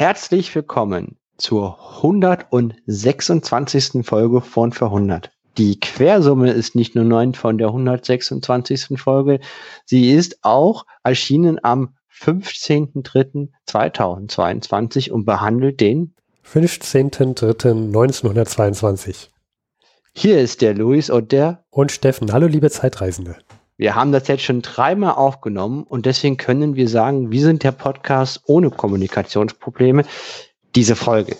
Herzlich 0.00 0.48
willkommen 0.54 1.18
zur 1.36 1.76
126. 1.96 4.02
Folge 4.02 4.40
von 4.40 4.72
Verhundert. 4.72 5.30
Die 5.58 5.78
Quersumme 5.78 6.52
ist 6.52 6.74
nicht 6.74 6.94
nur 6.94 7.04
9 7.04 7.34
von 7.34 7.58
der 7.58 7.66
126. 7.66 8.98
Folge, 8.98 9.40
sie 9.84 10.10
ist 10.10 10.38
auch 10.40 10.86
erschienen 11.04 11.62
am 11.62 11.96
15.03.2022 12.18 15.10
und 15.10 15.26
behandelt 15.26 15.82
den 15.82 16.14
15.03.1922. 16.50 19.28
Hier 20.14 20.40
ist 20.40 20.62
der 20.62 20.72
Luis 20.72 21.10
und 21.10 21.30
der 21.30 21.66
und 21.68 21.92
Steffen. 21.92 22.32
Hallo 22.32 22.46
liebe 22.46 22.70
Zeitreisende. 22.70 23.36
Wir 23.80 23.94
haben 23.94 24.12
das 24.12 24.28
jetzt 24.28 24.42
schon 24.42 24.60
dreimal 24.60 25.14
aufgenommen 25.14 25.84
und 25.84 26.04
deswegen 26.04 26.36
können 26.36 26.76
wir 26.76 26.86
sagen, 26.86 27.32
wir 27.32 27.40
sind 27.40 27.62
der 27.62 27.72
Podcast 27.72 28.42
ohne 28.44 28.68
Kommunikationsprobleme. 28.68 30.04
Diese 30.74 30.94
Folge 30.96 31.34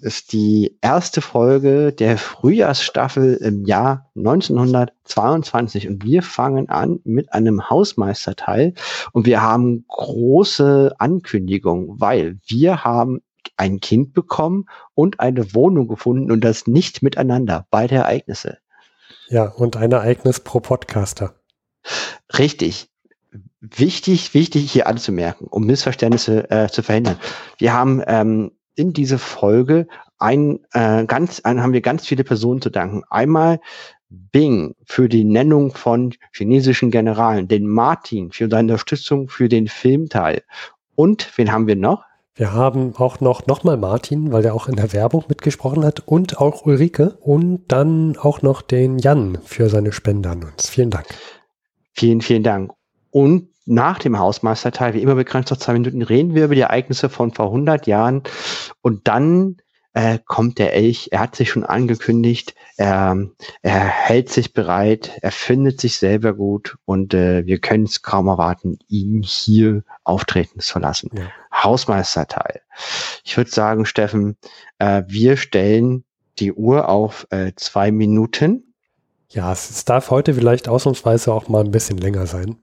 ist 0.00 0.32
die 0.32 0.78
erste 0.80 1.20
Folge 1.20 1.92
der 1.92 2.16
Frühjahrsstaffel 2.16 3.34
im 3.34 3.66
Jahr 3.66 4.10
1922 4.16 5.86
und 5.86 6.04
wir 6.04 6.22
fangen 6.22 6.70
an 6.70 7.00
mit 7.04 7.34
einem 7.34 7.68
Hausmeisterteil 7.68 8.72
und 9.12 9.26
wir 9.26 9.42
haben 9.42 9.84
große 9.86 10.94
Ankündigung, 10.98 12.00
weil 12.00 12.38
wir 12.46 12.82
haben 12.82 13.20
ein 13.58 13.80
Kind 13.80 14.14
bekommen 14.14 14.70
und 14.94 15.20
eine 15.20 15.52
Wohnung 15.52 15.88
gefunden 15.88 16.32
und 16.32 16.40
das 16.40 16.66
nicht 16.66 17.02
miteinander, 17.02 17.66
beide 17.70 17.96
Ereignisse. 17.96 18.56
Ja, 19.28 19.48
und 19.48 19.76
ein 19.76 19.92
Ereignis 19.92 20.40
pro 20.40 20.60
Podcaster. 20.60 21.34
Richtig. 22.38 22.88
Wichtig, 23.60 24.34
wichtig 24.34 24.70
hier 24.70 24.86
anzumerken, 24.86 25.46
um 25.48 25.64
Missverständnisse 25.64 26.50
äh, 26.50 26.68
zu 26.68 26.82
verhindern. 26.82 27.16
Wir 27.58 27.72
haben 27.72 28.02
ähm, 28.06 28.52
in 28.74 28.92
diese 28.92 29.18
Folge 29.18 29.86
ein, 30.18 30.60
äh, 30.72 31.04
ganz, 31.06 31.40
ein, 31.40 31.62
haben 31.62 31.72
wir 31.72 31.80
ganz 31.80 32.06
viele 32.06 32.24
Personen 32.24 32.60
zu 32.60 32.70
danken. 32.70 33.02
Einmal 33.10 33.60
Bing 34.08 34.74
für 34.84 35.08
die 35.08 35.24
Nennung 35.24 35.74
von 35.74 36.14
chinesischen 36.32 36.90
Generalen, 36.90 37.48
den 37.48 37.66
Martin 37.66 38.30
für 38.32 38.48
seine 38.48 38.72
Unterstützung 38.72 39.28
für 39.28 39.48
den 39.48 39.66
Filmteil. 39.66 40.42
Und 40.94 41.30
wen 41.36 41.50
haben 41.50 41.66
wir 41.66 41.76
noch? 41.76 42.04
Wir 42.36 42.52
haben 42.52 42.94
auch 42.96 43.20
noch 43.20 43.46
nochmal 43.46 43.76
Martin, 43.76 44.32
weil 44.32 44.42
der 44.42 44.54
auch 44.54 44.68
in 44.68 44.74
der 44.74 44.92
Werbung 44.92 45.24
mitgesprochen 45.28 45.84
hat 45.84 46.00
und 46.00 46.38
auch 46.38 46.66
Ulrike 46.66 47.16
und 47.20 47.62
dann 47.68 48.16
auch 48.16 48.42
noch 48.42 48.60
den 48.60 48.98
Jan 48.98 49.38
für 49.44 49.68
seine 49.68 49.92
Spende 49.92 50.30
an 50.30 50.42
uns. 50.42 50.68
Vielen 50.68 50.90
Dank. 50.90 51.06
Vielen, 51.94 52.20
vielen 52.20 52.42
Dank. 52.42 52.72
Und 53.10 53.48
nach 53.66 53.98
dem 53.98 54.18
Hausmeisterteil, 54.18 54.94
wie 54.94 55.00
immer 55.00 55.14
begrenzt 55.14 55.50
auf 55.52 55.58
zwei 55.58 55.72
Minuten, 55.74 56.02
reden 56.02 56.34
wir 56.34 56.44
über 56.44 56.54
die 56.54 56.62
Ereignisse 56.62 57.08
von 57.08 57.32
vor 57.32 57.46
100 57.46 57.86
Jahren. 57.86 58.22
Und 58.82 59.08
dann 59.08 59.56
äh, 59.94 60.18
kommt 60.26 60.58
der 60.58 60.74
Elch. 60.74 61.08
Er 61.12 61.20
hat 61.20 61.36
sich 61.36 61.50
schon 61.50 61.64
angekündigt. 61.64 62.54
Er, 62.76 63.16
er 63.62 63.80
hält 63.80 64.28
sich 64.28 64.52
bereit. 64.52 65.12
Er 65.22 65.30
findet 65.30 65.80
sich 65.80 65.96
selber 65.96 66.34
gut. 66.34 66.76
Und 66.84 67.14
äh, 67.14 67.46
wir 67.46 67.58
können 67.58 67.84
es 67.84 68.02
kaum 68.02 68.26
erwarten, 68.26 68.78
ihn 68.88 69.22
hier 69.22 69.82
auftreten 70.02 70.60
zu 70.60 70.78
lassen. 70.78 71.10
Ja. 71.16 71.30
Hausmeisterteil. 71.52 72.60
Ich 73.24 73.36
würde 73.36 73.50
sagen, 73.50 73.86
Steffen, 73.86 74.36
äh, 74.78 75.04
wir 75.06 75.36
stellen 75.36 76.04
die 76.38 76.52
Uhr 76.52 76.88
auf 76.88 77.26
äh, 77.30 77.52
zwei 77.56 77.92
Minuten. 77.92 78.73
Ja, 79.30 79.52
es 79.52 79.84
darf 79.84 80.10
heute 80.10 80.34
vielleicht 80.34 80.68
ausnahmsweise 80.68 81.32
auch 81.32 81.48
mal 81.48 81.64
ein 81.64 81.70
bisschen 81.70 81.98
länger 81.98 82.26
sein. 82.26 82.56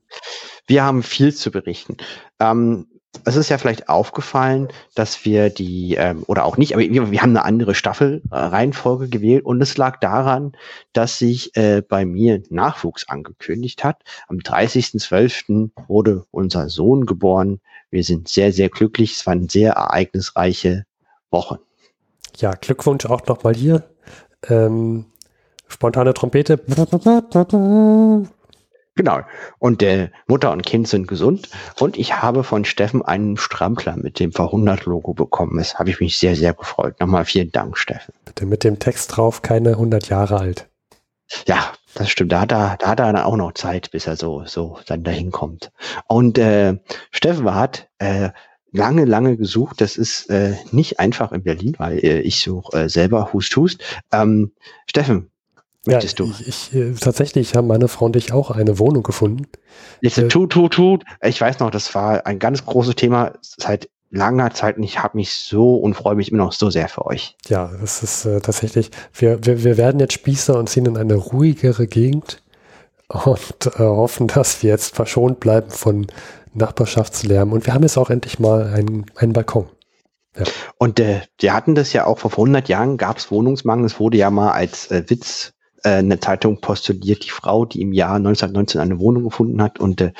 Wir 0.67 0.83
haben 0.83 1.03
viel 1.03 1.33
zu 1.33 1.51
berichten. 1.51 1.97
Ähm, 2.39 2.87
es 3.25 3.35
ist 3.35 3.49
ja 3.49 3.57
vielleicht 3.57 3.89
aufgefallen, 3.89 4.69
dass 4.95 5.25
wir 5.25 5.49
die, 5.49 5.95
ähm, 5.95 6.23
oder 6.27 6.45
auch 6.45 6.57
nicht, 6.57 6.73
aber 6.73 6.81
wir, 6.81 7.11
wir 7.11 7.21
haben 7.21 7.31
eine 7.31 7.43
andere 7.43 7.75
Staffelreihenfolge 7.75 9.09
gewählt 9.09 9.45
und 9.45 9.61
es 9.61 9.77
lag 9.77 9.99
daran, 9.99 10.53
dass 10.93 11.19
sich 11.19 11.55
äh, 11.55 11.81
bei 11.81 12.05
mir 12.05 12.41
Nachwuchs 12.49 13.07
angekündigt 13.09 13.83
hat. 13.83 14.01
Am 14.27 14.37
30.12. 14.37 15.71
wurde 15.87 16.25
unser 16.31 16.69
Sohn 16.69 17.05
geboren. 17.05 17.59
Wir 17.89 18.03
sind 18.03 18.29
sehr, 18.29 18.53
sehr 18.53 18.69
glücklich. 18.69 19.13
Es 19.13 19.27
waren 19.27 19.49
sehr 19.49 19.73
ereignisreiche 19.73 20.85
Wochen. 21.29 21.57
Ja, 22.37 22.53
Glückwunsch 22.53 23.05
auch 23.05 23.25
nochmal 23.27 23.55
hier. 23.55 23.83
Ähm, 24.47 25.05
spontane 25.71 26.13
Trompete. 26.13 26.59
Genau. 28.95 29.21
Und 29.57 29.81
äh, 29.83 30.09
Mutter 30.27 30.51
und 30.51 30.63
Kind 30.65 30.87
sind 30.87 31.07
gesund. 31.07 31.49
Und 31.79 31.97
ich 31.97 32.21
habe 32.21 32.43
von 32.43 32.65
Steffen 32.65 33.01
einen 33.01 33.37
Strampler 33.37 33.95
mit 33.95 34.19
dem 34.19 34.31
Verhundert-Logo 34.33 35.13
bekommen. 35.13 35.57
Das 35.57 35.79
habe 35.79 35.89
ich 35.89 35.99
mich 35.99 36.17
sehr, 36.17 36.35
sehr 36.35 36.53
gefreut. 36.53 36.99
Nochmal 36.99 37.25
vielen 37.25 37.51
Dank, 37.51 37.77
Steffen. 37.77 38.13
Bitte 38.25 38.45
mit 38.45 38.63
dem 38.63 38.79
Text 38.79 39.15
drauf, 39.15 39.41
keine 39.41 39.71
100 39.71 40.09
Jahre 40.09 40.39
alt. 40.39 40.69
Ja, 41.47 41.71
das 41.93 42.09
stimmt. 42.09 42.33
Da 42.33 42.41
hat 42.41 42.51
er, 42.51 42.77
da 42.79 42.89
hat 42.89 42.99
er 42.99 43.13
dann 43.13 43.23
auch 43.23 43.37
noch 43.37 43.53
Zeit, 43.53 43.91
bis 43.91 44.07
er 44.07 44.17
so, 44.17 44.43
so 44.45 44.77
dann 44.85 45.03
dahin 45.03 45.31
kommt. 45.31 45.71
Und 46.07 46.37
äh, 46.37 46.77
Steffen 47.11 47.55
hat 47.55 47.87
äh, 47.99 48.29
lange, 48.71 49.05
lange 49.05 49.37
gesucht. 49.37 49.79
Das 49.79 49.95
ist 49.95 50.29
äh, 50.29 50.55
nicht 50.71 50.99
einfach 50.99 51.31
in 51.31 51.43
Berlin, 51.43 51.75
weil 51.77 51.99
äh, 51.99 52.19
ich 52.19 52.41
suche 52.41 52.83
äh, 52.83 52.89
selber 52.89 53.31
Hust 53.31 53.55
Hust. 53.55 53.81
Ähm, 54.11 54.51
Steffen, 54.89 55.30
Möchtest 55.85 56.19
ja, 56.19 56.25
du? 56.25 56.31
Ich, 56.31 56.47
ich, 56.47 56.75
äh, 56.75 56.93
tatsächlich 56.93 57.55
haben 57.55 57.67
meine 57.67 57.87
Frau 57.87 58.05
und 58.05 58.15
ich 58.15 58.33
auch 58.33 58.51
eine 58.51 58.77
Wohnung 58.77 59.01
gefunden. 59.01 59.47
Jetzt 60.01 60.17
äh, 60.19 60.27
tut, 60.27 60.51
tut, 60.51 60.73
tut. 60.73 61.03
Ich 61.23 61.41
weiß 61.41 61.59
noch, 61.59 61.71
das 61.71 61.93
war 61.95 62.25
ein 62.27 62.37
ganz 62.37 62.65
großes 62.65 62.95
Thema 62.95 63.33
seit 63.41 63.89
langer 64.11 64.51
Zeit 64.53 64.77
und 64.77 64.83
ich 64.83 65.01
habe 65.01 65.17
mich 65.17 65.33
so 65.33 65.77
und 65.77 65.95
freue 65.95 66.15
mich 66.15 66.31
immer 66.31 66.43
noch 66.43 66.53
so 66.53 66.69
sehr 66.69 66.87
für 66.87 67.05
euch. 67.07 67.35
Ja, 67.47 67.71
das 67.79 68.03
ist 68.03 68.25
äh, 68.25 68.41
tatsächlich, 68.41 68.91
wir, 69.13 69.43
wir, 69.45 69.63
wir 69.63 69.77
werden 69.77 69.99
jetzt 69.99 70.13
Spießer 70.13 70.57
und 70.59 70.69
ziehen 70.69 70.85
in 70.85 70.97
eine 70.97 71.15
ruhigere 71.15 71.87
Gegend 71.87 72.43
und 73.07 73.67
äh, 73.75 73.79
hoffen, 73.79 74.27
dass 74.27 74.61
wir 74.61 74.69
jetzt 74.69 74.95
verschont 74.95 75.39
bleiben 75.39 75.71
von 75.71 76.07
Nachbarschaftslärm. 76.53 77.53
Und 77.53 77.65
wir 77.65 77.73
haben 77.73 77.83
jetzt 77.83 77.97
auch 77.97 78.09
endlich 78.09 78.37
mal 78.37 78.67
einen, 78.67 79.05
einen 79.15 79.33
Balkon. 79.33 79.69
Ja. 80.37 80.43
Und 80.77 80.99
äh, 80.99 81.21
wir 81.39 81.53
hatten 81.53 81.75
das 81.75 81.93
ja 81.93 82.05
auch 82.05 82.19
vor 82.19 82.31
100 82.31 82.69
Jahren, 82.69 82.97
gab 82.97 83.17
es 83.17 83.31
Wohnungsmangel. 83.31 83.85
Es 83.85 83.99
wurde 83.99 84.17
ja 84.17 84.29
mal 84.29 84.51
als 84.51 84.91
äh, 84.91 85.03
Witz 85.07 85.53
eine 85.83 86.19
Zeitung 86.19 86.61
postuliert, 86.61 87.25
die 87.25 87.29
Frau, 87.29 87.65
die 87.65 87.81
im 87.81 87.93
Jahr 87.93 88.15
1919 88.15 88.81
eine 88.81 88.99
Wohnung 88.99 89.23
gefunden 89.23 89.61
hat. 89.61 89.79
Und 89.79 90.01
äh, 90.01 90.11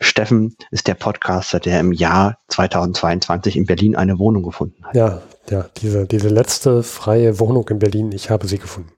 Steffen 0.00 0.56
ist 0.70 0.88
der 0.88 0.94
Podcaster, 0.94 1.60
der 1.60 1.80
im 1.80 1.92
Jahr 1.92 2.38
2022 2.48 3.56
in 3.56 3.66
Berlin 3.66 3.96
eine 3.96 4.18
Wohnung 4.18 4.42
gefunden 4.42 4.84
hat. 4.84 4.94
Ja, 4.94 5.22
ja, 5.50 5.66
diese, 5.78 6.06
diese 6.06 6.28
letzte 6.28 6.82
freie 6.82 7.38
Wohnung 7.40 7.68
in 7.68 7.78
Berlin, 7.78 8.12
ich 8.12 8.30
habe 8.30 8.46
sie 8.46 8.58
gefunden. 8.58 8.92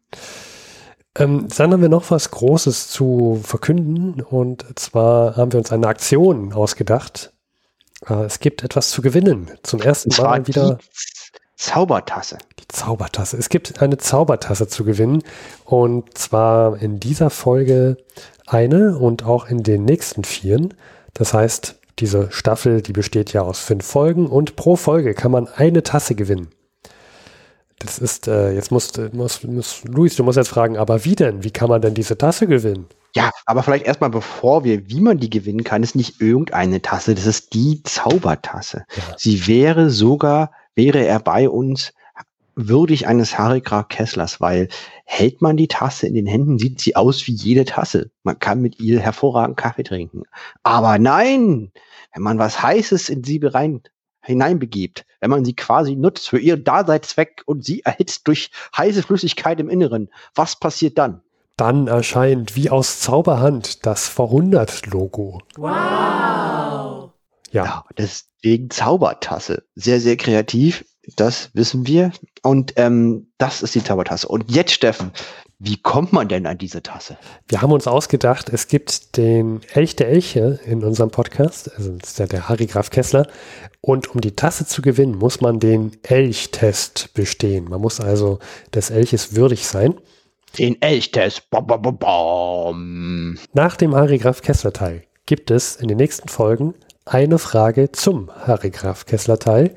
Ähm, 1.17 1.49
dann 1.57 1.73
haben 1.73 1.83
wir 1.83 1.89
noch 1.89 2.11
was 2.11 2.31
Großes 2.31 2.89
zu 2.89 3.41
verkünden 3.43 4.21
und 4.21 4.67
zwar 4.79 5.37
haben 5.37 5.53
wir 5.53 5.59
uns 5.59 5.71
eine 5.71 5.87
Aktion 5.87 6.53
ausgedacht. 6.53 7.33
Äh, 8.09 8.25
es 8.25 8.41
gibt 8.41 8.65
etwas 8.65 8.91
zu 8.91 9.03
gewinnen. 9.03 9.51
Zum 9.63 9.81
ersten 9.81 10.11
Mal 10.21 10.47
wieder. 10.47 10.79
Zaubertasse. 11.57 12.39
Die 12.59 12.69
Zaubertasse. 12.69 13.37
Es 13.37 13.49
gibt 13.49 13.81
eine 13.81 13.99
Zaubertasse 13.99 14.69
zu 14.69 14.85
gewinnen. 14.85 15.23
Und 15.65 16.17
zwar 16.19 16.81
in 16.81 17.01
dieser 17.01 17.31
Folge 17.31 17.97
eine 18.47 18.99
und 18.99 19.25
auch 19.25 19.49
in 19.49 19.63
den 19.63 19.85
nächsten 19.85 20.25
vieren. 20.25 20.75
Das 21.15 21.33
heißt, 21.33 21.77
diese 22.01 22.31
Staffel, 22.33 22.83
die 22.83 22.93
besteht 22.93 23.33
ja 23.33 23.43
aus 23.43 23.61
fünf 23.61 23.87
Folgen 23.87 24.27
und 24.27 24.57
pro 24.57 24.77
Folge 24.77 25.15
kann 25.15 25.31
man 25.31 25.47
eine 25.49 25.83
Tasse 25.83 26.15
gewinnen. 26.15 26.49
Das 27.79 27.99
ist, 27.99 28.29
äh, 28.29 28.53
jetzt 28.53 28.71
muss, 28.73 28.93
muss, 29.13 29.43
muss, 29.45 29.85
Luis, 29.85 30.17
du 30.17 30.25
musst 30.25 30.37
jetzt 30.37 30.49
fragen, 30.49 30.77
aber 30.77 31.05
wie 31.05 31.15
denn? 31.15 31.45
Wie 31.45 31.51
kann 31.51 31.69
man 31.69 31.83
denn 31.83 31.95
diese 31.95 32.17
Tasse 32.17 32.47
gewinnen? 32.47 32.87
Ja, 33.15 33.31
aber 33.47 33.63
vielleicht 33.63 33.87
erstmal, 33.87 34.11
bevor 34.11 34.65
wir, 34.65 34.89
wie 34.89 35.01
man 35.01 35.19
die 35.19 35.31
gewinnen 35.31 35.63
kann, 35.63 35.83
ist 35.83 35.95
nicht 35.95 36.21
irgendeine 36.21 36.83
Tasse, 36.83 37.15
das 37.15 37.27
ist 37.27 37.55
die 37.55 37.83
Zaubertasse. 37.85 38.85
Ja. 38.97 39.03
Sie 39.17 39.47
wäre 39.47 39.91
sogar 39.91 40.51
wäre 40.75 41.05
er 41.07 41.21
bei 41.21 41.49
uns 41.49 41.93
würdig 42.57 43.07
eines 43.07 43.37
Harikra 43.37 43.83
Kesslers, 43.83 44.41
weil 44.41 44.69
hält 45.05 45.43
man 45.43 45.57
die 45.57 45.69
Tasse 45.69 46.07
in 46.07 46.15
den 46.15 46.27
Händen, 46.27 46.59
sieht 46.59 46.81
sie 46.81 46.97
aus 46.97 47.27
wie 47.27 47.33
jede 47.33 47.65
Tasse. 47.65 48.11
Man 48.23 48.39
kann 48.39 48.61
mit 48.61 48.81
ihr 48.81 49.01
hervorragend 49.01 49.57
Kaffee 49.57 49.83
trinken. 49.83 50.23
Aber 50.63 50.99
nein, 50.99 51.73
wenn 52.13 52.23
man 52.23 52.39
was 52.39 52.63
Heißes 52.63 53.09
in 53.09 53.25
sie 53.25 53.41
rein, 53.43 53.83
hineinbegibt, 54.21 55.05
wenn 55.21 55.31
man 55.31 55.45
sie 55.45 55.55
quasi 55.55 55.97
nutzt 55.97 56.29
für 56.29 56.39
ihren 56.39 56.65
Daseinszweck 56.65 57.43
und 57.47 57.65
sie 57.65 57.83
erhitzt 57.83 58.27
durch 58.27 58.51
heiße 58.77 59.03
Flüssigkeit 59.03 59.61
im 59.61 59.69
Inneren, 59.69 60.09
was 60.35 60.57
passiert 60.57 60.97
dann? 60.97 61.21
Dann 61.57 61.87
erscheint 61.87 62.57
wie 62.57 62.71
aus 62.71 63.01
Zauberhand 63.01 63.87
das 63.87 64.09
Verhundert-Logo. 64.09 65.43
Wow! 65.57 66.64
Ja. 67.55 67.65
ja, 67.65 67.85
deswegen 67.97 68.69
Zaubertasse. 68.69 69.63
Sehr, 69.77 70.01
sehr 70.01 70.17
kreativ. 70.17 70.85
Das 71.17 71.51
wissen 71.55 71.87
wir. 71.87 72.13
Und 72.43 72.73
ähm, 72.77 73.29
das 73.39 73.63
ist 73.63 73.75
die 73.75 73.85
Zaubertasse. 73.85 74.27
Und 74.27 74.51
jetzt, 74.51 74.73
Steffen, 74.73 75.13
Wie 75.61 75.81
kommt 75.81 76.13
man 76.13 76.29
denn 76.29 76.47
an 76.47 76.59
diese 76.59 76.83
Tasse? 76.83 77.17
Wir 77.47 77.63
haben 77.63 77.73
uns 77.73 77.87
ausgedacht, 77.87 78.49
es 78.51 78.67
gibt 78.67 79.17
den 79.17 79.61
Elch 79.73 79.95
der 79.95 80.09
Elche 80.09 80.59
in 80.67 80.83
unserem 80.83 81.11
Podcast, 81.11 81.71
also 81.77 81.93
das 81.93 82.11
ist 82.11 82.19
ja 82.19 82.27
der 82.27 82.49
Harry 82.49 82.67
Graf 82.67 82.91
Kessler. 82.91 83.29
Und 83.81 84.15
um 84.15 84.21
die 84.21 84.35
Tasse 84.35 84.67
zu 84.67 84.83
gewinnen, 84.83 85.17
muss 85.17 85.41
man 85.41 85.61
den 85.61 85.93
Elchtest 86.03 87.15
bestehen. 87.15 87.67
Man 87.71 87.81
muss 87.81 88.01
also 88.01 88.41
des 88.75 88.91
Elches 88.91 89.37
würdig 89.37 89.67
sein. 89.67 89.95
Den 90.59 90.83
Elchtest. 90.83 91.49
Bom, 91.51 91.67
bom, 91.67 91.99
bom, 91.99 93.39
Nach 93.53 93.77
dem 93.77 93.95
Harry 93.95 94.19
Graf 94.19 94.43
Kessler 94.43 94.73
Teil 94.73 95.05
gibt 95.27 95.51
es 95.51 95.77
in 95.77 95.89
den 95.89 95.97
nächsten 95.97 96.29
Folgen 96.29 96.75
eine 97.05 97.39
Frage 97.39 97.93
zum 97.93 98.31
Harry 98.35 98.71
Graf 98.71 99.07
Kessler 99.07 99.39
Teil. 99.39 99.75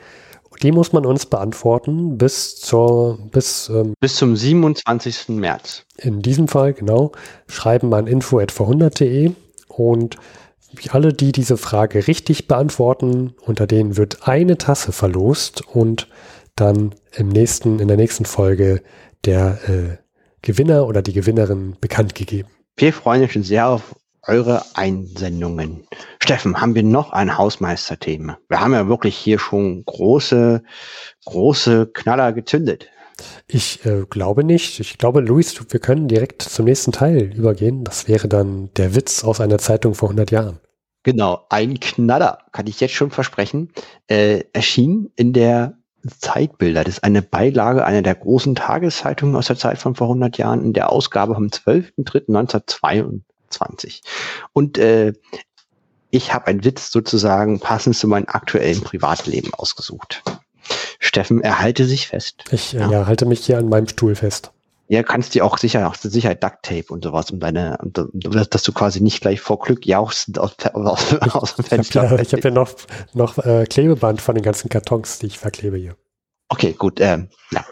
Die 0.62 0.72
muss 0.72 0.92
man 0.92 1.06
uns 1.06 1.26
beantworten 1.28 2.18
bis 2.18 2.56
zur 2.56 3.20
bis 3.32 3.70
ähm, 3.70 3.94
bis 4.00 4.16
zum 4.16 4.36
27. 4.36 5.30
März. 5.30 5.84
In 5.98 6.22
diesem 6.22 6.48
Fall 6.48 6.74
genau 6.74 7.12
schreiben 7.48 7.94
an 7.94 8.08
info@vorhundert.de 8.08 9.34
und 9.68 10.18
alle, 10.90 11.14
die 11.14 11.32
diese 11.32 11.58
Frage 11.58 12.08
richtig 12.08 12.48
beantworten, 12.48 13.34
unter 13.42 13.68
denen 13.68 13.98
wird 13.98 14.28
eine 14.28 14.58
Tasse 14.58 14.92
verlost 14.92 15.62
und 15.62 16.08
dann 16.56 16.96
im 17.16 17.30
nächsten 17.30 17.80
in 17.80 17.88
der 17.88 17.98
nächsten 17.98 18.26
Folge 18.26 18.82
der 19.26 19.60
äh, 19.70 19.98
Gewinner 20.42 20.88
oder 20.88 21.02
die 21.02 21.14
Gewinnerin 21.14 21.78
bekannt 21.80 22.16
gegeben. 22.16 22.50
Wir 22.78 22.94
freuen 22.94 23.24
uns 23.24 23.32
schon 23.32 23.44
sehr 23.44 23.68
auf 23.68 23.96
eure 24.28 24.64
Einsendungen. 24.74 25.88
Steffen, 26.22 26.60
haben 26.60 26.76
wir 26.76 26.84
noch 26.84 27.12
ein 27.12 27.38
Hausmeisterthema? 27.38 28.38
Wir 28.50 28.60
haben 28.60 28.74
ja 28.74 28.88
wirklich 28.88 29.16
hier 29.16 29.40
schon 29.40 29.84
große, 29.86 30.64
große 31.26 31.88
Knaller 31.88 32.34
gezündet. 32.34 32.88
Ich 33.48 33.86
äh, 33.86 34.06
glaube 34.10 34.44
nicht. 34.44 34.80
Ich 34.80 34.98
glaube, 34.98 35.22
Luis, 35.22 35.60
wir 35.70 35.80
können 35.80 36.08
direkt 36.08 36.42
zum 36.42 36.66
nächsten 36.66 36.92
Teil 36.92 37.34
übergehen. 37.36 37.84
Das 37.84 38.08
wäre 38.08 38.28
dann 38.28 38.70
der 38.76 38.96
Witz 38.96 39.24
aus 39.24 39.42
einer 39.42 39.58
Zeitung 39.58 39.96
vor 39.96 40.10
100 40.10 40.32
Jahren. 40.32 40.60
Genau, 41.04 41.46
ein 41.50 41.80
Knaller, 41.80 42.40
kann 42.52 42.68
ich 42.68 42.80
jetzt 42.80 42.94
schon 42.94 43.12
versprechen, 43.12 43.72
äh, 44.08 44.44
erschien 44.52 45.12
in 45.16 45.32
der 45.32 45.78
Zeitbilder. 46.20 46.84
Das 46.84 46.96
ist 46.96 47.04
eine 47.04 47.22
Beilage 47.22 47.86
einer 47.86 48.02
der 48.02 48.16
großen 48.16 48.56
Tageszeitungen 48.56 49.36
aus 49.36 49.48
der 49.48 49.56
Zeit 49.56 49.78
von 49.78 49.96
vor 49.96 50.08
100 50.08 50.38
Jahren 50.38 50.64
in 50.64 50.74
der 50.74 50.92
Ausgabe 50.92 51.34
vom 51.34 51.48
12.03.1922. 51.48 53.22
20. 53.50 54.02
Und 54.54 54.78
äh, 54.78 55.14
ich 56.10 56.34
habe 56.34 56.48
einen 56.48 56.64
Witz 56.64 56.92
sozusagen 56.92 57.60
passend 57.60 57.96
zu 57.96 58.08
meinem 58.08 58.28
aktuellen 58.28 58.82
Privatleben 58.82 59.54
ausgesucht. 59.54 60.24
Steffen, 61.00 61.42
erhalte 61.42 61.86
sich 61.86 62.08
fest. 62.08 62.46
Ich 62.52 62.74
äh, 62.74 62.80
ja. 62.80 62.92
ja. 62.92 63.08
halte 63.08 63.26
mich 63.26 63.46
hier 63.46 63.58
an 63.58 63.70
meinem 63.70 63.88
Stuhl 63.88 64.16
fest. 64.16 64.52
Ja, 64.90 65.04
kannst 65.04 65.36
dir 65.36 65.44
auch 65.44 65.58
sicher, 65.58 65.86
auch 65.88 65.96
Sicherheit 65.96 66.42
Duct 66.42 66.64
Tape 66.64 66.86
und 66.88 67.04
sowas 67.04 67.30
um 67.32 67.42
deine, 67.42 67.78
um, 67.82 67.92
dass 68.22 68.64
du 68.64 68.72
quasi 68.72 69.02
nicht 69.02 69.20
gleich 69.20 69.42
vor 69.42 69.60
Glück 69.60 69.86
jauchzend 69.86 70.40
aus, 70.40 70.56
aus, 70.74 71.14
aus 71.36 71.56
dem 71.56 71.66
Fenster. 71.66 72.04
Ich 72.04 72.10
habe 72.10 72.16
ja, 72.16 72.22
ich 72.22 72.34
hab 72.34 72.44
ja 72.44 72.52
noch, 72.52 72.72
noch 73.14 73.38
äh, 73.38 73.66
Klebeband 73.66 74.22
von 74.22 74.36
den 74.36 74.44
ganzen 74.44 74.70
Kartons, 74.70 75.20
die 75.20 75.26
ich 75.26 75.40
verklebe 75.40 75.78
hier. 75.78 75.98
Okay, 76.48 76.72
gut. 76.72 77.02
Ähm, 77.02 77.28
ja. 77.52 77.66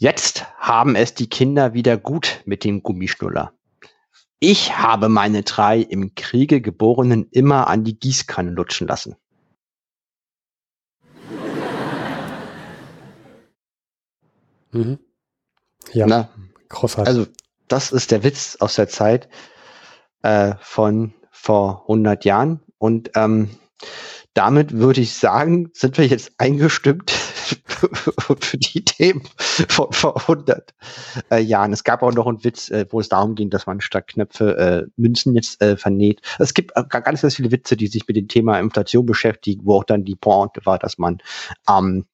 Jetzt 0.00 0.46
haben 0.56 0.96
es 0.96 1.12
die 1.12 1.28
Kinder 1.28 1.74
wieder 1.74 1.98
gut 1.98 2.40
mit 2.46 2.64
dem 2.64 2.82
Gummischnuller. 2.82 3.52
Ich 4.38 4.78
habe 4.78 5.10
meine 5.10 5.42
drei 5.42 5.78
im 5.78 6.14
Kriege 6.14 6.62
geborenen 6.62 7.28
immer 7.32 7.66
an 7.66 7.84
die 7.84 8.00
Gießkanne 8.00 8.50
lutschen 8.50 8.88
lassen. 8.88 9.16
Mhm. 14.72 15.00
Ja, 15.92 16.06
Na, 16.06 16.30
großartig. 16.70 17.06
Also 17.06 17.26
das 17.68 17.92
ist 17.92 18.10
der 18.10 18.24
Witz 18.24 18.56
aus 18.58 18.76
der 18.76 18.88
Zeit 18.88 19.28
äh, 20.22 20.54
von 20.62 21.12
vor 21.30 21.82
100 21.82 22.24
Jahren 22.24 22.62
und 22.78 23.10
ähm, 23.16 23.50
damit 24.32 24.72
würde 24.72 25.02
ich 25.02 25.12
sagen, 25.12 25.68
sind 25.74 25.98
wir 25.98 26.06
jetzt 26.06 26.32
eingestimmt 26.38 27.12
für 28.40 28.58
die 28.58 28.84
Themen 28.84 29.22
von 29.68 29.92
vor 29.92 30.20
100 30.20 30.74
äh, 31.30 31.38
Jahren. 31.38 31.72
Es 31.72 31.84
gab 31.84 32.02
auch 32.02 32.12
noch 32.12 32.26
einen 32.26 32.44
Witz, 32.44 32.70
äh, 32.70 32.86
wo 32.90 33.00
es 33.00 33.08
darum 33.08 33.34
ging, 33.34 33.50
dass 33.50 33.66
man 33.66 33.80
statt 33.80 34.08
Knöpfe 34.08 34.56
äh, 34.56 34.90
Münzen 34.96 35.34
jetzt 35.34 35.60
äh, 35.62 35.76
vernäht. 35.76 36.20
Es 36.38 36.54
gibt 36.54 36.76
äh, 36.76 36.84
ganz, 36.88 37.22
ganz 37.22 37.34
viele 37.34 37.50
Witze, 37.50 37.76
die 37.76 37.86
sich 37.86 38.06
mit 38.06 38.16
dem 38.16 38.28
Thema 38.28 38.58
Inflation 38.58 39.06
beschäftigen, 39.06 39.62
wo 39.64 39.76
auch 39.76 39.84
dann 39.84 40.04
die 40.04 40.16
Pointe 40.16 40.64
war, 40.64 40.78
dass 40.78 40.98
man 40.98 41.18
ähm, 41.68 42.06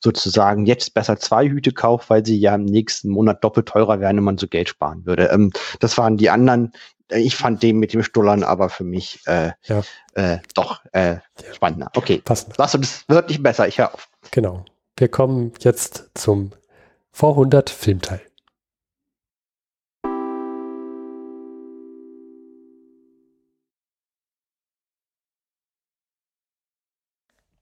sozusagen 0.00 0.66
jetzt 0.66 0.94
besser 0.94 1.18
zwei 1.18 1.48
Hüte 1.48 1.72
kauft, 1.72 2.10
weil 2.10 2.24
sie 2.24 2.38
ja 2.38 2.54
im 2.54 2.64
nächsten 2.64 3.08
Monat 3.08 3.44
doppelt 3.44 3.66
teurer 3.68 4.00
wären, 4.00 4.16
wenn 4.16 4.24
man 4.24 4.38
so 4.38 4.48
Geld 4.48 4.68
sparen 4.68 5.04
würde. 5.06 5.28
Ähm, 5.32 5.52
das 5.80 5.98
waren 5.98 6.16
die 6.16 6.30
anderen. 6.30 6.72
Äh, 7.08 7.20
ich 7.20 7.36
fand 7.36 7.62
den 7.62 7.78
mit 7.78 7.92
dem 7.92 8.02
Stullern 8.02 8.42
aber 8.42 8.68
für 8.68 8.84
mich 8.84 9.20
äh, 9.26 9.52
ja. 9.64 9.82
äh, 10.14 10.38
doch 10.54 10.84
äh, 10.92 11.16
spannender. 11.52 11.90
Okay, 11.94 12.20
Passend. 12.24 12.54
lass 12.58 12.74
uns, 12.74 13.04
wird 13.08 13.28
nicht 13.28 13.42
besser, 13.42 13.68
ich 13.68 13.78
höre 13.78 13.94
auf. 13.94 14.08
Genau. 14.30 14.64
Wir 14.96 15.08
kommen 15.08 15.52
jetzt 15.58 16.10
zum 16.14 16.52
Vorhundert 17.10 17.68
Filmteil. 17.68 18.20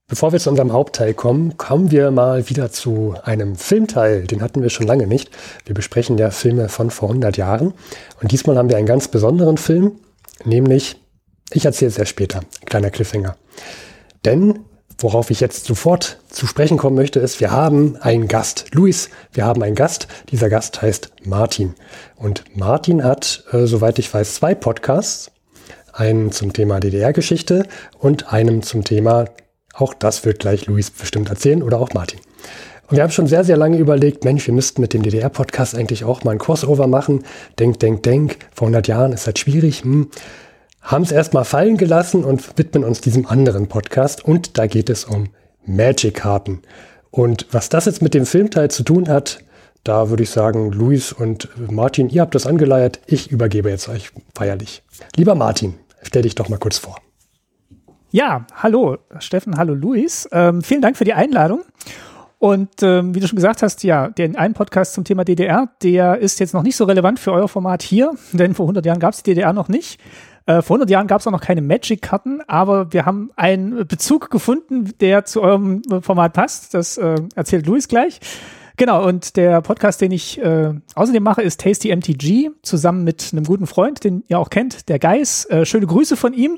Bevor 0.07 0.31
wir 0.31 0.39
zu 0.39 0.51
unserem 0.51 0.73
Hauptteil 0.73 1.15
kommen, 1.15 1.57
kommen 1.57 1.89
wir 1.89 2.11
mal 2.11 2.47
wieder 2.49 2.71
zu 2.71 3.15
einem 3.23 3.55
Filmteil. 3.55 4.27
Den 4.27 4.43
hatten 4.43 4.61
wir 4.61 4.69
schon 4.69 4.85
lange 4.85 5.07
nicht. 5.07 5.31
Wir 5.65 5.73
besprechen 5.73 6.19
ja 6.19 6.29
Filme 6.29 6.69
von 6.69 6.91
vor 6.91 7.09
100 7.09 7.35
Jahren. 7.35 7.73
Und 8.21 8.31
diesmal 8.31 8.59
haben 8.59 8.69
wir 8.69 8.77
einen 8.77 8.85
ganz 8.85 9.07
besonderen 9.07 9.57
Film, 9.57 9.99
nämlich, 10.45 11.01
ich 11.51 11.65
erzähle 11.65 11.89
es 11.89 11.97
ja 11.97 12.05
später, 12.05 12.41
kleiner 12.65 12.91
Cliffhanger. 12.91 13.37
Denn 14.23 14.65
worauf 14.97 15.31
ich 15.31 15.39
jetzt 15.39 15.65
sofort 15.65 16.19
zu 16.29 16.47
sprechen 16.47 16.77
kommen 16.77 16.95
möchte, 16.95 17.19
ist, 17.19 17.39
wir 17.39 17.51
haben 17.51 17.97
einen 17.97 18.27
Gast. 18.27 18.67
Luis, 18.73 19.09
wir 19.31 19.45
haben 19.45 19.61
einen 19.63 19.75
Gast. 19.75 20.07
Dieser 20.31 20.49
Gast 20.49 20.81
heißt 20.81 21.11
Martin. 21.23 21.75
Und 22.15 22.43
Martin 22.55 23.03
hat, 23.03 23.43
äh, 23.51 23.65
soweit 23.65 23.99
ich 23.99 24.13
weiß, 24.13 24.35
zwei 24.35 24.55
Podcasts. 24.55 25.31
Einen 25.91 26.31
zum 26.31 26.53
Thema 26.53 26.79
DDR-Geschichte 26.79 27.67
und 27.99 28.33
einem 28.33 28.63
zum 28.63 28.83
Thema, 28.83 29.25
auch 29.73 29.93
das 29.93 30.25
wird 30.25 30.39
gleich 30.39 30.65
Luis 30.65 30.89
bestimmt 30.89 31.29
erzählen 31.29 31.61
oder 31.61 31.79
auch 31.79 31.93
Martin. 31.93 32.19
Und 32.87 32.97
wir 32.97 33.03
haben 33.03 33.11
schon 33.11 33.27
sehr, 33.27 33.43
sehr 33.43 33.57
lange 33.57 33.77
überlegt, 33.77 34.23
Mensch, 34.23 34.47
wir 34.47 34.53
müssten 34.53 34.81
mit 34.81 34.93
dem 34.93 35.03
DDR-Podcast 35.03 35.75
eigentlich 35.75 36.03
auch 36.03 36.23
mal 36.23 36.31
ein 36.31 36.39
Crossover 36.39 36.87
machen. 36.87 37.23
Denk, 37.59 37.79
denk, 37.79 38.03
denk. 38.03 38.37
Vor 38.53 38.65
100 38.67 38.87
Jahren 38.87 39.13
ist 39.13 39.25
halt 39.25 39.39
schwierig. 39.39 39.83
Hm 39.83 40.09
haben 40.83 41.03
es 41.03 41.11
erstmal 41.11 41.45
fallen 41.45 41.77
gelassen 41.77 42.23
und 42.23 42.57
widmen 42.57 42.83
uns 42.83 43.01
diesem 43.01 43.25
anderen 43.25 43.67
Podcast. 43.67 44.23
Und 44.23 44.57
da 44.57 44.67
geht 44.67 44.89
es 44.89 45.05
um 45.05 45.29
Magic-Karten. 45.65 46.61
Und 47.09 47.47
was 47.51 47.69
das 47.69 47.85
jetzt 47.85 48.01
mit 48.01 48.13
dem 48.13 48.25
Filmteil 48.25 48.69
zu 48.69 48.83
tun 48.83 49.07
hat, 49.07 49.39
da 49.83 50.09
würde 50.09 50.23
ich 50.23 50.29
sagen, 50.29 50.71
Luis 50.71 51.11
und 51.11 51.49
Martin, 51.71 52.09
ihr 52.09 52.21
habt 52.21 52.35
das 52.35 52.45
angeleiert. 52.45 52.99
Ich 53.05 53.31
übergebe 53.31 53.69
jetzt 53.69 53.89
euch 53.89 54.11
feierlich. 54.35 54.83
Lieber 55.15 55.35
Martin, 55.35 55.75
stell 56.01 56.21
dich 56.21 56.35
doch 56.35 56.49
mal 56.49 56.59
kurz 56.59 56.77
vor. 56.77 56.97
Ja, 58.11 58.45
hallo 58.55 58.97
Steffen, 59.19 59.57
hallo 59.57 59.73
Luis. 59.73 60.29
Ähm, 60.31 60.61
vielen 60.61 60.81
Dank 60.81 60.97
für 60.97 61.03
die 61.03 61.13
Einladung. 61.13 61.61
Und 62.39 62.83
ähm, 62.83 63.15
wie 63.15 63.21
du 63.21 63.27
schon 63.27 63.37
gesagt 63.37 63.63
hast, 63.63 63.83
ja, 63.83 64.09
den 64.09 64.35
einen 64.35 64.53
Podcast 64.53 64.93
zum 64.93 65.05
Thema 65.05 65.23
DDR, 65.23 65.69
der 65.81 66.17
ist 66.17 66.39
jetzt 66.41 66.53
noch 66.53 66.61
nicht 66.61 66.75
so 66.75 66.83
relevant 66.83 67.17
für 67.17 67.31
euer 67.31 67.47
Format 67.47 67.81
hier, 67.81 68.13
denn 68.33 68.53
vor 68.53 68.65
100 68.65 68.85
Jahren 68.85 68.99
gab 68.99 69.13
es 69.13 69.23
die 69.23 69.31
DDR 69.31 69.53
noch 69.53 69.69
nicht. 69.69 69.99
Äh, 70.45 70.61
vor 70.61 70.75
100 70.75 70.89
Jahren 70.89 71.07
gab 71.07 71.21
es 71.21 71.27
auch 71.27 71.31
noch 71.31 71.41
keine 71.41 71.61
Magic-Karten, 71.61 72.41
aber 72.47 72.91
wir 72.91 73.05
haben 73.05 73.31
einen 73.35 73.87
Bezug 73.87 74.29
gefunden, 74.29 74.91
der 74.99 75.25
zu 75.25 75.41
eurem 75.41 75.81
Format 76.01 76.33
passt. 76.33 76.73
Das 76.73 76.97
äh, 76.97 77.15
erzählt 77.35 77.65
Luis 77.65 77.87
gleich. 77.87 78.19
Genau, 78.75 79.07
und 79.07 79.37
der 79.37 79.61
Podcast, 79.61 80.01
den 80.01 80.11
ich 80.11 80.41
äh, 80.41 80.73
außerdem 80.95 81.21
mache, 81.21 81.43
ist 81.43 81.61
Tasty 81.61 81.95
MTG, 81.95 82.49
zusammen 82.63 83.03
mit 83.03 83.29
einem 83.31 83.45
guten 83.45 83.67
Freund, 83.67 84.03
den 84.03 84.23
ihr 84.27 84.39
auch 84.39 84.49
kennt, 84.49 84.89
der 84.89 84.97
Geis. 84.97 85.45
Äh, 85.45 85.65
schöne 85.65 85.85
Grüße 85.85 86.17
von 86.17 86.33
ihm. 86.33 86.57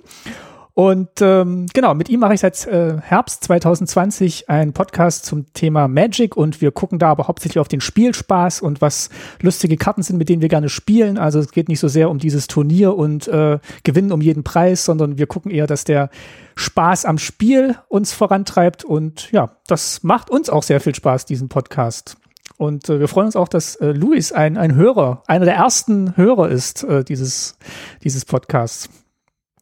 Und 0.75 1.21
ähm, 1.21 1.67
genau, 1.73 1.93
mit 1.93 2.09
ihm 2.09 2.19
mache 2.19 2.33
ich 2.33 2.41
seit 2.41 2.67
äh, 2.67 2.97
Herbst 2.99 3.45
2020 3.45 4.49
einen 4.49 4.73
Podcast 4.73 5.25
zum 5.25 5.53
Thema 5.53 5.87
Magic 5.87 6.35
und 6.35 6.59
wir 6.59 6.71
gucken 6.71 6.99
da 6.99 7.11
aber 7.11 7.29
hauptsächlich 7.29 7.59
auf 7.59 7.69
den 7.69 7.79
Spielspaß 7.79 8.59
und 8.59 8.81
was 8.81 9.09
lustige 9.41 9.77
Karten 9.77 10.03
sind, 10.03 10.17
mit 10.17 10.27
denen 10.27 10.41
wir 10.41 10.49
gerne 10.49 10.67
spielen. 10.67 11.17
Also 11.17 11.39
es 11.39 11.51
geht 11.51 11.69
nicht 11.69 11.79
so 11.79 11.87
sehr 11.87 12.09
um 12.09 12.19
dieses 12.19 12.47
Turnier 12.47 12.97
und 12.97 13.25
äh, 13.29 13.59
Gewinnen 13.85 14.11
um 14.11 14.19
jeden 14.19 14.43
Preis, 14.43 14.83
sondern 14.83 15.17
wir 15.17 15.27
gucken 15.27 15.49
eher, 15.49 15.65
dass 15.65 15.85
der 15.85 16.09
Spaß 16.57 17.05
am 17.05 17.19
Spiel 17.19 17.77
uns 17.87 18.11
vorantreibt 18.11 18.83
und 18.83 19.31
ja, 19.31 19.55
das 19.67 20.03
macht 20.03 20.29
uns 20.29 20.49
auch 20.49 20.63
sehr 20.63 20.81
viel 20.81 20.93
Spaß, 20.93 21.25
diesen 21.25 21.47
Podcast. 21.47 22.17
Und 22.57 22.89
äh, 22.89 22.99
wir 22.99 23.07
freuen 23.07 23.27
uns 23.27 23.37
auch, 23.37 23.47
dass 23.47 23.77
äh, 23.77 23.93
Luis 23.93 24.33
ein, 24.33 24.57
ein 24.57 24.75
Hörer, 24.75 25.23
einer 25.27 25.45
der 25.45 25.55
ersten 25.55 26.17
Hörer 26.17 26.49
ist 26.49 26.83
äh, 26.83 27.05
dieses, 27.05 27.57
dieses 28.03 28.25
Podcasts. 28.25 28.89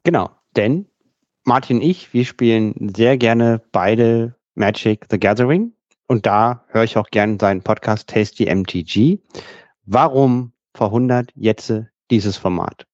Genau, 0.03 0.31
denn 0.55 0.87
Martin 1.45 1.77
und 1.77 1.83
ich, 1.83 2.13
wir 2.13 2.23
spielen 2.23 2.93
sehr 2.95 3.17
gerne 3.17 3.61
beide 3.73 4.35
Magic 4.55 5.05
the 5.11 5.19
Gathering. 5.19 5.73
Und 6.07 6.25
da 6.25 6.63
höre 6.67 6.85
ich 6.85 6.97
auch 6.97 7.09
gerne 7.09 7.37
seinen 7.39 7.61
Podcast 7.61 8.09
Tasty 8.09 8.45
MTG. 8.45 9.19
Warum 9.85 10.53
100 10.79 11.31
jetzt 11.35 11.73
dieses 12.11 12.37
Format? 12.37 12.85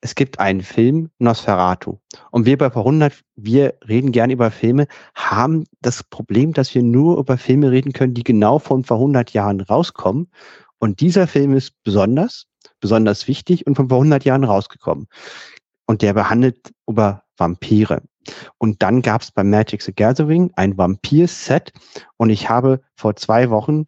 Es 0.00 0.16
gibt 0.16 0.40
einen 0.40 0.62
Film, 0.62 1.10
Nosferatu. 1.20 1.98
Und 2.32 2.46
wir 2.46 2.58
bei 2.58 2.66
100, 2.66 3.12
wir 3.36 3.74
reden 3.88 4.10
gerne 4.10 4.32
über 4.32 4.50
Filme, 4.50 4.88
haben 5.14 5.64
das 5.80 6.02
Problem, 6.02 6.52
dass 6.52 6.74
wir 6.74 6.82
nur 6.82 7.18
über 7.18 7.38
Filme 7.38 7.70
reden 7.70 7.92
können, 7.92 8.12
die 8.12 8.24
genau 8.24 8.58
von 8.58 8.82
vor 8.82 8.96
100 8.96 9.32
Jahren 9.32 9.60
rauskommen. 9.60 10.30
Und 10.78 11.00
dieser 11.00 11.28
Film 11.28 11.54
ist 11.54 11.72
besonders, 11.84 12.46
besonders 12.80 13.28
wichtig 13.28 13.66
und 13.68 13.76
von 13.76 13.88
vor 13.88 13.98
100 13.98 14.24
Jahren 14.24 14.44
rausgekommen. 14.44 15.06
Und 15.86 16.02
der 16.02 16.14
behandelt 16.14 16.72
über 16.88 17.22
Vampire. 17.36 18.02
Und 18.58 18.82
dann 18.82 19.02
gab 19.02 19.22
es 19.22 19.30
bei 19.30 19.44
Magic 19.44 19.82
the 19.82 19.92
Gathering 19.92 20.50
ein 20.56 20.76
Vampir-Set 20.76 21.72
und 22.16 22.30
ich 22.30 22.48
habe 22.48 22.80
vor 22.96 23.16
zwei 23.16 23.50
Wochen, 23.50 23.84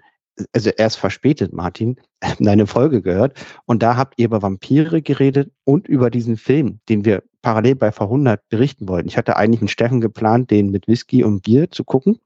also 0.52 0.70
erst 0.70 0.98
verspätet, 0.98 1.52
Martin, 1.52 1.96
deine 2.38 2.66
Folge 2.66 3.02
gehört 3.02 3.38
und 3.64 3.82
da 3.82 3.96
habt 3.96 4.14
ihr 4.18 4.26
über 4.26 4.42
Vampire 4.42 5.00
geredet 5.00 5.50
und 5.64 5.88
über 5.88 6.10
diesen 6.10 6.36
Film, 6.36 6.80
den 6.88 7.04
wir 7.04 7.22
parallel 7.42 7.76
bei 7.76 7.88
V100 7.88 8.40
berichten 8.48 8.88
wollten. 8.88 9.08
Ich 9.08 9.16
hatte 9.16 9.36
eigentlich 9.36 9.60
einen 9.60 9.68
Steffen 9.68 10.00
geplant, 10.00 10.50
den 10.50 10.70
mit 10.70 10.88
Whisky 10.88 11.24
und 11.24 11.42
Bier 11.42 11.70
zu 11.70 11.84
gucken 11.84 12.18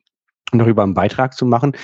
und 0.51 0.59
darüber 0.59 0.83
einen 0.83 0.95
Beitrag 0.95 1.35
zu 1.35 1.47
machen. 1.47 1.77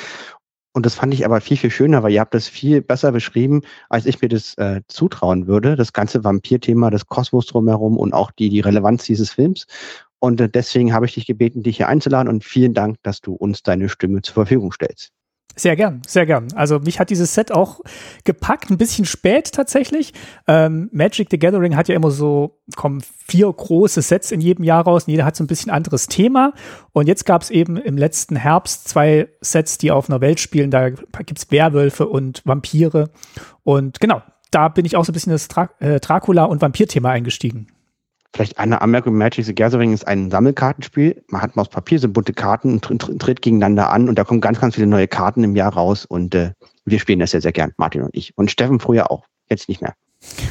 Und 0.77 0.85
das 0.85 0.95
fand 0.95 1.15
ich 1.15 1.25
aber 1.25 1.41
viel, 1.41 1.57
viel 1.57 1.71
schöner, 1.71 2.03
weil 2.03 2.13
ihr 2.13 2.21
habt 2.21 2.35
das 2.35 2.49
viel 2.49 2.83
besser 2.83 3.11
beschrieben, 3.11 3.63
als 3.89 4.05
ich 4.05 4.21
mir 4.21 4.29
das 4.29 4.53
äh, 4.59 4.83
zutrauen 4.89 5.47
würde. 5.47 5.75
Das 5.75 5.95
ganze 5.95 6.23
Vampir-Thema, 6.23 6.91
das 6.91 7.07
Kosmos 7.07 7.47
drumherum 7.47 7.97
und 7.97 8.13
auch 8.13 8.31
die, 8.31 8.51
die 8.51 8.61
Relevanz 8.61 9.05
dieses 9.05 9.31
Films. 9.31 9.67
Und 10.19 10.39
äh, 10.39 10.51
deswegen 10.51 10.93
habe 10.93 11.07
ich 11.07 11.15
dich 11.15 11.25
gebeten, 11.25 11.63
dich 11.63 11.79
hier 11.79 11.89
einzuladen 11.89 12.29
und 12.29 12.45
vielen 12.45 12.75
Dank, 12.75 12.99
dass 13.05 13.23
du 13.23 13.33
uns 13.33 13.63
deine 13.63 13.89
Stimme 13.89 14.21
zur 14.21 14.35
Verfügung 14.35 14.71
stellst. 14.71 15.16
Sehr 15.59 15.75
gern, 15.75 16.03
sehr 16.07 16.27
gern. 16.27 16.49
Also 16.55 16.81
mich 16.81 17.01
hat 17.01 17.09
dieses 17.09 17.35
Set 17.35 17.51
auch 17.51 17.81
gepackt, 18.25 18.69
ein 18.71 18.77
bisschen 18.77 19.07
spät 19.07 19.53
tatsächlich. 19.53 20.13
Ähm, 20.47 20.91
Magic 20.93 21.29
the 21.31 21.39
Gathering 21.39 21.77
hat 21.77 21.89
ja 21.89 21.95
immer 21.95 22.11
so, 22.11 22.59
kommen 22.77 23.03
vier 23.27 23.51
große 23.51 24.03
Sets 24.03 24.33
in 24.33 24.43
jedem 24.43 24.65
Jahr 24.65 24.85
raus 24.85 25.05
und 25.05 25.13
jeder 25.13 25.25
hat 25.25 25.35
so 25.35 25.43
ein 25.43 25.47
bisschen 25.47 25.73
anderes 25.73 26.09
Thema. 26.09 26.53
Und 26.93 27.09
jetzt 27.09 27.25
gab 27.25 27.41
es 27.41 27.49
eben 27.49 27.79
im 27.79 27.97
letzten 27.97 28.37
Herbst 28.37 28.87
zwei 28.87 29.29
Sets, 29.41 29.79
die 29.79 29.91
auf 29.91 30.11
einer 30.11 30.21
Welt 30.21 30.41
spielen. 30.41 30.71
Da 30.71 30.91
gibt's 30.91 31.51
Werwölfe 31.51 32.07
und 32.07 32.43
Vampire. 32.45 33.09
Und 33.63 33.99
genau, 33.99 34.21
da 34.51 34.69
bin 34.69 34.85
ich 34.85 34.95
auch 34.95 35.07
so 35.07 35.13
ein 35.13 35.15
bisschen 35.15 35.33
das 35.33 35.49
Dra 35.49 35.71
äh, 35.81 36.01
Dracula- 36.01 36.45
und 36.45 36.61
Vampir-Thema 36.61 37.11
eingestiegen. 37.11 37.69
Vielleicht 38.37 38.59
eine 38.59 38.83
Anmerkung, 38.83 39.17
Magic 39.17 39.47
the 39.47 39.55
Gathering 39.55 39.95
ist 39.95 40.07
ein 40.07 40.31
Sammelkartenspiel. 40.31 41.25
Man 41.29 41.41
hat 41.41 41.57
aus 41.57 41.71
Papier 41.71 41.99
so 41.99 42.07
bunte 42.11 42.35
Karten 42.35 42.73
und 42.75 42.83
tritt, 43.19 43.41
gegeneinander 43.41 43.89
an 43.89 44.11
und 44.11 44.19
da 44.19 44.25
kommen 44.25 44.43
ganz, 44.43 44.61
ganz 44.61 44.75
viele 44.75 44.87
neue 44.87 45.09
Karten 45.09 45.43
im 45.43 45.57
Jahr 45.57 45.73
raus 45.73 46.05
und 46.05 46.35
äh, 46.35 46.53
wir 46.85 46.99
spielen 46.99 47.19
das 47.19 47.31
sehr, 47.31 47.41
sehr 47.41 47.53
gern, 47.53 47.73
Martin 47.79 48.03
und 48.03 48.15
ich. 48.15 48.37
Und 48.37 48.51
Steffen 48.51 48.79
früher 48.79 49.11
auch, 49.11 49.25
jetzt 49.49 49.71
nicht 49.71 49.81
mehr. 49.81 49.95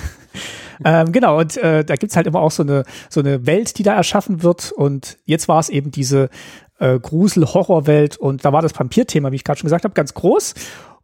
ähm, 0.84 1.12
genau, 1.12 1.38
und 1.40 1.58
äh, 1.58 1.86
da 1.86 1.96
gibt's 1.96 2.16
halt 2.16 2.26
immer 2.26 2.40
auch 2.40 2.50
so 2.50 2.64
eine, 2.64 2.86
so 3.08 3.20
eine 3.20 3.46
Welt, 3.46 3.78
die 3.78 3.84
da 3.84 3.94
erschaffen 3.94 4.42
wird. 4.42 4.72
Und 4.72 5.20
jetzt 5.26 5.48
war 5.48 5.60
es 5.60 5.70
eben 5.70 5.92
diese 5.92 6.32
äh, 6.80 6.98
Grusel-Horror-Welt 6.98 8.18
und 8.18 8.46
da 8.46 8.52
war 8.52 8.64
das 8.64 8.78
Vampir-Thema, 8.78 9.32
wie 9.32 9.36
ich 9.36 9.44
gerade 9.44 9.60
schon 9.60 9.68
gesagt 9.68 9.84
habe, 9.84 9.94
ganz 9.94 10.16
groß. 10.16 10.56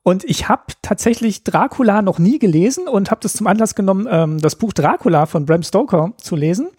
Und 0.03 0.24
ich 0.24 0.50
habe 0.50 0.63
tatsächlich 0.81 1.43
Dracula 1.43 2.01
noch 2.01 2.17
nie 2.17 2.39
gelesen 2.39 2.88
und 2.88 3.12
habe 3.12 3.22
das 3.22 3.34
zum 3.34 3.48
Anlass 3.48 3.75
genommen, 3.75 4.08
ähm, 4.10 4.39
das 4.39 4.55
Buch 4.55 4.74
Dracula 4.74 5.27
von 5.27 5.46
Bram 5.46 5.63
Stoker 5.63 6.13
zu 6.17 6.36
lesen. 6.36 6.70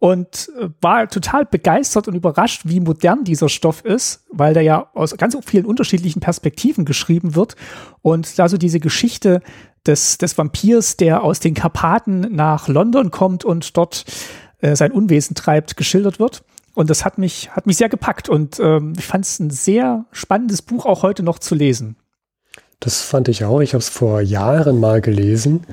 Und 0.00 0.52
äh, 0.60 0.68
war 0.80 1.08
total 1.08 1.44
begeistert 1.44 2.06
und 2.06 2.14
überrascht, 2.14 2.62
wie 2.64 2.78
modern 2.78 3.24
dieser 3.24 3.48
Stoff 3.48 3.84
ist, 3.84 4.24
weil 4.30 4.54
der 4.54 4.62
ja 4.62 4.88
aus 4.94 5.16
ganz 5.16 5.36
vielen 5.44 5.64
unterschiedlichen 5.64 6.20
Perspektiven 6.20 6.84
geschrieben 6.84 7.34
wird. 7.34 7.56
Und 8.02 8.38
da 8.38 8.48
so 8.48 8.58
diese 8.58 8.80
Geschichte 8.80 9.40
des, 9.86 10.18
des 10.18 10.36
Vampirs, 10.36 10.96
der 10.98 11.24
aus 11.24 11.40
den 11.40 11.54
Karpaten 11.54 12.20
nach 12.30 12.68
London 12.68 13.10
kommt 13.10 13.44
und 13.44 13.76
dort 13.76 14.04
äh, 14.60 14.76
sein 14.76 14.92
Unwesen 14.92 15.34
treibt, 15.34 15.76
geschildert 15.76 16.20
wird. 16.20 16.44
Und 16.74 16.90
das 16.90 17.04
hat 17.04 17.18
mich, 17.18 17.50
hat 17.50 17.66
mich 17.66 17.78
sehr 17.78 17.88
gepackt 17.88 18.28
und 18.28 18.60
ähm, 18.60 18.92
ich 18.96 19.06
fand 19.06 19.24
es 19.24 19.40
ein 19.40 19.50
sehr 19.50 20.04
spannendes 20.12 20.62
Buch 20.62 20.86
auch 20.86 21.02
heute 21.02 21.24
noch 21.24 21.40
zu 21.40 21.56
lesen. 21.56 21.96
Das 22.80 23.02
fand 23.02 23.28
ich 23.28 23.44
auch. 23.44 23.60
Ich 23.60 23.74
habe 23.74 23.82
es 23.82 23.88
vor 23.88 24.20
Jahren 24.20 24.78
mal 24.78 25.00
gelesen, 25.00 25.66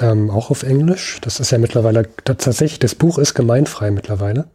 ähm, 0.00 0.30
auch 0.30 0.50
auf 0.50 0.62
Englisch. 0.62 1.18
Das 1.20 1.38
ist 1.38 1.50
ja 1.50 1.58
mittlerweile 1.58 2.08
tatsächlich, 2.24 2.78
das 2.78 2.94
Buch 2.94 3.18
ist 3.18 3.34
gemeinfrei 3.34 3.90
mittlerweile. 3.90 4.46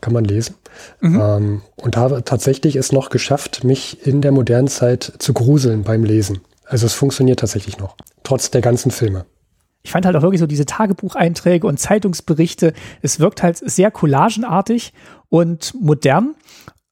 Kann 0.00 0.12
man 0.12 0.24
lesen. 0.24 0.56
Mhm. 1.00 1.20
Ähm, 1.20 1.62
und 1.76 1.96
habe 1.96 2.24
tatsächlich 2.24 2.76
es 2.76 2.92
noch 2.92 3.10
geschafft, 3.10 3.64
mich 3.64 4.06
in 4.06 4.20
der 4.20 4.32
modernen 4.32 4.68
Zeit 4.68 5.14
zu 5.18 5.32
gruseln 5.32 5.82
beim 5.82 6.04
Lesen. 6.04 6.40
Also 6.66 6.86
es 6.86 6.94
funktioniert 6.94 7.40
tatsächlich 7.40 7.78
noch, 7.78 7.96
trotz 8.22 8.50
der 8.50 8.60
ganzen 8.60 8.90
Filme. 8.90 9.26
Ich 9.82 9.92
fand 9.92 10.06
halt 10.06 10.16
auch 10.16 10.22
wirklich 10.22 10.40
so 10.40 10.46
diese 10.46 10.64
Tagebucheinträge 10.64 11.66
und 11.66 11.78
Zeitungsberichte, 11.78 12.72
es 13.02 13.20
wirkt 13.20 13.42
halt 13.42 13.58
sehr 13.58 13.90
collagenartig 13.90 14.94
und 15.28 15.74
modern. 15.78 16.34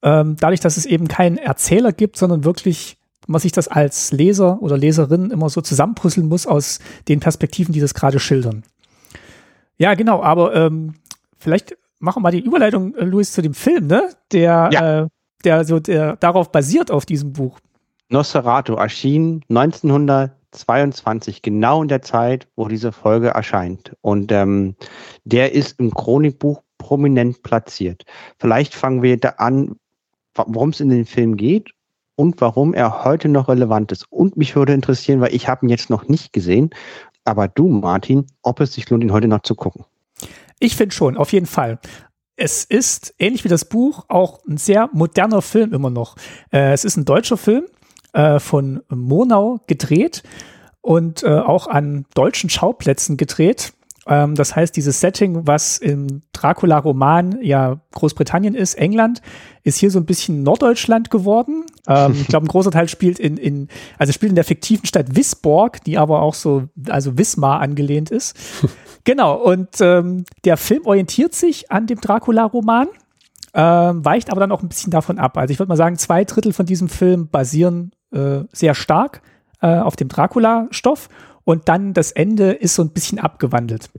Ähm, 0.02 0.37
dadurch, 0.38 0.61
dass 0.61 0.76
es 0.76 0.85
eben 0.85 1.09
keinen 1.09 1.38
Erzähler 1.38 1.92
gibt, 1.92 2.16
sondern 2.18 2.44
wirklich 2.44 2.99
man 3.26 3.41
sich 3.41 3.52
das 3.52 3.69
als 3.69 4.12
Leser 4.12 4.61
oder 4.62 4.76
Leserin 4.76 5.31
immer 5.31 5.49
so 5.49 5.61
zusammenpuzzeln 5.61 6.29
muss 6.29 6.47
aus 6.47 6.81
den 7.09 7.21
Perspektiven, 7.21 7.73
die 7.73 7.81
das 7.81 7.95
gerade 7.95 8.19
schildern. 8.19 8.64
Ja, 9.79 9.95
genau, 9.95 10.23
aber 10.23 10.55
ähm, 10.55 10.95
vielleicht 11.38 11.76
machen 11.99 12.23
wir 12.23 12.25
mal 12.25 12.33
die 12.33 12.45
Überleitung, 12.45 12.95
äh, 12.95 13.05
Luis, 13.05 13.33
zu 13.33 13.43
dem 13.43 13.55
Film, 13.55 13.87
ne? 13.87 14.11
Der, 14.33 14.71
ja. 14.73 15.02
äh, 15.02 15.09
der 15.45 15.64
so 15.64 15.81
der 15.81 16.17
darauf 16.17 16.52
basiert 16.52 16.91
auf 16.91 17.07
diesem 17.07 17.33
Buch. 17.33 17.59
Nosferatu 18.09 18.75
erschien 18.75 19.43
1922, 19.49 21.41
genau 21.43 21.83
in 21.83 21.88
der 21.88 22.02
Zeit, 22.02 22.47
wo 22.57 22.69
diese 22.69 22.93
Folge 22.93 23.29
erscheint. 23.29 23.97
Und 24.02 24.31
ähm, 24.33 24.76
der 25.25 25.52
ist 25.52 25.81
im 25.81 25.91
Chronikbuch 25.93 26.62
prominent 26.76 27.43
platziert. 27.43 28.05
Vielleicht 28.38 28.75
fangen 28.75 29.02
wir 29.02 29.17
da 29.17 29.31
an, 29.38 29.76
worum 30.35 30.71
es 30.71 30.81
in 30.81 30.91
den 30.91 31.07
Film 31.07 31.37
geht 31.37 31.71
und 32.16 32.40
warum 32.40 32.75
er 32.75 33.04
heute 33.04 33.28
noch 33.28 33.49
relevant 33.49 33.92
ist. 33.92 34.07
Und 34.11 34.37
mich 34.37 34.54
würde 34.57 34.73
interessieren, 34.73 35.21
weil 35.21 35.35
ich 35.35 35.49
habe 35.49 35.66
ihn 35.66 35.69
jetzt 35.69 35.90
noch 35.90 36.09
nicht 36.09 36.33
gesehen, 36.33 36.71
aber 37.25 37.49
du, 37.49 37.69
Martin, 37.69 38.26
ob 38.42 38.61
es 38.61 38.75
sich 38.75 38.88
lohnt, 38.90 39.02
ihn 39.02 39.12
heute 39.12 39.28
noch 39.28 39.42
zu 39.42 39.54
gucken. 39.54 39.85
Ich 40.59 40.76
finde 40.76 40.95
schon, 40.95 41.16
auf 41.16 41.33
jeden 41.33 41.47
Fall. 41.47 41.78
Es 42.37 42.64
ist, 42.64 43.14
ähnlich 43.19 43.45
wie 43.45 43.49
das 43.49 43.64
Buch, 43.64 44.04
auch 44.09 44.40
ein 44.47 44.57
sehr 44.57 44.88
moderner 44.92 45.42
Film 45.42 45.73
immer 45.73 45.90
noch. 45.90 46.16
Äh, 46.50 46.73
es 46.73 46.85
ist 46.85 46.97
ein 46.97 47.04
deutscher 47.04 47.37
Film 47.37 47.64
äh, 48.12 48.38
von 48.38 48.83
Monau 48.88 49.61
gedreht 49.66 50.23
und 50.81 51.23
äh, 51.23 51.28
auch 51.28 51.66
an 51.66 52.07
deutschen 52.14 52.50
Schauplätzen 52.50 53.16
gedreht. 53.16 53.73
Ähm, 54.06 54.35
das 54.35 54.56
heißt, 54.56 54.76
dieses 54.76 55.00
Setting, 55.00 55.47
was 55.47 55.78
im 55.78 56.23
Dracula-Roman 56.32 57.38
ja 57.42 57.80
Großbritannien 57.92 58.54
ist, 58.54 58.75
England, 58.75 59.23
ist 59.62 59.78
hier 59.78 59.90
so 59.90 60.00
ein 60.00 60.06
bisschen 60.06 60.42
Norddeutschland 60.42 61.11
geworden. 61.11 61.64
Ähm, 61.87 62.16
ich 62.21 62.26
glaube, 62.26 62.47
ein 62.47 62.49
großer 62.49 62.73
Teil 62.73 62.88
spielt 62.88 63.18
in, 63.21 63.37
in, 63.37 63.68
also 63.99 64.12
spielt 64.12 64.30
in 64.30 64.37
der 64.37 64.44
fiktiven 64.44 64.87
Stadt 64.87 65.14
Wisborg, 65.14 65.85
die 65.85 65.99
aber 65.99 66.23
auch 66.23 66.35
so, 66.35 66.64
also 66.88 67.16
Wismar 67.16 67.61
angelehnt 67.61 68.11
ist. 68.11 68.37
genau, 69.04 69.37
und 69.37 69.68
ähm, 69.80 70.25
der 70.44 70.56
Film 70.56 70.85
orientiert 70.85 71.35
sich 71.35 71.71
an 71.71 71.87
dem 71.87 72.00
Dracula-Roman. 72.00 72.88
Ähm, 73.54 74.02
weicht 74.02 74.30
aber 74.30 74.40
dann 74.40 74.50
auch 74.50 74.62
ein 74.62 74.68
bisschen 74.68 74.90
davon 74.90 75.18
ab. 75.18 75.37
Also 75.37 75.52
ich 75.52 75.59
würde 75.59 75.68
mal 75.68 75.76
sagen, 75.76 75.99
zwei 75.99 76.25
Drittel 76.25 76.54
von 76.54 76.64
diesem 76.64 76.88
Film 76.88 77.28
basieren 77.28 77.92
äh, 78.11 78.40
sehr 78.50 78.75
stark 78.75 79.21
äh, 79.61 79.78
auf 79.78 79.94
dem 79.94 80.09
Dracula-Stoff 80.09 81.11
und 81.44 81.68
dann 81.68 81.94
das 81.94 82.12
Ende 82.12 82.52
ist 82.52 82.75
so 82.75 82.82
ein 82.82 82.90
bisschen 82.90 83.18
abgewandelt. 83.18 83.90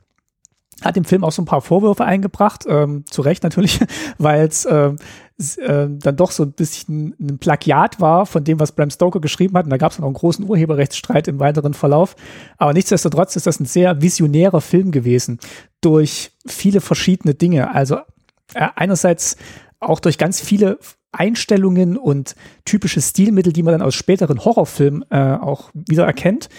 Hat 0.81 0.95
dem 0.95 1.05
Film 1.05 1.23
auch 1.23 1.31
so 1.31 1.41
ein 1.41 1.45
paar 1.45 1.61
Vorwürfe 1.61 2.03
eingebracht, 2.03 2.65
ähm, 2.67 3.05
zu 3.09 3.21
Recht 3.21 3.43
natürlich, 3.43 3.79
weil 4.17 4.47
es 4.47 4.67
ähm, 4.69 4.97
äh, 5.57 5.87
dann 5.89 6.15
doch 6.15 6.31
so 6.31 6.43
ein 6.43 6.51
bisschen 6.51 7.15
ein 7.19 7.37
Plagiat 7.39 8.01
war 8.01 8.25
von 8.25 8.43
dem, 8.43 8.59
was 8.59 8.73
Bram 8.73 8.89
Stoker 8.89 9.21
geschrieben 9.21 9.57
hat. 9.57 9.65
Und 9.65 9.69
da 9.69 9.77
gab 9.77 9.91
es 9.91 9.99
auch 9.99 10.05
einen 10.05 10.13
großen 10.13 10.47
Urheberrechtsstreit 10.47 11.27
im 11.27 11.39
weiteren 11.39 11.73
Verlauf. 11.73 12.15
Aber 12.57 12.73
nichtsdestotrotz 12.73 13.35
ist 13.35 13.47
das 13.47 13.59
ein 13.59 13.65
sehr 13.65 14.01
visionärer 14.01 14.61
Film 14.61 14.91
gewesen 14.91 15.39
durch 15.81 16.31
viele 16.45 16.81
verschiedene 16.81 17.33
Dinge. 17.33 17.73
Also 17.73 17.97
äh, 18.53 18.67
einerseits 18.75 19.37
auch 19.79 19.99
durch 19.99 20.17
ganz 20.17 20.41
viele 20.41 20.79
Einstellungen 21.11 21.97
und 21.97 22.35
typische 22.65 23.01
Stilmittel, 23.01 23.53
die 23.53 23.63
man 23.63 23.73
dann 23.73 23.81
aus 23.81 23.95
späteren 23.95 24.43
Horrorfilmen 24.43 25.05
äh, 25.09 25.37
auch 25.39 25.69
wieder 25.73 26.05
erkennt. 26.05 26.49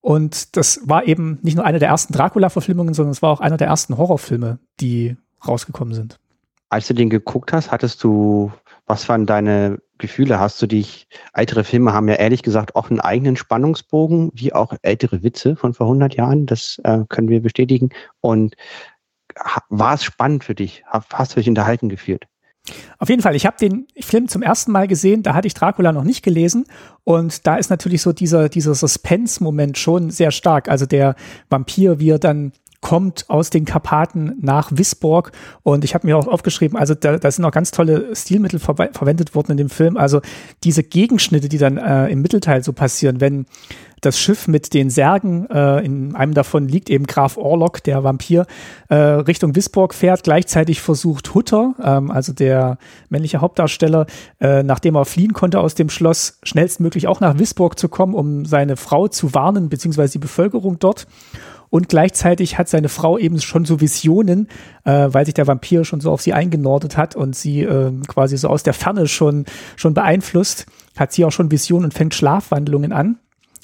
Und 0.00 0.56
das 0.56 0.80
war 0.84 1.06
eben 1.06 1.38
nicht 1.42 1.56
nur 1.56 1.64
eine 1.64 1.78
der 1.78 1.88
ersten 1.88 2.12
Dracula-Verfilmungen, 2.12 2.94
sondern 2.94 3.12
es 3.12 3.22
war 3.22 3.30
auch 3.30 3.40
einer 3.40 3.56
der 3.56 3.66
ersten 3.66 3.96
Horrorfilme, 3.96 4.58
die 4.80 5.16
rausgekommen 5.46 5.94
sind. 5.94 6.18
Als 6.70 6.86
du 6.86 6.94
den 6.94 7.10
geguckt 7.10 7.52
hast, 7.52 7.72
hattest 7.72 8.04
du, 8.04 8.52
was 8.86 9.08
waren 9.08 9.26
deine 9.26 9.78
Gefühle? 9.96 10.38
Hast 10.38 10.60
du 10.62 10.66
dich, 10.66 11.08
ältere 11.32 11.64
Filme 11.64 11.92
haben 11.92 12.08
ja 12.08 12.14
ehrlich 12.14 12.42
gesagt 12.42 12.76
auch 12.76 12.90
einen 12.90 13.00
eigenen 13.00 13.36
Spannungsbogen, 13.36 14.30
wie 14.34 14.52
auch 14.52 14.74
ältere 14.82 15.22
Witze 15.22 15.56
von 15.56 15.74
vor 15.74 15.86
100 15.86 16.14
Jahren, 16.14 16.46
das 16.46 16.78
äh, 16.84 17.00
können 17.08 17.28
wir 17.28 17.42
bestätigen. 17.42 17.90
Und 18.20 18.54
war 19.68 19.94
es 19.94 20.04
spannend 20.04 20.44
für 20.44 20.54
dich? 20.54 20.84
Hast 20.86 21.32
du 21.32 21.40
dich 21.40 21.48
unterhalten 21.48 21.88
gefühlt? 21.88 22.26
Auf 22.98 23.08
jeden 23.08 23.22
Fall, 23.22 23.36
ich 23.36 23.46
habe 23.46 23.56
den 23.60 23.86
Film 24.00 24.28
zum 24.28 24.42
ersten 24.42 24.72
Mal 24.72 24.88
gesehen, 24.88 25.22
da 25.22 25.34
hatte 25.34 25.46
ich 25.46 25.54
Dracula 25.54 25.92
noch 25.92 26.04
nicht 26.04 26.22
gelesen 26.22 26.66
und 27.04 27.46
da 27.46 27.56
ist 27.56 27.70
natürlich 27.70 28.02
so 28.02 28.12
dieser, 28.12 28.48
dieser 28.48 28.74
Suspense-Moment 28.74 29.78
schon 29.78 30.10
sehr 30.10 30.30
stark. 30.30 30.68
Also 30.68 30.86
der 30.86 31.14
Vampir, 31.48 31.98
wie 32.00 32.10
er 32.10 32.18
dann 32.18 32.52
kommt 32.80 33.28
aus 33.28 33.50
den 33.50 33.64
Karpaten 33.64 34.34
nach 34.40 34.70
Wisborg 34.72 35.32
und 35.62 35.84
ich 35.84 35.94
habe 35.94 36.06
mir 36.06 36.16
auch 36.16 36.28
aufgeschrieben, 36.28 36.78
also 36.78 36.94
da, 36.94 37.18
da 37.18 37.30
sind 37.30 37.44
auch 37.44 37.50
ganz 37.50 37.72
tolle 37.72 38.14
Stilmittel 38.14 38.60
ver 38.60 38.76
verwendet 38.92 39.34
worden 39.34 39.52
in 39.52 39.56
dem 39.56 39.70
Film. 39.70 39.96
Also 39.96 40.20
diese 40.62 40.84
Gegenschnitte, 40.84 41.48
die 41.48 41.58
dann 41.58 41.76
äh, 41.76 42.08
im 42.08 42.22
Mittelteil 42.22 42.62
so 42.62 42.72
passieren, 42.72 43.20
wenn 43.20 43.46
das 44.00 44.18
Schiff 44.18 44.48
mit 44.48 44.74
den 44.74 44.90
Särgen, 44.90 45.48
äh, 45.50 45.80
in 45.80 46.14
einem 46.14 46.34
davon 46.34 46.68
liegt 46.68 46.90
eben 46.90 47.06
Graf 47.06 47.36
Orlok, 47.36 47.82
der 47.82 48.04
Vampir, 48.04 48.46
äh, 48.88 48.94
Richtung 48.94 49.56
Wisborg 49.56 49.94
fährt. 49.94 50.24
Gleichzeitig 50.24 50.80
versucht 50.80 51.34
Hutter, 51.34 51.74
ähm, 51.82 52.10
also 52.10 52.32
der 52.32 52.78
männliche 53.08 53.40
Hauptdarsteller, 53.40 54.06
äh, 54.40 54.62
nachdem 54.62 54.96
er 54.96 55.04
fliehen 55.04 55.32
konnte 55.32 55.60
aus 55.60 55.74
dem 55.74 55.90
Schloss, 55.90 56.38
schnellstmöglich 56.42 57.08
auch 57.08 57.20
nach 57.20 57.38
Wisborg 57.38 57.78
zu 57.78 57.88
kommen, 57.88 58.14
um 58.14 58.44
seine 58.44 58.76
Frau 58.76 59.08
zu 59.08 59.34
warnen, 59.34 59.68
beziehungsweise 59.68 60.12
die 60.12 60.18
Bevölkerung 60.18 60.78
dort. 60.78 61.06
Und 61.70 61.88
gleichzeitig 61.88 62.56
hat 62.58 62.68
seine 62.68 62.88
Frau 62.88 63.18
eben 63.18 63.40
schon 63.40 63.64
so 63.64 63.80
Visionen, 63.80 64.48
äh, 64.84 65.08
weil 65.10 65.24
sich 65.24 65.34
der 65.34 65.46
Vampir 65.46 65.84
schon 65.84 66.00
so 66.00 66.10
auf 66.10 66.22
sie 66.22 66.32
eingenordet 66.32 66.96
hat 66.96 67.14
und 67.14 67.36
sie 67.36 67.62
äh, 67.62 67.92
quasi 68.06 68.36
so 68.36 68.48
aus 68.48 68.62
der 68.62 68.72
Ferne 68.72 69.06
schon, 69.06 69.44
schon 69.76 69.94
beeinflusst, 69.94 70.66
hat 70.96 71.12
sie 71.12 71.24
auch 71.24 71.32
schon 71.32 71.50
Visionen 71.50 71.86
und 71.86 71.94
fängt 71.94 72.14
Schlafwandlungen 72.14 72.92
an. 72.92 73.18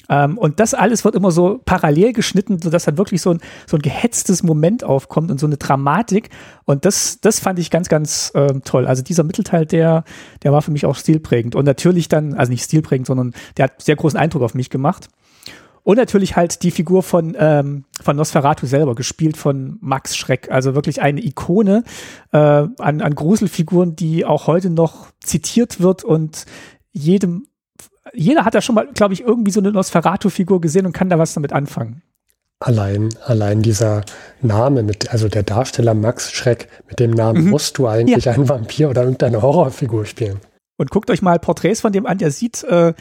Ähm, 0.09 0.37
und 0.37 0.59
das 0.59 0.73
alles 0.73 1.03
wird 1.05 1.15
immer 1.15 1.31
so 1.31 1.61
parallel 1.65 2.13
geschnitten, 2.13 2.61
sodass 2.61 2.85
dann 2.85 2.97
wirklich 2.97 3.21
so 3.21 3.31
ein, 3.31 3.39
so 3.67 3.77
ein 3.77 3.81
gehetztes 3.81 4.43
Moment 4.43 4.83
aufkommt 4.83 5.31
und 5.31 5.39
so 5.39 5.45
eine 5.45 5.57
Dramatik. 5.57 6.29
Und 6.65 6.85
das, 6.85 7.19
das 7.21 7.39
fand 7.39 7.59
ich 7.59 7.71
ganz, 7.71 7.89
ganz 7.89 8.31
äh, 8.35 8.59
toll. 8.63 8.87
Also 8.87 9.03
dieser 9.03 9.23
Mittelteil, 9.23 9.65
der, 9.65 10.03
der 10.43 10.51
war 10.51 10.61
für 10.61 10.71
mich 10.71 10.85
auch 10.85 10.95
stilprägend. 10.95 11.55
Und 11.55 11.65
natürlich 11.65 12.09
dann, 12.09 12.33
also 12.33 12.51
nicht 12.51 12.63
stilprägend, 12.63 13.07
sondern 13.07 13.33
der 13.57 13.65
hat 13.65 13.81
sehr 13.81 13.95
großen 13.95 14.19
Eindruck 14.19 14.43
auf 14.43 14.53
mich 14.53 14.69
gemacht. 14.69 15.07
Und 15.85 15.97
natürlich 15.97 16.35
halt 16.35 16.63
die 16.63 16.71
Figur 16.71 17.03
von, 17.03 17.37
ähm, 17.37 17.85
von 18.01 18.15
Nosferatu 18.15 18.65
selber, 18.65 18.95
gespielt 18.95 19.37
von 19.37 19.77
Max 19.81 20.17
Schreck. 20.17 20.49
Also 20.49 20.73
wirklich 20.73 20.99
eine 21.03 21.23
Ikone 21.23 21.83
äh, 22.31 22.37
an, 22.37 23.01
an 23.01 23.13
Gruselfiguren, 23.13 23.95
die 23.95 24.25
auch 24.25 24.47
heute 24.47 24.71
noch 24.71 25.11
zitiert 25.23 25.79
wird 25.79 26.03
und 26.03 26.45
jedem, 26.91 27.45
jeder 28.15 28.45
hat 28.45 28.55
da 28.55 28.61
schon 28.61 28.75
mal, 28.75 28.87
glaube 28.93 29.13
ich, 29.13 29.21
irgendwie 29.21 29.51
so 29.51 29.59
eine 29.59 29.71
Nosferatu-Figur 29.71 30.61
gesehen 30.61 30.85
und 30.85 30.93
kann 30.93 31.09
da 31.09 31.19
was 31.19 31.33
damit 31.33 31.53
anfangen. 31.53 32.01
Allein, 32.59 33.09
allein 33.25 33.61
dieser 33.61 34.03
Name 34.41 34.81
mit, 34.81 35.11
also 35.11 35.27
der 35.27 35.43
Darsteller 35.43 35.93
Max 35.93 36.31
Schreck, 36.31 36.69
mit 36.87 36.99
dem 36.99 37.11
Namen 37.11 37.45
mhm. 37.45 37.49
musst 37.49 37.77
du 37.77 37.87
eigentlich 37.87 38.25
ja. 38.25 38.31
einen 38.31 38.47
Vampir 38.47 38.89
oder 38.89 39.03
irgendeine 39.03 39.41
Horrorfigur 39.41 40.05
spielen. 40.05 40.39
Und 40.77 40.89
guckt 40.89 41.09
euch 41.09 41.21
mal 41.21 41.37
Porträts 41.39 41.81
von 41.81 41.91
dem 41.91 42.05
an, 42.05 42.17
der 42.17 42.31
sieht 42.31 42.63
äh, 42.63 42.93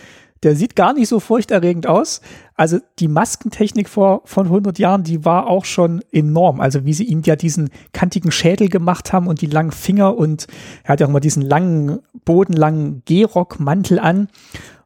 der 0.45 0.57
sieht 0.57 0.77
gar 0.77 0.93
nicht 0.93 1.09
so 1.09 1.21
furchterregend 1.21 1.87
aus. 1.87 2.21
Also 2.55 2.79
die 2.99 3.09
Maskentechnik 3.09 3.89
vor, 3.89 4.21
von 4.27 4.47
100 4.47 4.79
Jahren, 4.79 5.03
die 5.03 5.25
war 5.25 5.47
auch 5.47 5.65
schon 5.65 6.03
enorm. 6.13 6.61
Also 6.61 6.85
wie 6.85 6.93
sie 6.93 7.05
ihm 7.05 7.23
ja 7.25 7.35
diesen 7.35 7.71
kantigen 7.93 8.31
Schädel 8.31 8.69
gemacht 8.69 9.13
haben 9.13 9.27
und 9.27 9.41
die 9.41 9.47
langen 9.47 9.73
Finger 9.73 10.17
und 10.17 10.47
er 10.85 10.91
hat 10.91 11.01
ja 11.01 11.07
auch 11.07 11.11
mal 11.11 11.21
diesen 11.21 11.43
langen, 11.43 12.01
bodenlangen 12.25 13.03
Gehrockmantel 13.07 13.99
an 13.99 14.29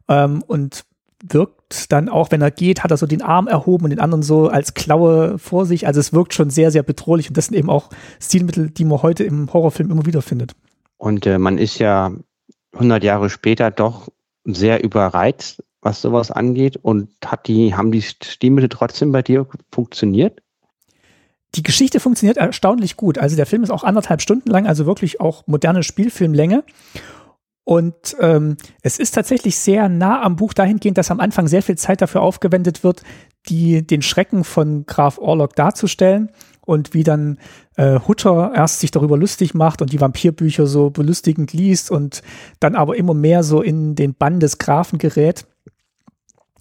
ähm, 0.09 0.43
und 0.45 0.83
wirkt 1.23 1.91
dann 1.91 2.09
auch, 2.09 2.31
wenn 2.31 2.41
er 2.41 2.51
geht, 2.51 2.83
hat 2.83 2.91
er 2.91 2.97
so 2.97 3.05
den 3.05 3.21
Arm 3.21 3.47
erhoben 3.47 3.85
und 3.85 3.89
den 3.89 3.99
anderen 3.99 4.23
so 4.23 4.47
als 4.47 4.73
Klaue 4.73 5.37
vor 5.37 5.65
sich. 5.65 5.85
Also 5.87 5.99
es 5.99 6.13
wirkt 6.13 6.33
schon 6.33 6.49
sehr, 6.49 6.71
sehr 6.71 6.83
bedrohlich 6.83 7.29
und 7.29 7.37
das 7.37 7.47
sind 7.47 7.57
eben 7.57 7.69
auch 7.69 7.89
Stilmittel, 8.19 8.69
die 8.69 8.85
man 8.85 9.01
heute 9.01 9.23
im 9.23 9.51
Horrorfilm 9.51 9.91
immer 9.91 10.05
wieder 10.05 10.21
findet. 10.21 10.53
Und 10.97 11.25
äh, 11.25 11.37
man 11.37 11.57
ist 11.57 11.79
ja 11.79 12.11
100 12.73 13.03
Jahre 13.03 13.29
später 13.29 13.71
doch 13.71 14.09
sehr 14.45 14.83
überreizt, 14.83 15.63
was 15.81 16.01
sowas 16.01 16.31
angeht. 16.31 16.77
Und 16.77 17.09
hat 17.25 17.47
die, 17.47 17.75
haben 17.75 17.91
die 17.91 18.01
Stilmittel 18.01 18.69
trotzdem 18.69 19.11
bei 19.11 19.21
dir 19.21 19.47
funktioniert? 19.71 20.41
Die 21.55 21.63
Geschichte 21.63 21.99
funktioniert 21.99 22.37
erstaunlich 22.37 22.95
gut. 22.95 23.17
Also 23.17 23.35
der 23.35 23.47
Film 23.47 23.63
ist 23.63 23.71
auch 23.71 23.83
anderthalb 23.83 24.21
Stunden 24.21 24.49
lang, 24.49 24.67
also 24.67 24.85
wirklich 24.85 25.19
auch 25.19 25.47
moderne 25.47 25.81
Spielfilmlänge. 25.81 26.63
Und 27.69 28.17
ähm, 28.19 28.57
es 28.81 28.97
ist 28.97 29.11
tatsächlich 29.11 29.55
sehr 29.55 29.89
nah 29.89 30.23
am 30.23 30.37
Buch 30.37 30.55
dahingehend, 30.55 30.97
dass 30.97 31.11
am 31.11 31.19
Anfang 31.19 31.47
sehr 31.47 31.61
viel 31.61 31.77
Zeit 31.77 32.01
dafür 32.01 32.21
aufgewendet 32.21 32.83
wird, 32.83 33.03
die, 33.47 33.85
den 33.85 34.01
Schrecken 34.01 34.43
von 34.43 34.87
Graf 34.87 35.19
Orlok 35.19 35.55
darzustellen 35.55 36.31
und 36.65 36.95
wie 36.95 37.03
dann 37.03 37.37
äh, 37.77 37.99
Hutter 37.99 38.53
erst 38.55 38.79
sich 38.79 38.89
darüber 38.89 39.17
lustig 39.17 39.53
macht 39.53 39.83
und 39.83 39.93
die 39.93 40.01
Vampirbücher 40.01 40.65
so 40.65 40.89
belustigend 40.89 41.53
liest 41.53 41.91
und 41.91 42.23
dann 42.59 42.73
aber 42.73 42.97
immer 42.97 43.13
mehr 43.13 43.43
so 43.43 43.61
in 43.61 43.93
den 43.93 44.15
Bann 44.15 44.39
des 44.39 44.57
Grafen 44.57 44.97
gerät. 44.97 45.45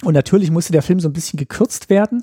Und 0.04 0.12
natürlich 0.12 0.50
musste 0.50 0.72
der 0.72 0.82
Film 0.82 1.00
so 1.00 1.08
ein 1.08 1.14
bisschen 1.14 1.38
gekürzt 1.38 1.88
werden, 1.88 2.20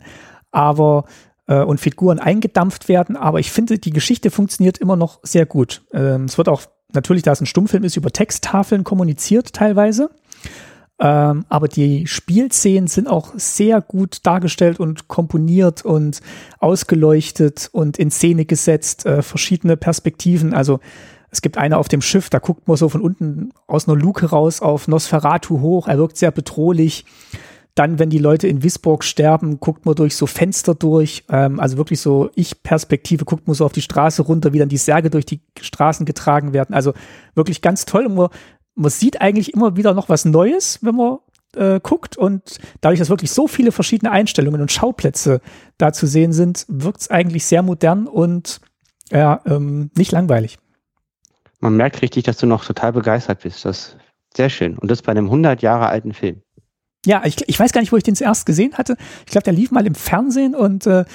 aber 0.51 1.05
äh, 1.47 1.63
und 1.63 1.79
Figuren 1.79 2.19
eingedampft 2.19 2.87
werden, 2.87 3.17
aber 3.17 3.39
ich 3.39 3.51
finde, 3.51 3.79
die 3.79 3.89
Geschichte 3.89 4.29
funktioniert 4.29 4.77
immer 4.77 4.95
noch 4.95 5.21
sehr 5.23 5.47
gut. 5.47 5.83
Ähm, 5.91 6.25
es 6.25 6.37
wird 6.37 6.49
auch 6.49 6.61
natürlich, 6.95 7.23
da 7.23 7.31
es 7.31 7.41
ein 7.41 7.45
Stummfilm 7.45 7.83
ist, 7.83 7.97
über 7.97 8.11
Texttafeln 8.11 8.83
kommuniziert 8.83 9.53
teilweise. 9.53 10.09
Ähm, 10.97 11.45
aber 11.49 11.67
die 11.67 12.07
Spielszenen 12.07 12.87
sind 12.87 13.07
auch 13.07 13.33
sehr 13.35 13.81
gut 13.81 14.19
dargestellt 14.23 14.79
und 14.79 15.09
komponiert 15.09 15.83
und 15.83 16.21
ausgeleuchtet 16.59 17.69
und 17.73 17.97
in 17.99 18.11
Szene 18.11 18.45
gesetzt, 18.45 19.05
äh, 19.05 19.21
verschiedene 19.21 19.75
Perspektiven. 19.75 20.53
Also 20.53 20.79
es 21.31 21.41
gibt 21.41 21.57
eine 21.57 21.77
auf 21.79 21.89
dem 21.89 22.01
Schiff, 22.01 22.29
da 22.29 22.39
guckt 22.39 22.67
man 22.67 22.77
so 22.77 22.87
von 22.87 23.01
unten 23.01 23.51
aus 23.67 23.89
einer 23.89 23.97
Luke 23.97 24.25
raus 24.27 24.61
auf 24.61 24.87
Nosferatu 24.87 25.59
hoch. 25.59 25.89
Er 25.89 25.97
wirkt 25.97 26.15
sehr 26.15 26.31
bedrohlich. 26.31 27.03
Dann, 27.75 27.99
wenn 27.99 28.09
die 28.09 28.19
Leute 28.19 28.47
in 28.47 28.63
Wisborg 28.63 29.03
sterben, 29.03 29.59
guckt 29.59 29.85
man 29.85 29.95
durch 29.95 30.15
so 30.15 30.25
Fenster 30.25 30.75
durch. 30.75 31.25
Ähm, 31.29 31.59
also 31.59 31.77
wirklich 31.77 31.99
so 31.99 32.29
Ich-Perspektive, 32.35 33.25
guckt 33.25 33.47
man 33.47 33.53
so 33.53 33.65
auf 33.65 33.73
die 33.73 33.81
Straße 33.81 34.21
runter, 34.21 34.53
wie 34.53 34.59
dann 34.59 34.69
die 34.69 34.77
Särge 34.77 35.09
durch 35.09 35.25
die 35.25 35.41
Straßen 35.59 36.05
getragen 36.05 36.53
werden. 36.53 36.73
Also 36.73 36.93
wirklich 37.35 37.61
ganz 37.61 37.85
toll. 37.85 38.05
Und 38.05 38.15
man 38.15 38.29
man 38.75 38.91
sieht 38.91 39.21
eigentlich 39.21 39.53
immer 39.53 39.77
wieder 39.77 39.93
noch 39.93 40.09
was 40.09 40.25
Neues, 40.25 40.79
wenn 40.81 40.95
man 40.95 41.17
äh, 41.55 41.79
guckt. 41.81 42.17
Und 42.17 42.57
dadurch, 42.81 42.99
dass 42.99 43.09
wirklich 43.09 43.31
so 43.31 43.47
viele 43.47 43.71
verschiedene 43.71 44.11
Einstellungen 44.11 44.61
und 44.61 44.71
Schauplätze 44.71 45.41
da 45.77 45.93
zu 45.93 46.05
sehen 46.05 46.33
sind, 46.33 46.65
wirkt 46.67 47.01
es 47.01 47.09
eigentlich 47.09 47.45
sehr 47.45 47.63
modern 47.63 48.07
und 48.07 48.59
ja, 49.11 49.41
ähm, 49.45 49.91
nicht 49.95 50.11
langweilig. 50.11 50.57
Man 51.59 51.77
merkt 51.77 52.01
richtig, 52.01 52.25
dass 52.25 52.37
du 52.37 52.47
noch 52.47 52.65
total 52.65 52.93
begeistert 52.93 53.41
bist. 53.41 53.65
Das 53.65 53.77
ist 53.77 53.97
sehr 54.35 54.49
schön. 54.49 54.77
Und 54.77 54.91
das 54.91 55.01
bei 55.01 55.11
einem 55.11 55.25
100 55.25 55.61
Jahre 55.61 55.87
alten 55.87 56.13
Film. 56.13 56.41
Ja, 57.05 57.23
ich, 57.25 57.37
ich 57.47 57.59
weiß 57.59 57.71
gar 57.71 57.81
nicht, 57.81 57.91
wo 57.91 57.97
ich 57.97 58.03
den 58.03 58.15
zuerst 58.15 58.45
gesehen 58.45 58.73
hatte. 58.73 58.97
Ich 59.25 59.31
glaube, 59.31 59.43
der 59.43 59.53
lief 59.53 59.71
mal 59.71 59.85
im 59.85 59.95
Fernsehen 59.95 60.55
und 60.55 60.85
äh, 60.87 61.05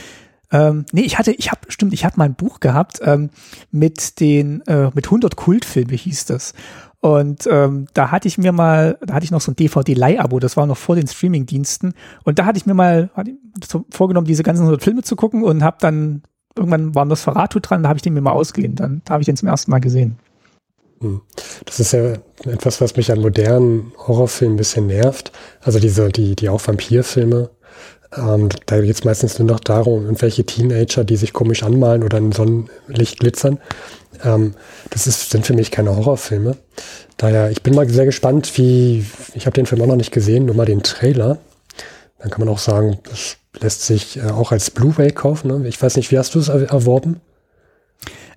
ähm, 0.52 0.84
nee, 0.92 1.02
ich 1.02 1.18
hatte, 1.18 1.32
ich 1.32 1.50
habe, 1.50 1.60
stimmt, 1.68 1.92
ich 1.92 2.04
habe 2.04 2.16
mal 2.16 2.24
ein 2.24 2.34
Buch 2.34 2.60
gehabt 2.60 3.00
ähm, 3.04 3.30
mit 3.70 4.20
den, 4.20 4.62
äh, 4.66 4.90
mit 4.94 5.06
100 5.06 5.36
Kultfilme 5.36 5.94
hieß 5.94 6.24
das. 6.24 6.54
Und 7.00 7.48
ähm, 7.50 7.86
da 7.94 8.10
hatte 8.10 8.28
ich 8.28 8.36
mir 8.36 8.52
mal, 8.52 8.98
da 9.00 9.14
hatte 9.14 9.24
ich 9.24 9.30
noch 9.30 9.40
so 9.40 9.52
ein 9.52 9.56
DVD-Leihabo, 9.56 10.38
das 10.38 10.56
war 10.56 10.66
noch 10.66 10.76
vor 10.76 10.96
den 10.96 11.06
Streaming-Diensten. 11.06 11.94
Und 12.24 12.38
da 12.38 12.44
hatte 12.44 12.58
ich 12.58 12.66
mir 12.66 12.74
mal 12.74 13.10
ich 13.24 13.68
vorgenommen, 13.90 14.26
diese 14.26 14.42
ganzen 14.42 14.62
100 14.62 14.82
Filme 14.82 15.02
zu 15.02 15.16
gucken 15.16 15.42
und 15.42 15.62
habe 15.62 15.78
dann, 15.80 16.22
irgendwann 16.56 16.94
war 16.94 17.06
das 17.06 17.22
Verratu 17.22 17.60
dran, 17.60 17.82
da 17.82 17.88
habe 17.88 17.96
ich 17.96 18.02
den 18.02 18.12
mir 18.12 18.20
mal 18.20 18.32
ausgeliehen. 18.32 18.74
Dann 18.74 19.00
da 19.04 19.14
habe 19.14 19.22
ich 19.22 19.26
den 19.26 19.36
zum 19.36 19.48
ersten 19.48 19.70
Mal 19.70 19.78
gesehen. 19.78 20.18
Hm. 21.00 21.22
Das 21.64 21.80
ist 21.80 21.92
ja 21.92 22.14
etwas, 22.44 22.80
was 22.80 22.96
mich 22.96 23.10
an 23.10 23.20
modernen 23.20 23.92
Horrorfilmen 23.96 24.54
ein 24.54 24.58
bisschen 24.58 24.86
nervt. 24.86 25.32
Also 25.62 25.78
diese, 25.78 26.08
die, 26.10 26.36
die 26.36 26.48
auch 26.48 26.66
Vampirfilme. 26.66 27.50
Ähm, 28.16 28.48
da 28.66 28.80
geht 28.80 28.94
es 28.94 29.04
meistens 29.04 29.38
nur 29.38 29.48
noch 29.48 29.60
darum, 29.60 30.04
irgendwelche 30.04 30.44
Teenager, 30.44 31.04
die 31.04 31.16
sich 31.16 31.32
komisch 31.32 31.62
anmalen 31.62 32.02
oder 32.02 32.18
in 32.18 32.32
Sonnenlicht 32.32 33.20
glitzern. 33.20 33.60
Ähm, 34.24 34.54
das 34.90 35.06
ist, 35.06 35.30
sind 35.30 35.46
für 35.46 35.54
mich 35.54 35.70
keine 35.70 35.96
Horrorfilme. 35.96 36.56
Daher, 37.16 37.50
ich 37.50 37.62
bin 37.62 37.74
mal 37.74 37.88
sehr 37.88 38.06
gespannt, 38.06 38.56
wie, 38.58 39.06
ich 39.34 39.46
habe 39.46 39.54
den 39.54 39.66
Film 39.66 39.80
auch 39.82 39.86
noch 39.86 39.96
nicht 39.96 40.12
gesehen, 40.12 40.46
nur 40.46 40.56
mal 40.56 40.66
den 40.66 40.82
Trailer. 40.82 41.38
Dann 42.18 42.30
kann 42.30 42.40
man 42.40 42.48
auch 42.48 42.58
sagen, 42.58 42.98
das 43.04 43.36
lässt 43.60 43.82
sich 43.86 44.18
äh, 44.18 44.30
auch 44.30 44.52
als 44.52 44.70
Blu-ray 44.70 45.12
kaufen. 45.12 45.48
Ne? 45.48 45.68
Ich 45.68 45.80
weiß 45.80 45.96
nicht, 45.96 46.10
wie 46.10 46.18
hast 46.18 46.34
du 46.34 46.40
es 46.40 46.48
erworben? 46.48 47.20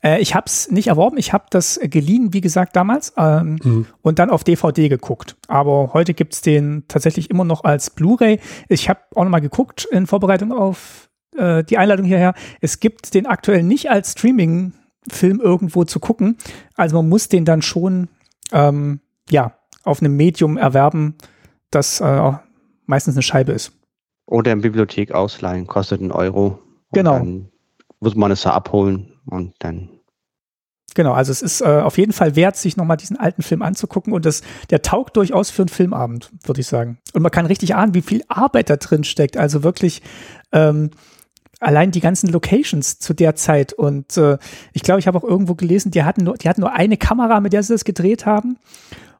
Äh, 0.03 0.21
ich 0.21 0.35
habe 0.35 0.45
es 0.45 0.69
nicht 0.69 0.87
erworben, 0.87 1.17
ich 1.17 1.33
habe 1.33 1.45
das 1.49 1.79
geliehen, 1.81 2.33
wie 2.33 2.41
gesagt, 2.41 2.75
damals 2.75 3.13
ähm, 3.17 3.59
mhm. 3.63 3.85
und 4.01 4.19
dann 4.19 4.29
auf 4.29 4.43
DVD 4.43 4.89
geguckt. 4.89 5.35
Aber 5.47 5.91
heute 5.93 6.13
gibt 6.13 6.33
es 6.33 6.41
den 6.41 6.83
tatsächlich 6.87 7.29
immer 7.29 7.45
noch 7.45 7.63
als 7.63 7.89
Blu-ray. 7.89 8.39
Ich 8.69 8.89
habe 8.89 8.99
auch 9.15 9.23
noch 9.23 9.31
mal 9.31 9.39
geguckt 9.39 9.87
in 9.91 10.07
Vorbereitung 10.07 10.51
auf 10.51 11.09
äh, 11.35 11.63
die 11.63 11.77
Einladung 11.77 12.05
hierher. 12.05 12.33
Es 12.61 12.79
gibt 12.79 13.13
den 13.13 13.25
aktuell 13.25 13.63
nicht 13.63 13.89
als 13.89 14.11
Streaming 14.11 14.73
Film 15.09 15.41
irgendwo 15.41 15.83
zu 15.83 15.99
gucken. 15.99 16.37
Also 16.75 16.97
man 16.97 17.09
muss 17.09 17.27
den 17.27 17.45
dann 17.45 17.61
schon 17.61 18.07
ähm, 18.51 18.99
ja 19.29 19.53
auf 19.83 20.01
einem 20.01 20.15
Medium 20.15 20.57
erwerben, 20.57 21.15
das 21.71 21.99
äh, 21.99 22.31
meistens 22.85 23.15
eine 23.15 23.21
Scheibe 23.23 23.51
ist. 23.51 23.73
Oder 24.25 24.53
in 24.53 24.61
Bibliothek 24.61 25.11
ausleihen, 25.11 25.67
kostet 25.67 26.01
einen 26.01 26.11
Euro. 26.11 26.59
Genau. 26.93 27.17
Dann 27.17 27.49
muss 27.99 28.15
man 28.15 28.31
es 28.31 28.43
da 28.43 28.51
abholen 28.51 29.13
und 29.25 29.55
dann. 29.59 29.89
Genau, 30.95 31.13
also 31.13 31.31
es 31.31 31.41
ist 31.41 31.61
äh, 31.61 31.65
auf 31.65 31.97
jeden 31.97 32.13
Fall 32.13 32.35
wert, 32.35 32.55
sich 32.55 32.77
nochmal 32.77 32.97
diesen 32.97 33.17
alten 33.17 33.41
Film 33.41 33.61
anzugucken 33.61 34.13
und 34.13 34.25
das, 34.25 34.41
der 34.69 34.81
taugt 34.81 35.17
durchaus 35.17 35.49
für 35.49 35.63
einen 35.63 35.69
Filmabend, 35.69 36.31
würde 36.43 36.61
ich 36.61 36.67
sagen. 36.67 36.97
Und 37.13 37.21
man 37.21 37.31
kann 37.31 37.45
richtig 37.45 37.75
ahnen, 37.75 37.93
wie 37.93 38.01
viel 38.01 38.23
Arbeit 38.27 38.69
da 38.69 38.77
drin 38.77 39.03
steckt. 39.03 39.37
Also 39.37 39.63
wirklich 39.63 40.01
ähm, 40.51 40.91
allein 41.59 41.91
die 41.91 42.01
ganzen 42.01 42.29
Locations 42.29 42.99
zu 42.99 43.13
der 43.13 43.35
Zeit. 43.35 43.73
Und 43.73 44.17
äh, 44.17 44.37
ich 44.73 44.83
glaube, 44.83 44.99
ich 44.99 45.07
habe 45.07 45.17
auch 45.17 45.23
irgendwo 45.23 45.55
gelesen, 45.55 45.91
die 45.91 46.03
hatten, 46.03 46.23
nur, 46.23 46.37
die 46.37 46.49
hatten 46.49 46.61
nur 46.61 46.73
eine 46.73 46.97
Kamera, 46.97 47.39
mit 47.39 47.53
der 47.53 47.63
sie 47.63 47.73
das 47.73 47.85
gedreht 47.85 48.25
haben. 48.25 48.57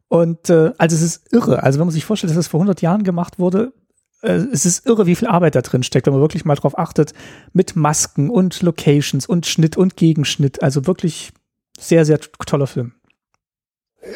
Und 0.08 0.50
äh, 0.50 0.72
also 0.78 0.96
es 0.96 1.02
ist 1.02 1.34
irre. 1.34 1.64
Also 1.64 1.80
wenn 1.80 1.88
man 1.88 1.94
sich 1.94 2.06
vorstellt, 2.06 2.30
dass 2.30 2.38
das 2.38 2.48
vor 2.48 2.60
100 2.60 2.82
Jahren 2.82 3.04
gemacht 3.04 3.40
wurde, 3.40 3.74
äh, 4.22 4.34
es 4.34 4.66
ist 4.66 4.86
irre, 4.86 5.08
wie 5.08 5.16
viel 5.16 5.28
Arbeit 5.28 5.56
da 5.56 5.62
drin 5.62 5.84
steckt, 5.84 6.06
wenn 6.06 6.14
man 6.14 6.22
wirklich 6.22 6.46
mal 6.46 6.56
drauf 6.56 6.78
achtet, 6.78 7.14
mit 7.52 7.76
Masken 7.76 8.30
und 8.30 8.62
Locations 8.62 9.26
und 9.26 9.46
Schnitt 9.46 9.78
und 9.78 9.96
Gegenschnitt. 9.96 10.62
Also 10.62 10.86
wirklich 10.86 11.34
sehr, 11.84 12.06
sehr 12.06 12.20
toller 12.46 12.68
Film. 12.68 12.94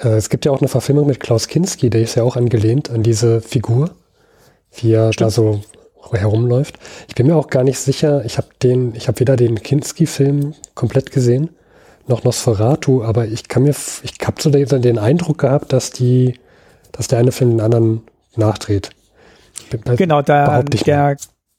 Äh, 0.03 0.09
es 0.09 0.29
gibt 0.29 0.45
ja 0.45 0.51
auch 0.51 0.59
eine 0.59 0.67
Verfilmung 0.67 1.07
mit 1.07 1.19
Klaus 1.19 1.47
Kinski, 1.47 1.89
der 1.89 2.01
ist 2.01 2.15
ja 2.15 2.23
auch 2.23 2.35
angelehnt 2.35 2.89
an 2.89 3.03
diese 3.03 3.41
Figur, 3.41 3.91
wie 4.75 4.93
er 4.93 5.13
Stimmt. 5.13 5.27
da 5.27 5.31
so 5.31 5.61
herumläuft. 6.11 6.79
Ich 7.07 7.15
bin 7.15 7.27
mir 7.27 7.35
auch 7.35 7.49
gar 7.49 7.63
nicht 7.63 7.79
sicher, 7.79 8.23
ich 8.25 8.37
habe 8.37 8.47
den, 8.63 8.95
ich 8.95 9.07
habe 9.07 9.19
weder 9.19 9.35
den 9.35 9.61
Kinski-Film 9.61 10.53
komplett 10.73 11.11
gesehen, 11.11 11.49
noch 12.07 12.23
Nosferatu, 12.23 13.03
aber 13.03 13.25
ich 13.25 13.49
kann 13.49 13.63
mir, 13.63 13.75
ich 14.03 14.13
habe 14.25 14.41
so 14.41 14.49
den, 14.49 14.81
den 14.81 14.97
Eindruck 14.97 15.39
gehabt, 15.39 15.73
dass 15.73 15.91
die, 15.91 16.39
dass 16.93 17.09
der 17.09 17.19
eine 17.19 17.33
Film 17.33 17.51
den 17.51 17.61
anderen 17.61 18.03
nachdreht. 18.35 18.91
Genau, 19.97 20.21
da, 20.21 20.63
der, 20.63 21.17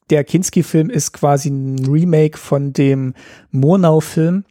der 0.08 0.24
Kinski-Film 0.24 0.88
ist 0.88 1.12
quasi 1.12 1.50
ein 1.50 1.84
Remake 1.86 2.38
von 2.38 2.72
dem 2.72 3.14
Murnau-Film 3.50 4.44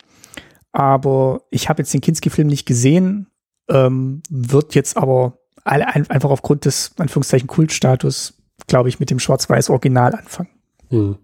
aber 0.78 1.42
ich 1.50 1.70
habe 1.70 1.82
jetzt 1.82 1.92
den 1.92 2.02
Kinski-Film 2.02 2.48
nicht 2.48 2.68
gesehen, 2.68 3.26
ähm, 3.68 4.22
wird 4.30 4.76
jetzt 4.76 4.96
aber 4.96 5.40
einfach 5.64 6.30
aufgrund 6.30 6.66
des 6.66 6.92
Anführungszeichen 6.98 7.48
Kultstatus, 7.48 8.36
glaube 8.68 8.88
ich, 8.88 9.00
mit 9.00 9.10
dem 9.10 9.18
Schwarz-Weiß-Original 9.18 10.14
anfangen. 10.14 10.50
Hm. 10.90 11.18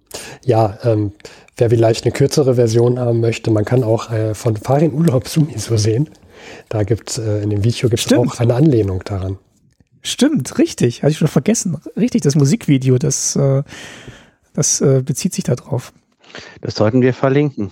Ja, 0.44 0.80
ähm, 0.82 1.12
wer 1.56 1.70
vielleicht 1.70 2.04
eine 2.04 2.14
kürzere 2.14 2.56
Version 2.56 2.98
haben 2.98 3.20
möchte, 3.20 3.52
man 3.52 3.64
kann 3.64 3.84
auch 3.84 4.12
äh, 4.12 4.34
von 4.34 4.58
Farin 4.58 4.92
Urlaub 4.92 5.28
Sumiso 5.28 5.78
sehen. 5.78 6.10
Da 6.70 6.82
gibt 6.82 7.12
es 7.12 7.20
äh, 7.20 7.44
in 7.44 7.52
dem 7.52 7.64
Video 7.64 7.90
gibt's 7.90 8.12
auch 8.12 8.40
eine 8.40 8.56
Anlehnung 8.56 9.04
daran. 9.06 9.38
Stimmt, 10.02 10.58
richtig. 10.58 11.04
Hatte 11.04 11.12
ich 11.12 11.20
schon 11.20 11.28
vergessen. 11.28 11.78
Richtig, 11.96 12.24
das 12.24 12.34
Musikvideo, 12.34 12.98
das, 12.98 13.36
äh, 13.36 13.62
das 14.54 14.82
äh, 14.82 15.04
bezieht 15.06 15.36
sich 15.36 15.44
darauf. 15.44 15.94
Das 16.62 16.74
sollten 16.74 17.04
wir 17.04 17.14
verlinken. 17.14 17.70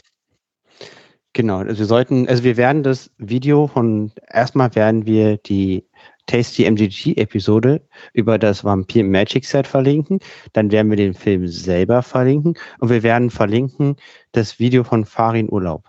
Genau, 1.34 1.60
also 1.60 1.80
wir 1.80 1.86
sollten, 1.86 2.28
also 2.28 2.44
wir 2.44 2.58
werden 2.58 2.84
das 2.84 3.10
Video 3.18 3.68
von, 3.68 4.12
erstmal 4.30 4.76
werden 4.76 5.06
wir 5.06 5.38
die 5.38 5.88
Tasty 6.26 6.66
MGG 6.66 7.16
Episode 7.16 7.88
über 8.14 8.38
das 8.38 8.66
Vampir 8.66 9.04
Magic 9.06 9.46
Set 9.46 9.66
verlinken, 9.66 10.20
dann 10.52 10.72
werden 10.72 10.90
wir 10.90 10.98
den 10.98 11.14
Film 11.14 11.48
selber 11.48 12.04
verlinken 12.04 12.56
und 12.80 12.90
wir 12.90 13.02
werden 13.04 13.30
verlinken 13.30 13.96
das 14.34 14.60
Video 14.60 14.84
von 14.84 15.06
Farin 15.06 15.50
Urlaub. 15.50 15.86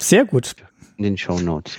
Sehr 0.00 0.24
gut. 0.24 0.56
In 0.96 1.04
den 1.04 1.18
Show 1.18 1.38
Notes. 1.38 1.76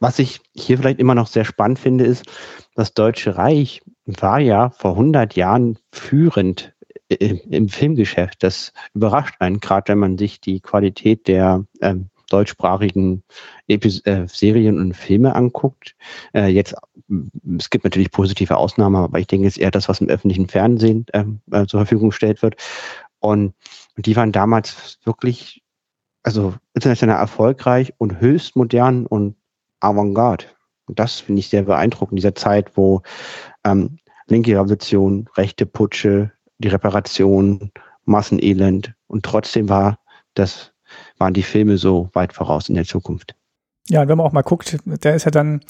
Was 0.00 0.18
ich 0.18 0.40
hier 0.54 0.76
vielleicht 0.76 1.00
immer 1.00 1.14
noch 1.14 1.28
sehr 1.28 1.46
spannend 1.46 1.78
finde, 1.78 2.04
ist, 2.04 2.26
das 2.74 2.92
Deutsche 2.92 3.38
Reich 3.38 3.82
war 4.04 4.38
ja 4.38 4.68
vor 4.70 4.92
100 4.92 5.34
Jahren 5.34 5.78
führend 5.92 6.74
im 7.08 7.68
Filmgeschäft. 7.68 8.42
Das 8.42 8.72
überrascht 8.94 9.36
einen, 9.38 9.60
gerade 9.60 9.92
wenn 9.92 9.98
man 9.98 10.18
sich 10.18 10.40
die 10.40 10.60
Qualität 10.60 11.28
der 11.28 11.64
ähm, 11.80 12.10
deutschsprachigen 12.30 13.22
Epis 13.68 14.00
äh, 14.00 14.26
Serien 14.26 14.78
und 14.78 14.94
Filme 14.94 15.34
anguckt. 15.34 15.94
Äh, 16.34 16.48
jetzt, 16.48 16.74
es 17.58 17.70
gibt 17.70 17.84
natürlich 17.84 18.10
positive 18.10 18.56
Ausnahmen, 18.56 18.96
aber 18.96 19.18
ich 19.18 19.26
denke, 19.26 19.46
es 19.46 19.56
ist 19.56 19.62
eher 19.62 19.70
das, 19.70 19.88
was 19.88 20.00
im 20.00 20.08
öffentlichen 20.08 20.48
Fernsehen 20.48 21.06
ähm, 21.12 21.40
äh, 21.52 21.66
zur 21.66 21.80
Verfügung 21.80 22.10
gestellt 22.10 22.42
wird. 22.42 22.56
Und, 23.20 23.54
und 23.96 24.06
die 24.06 24.16
waren 24.16 24.32
damals 24.32 24.98
wirklich, 25.04 25.62
also 26.22 26.54
international 26.74 27.18
erfolgreich 27.18 27.94
und 27.98 28.20
höchst 28.20 28.56
modern 28.56 29.06
und 29.06 29.36
Avantgarde. 29.80 30.46
Und 30.86 30.98
das 30.98 31.20
finde 31.20 31.40
ich 31.40 31.48
sehr 31.48 31.62
beeindruckend 31.62 32.12
in 32.12 32.16
dieser 32.16 32.34
Zeit, 32.34 32.76
wo 32.76 33.02
ähm, 33.64 33.98
linke 34.26 34.52
Revolution, 34.52 35.28
rechte 35.36 35.66
Putsche, 35.66 36.32
die 36.58 36.68
Reparation, 36.68 37.70
Massenelend 38.04 38.94
und 39.08 39.24
trotzdem 39.24 39.68
war 39.68 39.98
das, 40.34 40.72
waren 41.18 41.34
die 41.34 41.42
Filme 41.42 41.76
so 41.76 42.08
weit 42.12 42.32
voraus 42.32 42.68
in 42.68 42.76
der 42.76 42.84
Zukunft. 42.84 43.34
Ja, 43.88 44.02
und 44.02 44.08
wenn 44.08 44.18
man 44.18 44.26
auch 44.26 44.32
mal 44.32 44.42
guckt, 44.42 44.76
der 44.84 45.14
ist 45.14 45.24
ja 45.24 45.30
dann 45.30 45.60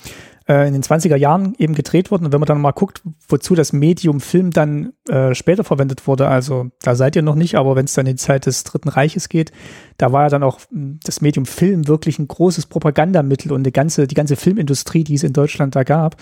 äh, 0.49 0.67
in 0.67 0.73
den 0.73 0.83
20er 0.83 1.17
Jahren 1.17 1.55
eben 1.59 1.75
gedreht 1.75 2.11
worden 2.11 2.25
und 2.25 2.33
wenn 2.33 2.41
man 2.41 2.47
dann 2.47 2.61
mal 2.61 2.73
guckt, 2.73 3.03
wozu 3.29 3.55
das 3.55 3.75
Medium 3.75 4.21
Film 4.21 4.53
dann 4.53 4.95
äh, 5.09 5.35
später 5.35 5.65
verwendet 5.65 6.07
wurde, 6.07 6.27
also 6.27 6.71
da 6.81 6.95
seid 6.95 7.15
ihr 7.15 7.21
noch 7.21 7.35
nicht, 7.35 7.57
aber 7.57 7.77
wenn 7.77 7.85
es 7.85 7.93
dann 7.93 8.07
in 8.07 8.17
die 8.17 8.23
Zeit 8.23 8.47
des 8.47 8.65
Dritten 8.65 8.89
Reiches 8.89 9.29
geht, 9.29 9.53
da 9.99 10.13
war 10.13 10.23
ja 10.25 10.29
dann 10.31 10.43
auch 10.43 10.61
hm, 10.71 10.99
das 11.05 11.21
Medium 11.21 11.45
Film 11.45 11.89
wirklich 11.89 12.19
ein 12.19 12.29
großes 12.29 12.67
Propagandamittel 12.67 13.53
und 13.53 13.65
die 13.65 13.73
ganze, 13.73 14.07
die 14.07 14.15
ganze 14.15 14.37
Filmindustrie, 14.37 15.05
die 15.05 15.15
es 15.15 15.23
in 15.23 15.35
Deutschland 15.35 15.77
da 15.77 15.83
gab, 15.83 16.17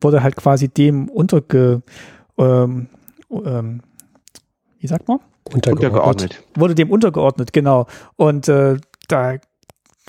wurde 0.00 0.22
halt 0.22 0.36
quasi 0.36 0.68
dem 0.68 1.08
unterge, 1.08 1.82
ähm, 2.38 2.86
ähm, 3.44 3.80
wie 4.84 4.88
sagt 4.88 5.08
man? 5.08 5.18
Untergeordnet. 5.50 5.92
untergeordnet. 5.92 6.44
Wurde 6.56 6.74
dem 6.74 6.90
untergeordnet, 6.90 7.54
genau. 7.54 7.86
Und 8.16 8.48
äh, 8.48 8.76
da 9.08 9.36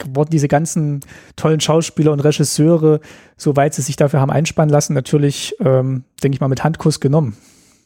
wurden 0.04 0.30
diese 0.30 0.50
ganzen 0.50 1.00
tollen 1.38 1.62
Schauspieler 1.62 2.12
und 2.12 2.20
Regisseure, 2.20 3.00
soweit 3.38 3.74
sie 3.74 3.82
sich 3.82 3.96
dafür 3.96 4.20
haben 4.20 4.32
einspannen 4.32 4.70
lassen, 4.70 4.94
natürlich, 4.94 5.56
ähm, 5.62 6.04
denke 6.22 6.36
ich 6.36 6.42
mal, 6.42 6.50
mit 6.50 6.66
Handkuss 6.66 7.00
genommen. 7.00 7.38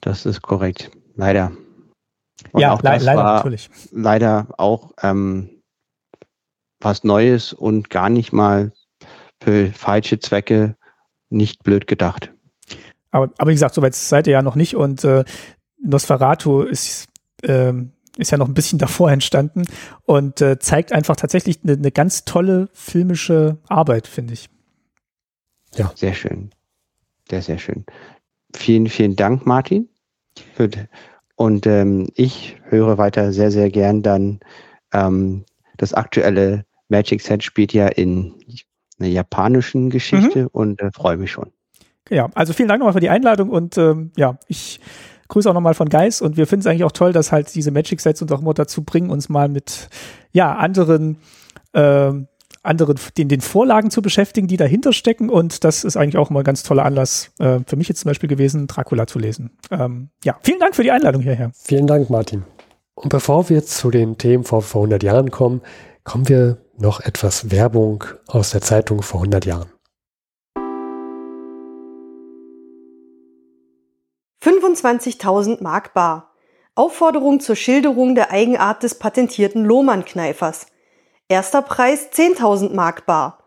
Das 0.02 0.25
ist 0.25 0.41
korrekt. 0.41 0.89
Leider. 1.15 1.52
Und 2.54 2.62
ja, 2.62 2.73
le 2.73 2.82
leider 2.82 3.23
natürlich. 3.23 3.69
Leider 3.91 4.47
auch 4.58 4.89
ähm, 5.04 5.62
was 6.82 7.04
Neues 7.04 7.54
und 7.54 7.91
gar 7.91 8.10
nicht 8.10 8.34
mal 8.34 8.71
für 9.43 9.67
falsche 9.67 10.17
Zwecke 10.17 10.75
nicht 11.30 11.62
blöd 11.62 11.86
gedacht. 11.86 12.34
Aber, 13.12 13.30
aber 13.38 13.49
wie 13.49 13.56
gesagt, 13.56 13.75
soweit 13.75 13.93
seid 13.93 14.25
ihr 14.25 14.34
ja 14.34 14.41
noch 14.41 14.56
nicht 14.56 14.75
und 14.75 15.04
äh, 15.04 15.23
Nosferatu 15.82 16.62
ist, 16.62 17.08
ähm, 17.44 17.92
ist 18.18 18.32
ja 18.32 18.38
noch 18.38 18.48
ein 18.48 18.54
bisschen 18.54 18.80
davor 18.80 19.12
entstanden 19.12 19.65
und 20.04 20.42
äh, 20.42 20.60
zeigt 20.60 20.92
einfach 20.92 21.15
tatsächlich 21.15 21.60
eine, 21.63 21.74
eine 21.74 21.92
ganz 21.92 22.26
tolle 22.26 22.70
filmische 22.74 23.58
Arbeit, 23.68 24.08
finde 24.08 24.34
ich. 24.34 24.50
Ja. 25.76 25.92
Sehr 25.96 26.13
schön. 26.13 26.50
Sehr, 27.30 27.42
sehr 27.42 27.60
schön. 27.60 27.86
Vielen, 28.56 28.88
vielen 28.88 29.15
Dank, 29.15 29.46
Martin. 29.46 29.89
Und 31.36 31.68
ähm, 31.68 32.08
ich 32.15 32.58
höre 32.63 32.98
weiter 32.98 33.32
sehr, 33.32 33.52
sehr 33.52 33.70
gern 33.70 34.02
dann 34.02 34.39
ähm, 34.92 35.46
das 35.78 35.94
aktuelle 35.94 36.65
Magic 36.89 37.22
Set 37.22 37.44
spielt 37.44 37.74
ja 37.74 37.88
in 37.88 38.34
einer 39.00 39.10
japanischen 39.10 39.89
Geschichte 39.89 40.44
mhm. 40.44 40.50
und 40.52 40.82
äh, 40.82 40.92
freue 40.92 41.18
mich 41.18 41.32
schon. 41.32 41.52
Ja, 42.10 42.30
also 42.34 42.54
vielen 42.54 42.68
Dank 42.68 42.80
nochmal 42.80 42.94
für 42.94 43.00
die 43.00 43.10
Einladung 43.10 43.50
und 43.50 43.78
ähm, 43.78 44.12
ja, 44.18 44.38
ich 44.48 44.80
Grüße 45.30 45.50
auch 45.50 45.54
nochmal 45.54 45.74
von 45.74 45.89
Geist 45.89 46.22
und 46.22 46.38
wir 46.38 46.46
finden 46.48 46.62
es 46.62 46.68
eigentlich 46.68 46.84
auch 46.84 46.92
toll, 46.92 47.13
dass 47.13 47.32
halt 47.32 47.54
diese 47.56 47.72
Magic 47.72 48.02
Sets 48.02 48.22
uns 48.22 48.32
auch 48.32 48.42
immer 48.42 48.54
dazu 48.54 48.84
bringen, 48.84 49.10
uns 49.10 49.30
mal 49.30 49.48
mit 49.48 49.89
ja, 50.32 50.56
anderen 50.56 51.18
äh, 51.74 52.12
anderen, 52.62 53.00
den, 53.18 53.30
den 53.30 53.42
Vorlagen 53.42 53.89
zu 53.89 54.02
beschäftigen, 54.02 54.48
die 54.48 54.58
dahinter 54.58 54.94
stecken. 54.94 55.30
Und 55.30 55.63
das 55.63 55.84
ist 55.84 55.98
eigentlich 55.98 56.18
auch 56.18 56.30
immer 56.30 56.42
ein 56.42 56.46
ganz 56.46 56.63
toller 56.63 56.86
Anlass 56.86 57.32
äh, 57.39 57.60
für 57.65 57.76
mich 57.76 57.88
jetzt 57.88 58.02
zum 58.02 58.10
Beispiel 58.10 58.30
gewesen, 58.30 58.68
Dracula 58.68 59.08
zu 59.08 59.20
lesen. 59.20 59.52
Ähm, 59.72 60.10
ja, 60.24 60.38
vielen 60.42 60.60
Dank 60.60 60.76
für 60.76 60.84
die 60.84 60.92
Einladung 60.92 61.22
hierher. 61.22 61.52
Vielen 61.54 61.88
Dank, 61.88 62.10
Martin. 62.10 62.44
Und 62.96 63.10
bevor 63.10 63.50
wir 63.50 63.63
zu 63.63 63.92
den 63.92 64.18
Themen 64.18 64.44
vor, 64.44 64.62
vor 64.62 64.82
100 64.82 65.04
Jahren 65.04 65.32
kommen, 65.32 65.62
kommen 66.04 66.28
wir 66.28 66.58
noch 66.78 67.00
etwas 67.00 67.52
Werbung 67.52 68.04
aus 68.28 68.52
der 68.52 68.62
Zeitung 68.62 69.02
vor 69.02 69.22
100 69.22 69.46
Jahren. 69.46 69.68
25.000 74.41 75.62
Mark 75.62 75.93
bar. 75.93 76.34
Aufforderung 76.73 77.41
zur 77.41 77.58
Schilderung 77.58 78.15
der 78.15 78.32
Eigenart 78.32 78.84
des 78.84 78.95
patentierten 78.95 79.65
Lohmann-Kneifers. 79.65 80.67
Erster 81.28 81.62
Preis 81.62 82.10
10.000 82.13 82.73
Mark 82.73 83.06
bar. 83.06 83.43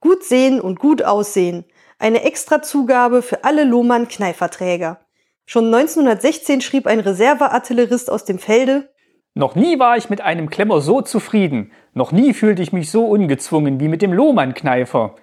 Gut 0.00 0.24
sehen 0.24 0.62
und 0.62 0.78
gut 0.78 1.02
aussehen. 1.02 1.66
Eine 1.98 2.22
Extrazugabe 2.22 3.20
für 3.20 3.44
alle 3.44 3.64
Lohmann-Kneiferträger. 3.64 5.00
Schon 5.44 5.66
1916 5.66 6.62
schrieb 6.62 6.86
ein 6.86 7.00
Reserveartillerist 7.00 8.10
aus 8.10 8.24
dem 8.24 8.38
Felde, 8.38 8.88
noch 9.36 9.56
nie 9.56 9.80
war 9.80 9.96
ich 9.96 10.10
mit 10.10 10.20
einem 10.20 10.48
Klemmer 10.48 10.80
so 10.80 11.02
zufrieden, 11.02 11.72
noch 11.92 12.12
nie 12.12 12.34
fühlte 12.34 12.62
ich 12.62 12.72
mich 12.72 12.88
so 12.88 13.04
ungezwungen 13.06 13.80
wie 13.80 13.88
mit 13.88 14.00
dem 14.00 14.12
Lohmann-Kneifer. 14.12 15.16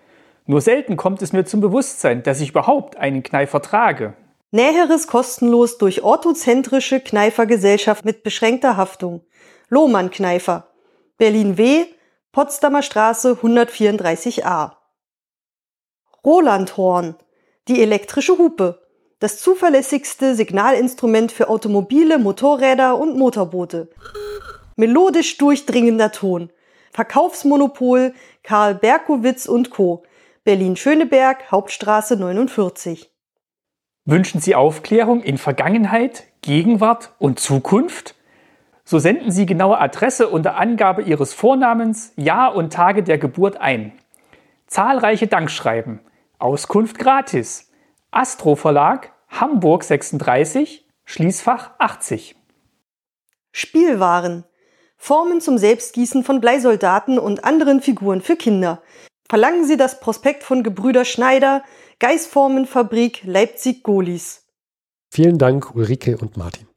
Nur 0.48 0.60
selten 0.60 0.98
kommt 0.98 1.22
es 1.22 1.32
mir 1.32 1.46
zum 1.46 1.62
Bewusstsein, 1.62 2.22
dass 2.22 2.42
ich 2.42 2.50
überhaupt 2.50 2.98
einen 2.98 3.24
Kneifer 3.24 3.62
trage. 3.62 4.14
Näheres 4.54 5.08
kostenlos 5.08 5.78
durch 5.78 6.04
orthozentrische 6.04 7.00
Kneifergesellschaft 7.00 8.04
mit 8.04 8.22
beschränkter 8.22 8.76
Haftung. 8.76 9.26
Lohmann 9.70 10.12
Kneifer. 10.12 10.68
Berlin 11.18 11.58
W. 11.58 11.86
Potsdamer 12.34 12.82
Straße 12.82 13.38
134a. 13.42 14.74
Rolandhorn, 16.26 17.16
die 17.70 17.82
elektrische 17.82 18.38
Hupe, 18.38 18.86
das 19.20 19.40
zuverlässigste 19.40 20.36
Signalinstrument 20.36 21.32
für 21.32 21.48
Automobile, 21.48 22.20
Motorräder 22.20 22.98
und 22.98 23.18
Motorboote. 23.18 23.90
Melodisch 24.76 25.38
durchdringender 25.38 26.12
Ton. 26.12 26.52
Verkaufsmonopol 26.92 28.14
Karl 28.44 28.76
Berkowitz 28.76 29.46
und 29.46 29.70
Co. 29.70 30.04
Berlin-Schöneberg, 30.44 31.52
Hauptstraße 31.52 32.18
49. 32.18 33.11
Wünschen 34.06 34.42
Sie 34.42 34.56
Aufklärung 34.56 35.22
in 35.22 35.38
Vergangenheit, 35.38 36.24
Gegenwart 36.42 37.14
und 37.20 37.40
Zukunft? 37.40 38.16
So 38.84 38.98
senden 38.98 39.32
Sie 39.32 39.46
genaue 39.46 39.78
Adresse 39.78 40.28
unter 40.28 40.58
Angabe 40.58 41.04
Ihres 41.04 41.34
Vornamens, 41.34 42.12
Jahr 42.16 42.56
und 42.56 42.74
Tage 42.74 43.04
der 43.04 43.20
Geburt 43.20 43.58
ein. 43.58 43.94
Zahlreiche 44.66 45.28
Dankschreiben. 45.28 46.00
Auskunft 46.40 46.98
gratis. 46.98 47.70
Astro 48.10 48.56
Verlag, 48.56 49.14
Hamburg 49.30 49.84
36, 49.84 50.88
Schließfach 51.06 51.72
80. 51.78 52.36
Spielwaren. 53.52 54.46
Formen 54.98 55.42
zum 55.42 55.60
Selbstgießen 55.60 56.24
von 56.24 56.42
Bleisoldaten 56.42 57.20
und 57.20 57.44
anderen 57.44 57.82
Figuren 57.82 58.22
für 58.22 58.36
Kinder. 58.36 58.82
Verlangen 59.30 59.66
Sie 59.66 59.78
das 59.78 60.00
Prospekt 60.00 60.44
von 60.44 60.64
Gebrüder 60.64 61.06
Schneider, 61.06 61.64
Geisformenfabrik 62.02 63.22
Leipzig-Golis. 63.26 64.48
Vielen 65.12 65.38
Dank, 65.38 65.76
Ulrike 65.76 66.18
und 66.18 66.36
Martin. 66.36 66.68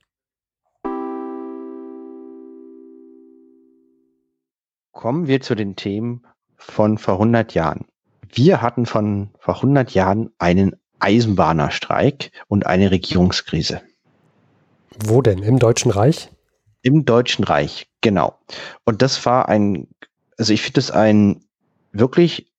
Kommen 4.92 5.26
wir 5.26 5.40
zu 5.40 5.54
den 5.54 5.76
Themen 5.76 6.26
von 6.58 6.98
vor 6.98 7.14
100 7.14 7.54
Jahren. 7.54 7.86
Wir 8.34 8.60
hatten 8.60 8.84
von 8.84 9.30
vor 9.38 9.54
100 9.54 9.94
Jahren 9.94 10.28
einen 10.36 10.76
Eisenbahnerstreik 10.98 12.30
und 12.48 12.66
eine 12.66 12.90
Regierungskrise. 12.90 13.80
Wo 15.06 15.22
denn? 15.22 15.42
Im 15.42 15.58
Deutschen 15.58 15.90
Reich? 15.90 16.28
Im 16.82 17.06
Deutschen 17.06 17.44
Reich, 17.44 17.86
genau. 18.02 18.38
Und 18.84 19.00
das 19.00 19.24
war 19.24 19.48
ein, 19.48 19.88
also 20.36 20.52
ich 20.52 20.60
finde 20.60 20.80
es 20.80 20.90
ein 20.90 21.46
wirklich 21.92 22.53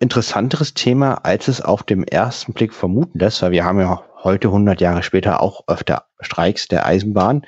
interessanteres 0.00 0.74
Thema, 0.74 1.24
als 1.24 1.46
es 1.46 1.60
auf 1.60 1.82
dem 1.82 2.02
ersten 2.02 2.54
Blick 2.54 2.74
vermuten 2.74 3.18
lässt, 3.18 3.42
weil 3.42 3.52
wir 3.52 3.64
haben 3.64 3.78
ja 3.78 4.02
heute 4.24 4.48
100 4.48 4.80
Jahre 4.80 5.02
später 5.02 5.42
auch 5.42 5.64
öfter 5.68 6.06
Streiks 6.20 6.68
der 6.68 6.86
Eisenbahn. 6.86 7.46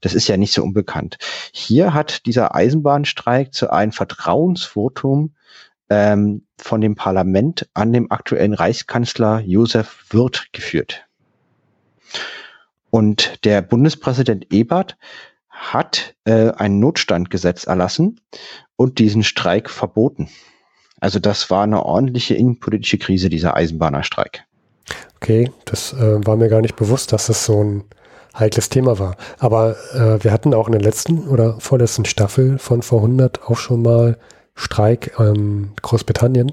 Das 0.00 0.14
ist 0.14 0.26
ja 0.26 0.36
nicht 0.36 0.52
so 0.52 0.62
unbekannt. 0.62 1.18
Hier 1.52 1.94
hat 1.94 2.26
dieser 2.26 2.54
Eisenbahnstreik 2.54 3.54
zu 3.54 3.70
einem 3.70 3.92
Vertrauensvotum 3.92 5.34
ähm, 5.90 6.46
von 6.58 6.80
dem 6.80 6.94
Parlament 6.94 7.68
an 7.74 7.92
dem 7.92 8.10
aktuellen 8.10 8.54
Reichskanzler 8.54 9.40
Josef 9.40 10.06
Wirth 10.10 10.48
geführt. 10.52 11.06
Und 12.90 13.44
der 13.44 13.62
Bundespräsident 13.62 14.52
Ebert 14.52 14.96
hat 15.48 16.14
äh, 16.24 16.50
ein 16.52 16.80
Notstandgesetz 16.80 17.64
erlassen 17.64 18.20
und 18.76 18.98
diesen 18.98 19.22
Streik 19.22 19.68
verboten. 19.68 20.30
Also 21.00 21.18
das 21.18 21.50
war 21.50 21.64
eine 21.64 21.84
ordentliche 21.84 22.34
innenpolitische 22.34 22.98
Krise, 22.98 23.28
dieser 23.28 23.56
Eisenbahnerstreik. 23.56 24.44
Okay, 25.16 25.50
das 25.64 25.92
äh, 25.92 26.26
war 26.26 26.36
mir 26.36 26.48
gar 26.48 26.60
nicht 26.60 26.76
bewusst, 26.76 27.12
dass 27.12 27.26
das 27.26 27.44
so 27.44 27.62
ein 27.62 27.84
heikles 28.38 28.68
Thema 28.68 28.98
war. 28.98 29.16
Aber 29.38 29.76
äh, 29.94 30.22
wir 30.22 30.32
hatten 30.32 30.54
auch 30.54 30.66
in 30.66 30.72
der 30.72 30.82
letzten 30.82 31.28
oder 31.28 31.58
vorletzten 31.60 32.04
Staffel 32.04 32.58
von 32.58 32.82
vor 32.82 32.98
100 32.98 33.42
auch 33.48 33.56
schon 33.56 33.82
mal 33.82 34.18
Streik 34.54 35.18
in 35.18 35.72
Großbritannien. 35.80 36.52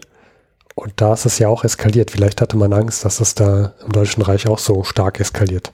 Und 0.76 0.94
da 0.98 1.14
ist 1.14 1.26
es 1.26 1.40
ja 1.40 1.48
auch 1.48 1.64
eskaliert. 1.64 2.12
Vielleicht 2.12 2.40
hatte 2.40 2.56
man 2.56 2.72
Angst, 2.72 3.04
dass 3.04 3.20
es 3.20 3.36
da 3.36 3.74
im 3.84 3.92
Deutschen 3.92 4.22
Reich 4.22 4.48
auch 4.48 4.60
so 4.60 4.84
stark 4.84 5.20
eskaliert. 5.20 5.74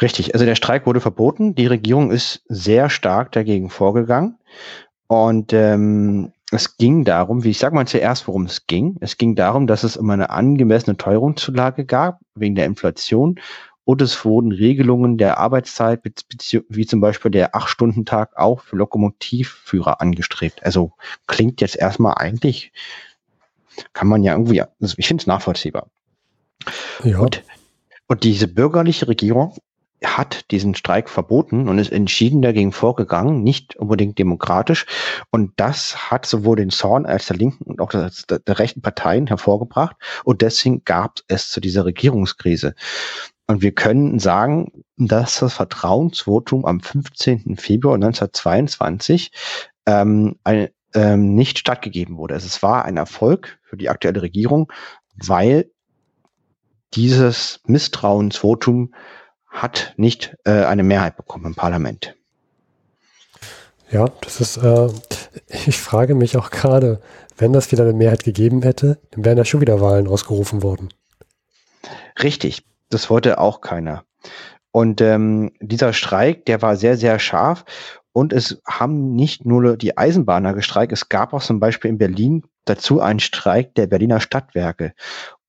Richtig, 0.00 0.34
also 0.34 0.46
der 0.46 0.54
Streik 0.54 0.86
wurde 0.86 1.00
verboten. 1.00 1.54
Die 1.54 1.66
Regierung 1.66 2.10
ist 2.10 2.42
sehr 2.48 2.90
stark 2.90 3.32
dagegen 3.32 3.70
vorgegangen. 3.70 4.38
Und 5.08 5.52
ähm, 5.52 6.32
es 6.50 6.76
ging 6.76 7.04
darum, 7.04 7.44
wie 7.44 7.50
ich 7.50 7.58
sage 7.58 7.74
mal 7.74 7.86
zuerst, 7.86 8.26
worum 8.26 8.46
es 8.46 8.66
ging. 8.66 8.96
Es 9.00 9.18
ging 9.18 9.34
darum, 9.34 9.66
dass 9.66 9.84
es 9.84 9.96
immer 9.96 10.14
eine 10.14 10.30
angemessene 10.30 10.96
Teuerungszulage 10.96 11.84
gab 11.84 12.20
wegen 12.34 12.54
der 12.54 12.66
Inflation 12.66 13.38
und 13.84 14.02
es 14.02 14.22
wurden 14.24 14.52
Regelungen 14.52 15.16
der 15.16 15.38
Arbeitszeit, 15.38 16.02
wie 16.68 16.86
zum 16.86 17.00
Beispiel 17.00 17.30
der 17.30 17.56
Acht-Stunden-Tag, 17.56 18.36
auch 18.36 18.60
für 18.60 18.76
Lokomotivführer 18.76 20.02
angestrebt. 20.02 20.62
Also 20.62 20.92
klingt 21.26 21.62
jetzt 21.62 21.76
erstmal 21.76 22.14
eigentlich, 22.18 22.72
kann 23.94 24.08
man 24.08 24.22
ja 24.22 24.32
irgendwie, 24.32 24.60
also 24.60 24.94
ich 24.98 25.08
finde 25.08 25.22
es 25.22 25.26
nachvollziehbar. 25.26 25.88
Ja. 27.02 27.18
Und, 27.18 27.42
und 28.08 28.24
diese 28.24 28.46
bürgerliche 28.46 29.08
Regierung 29.08 29.56
hat 30.04 30.50
diesen 30.50 30.74
Streik 30.74 31.08
verboten 31.08 31.68
und 31.68 31.78
ist 31.78 31.90
entschieden 31.90 32.42
dagegen 32.42 32.72
vorgegangen, 32.72 33.42
nicht 33.42 33.76
unbedingt 33.76 34.18
demokratisch. 34.18 34.86
Und 35.30 35.52
das 35.56 36.10
hat 36.10 36.26
sowohl 36.26 36.56
den 36.56 36.70
Zorn 36.70 37.06
als 37.06 37.26
der 37.26 37.36
linken 37.36 37.64
und 37.64 37.80
auch 37.80 37.90
der, 37.90 38.10
der 38.46 38.58
rechten 38.58 38.80
Parteien 38.80 39.26
hervorgebracht. 39.26 39.96
Und 40.24 40.42
deswegen 40.42 40.84
gab 40.84 41.20
es 41.26 41.50
zu 41.50 41.60
dieser 41.60 41.84
Regierungskrise. 41.84 42.74
Und 43.48 43.62
wir 43.62 43.72
können 43.72 44.18
sagen, 44.18 44.84
dass 44.96 45.40
das 45.40 45.54
Vertrauensvotum 45.54 46.64
am 46.66 46.80
15. 46.80 47.56
Februar 47.56 47.94
1922 47.94 49.32
ähm, 49.86 50.36
ein, 50.44 50.68
ähm, 50.94 51.34
nicht 51.34 51.58
stattgegeben 51.58 52.18
wurde. 52.18 52.34
Also 52.34 52.46
es 52.46 52.62
war 52.62 52.84
ein 52.84 52.98
Erfolg 52.98 53.58
für 53.62 53.76
die 53.76 53.88
aktuelle 53.88 54.22
Regierung, 54.22 54.70
weil 55.16 55.70
dieses 56.94 57.60
Misstrauensvotum 57.66 58.94
hat 59.62 59.94
nicht 59.96 60.36
äh, 60.44 60.64
eine 60.64 60.82
Mehrheit 60.82 61.16
bekommen 61.16 61.46
im 61.46 61.54
Parlament. 61.54 62.14
Ja, 63.90 64.06
das 64.20 64.40
ist, 64.40 64.56
äh, 64.58 64.88
ich 65.66 65.78
frage 65.78 66.14
mich 66.14 66.36
auch 66.36 66.50
gerade, 66.50 67.00
wenn 67.36 67.52
das 67.52 67.72
wieder 67.72 67.84
eine 67.84 67.92
Mehrheit 67.92 68.24
gegeben 68.24 68.62
hätte, 68.62 68.98
dann 69.12 69.24
wären 69.24 69.38
ja 69.38 69.44
schon 69.44 69.60
wieder 69.60 69.80
Wahlen 69.80 70.08
ausgerufen 70.08 70.62
worden. 70.62 70.88
Richtig. 72.22 72.64
Das 72.90 73.10
wollte 73.10 73.38
auch 73.38 73.60
keiner. 73.60 74.04
Und 74.70 75.00
ähm, 75.00 75.52
dieser 75.60 75.92
Streik, 75.92 76.46
der 76.46 76.62
war 76.62 76.76
sehr, 76.76 76.96
sehr 76.96 77.18
scharf. 77.18 77.64
Und 78.12 78.32
es 78.32 78.60
haben 78.66 79.14
nicht 79.14 79.44
nur 79.44 79.76
die 79.76 79.96
Eisenbahner 79.96 80.54
gestreikt, 80.54 80.92
es 80.92 81.08
gab 81.08 81.32
auch 81.32 81.42
zum 81.42 81.60
Beispiel 81.60 81.90
in 81.90 81.98
Berlin 81.98 82.42
dazu 82.64 83.00
einen 83.00 83.20
Streik 83.20 83.74
der 83.74 83.86
Berliner 83.86 84.20
Stadtwerke. 84.20 84.94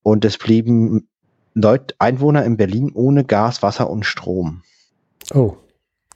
Und 0.04 0.26
es 0.26 0.38
blieben 0.38 1.08
Leute, 1.54 1.96
Einwohner 2.00 2.46
in 2.46 2.58
Berlin 2.58 2.92
ohne 2.94 3.24
Gas, 3.24 3.62
Wasser 3.64 3.90
und 3.90 4.06
Strom. 4.06 4.62
Oh, 5.34 5.56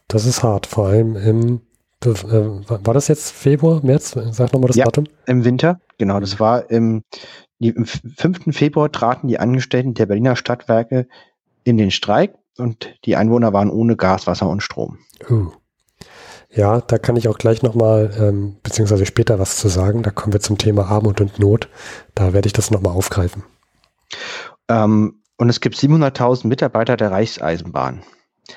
das 0.08 0.26
ist 0.26 0.44
hart. 0.44 0.66
Vor 0.66 0.88
allem 0.88 1.16
im, 1.16 1.62
äh, 2.06 2.10
war 2.10 2.94
das 2.94 3.08
jetzt 3.08 3.32
Februar, 3.32 3.82
März? 3.84 4.16
Sag 4.32 4.54
nochmal 4.54 4.68
das 4.68 4.78
ja, 4.78 4.86
Datum. 4.86 5.06
Im 5.26 5.44
Winter, 5.44 5.80
genau. 5.98 6.20
Das 6.20 6.40
war 6.40 6.70
im 6.70 7.04
die, 7.64 7.76
am 7.76 7.86
5. 7.86 8.56
Februar 8.56 8.92
traten 8.92 9.28
die 9.28 9.40
Angestellten 9.40 9.94
der 9.94 10.06
Berliner 10.06 10.36
Stadtwerke 10.36 11.08
in 11.64 11.78
den 11.78 11.92
Streik 11.92 12.34
und 12.58 12.94
die 13.06 13.16
Einwohner 13.16 13.54
waren 13.54 13.70
ohne 13.70 13.96
Gas, 13.96 14.28
Wasser 14.28 14.50
und 14.50 14.62
Strom. 14.62 14.98
Uh. 15.30 15.52
Ja, 16.52 16.82
da 16.82 17.00
kann 17.00 17.16
ich 17.16 17.28
auch 17.28 17.38
gleich 17.38 17.64
nochmal, 17.64 18.14
ähm, 18.20 18.58
beziehungsweise 18.62 19.06
später 19.06 19.40
was 19.40 19.58
zu 19.58 19.70
sagen. 19.70 20.04
Da 20.04 20.12
kommen 20.12 20.34
wir 20.34 20.40
zum 20.40 20.58
Thema 20.58 20.86
Armut 20.86 21.20
und 21.20 21.40
Not. 21.40 21.68
Da 22.14 22.34
werde 22.34 22.48
ich 22.48 22.54
das 22.54 22.70
nochmal 22.70 22.94
aufgreifen. 22.94 23.44
Ähm, 24.68 25.23
und 25.44 25.50
es 25.50 25.60
gibt 25.60 25.76
700.000 25.76 26.48
Mitarbeiter 26.48 26.96
der 26.96 27.12
Reichseisenbahn. 27.12 28.02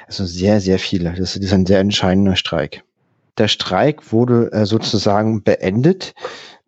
Also 0.06 0.24
sehr, 0.24 0.60
sehr 0.60 0.78
viele. 0.78 1.14
Das 1.14 1.34
ist 1.34 1.52
ein 1.52 1.66
sehr 1.66 1.80
entscheidender 1.80 2.36
Streik. 2.36 2.84
Der 3.38 3.48
Streik 3.48 4.12
wurde 4.12 4.52
äh, 4.52 4.66
sozusagen 4.66 5.42
beendet 5.42 6.14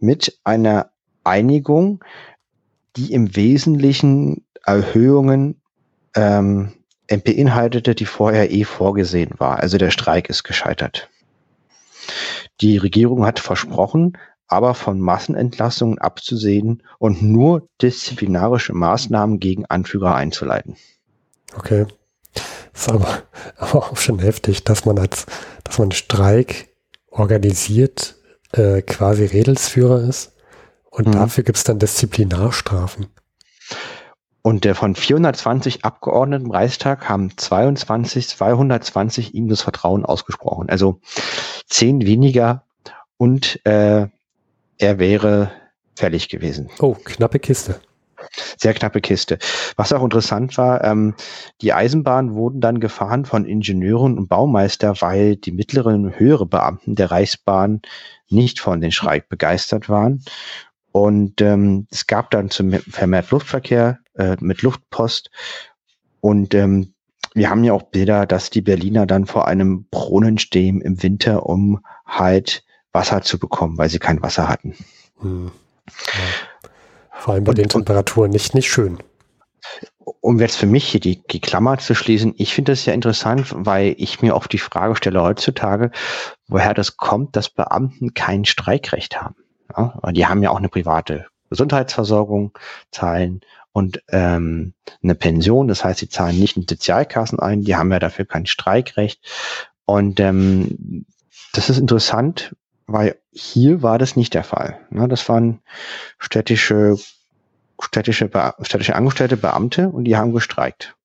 mit 0.01 0.41
einer 0.43 0.91
Einigung, 1.23 2.05
die 2.97 3.13
im 3.13 3.37
Wesentlichen 3.37 4.45
Erhöhungen 4.67 5.63
ähm, 6.17 6.73
beinhaltete, 7.07 7.95
die 7.95 8.05
vorher 8.05 8.51
eh 8.51 8.65
vorgesehen 8.65 9.35
war. 9.39 9.61
Also 9.61 9.79
der 9.79 9.93
Streik 9.93 10.29
ist 10.29 10.43
gescheitert. 10.43 11.09
Die 12.61 12.77
Regierung 12.77 13.25
hat 13.25 13.39
versprochen, 13.39 14.19
aber 14.49 14.75
von 14.75 15.01
Massenentlassungen 15.01 15.99
abzusehen 15.99 16.83
und 16.99 17.23
nur 17.23 17.69
disziplinarische 17.81 18.73
Maßnahmen 18.73 19.39
gegen 19.39 19.67
Anführer 19.67 20.15
einzuleiten. 20.15 20.77
Okay. 21.57 21.87
Das 22.33 22.83
ist 22.83 22.89
aber, 22.89 23.23
aber 23.57 23.77
auch 23.91 23.97
schon 23.97 24.19
heftig, 24.19 24.65
dass 24.65 24.85
man 24.85 24.99
als, 24.99 25.27
dass 25.65 25.79
man 25.79 25.93
Streik 25.93 26.69
organisiert, 27.11 28.17
äh, 28.53 28.83
quasi 28.83 29.25
Redelsführer 29.25 30.03
ist 30.03 30.33
und 30.91 31.09
mhm. 31.09 31.13
dafür 31.13 31.45
gibt 31.45 31.59
es 31.59 31.65
dann 31.65 31.79
Disziplinarstrafen. 31.79 33.07
Und 34.43 34.65
der 34.65 34.75
von 34.75 34.95
420 34.95 35.85
Abgeordneten 35.85 36.47
im 36.47 36.51
Reichstag 36.53 37.09
haben 37.09 37.37
22, 37.37 38.29
220 38.29 39.35
ihm 39.35 39.49
das 39.49 39.61
Vertrauen 39.61 40.07
ausgesprochen. 40.07 40.71
Also 40.71 41.01
zehn 41.67 42.07
weniger 42.07 42.65
und 43.19 43.65
äh, 43.67 44.07
er 44.79 44.99
wäre 44.99 45.51
fällig 45.97 46.29
gewesen. 46.29 46.71
Oh, 46.79 46.95
knappe 46.95 47.39
Kiste. 47.39 47.81
Sehr 48.57 48.75
knappe 48.75 49.01
Kiste. 49.01 49.39
Was 49.77 49.93
auch 49.93 50.03
interessant 50.03 50.57
war, 50.59 50.85
ähm, 50.85 51.15
die 51.61 51.73
Eisenbahnen 51.73 52.35
wurden 52.35 52.61
dann 52.61 52.81
gefahren 52.81 53.25
von 53.25 53.45
Ingenieuren 53.45 54.19
und 54.19 54.29
Baumeister, 54.29 55.01
weil 55.01 55.37
die 55.37 55.53
mittleren 55.53 56.05
und 56.05 56.19
höhere 56.19 56.47
Beamten 56.47 56.95
der 56.95 57.11
Reichsbahn 57.11 57.81
nicht 58.29 58.61
von 58.61 58.81
den 58.81 58.93
Streik 58.93 59.29
begeistert 59.29 59.89
waren. 59.89 60.23
Und 60.93 61.41
ähm, 61.41 61.87
es 61.91 62.07
gab 62.07 62.31
dann 62.31 62.51
zum 62.51 62.73
vermehrt 62.73 63.31
Luftverkehr 63.31 63.99
äh, 64.15 64.37
mit 64.41 64.63
Luftpost. 64.63 65.31
Und 66.21 66.55
ähm, 66.55 66.95
wir 67.35 67.51
haben 67.51 67.65
ja 67.65 67.73
auch 67.73 67.85
Bilder, 67.85 68.27
dass 68.27 68.51
die 68.51 68.63
Berliner 68.63 69.07
dann 69.07 69.27
vor 69.27 69.47
einem 69.47 69.87
Brunnen 69.91 70.39
stehen 70.39 70.81
im 70.81 71.03
Winter, 71.03 71.47
um 71.47 71.81
halt 72.07 72.65
Wasser 72.93 73.23
zu 73.23 73.39
bekommen, 73.39 73.79
weil 73.79 73.89
sie 73.89 73.99
kein 73.99 74.23
Wasser 74.23 74.49
hatten. 74.49 74.75
Hm. 75.21 75.51
Ja. 75.89 76.69
Vor 77.19 77.35
allem 77.35 77.45
bei 77.45 77.51
und, 77.51 77.59
den 77.59 77.69
Temperaturen 77.69 78.31
nicht, 78.31 78.55
nicht 78.55 78.71
schön. 78.71 78.99
Um 80.21 80.41
jetzt 80.41 80.57
für 80.57 80.67
mich 80.67 80.89
hier 80.89 81.01
die, 81.01 81.23
die 81.27 81.41
Klammer 81.41 81.79
zu 81.79 81.95
schließen, 81.95 82.35
ich 82.39 82.55
finde 82.55 82.73
das 82.73 82.87
ja 82.87 82.93
interessant, 82.93 83.53
weil 83.55 83.95
ich 83.99 84.23
mir 84.23 84.35
oft 84.35 84.53
die 84.53 84.59
Frage 84.59 84.97
stelle 84.97 85.23
heutzutage, 85.23 85.91
woher 86.47 86.75
das 86.75 86.97
kommt, 86.97 87.37
dass 87.37 87.51
Beamten 87.51 88.15
kein 88.15 88.45
Streikrecht 88.45 89.21
haben. 89.21 89.37
Ja, 89.77 89.99
die 90.13 90.27
haben 90.27 90.43
ja 90.43 90.51
auch 90.51 90.59
eine 90.59 90.69
private 90.69 91.27
Gesundheitsversorgung, 91.51 92.57
zahlen 92.91 93.41
und 93.73 94.03
ähm, 94.11 94.75
eine 95.03 95.15
Pension. 95.15 95.69
Das 95.69 95.85
heißt, 95.85 96.01
sie 96.01 96.09
zahlen 96.09 96.39
nicht 96.39 96.57
in 96.57 96.67
Sozialkassen 96.69 97.39
ein, 97.39 97.63
die 97.63 97.77
haben 97.77 97.93
ja 97.93 97.99
dafür 97.99 98.25
kein 98.25 98.47
Streikrecht. 98.47 99.21
Und 99.85 100.21
ähm, 100.21 101.05
das 101.53 101.71
ist 101.71 101.79
interessant, 101.79 102.55
weil 102.89 103.19
hier 103.31 103.83
war 103.83 103.99
das 103.99 104.17
nicht 104.17 104.35
der 104.35 104.43
Fall. 104.43 104.81
Ne? 104.91 105.07
Das 105.07 105.29
waren 105.29 105.61
städtische, 106.19 106.97
städtische, 107.81 108.29
städtische 108.63 108.97
Angestellte, 108.97 109.37
Beamte 109.37 109.91
und 109.91 110.05
die 110.05 110.17
haben 110.17 110.33
gestreikt. 110.33 110.97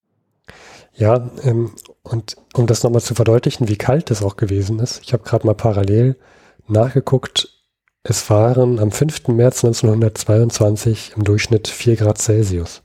Ja, 0.95 1.29
ähm, 1.43 1.75
und 2.01 2.37
um 2.53 2.67
das 2.67 2.83
nochmal 2.83 3.01
zu 3.01 3.15
verdeutlichen, 3.15 3.67
wie 3.67 3.75
kalt 3.77 4.09
das 4.09 4.23
auch 4.23 4.37
gewesen 4.37 4.79
ist, 4.79 5.01
ich 5.03 5.13
habe 5.13 5.23
gerade 5.23 5.45
mal 5.45 5.55
parallel 5.55 6.17
nachgeguckt, 6.67 7.49
es 8.03 8.29
waren 8.29 8.79
am 8.79 8.91
5. 8.91 9.27
März 9.29 9.63
1922 9.63 11.13
im 11.15 11.23
Durchschnitt 11.23 11.67
4 11.67 11.97
Grad 11.97 12.17
Celsius. 12.17 12.83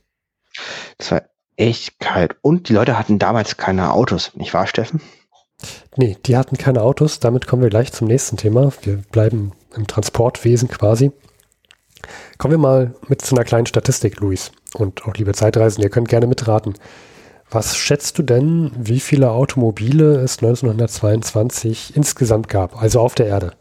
Das 0.97 1.11
war 1.11 1.23
echt 1.55 1.99
kalt. 1.99 2.35
Und 2.41 2.69
die 2.69 2.73
Leute 2.73 2.97
hatten 2.97 3.19
damals 3.19 3.57
keine 3.57 3.93
Autos, 3.93 4.35
nicht 4.35 4.53
wahr, 4.53 4.67
Steffen? 4.67 5.01
Nee, 5.95 6.17
die 6.25 6.37
hatten 6.37 6.57
keine 6.57 6.81
Autos. 6.81 7.19
Damit 7.19 7.47
kommen 7.47 7.61
wir 7.61 7.69
gleich 7.69 7.91
zum 7.91 8.07
nächsten 8.07 8.37
Thema. 8.37 8.71
Wir 8.83 8.97
bleiben 8.97 9.51
im 9.75 9.87
Transportwesen 9.87 10.69
quasi. 10.69 11.11
Kommen 12.37 12.53
wir 12.53 12.57
mal 12.57 12.95
mit 13.07 13.21
zu 13.21 13.35
einer 13.35 13.43
kleinen 13.43 13.65
Statistik, 13.65 14.19
Luis. 14.19 14.51
Und 14.73 15.03
auch 15.05 15.13
liebe 15.15 15.33
Zeitreisen, 15.33 15.81
ihr 15.81 15.89
könnt 15.89 16.07
gerne 16.07 16.27
mitraten. 16.27 16.75
Was 17.51 17.75
schätzt 17.75 18.17
du 18.19 18.23
denn, 18.23 18.71
wie 18.77 18.99
viele 18.99 19.31
Automobile 19.31 20.17
es 20.17 20.37
1922 20.37 21.95
insgesamt 21.95 22.47
gab, 22.47 22.79
also 22.79 22.99
auf 22.99 23.15
der 23.15 23.25
Erde? 23.25 23.53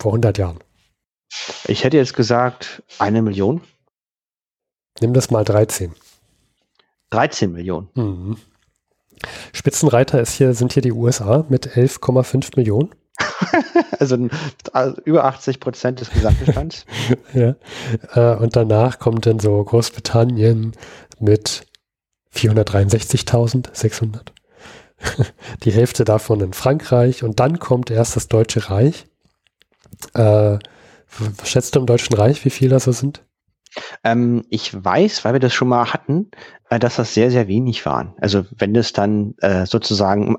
Vor 0.00 0.12
100 0.12 0.38
Jahren. 0.38 0.58
Ich 1.66 1.84
hätte 1.84 1.98
jetzt 1.98 2.14
gesagt, 2.14 2.82
eine 2.98 3.20
Million. 3.20 3.60
Nimm 5.00 5.12
das 5.12 5.30
mal 5.30 5.44
13. 5.44 5.94
13 7.10 7.52
Millionen. 7.52 7.88
Mhm. 7.94 8.36
Spitzenreiter 9.52 10.20
ist 10.20 10.32
hier, 10.32 10.54
sind 10.54 10.72
hier 10.72 10.82
die 10.82 10.92
USA 10.92 11.44
mit 11.48 11.68
11,5 11.68 12.56
Millionen. 12.56 12.90
also, 13.98 14.28
also, 14.72 15.00
über 15.04 15.24
80 15.24 15.60
Prozent 15.60 16.00
des 16.00 16.10
Gesamtbestands. 16.10 16.86
ja. 17.34 17.56
Äh, 18.14 18.36
und 18.36 18.56
danach 18.56 18.98
kommt 18.98 19.26
dann 19.26 19.40
so 19.40 19.62
Großbritannien 19.62 20.72
mit 21.18 21.66
463.600. 22.34 24.20
Die 25.64 25.72
Hälfte 25.72 26.04
davon 26.04 26.40
in 26.40 26.52
Frankreich 26.52 27.22
und 27.22 27.40
dann 27.40 27.58
kommt 27.58 27.90
erst 27.90 28.16
das 28.16 28.28
Deutsche 28.28 28.70
Reich. 28.70 29.06
Äh, 30.14 30.58
schätzt 31.44 31.74
du 31.74 31.80
im 31.80 31.86
Deutschen 31.86 32.14
Reich, 32.14 32.44
wie 32.44 32.50
viele 32.50 32.70
das 32.70 32.84
so 32.84 32.92
sind? 32.92 33.22
Ähm, 34.04 34.44
ich 34.50 34.72
weiß, 34.72 35.24
weil 35.24 35.34
wir 35.34 35.40
das 35.40 35.54
schon 35.54 35.68
mal 35.68 35.92
hatten, 35.92 36.30
äh, 36.70 36.78
dass 36.78 36.96
das 36.96 37.14
sehr, 37.14 37.30
sehr 37.30 37.48
wenig 37.48 37.84
waren. 37.86 38.14
Also 38.20 38.44
wenn 38.56 38.74
es 38.76 38.92
dann 38.92 39.34
äh, 39.38 39.66
sozusagen 39.66 40.36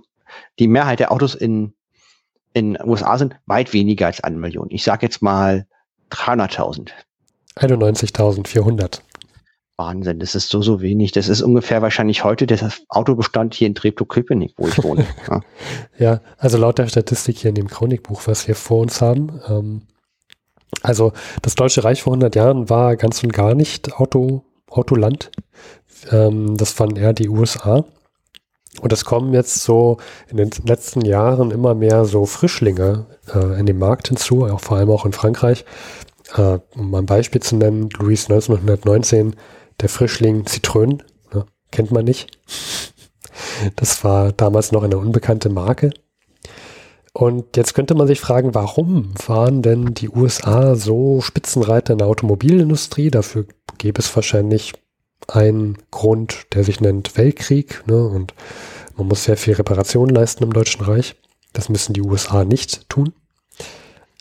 die 0.59 0.67
Mehrheit 0.67 0.99
der 0.99 1.11
Autos 1.11 1.35
in 1.35 1.73
in 2.53 2.77
USA 2.83 3.17
sind 3.17 3.35
weit 3.45 3.73
weniger 3.73 4.07
als 4.07 4.23
eine 4.23 4.37
Million. 4.37 4.67
Ich 4.69 4.83
sage 4.83 5.05
jetzt 5.05 5.21
mal 5.21 5.67
300.000. 6.11 6.89
91.400. 7.57 9.01
Wahnsinn, 9.77 10.19
das 10.19 10.35
ist 10.35 10.49
so, 10.49 10.61
so 10.61 10.81
wenig. 10.81 11.13
Das 11.13 11.29
ist 11.29 11.41
ungefähr 11.41 11.81
wahrscheinlich 11.81 12.23
heute 12.23 12.47
der 12.47 12.71
Autobestand 12.89 13.53
hier 13.53 13.67
in 13.67 13.75
Treptow-Köpenick, 13.75 14.53
wo 14.57 14.67
ich 14.67 14.83
wohne. 14.83 15.05
ja. 15.29 15.41
ja. 15.97 16.21
also 16.37 16.57
laut 16.57 16.79
der 16.79 16.87
Statistik 16.87 17.37
hier 17.37 17.49
in 17.49 17.55
dem 17.55 17.67
Chronikbuch, 17.67 18.27
was 18.27 18.47
wir 18.47 18.55
vor 18.55 18.81
uns 18.81 19.01
haben, 19.01 19.39
ähm, 19.47 19.81
also 20.81 21.13
das 21.41 21.55
Deutsche 21.55 21.83
Reich 21.83 22.03
vor 22.03 22.13
100 22.13 22.35
Jahren 22.35 22.69
war 22.69 22.95
ganz 22.95 23.23
und 23.23 23.33
gar 23.33 23.55
nicht 23.55 23.93
Auto, 23.93 24.43
Autoland. 24.69 25.31
Ähm, 26.11 26.57
das 26.57 26.79
waren 26.79 26.95
eher 26.95 27.13
die 27.13 27.29
USA. 27.29 27.85
Und 28.81 28.93
es 28.93 29.03
kommen 29.03 29.33
jetzt 29.33 29.63
so 29.63 29.97
in 30.29 30.37
den 30.37 30.51
letzten 30.63 31.01
Jahren 31.01 31.51
immer 31.51 31.73
mehr 31.73 32.05
so 32.05 32.25
Frischlinge 32.25 33.07
äh, 33.33 33.59
in 33.59 33.65
den 33.65 33.77
Markt 33.77 34.07
hinzu, 34.09 34.45
auch 34.45 34.61
vor 34.61 34.77
allem 34.77 34.91
auch 34.91 35.05
in 35.05 35.13
Frankreich. 35.13 35.65
Äh, 36.35 36.59
um 36.75 36.91
mal 36.91 36.99
ein 36.99 37.05
Beispiel 37.05 37.41
zu 37.41 37.55
nennen, 37.55 37.89
Louis 37.97 38.29
1919, 38.29 39.35
der 39.81 39.89
Frischling 39.89 40.43
Citroën, 40.43 41.01
ne, 41.33 41.45
kennt 41.71 41.91
man 41.91 42.05
nicht. 42.05 42.37
Das 43.75 44.03
war 44.03 44.31
damals 44.31 44.71
noch 44.71 44.83
eine 44.83 44.97
unbekannte 44.97 45.49
Marke. 45.49 45.91
Und 47.13 47.57
jetzt 47.57 47.73
könnte 47.73 47.95
man 47.95 48.07
sich 48.07 48.19
fragen, 48.19 48.53
warum 48.53 49.13
waren 49.25 49.61
denn 49.61 49.93
die 49.93 50.09
USA 50.09 50.75
so 50.75 51.21
Spitzenreiter 51.21 51.93
in 51.93 51.99
der 51.99 52.07
Automobilindustrie? 52.07 53.09
Dafür 53.09 53.45
gäbe 53.77 53.99
es 53.99 54.15
wahrscheinlich 54.15 54.73
einen 55.27 55.77
Grund, 55.91 56.47
der 56.53 56.63
sich 56.63 56.81
nennt 56.81 57.17
Weltkrieg. 57.17 57.83
Ne? 57.87 58.07
Und 58.07 58.33
man 58.95 59.07
muss 59.07 59.23
sehr 59.23 59.37
viel 59.37 59.55
Reparation 59.55 60.09
leisten 60.09 60.43
im 60.43 60.53
Deutschen 60.53 60.83
Reich. 60.83 61.15
Das 61.53 61.69
müssen 61.69 61.93
die 61.93 62.01
USA 62.01 62.43
nicht 62.43 62.87
tun. 62.89 63.13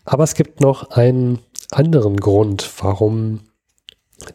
Aber 0.05 0.25
es 0.25 0.35
gibt 0.35 0.61
noch 0.61 0.91
einen 0.91 1.41
anderen 1.71 2.17
Grund, 2.17 2.71
warum 2.81 3.41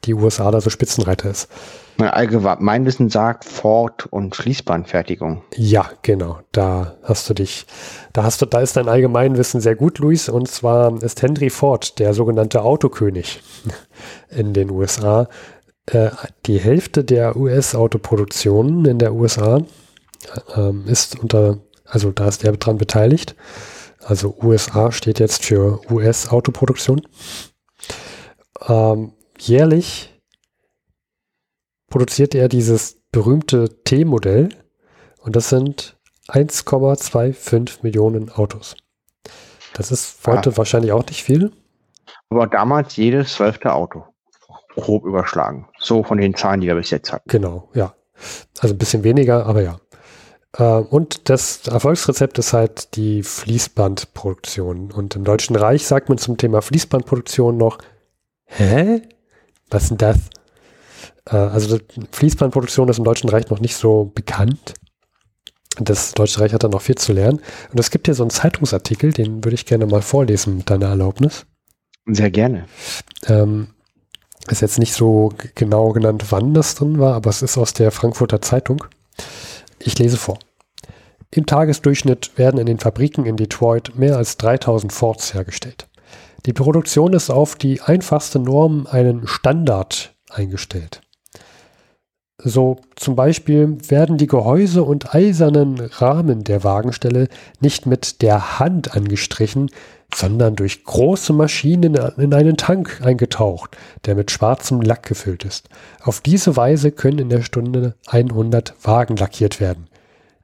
die 0.03 0.13
USA 0.13 0.51
da 0.51 0.61
so 0.61 0.69
Spitzenreiter 0.69 1.31
ist. 1.31 1.47
Mein 1.97 2.85
Wissen 2.85 3.09
sagt 3.09 3.45
Ford 3.45 4.07
und 4.07 4.35
Schließbandfertigung. 4.35 5.43
Ja, 5.55 5.89
genau. 6.01 6.39
Da 6.51 6.95
hast 7.03 7.29
du 7.29 7.33
dich, 7.33 7.65
da 8.13 8.23
hast 8.23 8.41
du, 8.41 8.45
da 8.45 8.61
ist 8.61 8.75
dein 8.77 8.89
Allgemeinwissen 8.89 9.61
sehr 9.61 9.75
gut, 9.75 9.99
Luis. 9.99 10.27
Und 10.27 10.47
zwar 10.47 11.01
ist 11.03 11.21
Henry 11.21 11.49
Ford 11.49 11.99
der 11.99 12.13
sogenannte 12.13 12.63
Autokönig 12.63 13.41
in 14.29 14.53
den 14.53 14.71
USA. 14.71 15.27
Äh, 15.85 16.09
die 16.45 16.59
Hälfte 16.59 17.03
der 17.03 17.35
US-Autoproduktion 17.35 18.85
in 18.85 18.99
der 18.99 19.13
USA 19.13 19.61
äh, 20.55 20.71
ist 20.89 21.19
unter, 21.19 21.59
also 21.85 22.11
da 22.11 22.27
ist 22.27 22.43
er 22.43 22.53
dran 22.53 22.77
beteiligt. 22.77 23.35
Also 24.03 24.35
USA 24.41 24.91
steht 24.91 25.19
jetzt 25.19 25.45
für 25.45 25.79
US-Autoproduktion. 25.89 27.01
Ähm, 28.67 29.13
jährlich 29.37 30.12
produziert 31.93 32.33
er 32.33 32.49
dieses 32.49 32.97
berühmte 33.11 33.83
T-Modell 33.83 34.49
und 35.19 35.35
das 35.35 35.49
sind 35.49 35.95
1,25 36.27 37.83
Millionen 37.83 38.31
Autos. 38.31 38.75
Das 39.75 39.91
ist 39.91 40.17
heute 40.25 40.49
ah. 40.49 40.57
wahrscheinlich 40.57 40.91
auch 40.91 41.05
nicht 41.05 41.23
viel. 41.23 41.51
Aber 42.31 42.47
damals 42.47 42.95
jedes 42.95 43.35
zwölfte 43.35 43.71
Auto. 43.71 44.05
Grob 44.73 45.05
überschlagen. 45.05 45.67
So 45.77 46.01
von 46.01 46.17
den 46.17 46.33
Zahlen, 46.33 46.61
die 46.61 46.67
wir 46.67 46.73
bis 46.73 46.89
jetzt 46.89 47.13
hatten. 47.13 47.29
Genau, 47.29 47.69
ja. 47.75 47.93
Also 48.59 48.73
ein 48.73 48.79
bisschen 48.79 49.03
weniger, 49.03 49.45
aber 49.45 49.61
ja. 49.61 49.79
Äh, 50.57 50.63
und 50.63 51.29
das 51.29 51.67
Erfolgsrezept 51.67 52.39
ist 52.39 52.53
halt 52.53 52.95
die 52.95 53.21
Fließbandproduktion. 53.21 54.91
Und 54.91 55.15
im 55.15 55.23
Deutschen 55.23 55.55
Reich 55.55 55.85
sagt 55.85 56.09
man 56.09 56.17
zum 56.17 56.37
Thema 56.37 56.63
Fließbandproduktion 56.63 57.55
noch, 57.55 57.77
hä? 58.45 59.03
Was 59.69 59.83
ist 59.83 59.89
denn 59.91 59.97
das? 59.99 60.17
Äh, 61.29 61.35
also 61.35 61.77
Fließbandproduktion 62.11 62.89
ist 62.89 62.97
im 62.97 63.03
Deutschen 63.03 63.29
Reich 63.29 63.49
noch 63.49 63.59
nicht 63.59 63.75
so 63.75 64.11
bekannt. 64.13 64.73
Das 65.79 66.13
Deutsche 66.13 66.39
Reich 66.39 66.53
hat 66.53 66.63
da 66.63 66.67
noch 66.67 66.81
viel 66.81 66.95
zu 66.95 67.13
lernen. 67.13 67.41
Und 67.71 67.79
es 67.79 67.89
gibt 67.89 68.07
hier 68.07 68.13
so 68.13 68.23
einen 68.23 68.29
Zeitungsartikel, 68.29 69.11
den 69.11 69.43
würde 69.43 69.55
ich 69.55 69.65
gerne 69.65 69.85
mal 69.85 70.01
vorlesen 70.01 70.57
mit 70.57 70.69
deiner 70.69 70.87
Erlaubnis. 70.87 71.45
Sehr 72.05 72.31
gerne. 72.31 72.65
Ähm, 73.27 73.69
ist 74.49 74.61
jetzt 74.61 74.77
nicht 74.77 74.93
so 74.93 75.31
genau 75.55 75.91
genannt, 75.93 76.25
wann 76.29 76.53
das 76.53 76.75
drin 76.75 76.99
war, 76.99 77.15
aber 77.15 77.29
es 77.29 77.41
ist 77.41 77.57
aus 77.57 77.73
der 77.73 77.91
Frankfurter 77.91 78.41
Zeitung. 78.41 78.83
Ich 79.79 79.97
lese 79.97 80.17
vor. 80.17 80.37
Im 81.31 81.45
Tagesdurchschnitt 81.45 82.37
werden 82.37 82.59
in 82.59 82.67
den 82.67 82.79
Fabriken 82.79 83.25
in 83.25 83.37
Detroit 83.37 83.95
mehr 83.95 84.17
als 84.17 84.37
3000 84.37 84.91
Fords 84.91 85.33
hergestellt. 85.33 85.87
Die 86.45 86.53
Produktion 86.53 87.13
ist 87.13 87.29
auf 87.29 87.55
die 87.55 87.81
einfachste 87.81 88.37
Norm, 88.37 88.85
einen 88.85 89.25
Standard, 89.27 90.13
eingestellt. 90.29 91.01
So 92.45 92.77
zum 92.97 93.15
Beispiel 93.15 93.77
werden 93.87 94.17
die 94.17 94.27
Gehäuse 94.27 94.83
und 94.83 95.15
eisernen 95.15 95.79
Rahmen 95.79 96.43
der 96.43 96.65
Wagenstelle 96.65 97.29
nicht 97.61 97.85
mit 97.85 98.21
der 98.21 98.59
Hand 98.59 98.95
angestrichen, 98.95 99.71
sondern 100.13 100.57
durch 100.57 100.83
große 100.83 101.31
Maschinen 101.31 101.95
in 102.17 102.33
einen 102.33 102.57
Tank 102.57 102.99
eingetaucht, 103.01 103.77
der 104.05 104.15
mit 104.15 104.29
schwarzem 104.29 104.81
Lack 104.81 105.03
gefüllt 105.03 105.45
ist. 105.45 105.69
Auf 106.03 106.19
diese 106.19 106.57
Weise 106.57 106.91
können 106.91 107.19
in 107.19 107.29
der 107.29 107.43
Stunde 107.43 107.95
100 108.07 108.75
Wagen 108.83 109.15
lackiert 109.15 109.61
werden. 109.61 109.87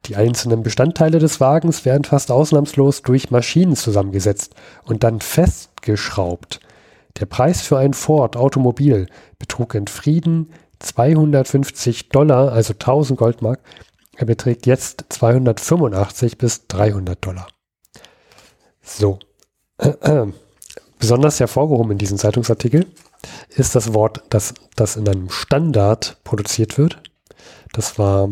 Die 0.06 0.16
einzelnen 0.16 0.62
Bestandteile 0.62 1.18
des 1.18 1.38
Wagens 1.38 1.84
werden 1.84 2.04
fast 2.04 2.30
ausnahmslos 2.30 3.02
durch 3.02 3.30
Maschinen 3.30 3.76
zusammengesetzt 3.76 4.54
und 4.84 5.04
dann 5.04 5.20
festgeschraubt. 5.20 6.60
Der 7.20 7.26
Preis 7.26 7.60
für 7.60 7.76
ein 7.76 7.92
Ford 7.92 8.36
Automobil 8.36 9.06
betrug 9.38 9.74
in 9.74 9.86
Frieden 9.86 10.48
250 10.80 12.08
Dollar, 12.08 12.52
also 12.52 12.72
1000 12.72 13.18
Goldmark. 13.18 13.60
Er 14.16 14.26
beträgt 14.26 14.66
jetzt 14.66 15.04
285 15.08 16.36
bis 16.36 16.66
300 16.66 17.24
Dollar. 17.24 17.48
So. 18.82 19.18
Besonders 20.98 21.40
hervorgehoben 21.40 21.92
in 21.92 21.98
diesem 21.98 22.18
Zeitungsartikel 22.18 22.86
ist 23.48 23.74
das 23.74 23.94
Wort, 23.94 24.22
dass 24.28 24.52
das 24.76 24.96
in 24.96 25.08
einem 25.08 25.30
Standard 25.30 26.18
produziert 26.24 26.76
wird. 26.76 27.00
Das 27.72 27.98
war 27.98 28.30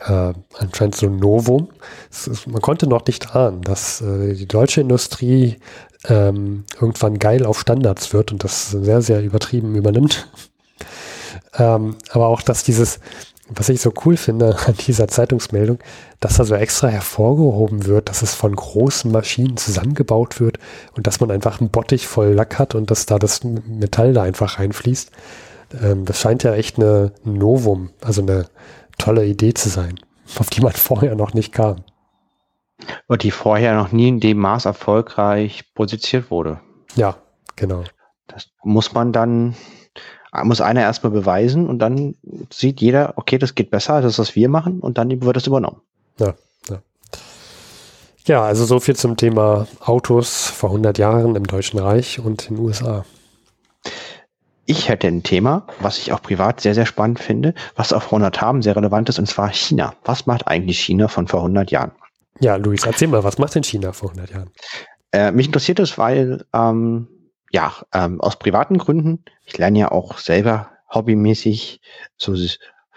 äh, 0.00 0.32
anscheinend 0.58 0.96
so 0.96 1.06
ein 1.06 1.16
Novum. 1.16 1.68
Ist, 2.10 2.46
man 2.46 2.62
konnte 2.62 2.86
noch 2.86 3.04
nicht 3.06 3.34
ahnen, 3.34 3.62
dass 3.62 4.00
äh, 4.00 4.34
die 4.34 4.48
deutsche 4.48 4.80
Industrie 4.80 5.58
ähm, 6.08 6.64
irgendwann 6.80 7.18
geil 7.18 7.44
auf 7.44 7.60
Standards 7.60 8.12
wird 8.12 8.32
und 8.32 8.44
das 8.44 8.70
sehr, 8.70 9.02
sehr 9.02 9.22
übertrieben 9.22 9.74
übernimmt. 9.74 10.28
Ähm, 11.58 11.96
aber 12.10 12.28
auch, 12.28 12.42
dass 12.42 12.64
dieses, 12.64 13.00
was 13.48 13.68
ich 13.68 13.80
so 13.80 13.92
cool 14.04 14.16
finde 14.16 14.56
an 14.66 14.74
dieser 14.74 15.08
Zeitungsmeldung, 15.08 15.78
dass 16.20 16.36
da 16.36 16.44
so 16.44 16.54
extra 16.54 16.88
hervorgehoben 16.88 17.86
wird, 17.86 18.08
dass 18.08 18.22
es 18.22 18.34
von 18.34 18.54
großen 18.54 19.10
Maschinen 19.10 19.56
zusammengebaut 19.56 20.40
wird 20.40 20.58
und 20.94 21.06
dass 21.06 21.20
man 21.20 21.30
einfach 21.30 21.60
einen 21.60 21.70
Bottich 21.70 22.06
voll 22.06 22.28
Lack 22.28 22.58
hat 22.58 22.74
und 22.74 22.90
dass 22.90 23.06
da 23.06 23.18
das 23.18 23.42
Metall 23.44 24.12
da 24.12 24.22
einfach 24.22 24.58
reinfließt. 24.58 25.10
Ähm, 25.82 26.04
das 26.04 26.20
scheint 26.20 26.42
ja 26.42 26.54
echt 26.54 26.78
eine, 26.78 27.12
ein 27.24 27.34
Novum, 27.34 27.90
also 28.00 28.22
eine 28.22 28.46
tolle 28.98 29.26
Idee 29.26 29.54
zu 29.54 29.68
sein, 29.68 29.98
auf 30.38 30.50
die 30.50 30.60
man 30.60 30.72
vorher 30.72 31.14
noch 31.14 31.34
nicht 31.34 31.52
kam. 31.52 31.84
Und 33.06 33.24
die 33.24 33.30
vorher 33.30 33.74
noch 33.74 33.92
nie 33.92 34.08
in 34.08 34.20
dem 34.20 34.38
Maß 34.38 34.64
erfolgreich 34.64 35.74
produziert 35.74 36.30
wurde. 36.30 36.60
Ja, 36.94 37.16
genau. 37.54 37.84
Das 38.26 38.48
muss 38.62 38.94
man 38.94 39.12
dann, 39.12 39.54
muss 40.44 40.60
einer 40.60 40.80
erstmal 40.80 41.12
beweisen 41.12 41.68
und 41.68 41.78
dann 41.78 42.14
sieht 42.50 42.80
jeder, 42.80 43.14
okay, 43.16 43.38
das 43.38 43.54
geht 43.54 43.70
besser 43.70 43.94
als 43.94 44.04
das, 44.04 44.18
was 44.18 44.36
wir 44.36 44.48
machen 44.48 44.80
und 44.80 44.98
dann 44.98 45.22
wird 45.22 45.36
es 45.36 45.46
übernommen. 45.46 45.80
Ja, 46.18 46.34
ja. 46.68 46.78
Ja, 48.26 48.42
also 48.44 48.64
so 48.64 48.80
viel 48.80 48.96
zum 48.96 49.16
Thema 49.16 49.66
Autos 49.80 50.46
vor 50.46 50.70
100 50.70 50.98
Jahren 50.98 51.36
im 51.36 51.46
Deutschen 51.46 51.80
Reich 51.80 52.20
und 52.20 52.48
in 52.48 52.56
den 52.56 52.64
USA. 52.64 53.04
Ich 54.66 54.88
hätte 54.88 55.08
ein 55.08 55.24
Thema, 55.24 55.66
was 55.80 55.98
ich 55.98 56.12
auch 56.12 56.22
privat 56.22 56.60
sehr, 56.60 56.76
sehr 56.76 56.86
spannend 56.86 57.18
finde, 57.18 57.54
was 57.74 57.92
auf 57.92 58.04
100 58.04 58.40
haben 58.40 58.62
sehr 58.62 58.76
relevant 58.76 59.08
ist, 59.08 59.18
und 59.18 59.26
zwar 59.26 59.52
China. 59.52 59.94
Was 60.04 60.26
macht 60.26 60.46
eigentlich 60.46 60.78
China 60.78 61.08
von 61.08 61.26
vor 61.26 61.40
100 61.40 61.72
Jahren? 61.72 61.90
Ja, 62.38 62.54
Luis, 62.54 62.86
erzähl 62.86 63.08
mal, 63.08 63.24
was 63.24 63.38
macht 63.38 63.56
denn 63.56 63.64
China 63.64 63.92
vor 63.92 64.10
100 64.10 64.30
Jahren? 64.30 64.50
Äh, 65.12 65.32
mich 65.32 65.46
interessiert 65.46 65.80
es, 65.80 65.98
weil, 65.98 66.44
ähm, 66.52 67.08
ja, 67.50 67.74
ähm, 67.92 68.20
aus 68.20 68.38
privaten 68.38 68.78
Gründen, 68.78 69.24
ich 69.44 69.58
lerne 69.58 69.78
ja 69.78 69.92
auch 69.92 70.18
selber 70.18 70.70
hobbymäßig 70.92 71.80
so 72.16 72.34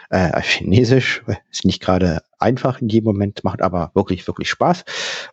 äh, 0.10 0.42
Chinesisch, 0.42 1.24
ist 1.52 1.66
nicht 1.66 1.82
gerade 1.82 2.22
einfach 2.40 2.82
in 2.82 2.90
jedem 2.90 3.06
Moment, 3.06 3.44
macht 3.44 3.62
aber 3.62 3.92
wirklich, 3.94 4.28
wirklich 4.28 4.50
Spaß. 4.50 4.86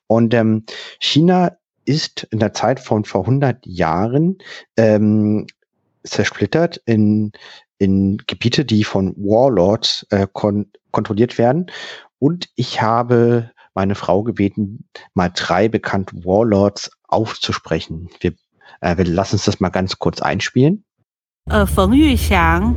Und 0.06 0.34
ähm, 0.34 0.64
China 0.98 1.56
ist 1.84 2.26
in 2.30 2.38
der 2.38 2.54
Zeit 2.54 2.80
von 2.80 3.04
vor 3.04 3.22
100 3.22 3.66
Jahren 3.66 4.38
ähm, 4.76 5.46
zersplittert 6.04 6.80
in, 6.86 7.32
in 7.78 8.18
Gebiete, 8.26 8.64
die 8.64 8.84
von 8.84 9.14
Warlords 9.16 10.06
äh, 10.10 10.26
kon 10.32 10.70
kontrolliert 10.92 11.38
werden. 11.38 11.70
Und 12.18 12.48
ich 12.56 12.82
habe 12.82 13.50
meine 13.74 13.94
Frau 13.94 14.22
gebeten, 14.24 14.88
mal 15.14 15.30
drei 15.32 15.68
bekannte 15.68 16.24
Warlords 16.24 16.90
aufzusprechen. 17.06 18.10
Wir, 18.20 18.34
äh, 18.80 18.96
wir 18.96 19.04
lassen 19.04 19.36
uns 19.36 19.44
das 19.44 19.60
mal 19.60 19.68
ganz 19.70 19.98
kurz 19.98 20.20
einspielen. 20.20 20.84
Äh, 21.50 21.66
Feng 21.66 21.92
Yuxiang, 21.92 22.76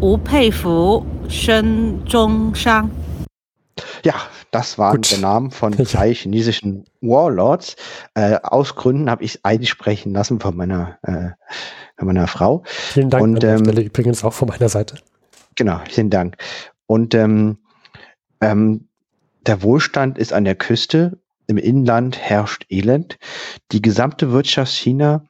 Wu 0.00 0.18
Peifu, 0.18 1.04
Shen 1.28 2.02
Zhongshan. 2.08 2.90
Ja, 4.04 4.14
das 4.50 4.78
waren 4.78 4.96
Gut. 4.96 5.10
der 5.10 5.18
Namen 5.18 5.50
von 5.50 5.72
drei 5.72 6.12
chinesischen 6.12 6.84
Warlords. 7.00 7.76
Äh, 8.14 8.38
aus 8.42 8.74
Gründen 8.74 9.08
habe 9.08 9.24
ich 9.24 9.44
einsprechen 9.44 10.12
lassen 10.12 10.40
von 10.40 10.56
meiner, 10.56 10.98
äh, 11.02 11.30
von 11.96 12.06
meiner 12.06 12.26
Frau. 12.26 12.62
Vielen 12.66 13.10
Dank 13.10 13.22
Und, 13.22 13.44
ähm, 13.44 13.64
Stelle 13.64 13.82
übrigens 13.82 14.24
auch 14.24 14.32
von 14.32 14.48
meiner 14.48 14.68
Seite. 14.68 14.96
Genau, 15.54 15.80
vielen 15.88 16.10
Dank. 16.10 16.36
Und 16.86 17.14
ähm, 17.14 17.58
ähm, 18.40 18.88
der 19.46 19.62
Wohlstand 19.62 20.18
ist 20.18 20.32
an 20.32 20.44
der 20.44 20.54
Küste, 20.54 21.18
im 21.52 21.58
Inland 21.58 22.18
herrscht 22.18 22.64
Elend. 22.70 23.18
Die 23.72 23.82
gesamte 23.82 24.32
Wirtschaft 24.32 24.72
China 24.72 25.24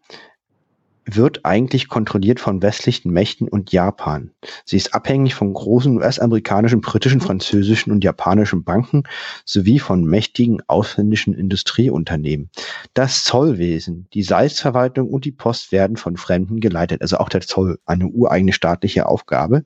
wird 1.05 1.45
eigentlich 1.45 1.89
kontrolliert 1.89 2.39
von 2.39 2.63
westlichen 2.63 3.13
Mächten 3.13 3.49
und 3.49 3.73
Japan. 3.73 4.31
Sie 4.65 4.77
ist 4.77 4.95
abhängig 4.95 5.35
von 5.35 5.53
großen 5.53 5.97
US-amerikanischen, 5.97 6.81
britischen, 6.81 7.21
französischen 7.21 7.91
und 7.91 8.05
japanischen 8.05 8.63
Banken 8.63 9.03
sowie 9.45 9.81
von 9.81 10.05
mächtigen 10.05 10.63
ausländischen 10.69 11.35
Industrieunternehmen. 11.35 12.51
Das 12.95 13.25
Zollwesen, 13.25 14.07
die 14.15 14.23
Salzverwaltung 14.23 15.09
und 15.09 15.25
die 15.25 15.33
Post 15.33 15.73
werden 15.73 15.97
von 15.97 16.17
Fremden 16.17 16.61
geleitet, 16.61 17.03
also 17.03 17.17
auch 17.19 17.29
der 17.29 17.41
Zoll, 17.41 17.81
eine 17.85 18.07
ureigene 18.07 18.53
staatliche 18.53 19.07
Aufgabe. 19.07 19.65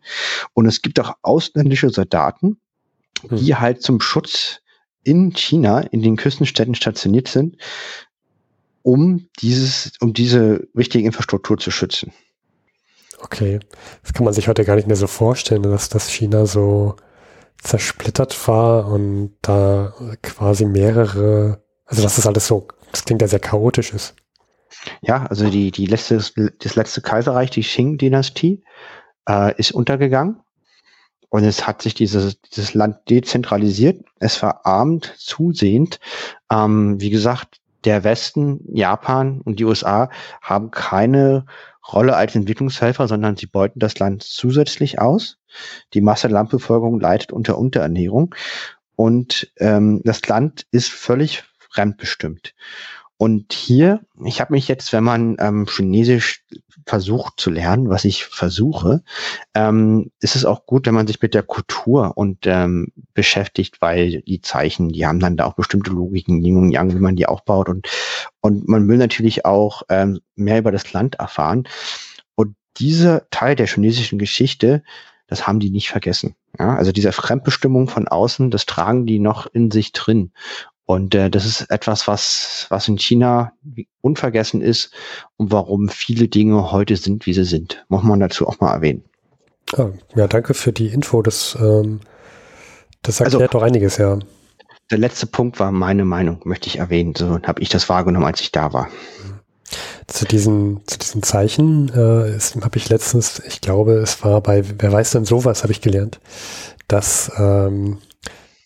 Und 0.54 0.64
es 0.64 0.80
gibt 0.80 0.98
auch 1.00 1.16
ausländische 1.20 1.90
Soldaten, 1.90 2.57
die 3.30 3.52
hm. 3.52 3.61
halt 3.61 3.82
zum 3.82 4.00
Schutz 4.00 4.62
in 5.07 5.32
China, 5.32 5.80
in 5.80 6.02
den 6.02 6.16
Küstenstädten 6.16 6.74
stationiert 6.74 7.28
sind, 7.28 7.57
um 8.82 9.28
dieses, 9.40 9.92
um 10.00 10.12
diese 10.12 10.66
wichtige 10.74 11.07
Infrastruktur 11.07 11.59
zu 11.59 11.70
schützen. 11.70 12.12
Okay. 13.20 13.61
Das 14.02 14.12
kann 14.12 14.24
man 14.24 14.34
sich 14.34 14.48
heute 14.48 14.64
gar 14.64 14.76
nicht 14.76 14.88
mehr 14.88 14.96
so 14.96 15.07
vorstellen, 15.07 15.62
dass 15.62 15.88
das 15.88 16.09
China 16.11 16.46
so 16.46 16.96
zersplittert 17.62 18.48
war 18.48 18.88
und 18.88 19.36
da 19.42 19.94
quasi 20.22 20.66
mehrere, 20.66 21.62
also 21.86 22.02
dass 22.02 22.16
das 22.16 22.26
alles 22.26 22.46
so, 22.46 22.68
das 22.92 23.04
klingt 23.04 23.22
ja 23.22 23.28
sehr 23.28 23.40
chaotisch 23.40 23.92
ist. 23.92 24.14
Ja, 25.02 25.26
also 25.26 25.48
die, 25.48 25.70
die 25.70 25.86
letzte, 25.86 26.16
das 26.16 26.74
letzte 26.74 27.00
Kaiserreich, 27.00 27.50
die 27.50 27.62
Qing-Dynastie, 27.62 28.62
äh, 29.28 29.54
ist 29.57 29.72
untergegangen. 29.72 30.40
Und 31.29 31.45
es 31.45 31.66
hat 31.66 31.83
sich 31.83 31.95
dieses, 31.95 32.41
dieses 32.41 32.74
Land 32.74 32.99
dezentralisiert. 33.11 34.05
Es 34.18 34.37
verarmt 34.37 35.14
zusehend. 35.16 36.01
Ähm, 36.51 37.01
wie 37.01 37.11
gesagt, 37.11 37.61
der 37.85 38.05
Westen, 38.05 38.61
Japan 38.72 39.41
und 39.43 39.59
die 39.59 39.64
USA 39.64 40.11
haben 40.43 40.70
keine 40.70 41.47
Rolle 41.93 42.16
als 42.16 42.35
Entwicklungshelfer, 42.35 43.07
sondern 43.07 43.37
sie 43.37 43.47
beuten 43.47 43.79
das 43.79 43.99
Land 43.99 44.22
zusätzlich 44.24 45.01
aus. 45.01 45.39
Die 45.95 46.01
Masse 46.01 46.29
Landbevölkerung 46.29 47.01
leidet 47.01 47.33
unter 47.33 47.59
Unterernährung 47.59 48.35
und 48.97 49.53
ähm, 49.59 50.01
das 50.05 50.27
Land 50.27 50.66
ist 50.72 50.91
völlig 50.91 51.45
fremdbestimmt. 51.70 52.55
Und 53.18 53.52
hier, 53.52 54.00
ich 54.24 54.40
habe 54.40 54.52
mich 54.52 54.68
jetzt, 54.68 54.92
wenn 54.92 55.04
man 55.04 55.36
ähm, 55.40 55.66
Chinesisch 55.66 56.44
versucht 56.84 57.40
zu 57.40 57.50
lernen, 57.50 57.88
was 57.88 58.04
ich 58.04 58.26
versuche, 58.26 59.02
ähm, 59.54 60.10
ist 60.20 60.36
es 60.36 60.44
auch 60.44 60.66
gut, 60.66 60.86
wenn 60.86 60.94
man 60.94 61.06
sich 61.06 61.20
mit 61.20 61.34
der 61.34 61.42
Kultur 61.42 62.16
und 62.16 62.46
ähm, 62.46 62.92
beschäftigt, 63.14 63.80
weil 63.80 64.22
die 64.22 64.42
Zeichen, 64.42 64.90
die 64.90 65.06
haben 65.06 65.18
dann 65.18 65.36
da 65.36 65.46
auch 65.46 65.54
bestimmte 65.54 65.90
Logiken, 65.90 66.44
Yin 66.44 66.58
und 66.58 66.70
Yang, 66.70 66.94
wie 66.94 67.00
man 67.00 67.16
die 67.16 67.26
aufbaut 67.26 67.68
und 67.68 67.88
und 68.40 68.68
man 68.68 68.86
will 68.86 68.98
natürlich 68.98 69.44
auch 69.44 69.82
ähm, 69.88 70.20
mehr 70.36 70.58
über 70.58 70.70
das 70.70 70.92
Land 70.92 71.16
erfahren. 71.16 71.64
Und 72.36 72.54
dieser 72.76 73.28
Teil 73.30 73.56
der 73.56 73.66
chinesischen 73.66 74.20
Geschichte, 74.20 74.84
das 75.26 75.48
haben 75.48 75.58
die 75.58 75.70
nicht 75.70 75.88
vergessen. 75.88 76.36
Ja, 76.56 76.76
also 76.76 76.92
diese 76.92 77.10
Fremdbestimmung 77.10 77.88
von 77.88 78.06
außen, 78.06 78.52
das 78.52 78.66
tragen 78.66 79.04
die 79.04 79.18
noch 79.18 79.46
in 79.46 79.72
sich 79.72 79.90
drin. 79.90 80.30
Und 80.87 81.16
äh, 81.16 81.28
das 81.28 81.45
ist 81.45 81.62
etwas, 81.70 82.07
was, 82.07 82.66
was 82.68 82.87
in 82.87 82.97
China 82.97 83.53
unvergessen 84.01 84.62
ist 84.62 84.93
und 85.37 85.51
warum 85.51 85.89
viele 85.89 86.28
Dinge 86.28 86.70
heute 86.70 86.97
sind, 86.97 87.26
wie 87.26 87.34
sie 87.34 87.45
sind. 87.45 87.84
Muss 87.89 88.05
man 88.05 88.20
dazu 88.20 88.47
auch 88.47 88.61
mal 88.61 88.72
erwähnen. 88.72 89.05
Ja, 90.14 90.28
danke 90.28 90.55
für 90.55 90.72
die 90.72 90.87
Info. 90.87 91.22
Das, 91.22 91.59
ähm, 91.61 92.01
das 93.03 93.20
erklärt 93.20 93.43
also, 93.43 93.59
doch 93.59 93.62
einiges, 93.62 93.97
ja. 93.97 94.18
der 94.91 94.99
letzte 94.99 95.26
Punkt 95.26 95.59
war 95.59 95.72
meine 95.72 96.05
Meinung, 96.05 96.41
möchte 96.45 96.68
ich 96.68 96.78
erwähnen. 96.78 97.14
So 97.16 97.41
habe 97.43 97.61
ich 97.61 97.68
das 97.68 97.89
wahrgenommen, 97.89 98.26
als 98.26 98.41
ich 98.41 98.53
da 98.53 98.72
war. 98.72 98.89
Zu 100.07 100.24
diesen, 100.24 100.82
zu 100.87 101.01
diesen 101.01 101.24
Zeichen 101.24 101.89
äh, 101.89 102.39
habe 102.61 102.76
ich 102.76 102.89
letztens, 102.89 103.43
ich 103.45 103.61
glaube, 103.61 103.95
es 103.95 104.24
war 104.24 104.41
bei 104.41 104.62
Wer 104.78 104.93
weiß 104.93 105.11
denn 105.11 105.24
sowas, 105.24 105.64
habe 105.64 105.72
ich 105.72 105.80
gelernt, 105.80 106.20
dass 106.87 107.32
ähm, 107.37 107.99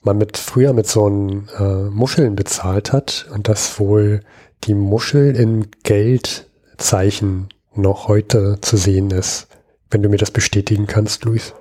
man 0.02 0.18
mit 0.18 0.36
früher 0.36 0.72
mit 0.72 0.86
so 0.86 1.06
einen 1.06 1.48
äh, 1.58 1.90
Muscheln 1.90 2.36
bezahlt 2.36 2.92
hat 2.92 3.26
und 3.32 3.48
dass 3.48 3.78
wohl 3.78 4.22
die 4.64 4.74
Muschel 4.74 5.36
in 5.36 5.70
Geldzeichen 5.82 7.48
noch 7.74 8.08
heute 8.08 8.58
zu 8.60 8.76
sehen 8.76 9.10
ist. 9.10 9.48
Wenn 9.90 10.02
du 10.02 10.08
mir 10.08 10.18
das 10.18 10.30
bestätigen 10.30 10.86
kannst, 10.86 11.24
Luis. 11.24 11.54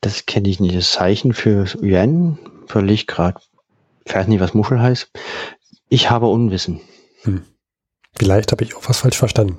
Das 0.00 0.26
kenne 0.26 0.48
ich 0.48 0.60
nicht. 0.60 0.76
Das 0.76 0.92
Zeichen 0.92 1.32
für 1.32 1.66
Yuan 1.80 2.38
ich 2.88 3.06
gerade. 3.06 3.40
Ich 4.04 4.14
weiß 4.14 4.28
nicht, 4.28 4.40
was 4.40 4.54
Muschel 4.54 4.80
heißt. 4.80 5.10
Ich 5.88 6.10
habe 6.10 6.26
Unwissen. 6.26 6.80
Hm. 7.22 7.42
Vielleicht 8.16 8.52
habe 8.52 8.64
ich 8.64 8.76
auch 8.76 8.88
was 8.88 8.98
falsch 8.98 9.18
verstanden. 9.18 9.58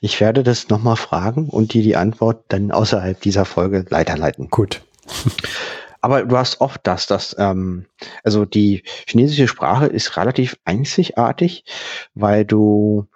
Ich 0.00 0.20
werde 0.20 0.42
das 0.42 0.68
nochmal 0.68 0.96
fragen 0.96 1.48
und 1.48 1.72
dir 1.72 1.82
die 1.82 1.96
Antwort 1.96 2.44
dann 2.48 2.72
außerhalb 2.72 3.20
dieser 3.20 3.44
Folge 3.44 3.86
weiterleiten. 3.90 4.48
Gut. 4.48 4.82
Aber 6.04 6.22
du 6.22 6.36
hast 6.36 6.60
oft 6.60 6.86
das, 6.86 7.06
dass 7.06 7.34
ähm, 7.38 7.86
also 8.24 8.44
die 8.44 8.82
chinesische 9.08 9.48
Sprache 9.48 9.86
ist 9.86 10.18
relativ 10.18 10.58
einzigartig, 10.66 11.64
weil 12.12 12.44
du, 12.44 13.06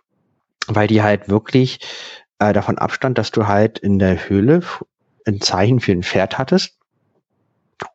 weil 0.68 0.86
die 0.86 1.03
halt 1.03 1.28
wirklich 1.28 1.80
äh, 2.39 2.55
davon 2.55 2.78
abstand, 2.78 3.18
dass 3.18 3.30
du 3.30 3.47
halt 3.47 3.78
in 3.78 3.99
der 3.99 4.30
Höhle 4.30 4.62
ein 5.26 5.43
Zeichen 5.43 5.80
für 5.80 5.93
ein 5.93 6.03
Pferd 6.03 6.39
hattest. 6.39 6.78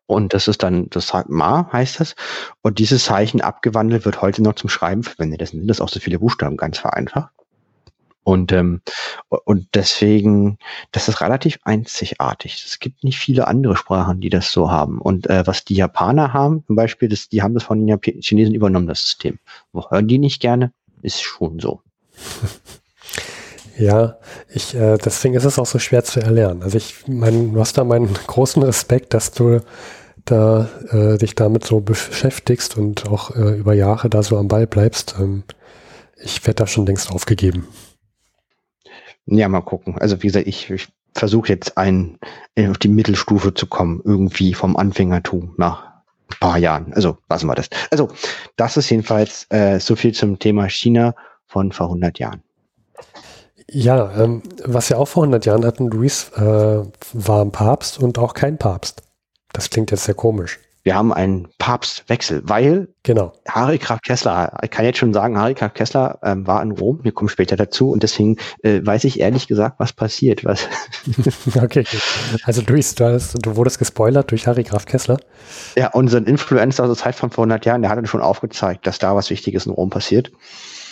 Und 0.05 0.35
das 0.35 0.47
ist 0.47 0.61
dann, 0.61 0.91
das 0.91 1.11
Ma 1.27 1.71
heißt 1.73 1.99
das. 1.99 2.13
Und 2.61 2.77
dieses 2.77 3.05
Zeichen 3.05 3.41
abgewandelt 3.41 4.05
wird 4.05 4.21
heute 4.21 4.43
noch 4.43 4.53
zum 4.53 4.69
Schreiben 4.69 5.01
verwendet. 5.01 5.41
Das 5.41 5.49
sind 5.49 5.67
das 5.67 5.81
auch 5.81 5.89
so 5.89 5.99
viele 5.99 6.19
Buchstaben, 6.19 6.55
ganz 6.55 6.77
vereinfacht. 6.77 7.33
Und, 8.23 8.51
ähm, 8.51 8.81
und 9.29 9.67
deswegen, 9.73 10.57
das 10.91 11.07
ist 11.09 11.21
relativ 11.21 11.59
einzigartig. 11.63 12.63
Es 12.65 12.79
gibt 12.79 13.03
nicht 13.03 13.19
viele 13.19 13.47
andere 13.47 13.75
Sprachen, 13.75 14.21
die 14.21 14.29
das 14.29 14.51
so 14.51 14.71
haben. 14.71 14.99
Und 14.99 15.29
äh, 15.29 15.45
was 15.45 15.65
die 15.65 15.75
Japaner 15.75 16.33
haben, 16.33 16.63
zum 16.65 16.75
Beispiel, 16.75 17.09
das, 17.09 17.29
die 17.29 17.41
haben 17.41 17.53
das 17.53 17.63
von 17.63 17.79
den 17.79 17.87
Jap 17.87 18.05
Chinesen 18.05 18.55
übernommen, 18.55 18.87
das 18.87 19.01
System. 19.01 19.39
Wo 19.71 19.89
hören 19.89 20.07
die 20.07 20.19
nicht 20.19 20.41
gerne? 20.41 20.71
Ist 21.01 21.21
schon 21.21 21.59
so. 21.59 21.81
Ja, 23.77 24.17
ich, 24.49 24.75
äh, 24.75 24.97
deswegen 24.97 25.33
ist 25.33 25.45
es 25.45 25.57
auch 25.57 25.65
so 25.65 25.79
schwer 25.79 26.03
zu 26.03 26.19
erlernen. 26.19 26.61
Also 26.61 26.77
ich 26.77 27.07
mein, 27.07 27.53
du 27.53 27.59
hast 27.59 27.77
da 27.77 27.83
meinen 27.83 28.13
großen 28.13 28.61
Respekt, 28.61 29.13
dass 29.13 29.31
du 29.31 29.61
da 30.25 30.69
äh, 30.91 31.17
dich 31.17 31.35
damit 31.35 31.65
so 31.65 31.79
beschäftigst 31.79 32.77
und 32.77 33.09
auch 33.09 33.35
äh, 33.35 33.57
über 33.57 33.73
Jahre 33.73 34.09
da 34.09 34.21
so 34.21 34.37
am 34.37 34.47
Ball 34.47 34.67
bleibst. 34.67 35.15
Ähm, 35.19 35.43
ich 36.17 36.45
werde 36.45 36.63
da 36.63 36.67
schon 36.67 36.85
längst 36.85 37.11
aufgegeben. 37.11 37.67
Ja, 39.25 39.47
mal 39.47 39.61
gucken. 39.61 39.97
Also 39.99 40.21
wie 40.21 40.27
gesagt, 40.27 40.47
ich, 40.47 40.69
ich 40.69 40.87
versuche 41.15 41.49
jetzt 41.49 41.77
ein, 41.77 42.17
auf 42.57 42.77
die 42.77 42.87
Mittelstufe 42.87 43.53
zu 43.53 43.67
kommen, 43.67 44.01
irgendwie 44.03 44.53
vom 44.53 44.75
Anfängertum 44.75 45.53
nach 45.57 45.83
ein 46.31 46.39
paar 46.39 46.57
Jahren. 46.57 46.93
Also 46.93 47.17
lassen 47.29 47.47
wir 47.47 47.55
das. 47.55 47.69
Also 47.91 48.09
das 48.55 48.77
ist 48.77 48.89
jedenfalls 48.89 49.45
äh, 49.49 49.79
so 49.79 49.95
viel 49.95 50.13
zum 50.13 50.39
Thema 50.39 50.69
China 50.69 51.15
von 51.45 51.71
vor 51.71 51.87
100 51.87 52.19
Jahren. 52.19 52.43
Ja, 53.69 54.11
ähm, 54.21 54.43
was 54.63 54.89
wir 54.89 54.99
auch 54.99 55.07
vor 55.07 55.23
100 55.23 55.45
Jahren 55.45 55.65
hatten, 55.65 55.87
Luis, 55.87 56.29
äh, 56.35 56.41
war 57.13 57.41
ein 57.41 57.51
Papst 57.51 57.99
und 57.99 58.17
auch 58.17 58.33
kein 58.33 58.57
Papst. 58.57 59.03
Das 59.53 59.69
klingt 59.69 59.91
jetzt 59.91 60.03
sehr 60.03 60.15
komisch. 60.15 60.59
Wir 60.83 60.95
haben 60.95 61.13
einen 61.13 61.47
Papstwechsel, 61.59 62.41
weil 62.45 62.89
genau. 63.03 63.31
Harry 63.47 63.77
Graf 63.77 64.01
Kessler, 64.01 64.57
ich 64.63 64.69
kann 64.69 64.83
jetzt 64.83 64.97
schon 64.97 65.13
sagen, 65.13 65.39
Harry 65.39 65.53
Graf 65.53 65.73
Kessler 65.73 66.19
ähm, 66.23 66.45
war 66.45 66.61
in 66.61 66.71
Rom, 66.71 66.99
wir 67.03 67.13
kommen 67.13 67.29
später 67.29 67.55
dazu 67.55 67.91
und 67.91 68.03
deswegen 68.03 68.35
äh, 68.63 68.81
weiß 68.83 69.05
ich 69.05 69.21
ehrlich 69.21 69.47
gesagt, 69.47 69.79
was 69.79 69.93
passiert. 69.93 70.43
Was 70.43 70.67
okay, 71.55 71.85
also 72.43 72.61
Luis, 72.67 72.95
du, 72.95 73.05
hast, 73.05 73.35
du 73.45 73.55
wurdest 73.55 73.79
gespoilert 73.79 74.29
durch 74.31 74.45
Harry 74.45 74.63
Graf 74.63 74.85
Kessler. 74.85 75.17
Ja, 75.77 75.91
unseren 75.91 76.25
Influencer 76.25 76.83
aus 76.83 76.89
der 76.89 77.03
Zeit 77.03 77.15
von 77.15 77.31
vor 77.31 77.43
100 77.43 77.65
Jahren, 77.65 77.81
der 77.81 77.89
hat 77.89 77.97
uns 77.97 78.09
schon 78.09 78.21
aufgezeigt, 78.21 78.85
dass 78.85 78.99
da 78.99 79.15
was 79.15 79.29
Wichtiges 79.29 79.65
in 79.65 79.71
Rom 79.71 79.89
passiert. 79.89 80.31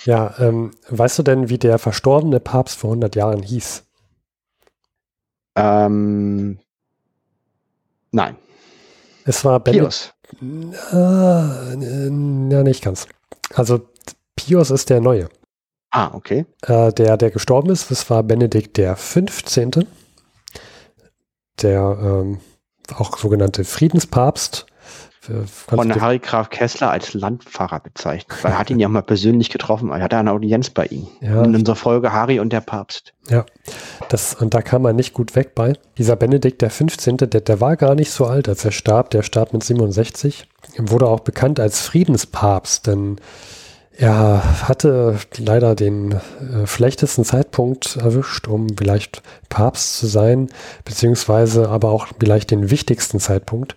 Ja, 0.06 0.34
ähm, 0.40 0.72
weißt 0.90 1.20
du 1.20 1.24
denn, 1.24 1.50
wie 1.50 1.58
der 1.58 1.78
verstorbene 1.78 2.40
Papst 2.40 2.78
vor 2.78 2.92
100 2.92 3.16
Jahren 3.16 3.44
hieß? 3.44 3.84
Ähm, 5.56 6.60
nein. 8.12 8.38
Es 9.26 9.46
war 9.46 9.60
Pius. 9.60 10.14
Äh, 10.42 10.96
ja, 10.96 12.64
nicht 12.64 12.84
ganz. 12.84 13.08
Also 13.54 13.82
Pius 14.36 14.72
ist 14.72 14.90
der 14.90 15.02
Neue. 15.02 15.30
Ah, 15.92 16.12
okay. 16.14 16.46
Äh, 16.64 16.94
der, 16.94 17.18
der 17.18 17.32
gestorben 17.32 17.70
ist, 17.70 17.92
das 17.92 18.10
war 18.10 18.24
Benedikt 18.24 18.78
der 18.78 18.96
15. 18.96 19.86
Der 21.62 21.98
ähm, 22.02 22.40
auch 22.96 23.18
sogenannte 23.18 23.66
Friedенspapst 25.22 25.94
von 25.94 26.02
Harry 26.02 26.18
Graf 26.18 26.50
Kessler 26.50 26.90
als 26.90 27.14
Landpfarrer 27.14 27.80
bezeichnet. 27.80 28.44
Weil 28.44 28.54
er 28.54 28.60
hat 28.60 28.72
ihn 28.72 28.80
ja 28.80 28.90
mal 28.90 29.04
persönlich 29.04 29.50
getroffen. 29.50 29.90
Er 29.92 30.02
hatte 30.02 30.18
eine 30.18 30.32
Audienz 30.32 30.72
bei 30.72 30.86
ihm. 30.88 31.08
Ja. 31.22 31.44
In 31.44 31.56
unserer 31.56 31.76
Folge 31.76 32.12
Harry 32.12 32.40
und 32.40 32.52
der 32.52 32.62
Papst. 32.62 33.14
Ja, 33.30 33.46
das, 34.10 34.34
und 34.34 34.56
da 34.56 34.64
kam 34.64 34.84
er 34.86 34.94
nicht 34.94 35.14
gut 35.14 35.36
weg 35.36 35.54
bei. 35.54 35.74
Dieser 36.00 36.16
Benedikt 36.16 36.64
der 36.64 36.72
15., 36.72 37.18
der, 37.18 37.42
der 37.42 37.62
war 37.62 37.76
gar 37.76 37.94
nicht 37.94 38.12
so 38.12 38.26
alt, 38.26 38.50
als 38.50 38.66
er 38.66 38.72
starb. 38.72 39.12
Der 39.12 39.22
starb 39.22 39.54
mit 39.54 39.64
67. 39.64 40.48
Er 40.76 40.90
wurde 40.90 41.08
auch 41.08 41.20
bekannt 41.20 41.60
als 41.60 41.82
Friedenspapst, 41.82 42.88
denn 42.88 43.18
er 43.96 44.68
hatte 44.68 45.20
leider 45.38 45.76
den 45.76 46.14
äh, 46.14 46.66
schlechtesten 46.66 47.26
Zeitpunkt 47.26 47.98
erwischt, 47.98 48.48
um 48.48 48.68
vielleicht 48.76 49.22
Papst 49.50 49.98
zu 49.98 50.08
sein, 50.08 50.50
beziehungsweise 50.86 51.70
aber 51.70 51.90
auch 51.90 52.08
vielleicht 52.20 52.50
den 52.50 52.72
wichtigsten 52.72 53.20
Zeitpunkt. 53.20 53.76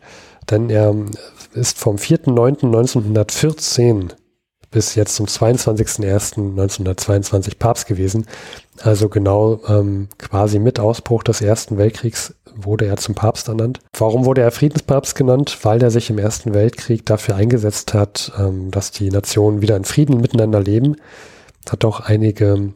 Denn 0.51 0.71
er 0.71 0.95
ist 1.55 1.79
vom 1.79 1.97
4.9.1914 1.97 4.15
bis 4.75 4.95
jetzt 4.97 5.15
zum 5.15 5.27
22.01.1922 5.27 7.59
Papst 7.59 7.87
gewesen. 7.87 8.27
Also 8.83 9.09
genau 9.09 9.61
ähm, 9.69 10.09
quasi 10.19 10.59
mit 10.59 10.81
Ausbruch 10.81 11.23
des 11.23 11.41
Ersten 11.41 11.79
Weltkriegs 11.79 12.35
wurde 12.57 12.87
er 12.87 12.97
zum 12.97 13.15
Papst 13.15 13.47
ernannt. 13.49 13.79
Warum 13.97 14.25
wurde 14.25 14.41
er 14.43 14.51
Friedenspapst 14.51 15.15
genannt? 15.15 15.61
Weil 15.63 15.81
er 15.83 15.93
sich 15.93 16.11
im 16.11 16.19
Ersten 16.19 16.55
Weltkrieg 16.55 17.07
dafür 17.07 17.37
eingesetzt 17.37 17.95
hat, 17.95 18.33
ähm, 18.39 18.73
dass 18.73 18.91
die 18.91 19.11
Nationen 19.11 19.63
wieder 19.63 19.77
in 19.77 19.85
Frieden 19.85 20.21
miteinander 20.21 20.61
leben. 20.61 20.97
Hat 21.71 21.85
auch 21.85 22.01
einige 22.01 22.73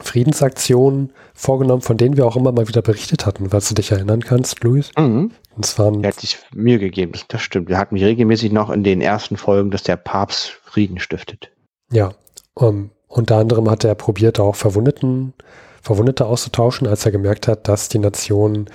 Friedensaktionen 0.00 1.12
vorgenommen, 1.34 1.82
von 1.82 1.96
denen 1.96 2.16
wir 2.16 2.26
auch 2.26 2.36
immer 2.36 2.52
mal 2.52 2.68
wieder 2.68 2.82
berichtet 2.82 3.26
hatten, 3.26 3.50
falls 3.50 3.68
du 3.68 3.74
dich 3.74 3.90
erinnern 3.92 4.22
kannst, 4.22 4.62
Luis. 4.64 4.90
Mhm. 4.98 5.32
Und 5.60 5.66
zwar 5.66 5.92
er 5.92 6.08
hat 6.08 6.18
sich 6.18 6.38
mir 6.54 6.78
gegeben, 6.78 7.12
das 7.28 7.42
stimmt. 7.42 7.68
Wir 7.68 7.76
hatten 7.76 7.92
mich 7.92 8.02
regelmäßig 8.02 8.50
noch 8.50 8.70
in 8.70 8.82
den 8.82 9.02
ersten 9.02 9.36
Folgen, 9.36 9.70
dass 9.70 9.82
der 9.82 9.96
Papst 9.96 10.52
Frieden 10.64 10.98
stiftet. 10.98 11.50
Ja, 11.92 12.12
um, 12.54 12.88
unter 13.08 13.36
anderem 13.36 13.68
hat 13.68 13.84
er 13.84 13.94
probiert, 13.94 14.40
auch 14.40 14.56
Verwundeten, 14.56 15.34
Verwundete 15.82 16.24
auszutauschen, 16.24 16.86
als 16.86 17.04
er 17.04 17.12
gemerkt 17.12 17.46
hat, 17.46 17.68
dass 17.68 17.90
die 17.90 17.98
Nationen 17.98 18.70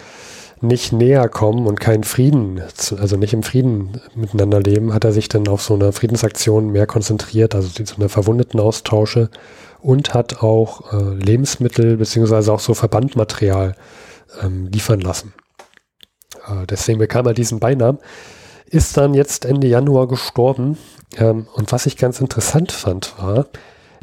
nicht 0.61 0.93
näher 0.93 1.27
kommen 1.27 1.65
und 1.65 1.79
keinen 1.79 2.03
Frieden, 2.03 2.61
also 2.61 3.17
nicht 3.17 3.33
im 3.33 3.41
Frieden 3.41 3.99
miteinander 4.13 4.59
leben, 4.59 4.93
hat 4.93 5.05
er 5.05 5.11
sich 5.11 5.27
dann 5.27 5.47
auf 5.47 5.63
so 5.63 5.73
eine 5.73 5.91
Friedensaktion 5.91 6.71
mehr 6.71 6.85
konzentriert, 6.85 7.55
also 7.55 7.67
so 7.83 7.95
eine 7.95 8.09
Verwundetenaustausche 8.09 9.31
und 9.81 10.13
hat 10.13 10.43
auch 10.43 10.93
äh, 10.93 11.15
Lebensmittel 11.15 11.97
beziehungsweise 11.97 12.53
auch 12.53 12.59
so 12.59 12.75
Verbandmaterial 12.75 13.75
ähm, 14.43 14.67
liefern 14.67 15.01
lassen. 15.01 15.33
Äh, 16.47 16.65
deswegen 16.67 16.99
bekam 16.99 17.25
er 17.27 17.33
diesen 17.33 17.59
Beinamen. 17.59 17.99
Ist 18.65 18.97
dann 18.97 19.13
jetzt 19.13 19.45
Ende 19.45 19.67
Januar 19.67 20.07
gestorben. 20.07 20.77
Ähm, 21.17 21.47
und 21.53 21.71
was 21.71 21.85
ich 21.85 21.97
ganz 21.97 22.19
interessant 22.19 22.71
fand, 22.71 23.17
war, 23.19 23.47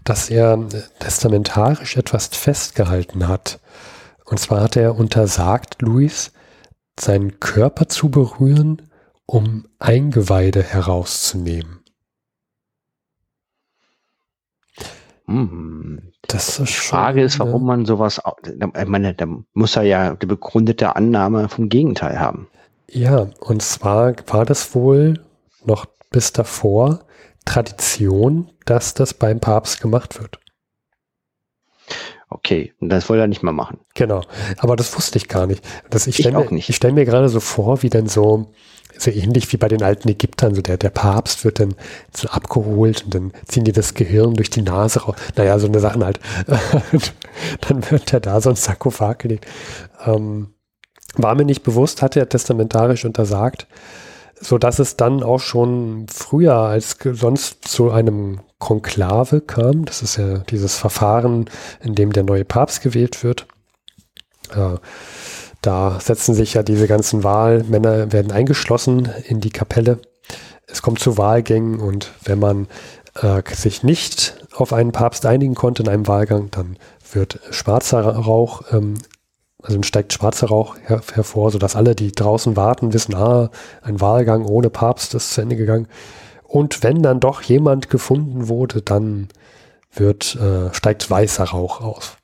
dass 0.05 0.31
er 0.31 0.55
äh, 0.55 0.83
testamentarisch 0.99 1.97
etwas 1.97 2.29
festgehalten 2.29 3.29
hat. 3.29 3.61
Und 4.25 4.39
zwar 4.39 4.63
hat 4.63 4.77
er 4.77 4.97
untersagt, 4.97 5.83
Luis, 5.83 6.33
seinen 6.99 7.41
Körper 7.41 7.89
zu 7.89 8.11
berühren, 8.11 8.91
um 9.27 9.67
Eingeweide 9.79 10.63
herauszunehmen. 10.63 11.82
Hm. 15.27 16.13
Das 16.23 16.59
ist 16.59 16.69
die 16.69 16.73
Frage 16.73 17.23
ist, 17.23 17.39
warum 17.39 17.65
man 17.65 17.85
sowas, 17.87 18.21
ich 18.45 18.89
meine, 18.89 19.15
da 19.15 19.27
muss 19.55 19.77
er 19.77 19.83
ja 19.83 20.15
die 20.15 20.27
begründete 20.27 20.97
Annahme 20.97 21.49
vom 21.49 21.69
Gegenteil 21.69 22.19
haben. 22.19 22.49
Ja, 22.89 23.29
und 23.41 23.63
zwar 23.63 24.15
war 24.27 24.45
das 24.45 24.75
wohl 24.75 25.21
noch 25.65 25.87
bis 26.11 26.33
davor 26.33 27.01
Tradition, 27.45 28.51
dass 28.67 28.95
das 28.95 29.15
beim 29.15 29.41
Papst 29.41 29.81
gemacht 29.81 30.21
wird. 30.21 30.39
Okay, 32.29 32.73
und 32.81 32.89
das 32.89 33.09
wollte 33.09 33.23
er 33.23 33.29
nicht 33.29 33.43
mal 33.43 33.53
machen. 33.53 33.79
Genau, 33.95 34.23
aber 34.59 34.77
das 34.77 34.95
wusste 34.97 35.19
ich 35.19 35.29
gar 35.29 35.47
nicht. 35.47 35.65
Das, 35.91 36.07
ich 36.07 36.17
stelle 36.17 36.47
mir, 36.51 36.63
stell 36.63 36.93
mir 36.93 37.05
gerade 37.05 37.29
so 37.29 37.41
vor, 37.41 37.83
wie 37.83 37.91
denn 37.91 38.07
so 38.07 38.53
so 38.99 39.11
ähnlich 39.11 39.53
wie 39.53 39.57
bei 39.57 39.69
den 39.69 39.83
alten 39.83 40.09
Ägyptern, 40.09 40.55
so 40.55 40.63
der, 40.63 40.77
der 40.77 40.91
Papst 40.91 41.45
wird 41.45 41.61
dann 41.61 41.75
so 42.15 42.29
abgeholt 42.29 43.05
und 43.05 43.15
dann 43.15 43.33
ziehen 43.47 43.65
die 43.65 43.73
das 43.73 43.95
Gehirn 43.95 44.35
durch 44.35 44.51
die 44.51 44.63
Nase 44.63 45.03
raus. 45.03 45.17
Naja, 45.37 45.59
so 45.59 45.67
eine 45.67 45.81
Sachen 45.81 46.05
halt. 46.05 46.21
dann 47.69 47.91
wird 47.91 48.13
er 48.13 48.21
da 48.21 48.41
so 48.41 48.51
ein 48.51 48.57
Sarkophag 48.57 49.19
gelegt. 49.19 49.47
Ähm, 50.05 50.55
war 51.15 51.35
mir 51.35 51.45
nicht 51.45 51.63
bewusst, 51.63 52.03
hatte 52.03 52.21
er 52.21 52.29
testamentarisch 52.29 53.05
untersagt, 53.05 53.67
so 54.41 54.59
dass 54.59 54.79
es 54.79 54.97
dann 54.97 55.23
auch 55.23 55.41
schon 55.41 56.07
früher 56.09 56.55
als 56.55 56.97
sonst 57.13 57.69
zu 57.69 57.91
einem 57.91 58.41
Konklave 58.59 59.41
kam. 59.41 59.85
Das 59.85 60.03
ist 60.03 60.17
ja 60.17 60.39
dieses 60.39 60.77
Verfahren, 60.77 61.51
in 61.81 61.95
dem 61.95 62.13
der 62.13 62.23
neue 62.23 62.45
Papst 62.45 62.83
gewählt 62.83 63.25
wird. 63.25 63.47
Äh, 64.55 64.77
da 65.63 65.99
setzen 66.01 66.35
sich 66.35 66.55
ja 66.55 66.63
diese 66.63 66.89
ganzen 66.89 67.25
Wahlmänner, 67.25 68.13
werden 68.13 68.33
eingeschlossen 68.33 69.09
in 69.25 69.41
die 69.41 69.51
Kapelle. 69.51 70.01
Es 70.67 70.83
kommt 70.83 70.99
zu 70.99 71.17
Wahlgängen 71.17 71.81
und 71.81 72.13
wenn 72.25 72.39
man 72.39 72.67
äh, 73.21 73.43
sich 73.55 73.83
nicht 73.83 74.45
auf 74.55 74.73
einen 74.73 74.93
Papst 74.93 75.25
einigen 75.25 75.55
konnte 75.55 75.83
in 75.83 75.89
einem 75.89 76.07
Wahlgang, 76.09 76.51
dann 76.51 76.77
wird 77.13 77.41
schwarzer 77.51 78.03
Rauch, 78.03 78.63
ähm, 78.73 78.95
also 79.63 79.81
steigt 79.83 80.13
schwarzer 80.13 80.49
Rauch 80.49 80.77
her 80.85 81.01
hervor, 81.13 81.51
sodass 81.51 81.77
alle, 81.77 81.95
die 81.95 82.11
draußen 82.11 82.57
warten, 82.57 82.93
wissen, 82.93 83.15
ah, 83.15 83.51
ein 83.83 84.01
Wahlgang 84.01 84.45
ohne 84.45 84.71
Papst 84.71 85.15
ist 85.15 85.33
zu 85.33 85.41
Ende 85.41 85.57
gegangen. 85.57 85.87
Und 86.43 86.83
wenn 86.83 87.03
dann 87.03 87.21
doch 87.21 87.41
jemand 87.43 87.89
gefunden 87.89 88.49
wurde, 88.49 88.83
dann 88.83 89.29
wird, 89.95 90.37
äh, 90.37 90.75
steigt 90.75 91.09
weißer 91.09 91.45
Rauch 91.45 91.81
aus. 91.81 92.17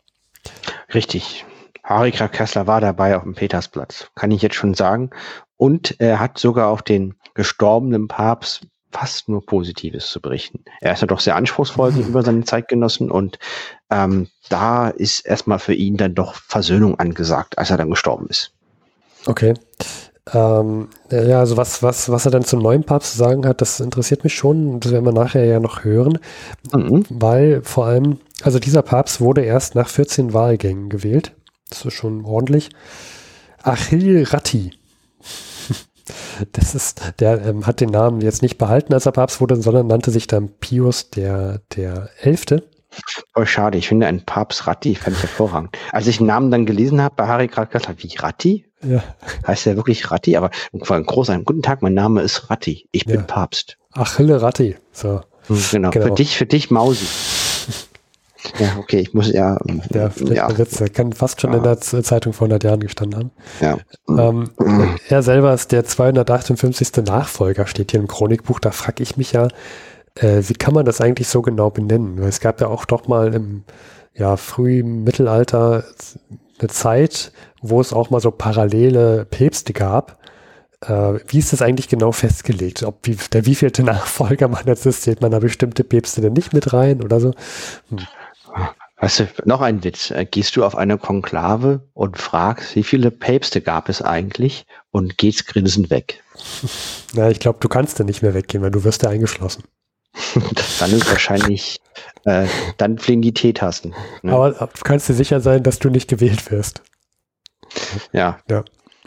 Richtig. 0.92 1.44
Graf 1.88 2.32
Kessler 2.32 2.66
war 2.66 2.80
dabei 2.80 3.16
auf 3.16 3.22
dem 3.22 3.34
Petersplatz, 3.34 4.10
kann 4.14 4.30
ich 4.30 4.42
jetzt 4.42 4.56
schon 4.56 4.74
sagen. 4.74 5.10
Und 5.56 5.96
er 5.98 6.20
hat 6.20 6.38
sogar 6.38 6.68
auf 6.68 6.82
den 6.82 7.14
gestorbenen 7.34 8.08
Papst 8.08 8.66
fast 8.90 9.28
nur 9.28 9.44
Positives 9.44 10.10
zu 10.10 10.20
berichten. 10.20 10.64
Er 10.80 10.92
ist 10.92 11.00
ja 11.00 11.06
doch 11.06 11.20
sehr 11.20 11.36
anspruchsvoll 11.36 11.92
gegenüber 11.94 12.22
seinen 12.22 12.44
Zeitgenossen 12.44 13.10
und 13.10 13.38
ähm, 13.90 14.28
da 14.48 14.88
ist 14.88 15.26
erstmal 15.26 15.58
für 15.58 15.74
ihn 15.74 15.96
dann 15.96 16.14
doch 16.14 16.34
Versöhnung 16.34 16.98
angesagt, 16.98 17.58
als 17.58 17.70
er 17.70 17.76
dann 17.76 17.90
gestorben 17.90 18.26
ist. 18.28 18.52
Okay. 19.26 19.54
Ähm, 20.34 20.88
ja, 21.10 21.40
also 21.40 21.56
was, 21.56 21.82
was, 21.82 22.10
was 22.10 22.26
er 22.26 22.30
dann 22.30 22.44
zum 22.44 22.60
neuen 22.60 22.84
Papst 22.84 23.12
zu 23.12 23.18
sagen 23.18 23.46
hat, 23.46 23.60
das 23.60 23.80
interessiert 23.80 24.24
mich 24.24 24.34
schon. 24.34 24.80
Das 24.80 24.92
werden 24.92 25.04
wir 25.04 25.12
nachher 25.12 25.44
ja 25.44 25.58
noch 25.58 25.84
hören. 25.84 26.18
Mhm. 26.72 27.04
Weil 27.08 27.62
vor 27.62 27.86
allem, 27.86 28.18
also 28.42 28.58
dieser 28.58 28.82
Papst 28.82 29.20
wurde 29.20 29.42
erst 29.42 29.74
nach 29.74 29.88
14 29.88 30.34
Wahlgängen 30.34 30.90
gewählt. 30.90 31.32
Das 31.70 31.84
ist 31.84 31.94
schon 31.94 32.24
ordentlich. 32.24 32.70
Achille 33.62 34.32
Ratti. 34.32 34.72
Das 36.52 36.74
ist, 36.74 37.02
der 37.20 37.44
ähm, 37.44 37.66
hat 37.66 37.80
den 37.80 37.90
Namen 37.90 38.22
jetzt 38.22 38.40
nicht 38.40 38.56
behalten, 38.56 38.94
als 38.94 39.04
er 39.04 39.12
Papst 39.12 39.42
wurde, 39.42 39.60
sondern 39.60 39.88
nannte 39.88 40.10
sich 40.10 40.26
dann 40.26 40.48
Pius 40.48 41.10
der, 41.10 41.60
der 41.76 42.08
Elfte. 42.20 42.66
Oh, 43.34 43.44
schade, 43.44 43.76
ich 43.76 43.88
finde 43.88 44.06
einen 44.06 44.24
Papst 44.24 44.66
Ratti, 44.66 44.94
fand 44.94 45.16
ich 45.16 45.22
hervorragend. 45.22 45.76
Als 45.92 46.06
ich 46.06 46.18
den 46.18 46.26
Namen 46.26 46.50
dann 46.50 46.64
gelesen 46.64 47.02
habe 47.02 47.14
bei 47.16 47.26
Harry 47.26 47.48
Krakasla, 47.48 47.94
wie 47.98 48.16
Ratti? 48.16 48.64
Ja. 48.82 49.02
Heißt 49.46 49.66
er 49.66 49.76
wirklich 49.76 50.10
Ratti? 50.10 50.36
Aber 50.36 50.50
ein 50.72 51.04
großer, 51.04 51.38
guten 51.40 51.62
Tag, 51.62 51.82
mein 51.82 51.94
Name 51.94 52.22
ist 52.22 52.50
Ratti. 52.50 52.88
Ich 52.92 53.04
bin 53.04 53.16
ja. 53.16 53.22
Papst. 53.22 53.76
Achille 53.92 54.40
Ratti. 54.40 54.76
So. 54.92 55.20
Hm, 55.48 55.62
genau. 55.70 55.90
genau. 55.90 56.06
Für 56.06 56.14
dich, 56.14 56.36
für 56.36 56.46
dich 56.46 56.70
Mausi. 56.70 57.06
Ja, 58.58 58.76
okay, 58.78 59.00
ich 59.00 59.14
muss 59.14 59.32
ja. 59.32 59.58
Der, 59.90 60.12
ja. 60.30 60.56
Witz, 60.56 60.76
der 60.78 60.88
kann 60.88 61.12
fast 61.12 61.40
schon 61.40 61.52
ja. 61.52 61.58
in 61.58 61.62
der 61.64 61.80
Zeitung 61.80 62.32
vor 62.32 62.46
100 62.46 62.64
Jahren 62.64 62.80
gestanden 62.80 63.18
haben. 63.18 63.30
Ja. 63.60 63.78
Ähm. 64.08 64.50
Er 65.08 65.22
selber 65.22 65.52
ist 65.54 65.72
der 65.72 65.84
258. 65.84 67.04
Nachfolger, 67.06 67.66
steht 67.66 67.90
hier 67.90 68.00
im 68.00 68.06
Chronikbuch. 68.06 68.60
Da 68.60 68.70
frage 68.70 69.02
ich 69.02 69.16
mich 69.16 69.32
ja, 69.32 69.48
äh, 70.14 70.42
wie 70.46 70.54
kann 70.54 70.74
man 70.74 70.84
das 70.84 71.00
eigentlich 71.00 71.28
so 71.28 71.42
genau 71.42 71.70
benennen? 71.70 72.20
Weil 72.20 72.28
es 72.28 72.40
gab 72.40 72.60
ja 72.60 72.68
auch 72.68 72.84
doch 72.84 73.08
mal 73.08 73.34
im 73.34 73.64
ja, 74.14 74.36
frühen 74.36 75.04
Mittelalter 75.04 75.84
eine 76.58 76.68
Zeit, 76.68 77.32
wo 77.62 77.80
es 77.80 77.92
auch 77.92 78.10
mal 78.10 78.20
so 78.20 78.30
parallele 78.30 79.24
Päpste 79.24 79.72
gab. 79.72 80.18
Äh, 80.80 81.14
wie 81.26 81.38
ist 81.38 81.52
das 81.52 81.62
eigentlich 81.62 81.88
genau 81.88 82.12
festgelegt? 82.12 82.82
Ob 82.82 83.06
wie, 83.06 83.16
der 83.32 83.46
wievielte 83.46 83.82
Nachfolger 83.82 84.48
man 84.48 84.64
jetzt 84.66 84.86
ist, 84.86 85.02
zählt 85.02 85.20
man 85.20 85.30
da 85.30 85.38
bestimmte 85.38 85.84
Päpste 85.84 86.20
denn 86.20 86.34
nicht 86.34 86.52
mit 86.52 86.72
rein 86.72 87.02
oder 87.02 87.20
so? 87.20 87.32
Hm. 87.90 87.98
Weißt 89.00 89.20
du, 89.20 89.28
noch 89.44 89.60
ein 89.60 89.84
Witz. 89.84 90.10
Äh, 90.10 90.24
gehst 90.24 90.56
du 90.56 90.64
auf 90.64 90.76
eine 90.76 90.98
Konklave 90.98 91.88
und 91.94 92.18
fragst, 92.18 92.74
wie 92.74 92.82
viele 92.82 93.10
Päpste 93.10 93.60
gab 93.60 93.88
es 93.88 94.02
eigentlich 94.02 94.66
und 94.90 95.18
gehst 95.18 95.46
grinsend 95.46 95.90
weg? 95.90 96.22
Na, 97.14 97.30
ich 97.30 97.38
glaube, 97.38 97.58
du 97.60 97.68
kannst 97.68 98.00
da 98.00 98.04
nicht 98.04 98.22
mehr 98.22 98.34
weggehen, 98.34 98.62
weil 98.62 98.72
du 98.72 98.84
wirst 98.84 99.04
da 99.04 99.10
eingeschlossen. 99.10 99.64
dann 100.80 100.90
ist 100.90 101.08
wahrscheinlich, 101.08 101.78
äh, 102.24 102.46
dann 102.76 102.98
fliegen 102.98 103.22
die 103.22 103.34
Teetassen. 103.34 103.94
Ne? 104.22 104.32
Aber 104.32 104.50
du 104.52 104.82
kannst 104.82 105.08
dir 105.08 105.14
sicher 105.14 105.40
sein, 105.40 105.62
dass 105.62 105.78
du 105.78 105.90
nicht 105.90 106.08
gewählt 106.08 106.50
wirst. 106.50 106.82
Ja. 108.12 108.40
ja. 108.50 108.64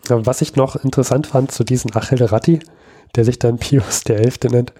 Was 0.07 0.41
ich 0.41 0.55
noch 0.55 0.77
interessant 0.77 1.27
fand 1.27 1.51
zu 1.51 1.63
diesem 1.63 1.91
Achille 1.95 2.31
Ratti, 2.31 2.59
der 3.15 3.25
sich 3.25 3.39
dann 3.39 3.57
Pius 3.57 4.01
der 4.01 4.19
Elfte 4.19 4.47
nennt, 4.47 4.73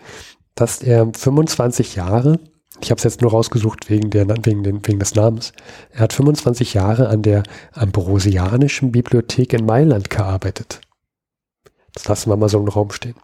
dass 0.55 0.81
er 0.81 1.11
25 1.13 1.95
Jahre 1.95 2.39
ich 2.79 2.89
habe 2.89 2.97
es 2.97 3.03
jetzt 3.03 3.21
nur 3.21 3.31
rausgesucht 3.31 3.89
wegen, 3.89 4.09
der, 4.09 4.27
wegen, 4.29 4.63
den, 4.63 4.85
wegen 4.87 4.99
des 4.99 5.15
Namens. 5.15 5.51
Er 5.91 6.01
hat 6.01 6.13
25 6.13 6.73
Jahre 6.73 7.09
an 7.09 7.21
der 7.21 7.43
Ambrosianischen 7.73 8.91
Bibliothek 8.91 9.53
in 9.53 9.65
Mailand 9.65 10.09
gearbeitet. 10.09 10.79
Das 11.93 12.07
lassen 12.07 12.29
wir 12.29 12.37
mal 12.37 12.49
so 12.49 12.59
im 12.59 12.67
Raum 12.67 12.91
stehen. 12.91 13.15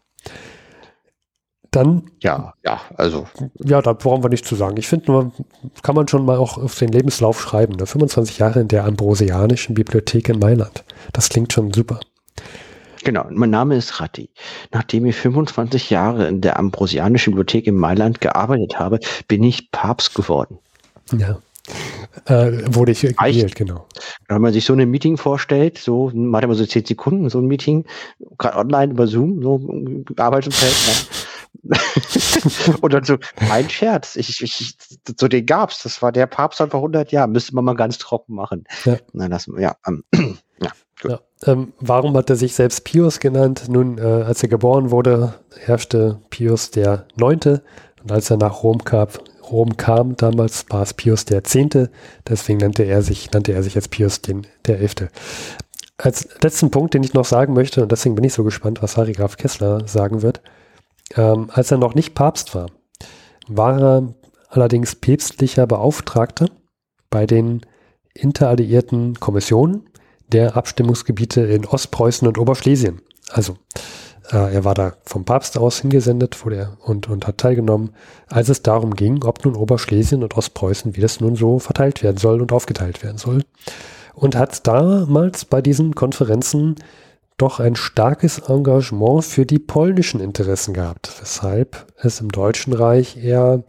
Dann. 1.71 2.11
Ja, 2.21 2.53
ja, 2.63 2.81
also. 2.95 3.27
Ja, 3.63 3.81
da 3.81 3.93
brauchen 3.93 4.23
wir 4.23 4.29
nichts 4.29 4.47
zu 4.47 4.55
sagen. 4.55 4.77
Ich 4.77 4.87
finde 4.87 5.11
nur, 5.11 5.31
kann 5.81 5.95
man 5.95 6.07
schon 6.07 6.25
mal 6.25 6.37
auch 6.37 6.57
auf 6.57 6.75
den 6.75 6.89
Lebenslauf 6.89 7.41
schreiben. 7.41 7.75
Ne? 7.75 7.85
25 7.85 8.39
Jahre 8.39 8.61
in 8.61 8.67
der 8.67 8.85
Ambrosianischen 8.85 9.75
Bibliothek 9.75 10.29
in 10.29 10.39
Mailand. 10.39 10.83
Das 11.13 11.29
klingt 11.29 11.53
schon 11.53 11.73
super. 11.73 11.99
Genau, 13.07 13.25
mein 13.29 13.51
Name 13.51 13.77
ist 13.77 14.01
Ratti. 14.01 14.29
Nachdem 14.73 15.05
ich 15.05 15.15
25 15.15 15.89
Jahre 15.89 16.27
in 16.27 16.41
der 16.41 16.59
Ambrosianischen 16.59 17.31
Bibliothek 17.31 17.65
in 17.65 17.77
Mailand 17.77 18.19
gearbeitet 18.19 18.79
habe, 18.79 18.99
bin 19.29 19.43
ich 19.43 19.71
Papst 19.71 20.13
geworden. 20.13 20.59
Ja. 21.13 21.39
Äh, 22.25 22.63
wurde 22.75 22.91
ich 22.91 22.99
gewählt, 23.03 23.55
genau. 23.55 23.87
Wenn 24.27 24.41
man 24.41 24.51
sich 24.51 24.65
so 24.65 24.73
ein 24.73 24.91
Meeting 24.91 25.15
vorstellt, 25.15 25.77
so, 25.77 26.11
man 26.13 26.35
hat 26.35 26.43
immer 26.43 26.55
so 26.55 26.65
10 26.65 26.83
Sekunden, 26.83 27.29
so 27.29 27.39
ein 27.39 27.45
Meeting, 27.45 27.85
gerade 28.37 28.57
online 28.57 28.91
über 28.91 29.07
Zoom, 29.07 29.41
so 29.41 29.61
Arbeitsumfeld, 30.17 30.75
ne? 31.63 31.77
und 32.81 32.91
dann 32.91 33.05
so, 33.05 33.15
mein 33.47 33.69
Scherz, 33.69 34.17
ich, 34.17 34.43
ich, 34.43 34.75
so 35.17 35.29
den 35.29 35.45
gab's, 35.45 35.81
das 35.81 36.01
war 36.01 36.11
der 36.11 36.27
Papst 36.27 36.57
vor 36.57 36.73
100 36.73 37.13
Jahren, 37.13 37.31
müsste 37.31 37.55
man 37.55 37.63
mal 37.63 37.75
ganz 37.75 37.99
trocken 37.99 38.35
machen. 38.35 38.65
Ja. 38.83 38.97
Na, 39.13 39.29
das, 39.29 39.49
ja, 39.57 39.77
ähm, 39.87 40.03
ja. 40.61 40.71
Ja. 41.03 41.19
Ähm, 41.45 41.73
warum 41.79 42.17
hat 42.17 42.29
er 42.29 42.35
sich 42.35 42.55
selbst 42.55 42.83
Pius 42.83 43.19
genannt? 43.19 43.65
Nun, 43.69 43.97
äh, 43.97 44.01
als 44.01 44.41
er 44.41 44.49
geboren 44.49 44.89
wurde, 44.91 45.35
herrschte 45.59 46.19
Pius 46.29 46.71
der 46.71 47.05
Neunte 47.15 47.61
und 48.01 48.11
als 48.11 48.29
er 48.29 48.37
nach 48.37 48.63
Rom 48.63 48.83
kam, 48.83 49.09
Rom 49.51 49.77
kam 49.77 50.15
damals, 50.15 50.65
war 50.69 50.81
es 50.81 50.93
Pius 50.93 51.25
der 51.25 51.43
Zehnte. 51.43 51.89
Deswegen 52.27 52.59
nannte 52.59 52.83
er 52.83 53.01
sich, 53.01 53.31
nannte 53.31 53.53
er 53.53 53.63
sich 53.63 53.75
jetzt 53.75 53.91
Pius 53.91 54.21
den, 54.21 54.47
der 54.65 54.79
Elfte. 54.79 55.09
Als 55.97 56.27
letzten 56.41 56.71
Punkt, 56.71 56.93
den 56.93 57.03
ich 57.03 57.13
noch 57.13 57.25
sagen 57.25 57.53
möchte, 57.53 57.81
und 57.81 57.91
deswegen 57.91 58.15
bin 58.15 58.23
ich 58.23 58.33
so 58.33 58.43
gespannt, 58.43 58.81
was 58.81 58.97
Harry 58.97 59.13
Graf 59.13 59.37
Kessler 59.37 59.87
sagen 59.87 60.21
wird, 60.21 60.41
ähm, 61.15 61.49
als 61.53 61.71
er 61.71 61.77
noch 61.77 61.95
nicht 61.95 62.13
Papst 62.13 62.53
war, 62.55 62.67
war 63.47 63.79
er 63.79 64.13
allerdings 64.49 64.95
päpstlicher 64.95 65.65
Beauftragter 65.65 66.47
bei 67.09 67.25
den 67.25 67.61
interalliierten 68.13 69.19
Kommissionen 69.19 69.86
der 70.27 70.57
Abstimmungsgebiete 70.57 71.41
in 71.41 71.65
Ostpreußen 71.65 72.27
und 72.27 72.37
Oberschlesien. 72.37 73.01
Also 73.29 73.57
äh, 74.31 74.53
er 74.55 74.63
war 74.63 74.73
da 74.73 74.93
vom 75.03 75.25
Papst 75.25 75.57
aus 75.57 75.79
hingesendet 75.79 76.43
wurde 76.43 76.55
er 76.57 76.77
und, 76.83 77.09
und 77.09 77.27
hat 77.27 77.37
teilgenommen, 77.37 77.91
als 78.27 78.49
es 78.49 78.61
darum 78.61 78.95
ging, 78.95 79.23
ob 79.23 79.43
nun 79.45 79.55
Oberschlesien 79.55 80.23
und 80.23 80.35
Ostpreußen, 80.35 80.95
wie 80.95 81.01
das 81.01 81.19
nun 81.19 81.35
so 81.35 81.59
verteilt 81.59 82.03
werden 82.03 82.17
soll 82.17 82.41
und 82.41 82.51
aufgeteilt 82.51 83.03
werden 83.03 83.17
soll. 83.17 83.43
Und 84.13 84.35
hat 84.35 84.65
damals 84.65 85.45
bei 85.45 85.61
diesen 85.61 85.93
Konferenzen 85.93 86.75
doch 87.37 87.59
ein 87.59 87.75
starkes 87.75 88.39
Engagement 88.39 89.23
für 89.23 89.45
die 89.45 89.59
polnischen 89.59 90.19
Interessen 90.19 90.73
gehabt, 90.73 91.11
weshalb 91.19 91.85
es 91.97 92.19
im 92.19 92.31
Deutschen 92.31 92.73
Reich 92.73 93.23
eher, 93.23 93.63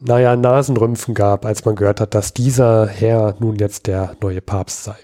naja, 0.00 0.34
Nasenrümpfen 0.36 1.14
gab, 1.14 1.44
als 1.44 1.66
man 1.66 1.76
gehört 1.76 2.00
hat, 2.00 2.14
dass 2.14 2.32
dieser 2.32 2.86
Herr 2.86 3.36
nun 3.40 3.56
jetzt 3.56 3.86
der 3.86 4.16
neue 4.22 4.40
Papst 4.40 4.84
sei. 4.84 4.96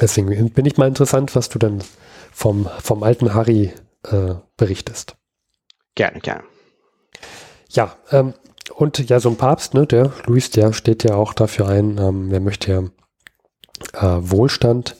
Deswegen 0.00 0.50
bin 0.50 0.66
ich 0.66 0.76
mal 0.76 0.88
interessant, 0.88 1.34
was 1.36 1.48
du 1.48 1.58
denn 1.58 1.82
vom, 2.32 2.68
vom 2.80 3.02
alten 3.02 3.34
Harry 3.34 3.72
äh, 4.04 4.34
berichtest. 4.56 5.16
Gerne, 5.94 6.20
gerne. 6.20 6.44
Ja, 7.68 7.96
ähm, 8.10 8.34
und 8.74 8.98
ja, 9.10 9.20
so 9.20 9.28
ein 9.28 9.36
Papst, 9.36 9.74
ne, 9.74 9.86
der 9.86 10.12
Luis, 10.26 10.50
der 10.50 10.72
steht 10.72 11.04
ja 11.04 11.14
auch 11.14 11.34
dafür 11.34 11.68
ein, 11.68 11.98
ähm, 11.98 12.30
der 12.30 12.40
möchte 12.40 12.72
ja 12.72 14.16
äh, 14.16 14.30
Wohlstand 14.30 14.96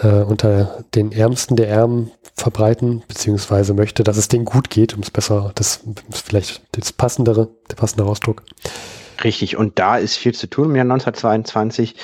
äh, 0.00 0.22
unter 0.22 0.84
den 0.94 1.12
Ärmsten 1.12 1.56
der 1.56 1.68
Ärmen 1.68 2.10
verbreiten, 2.34 3.02
beziehungsweise 3.08 3.74
möchte, 3.74 4.04
dass 4.04 4.16
es 4.16 4.28
denen 4.28 4.44
gut 4.44 4.70
geht, 4.70 4.94
um 4.94 5.02
es 5.02 5.10
besser, 5.10 5.52
das 5.54 5.80
ist 6.10 6.26
vielleicht 6.26 6.62
das 6.72 6.92
passendere, 6.92 7.48
der 7.70 7.76
passende 7.76 8.04
Ausdruck. 8.04 8.42
Richtig, 9.22 9.56
und 9.56 9.78
da 9.78 9.96
ist 9.98 10.16
viel 10.16 10.34
zu 10.34 10.48
tun 10.48 10.70
im 10.70 10.76
Jahr 10.76 10.84
1922. 10.84 11.96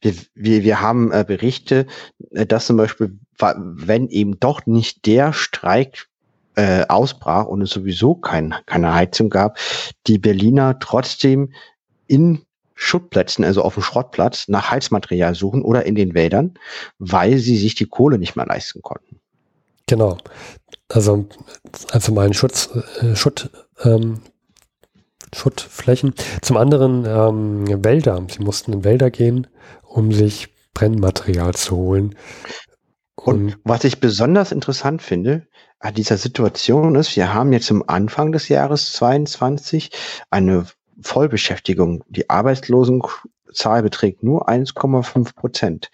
Wir, 0.00 0.14
wir, 0.34 0.62
wir 0.62 0.80
haben 0.80 1.12
äh, 1.12 1.24
Berichte, 1.26 1.86
äh, 2.30 2.46
dass 2.46 2.66
zum 2.66 2.76
Beispiel, 2.76 3.18
wenn 3.38 4.08
eben 4.08 4.38
doch 4.38 4.66
nicht 4.66 5.06
der 5.06 5.32
Streik 5.32 6.08
äh, 6.54 6.84
ausbrach 6.86 7.46
und 7.46 7.62
es 7.62 7.70
sowieso 7.70 8.14
kein, 8.14 8.54
keine 8.66 8.94
Heizung 8.94 9.30
gab, 9.30 9.58
die 10.06 10.18
Berliner 10.18 10.78
trotzdem 10.78 11.52
in 12.06 12.42
Schuttplätzen, 12.74 13.44
also 13.44 13.62
auf 13.62 13.74
dem 13.74 13.82
Schrottplatz, 13.82 14.48
nach 14.48 14.70
Heizmaterial 14.70 15.34
suchen 15.34 15.62
oder 15.62 15.86
in 15.86 15.94
den 15.94 16.14
Wäldern, 16.14 16.58
weil 16.98 17.38
sie 17.38 17.56
sich 17.56 17.74
die 17.74 17.86
Kohle 17.86 18.18
nicht 18.18 18.36
mehr 18.36 18.46
leisten 18.46 18.82
konnten. 18.82 19.20
Genau. 19.86 20.18
Also, 20.88 21.26
also 21.90 22.12
mal 22.12 22.26
ein 22.26 22.34
Schutz, 22.34 22.70
äh, 23.00 23.16
Schutt, 23.16 23.50
ähm, 23.84 24.20
Schuttflächen. 25.34 26.14
Zum 26.40 26.56
anderen 26.56 27.04
ähm, 27.06 27.84
Wälder. 27.84 28.24
Sie 28.28 28.42
mussten 28.42 28.72
in 28.72 28.84
Wälder 28.84 29.10
gehen, 29.10 29.46
um 29.82 30.12
sich 30.12 30.48
Brennmaterial 30.74 31.54
zu 31.54 31.76
holen. 31.76 32.16
Und, 33.14 33.34
Und 33.34 33.58
was 33.64 33.84
ich 33.84 34.00
besonders 34.00 34.52
interessant 34.52 35.02
finde, 35.02 35.46
an 35.78 35.94
dieser 35.94 36.16
Situation 36.16 36.94
ist, 36.94 37.16
wir 37.16 37.34
haben 37.34 37.52
jetzt 37.52 37.70
am 37.70 37.84
Anfang 37.86 38.32
des 38.32 38.48
Jahres 38.48 38.92
22 38.92 39.90
eine 40.30 40.66
Vollbeschäftigung. 41.00 42.04
Die 42.08 42.30
Arbeitslosenzahl 43.52 43.82
beträgt 43.82 44.22
nur 44.22 44.48
1,5 44.48 45.34
Prozent. 45.34 45.90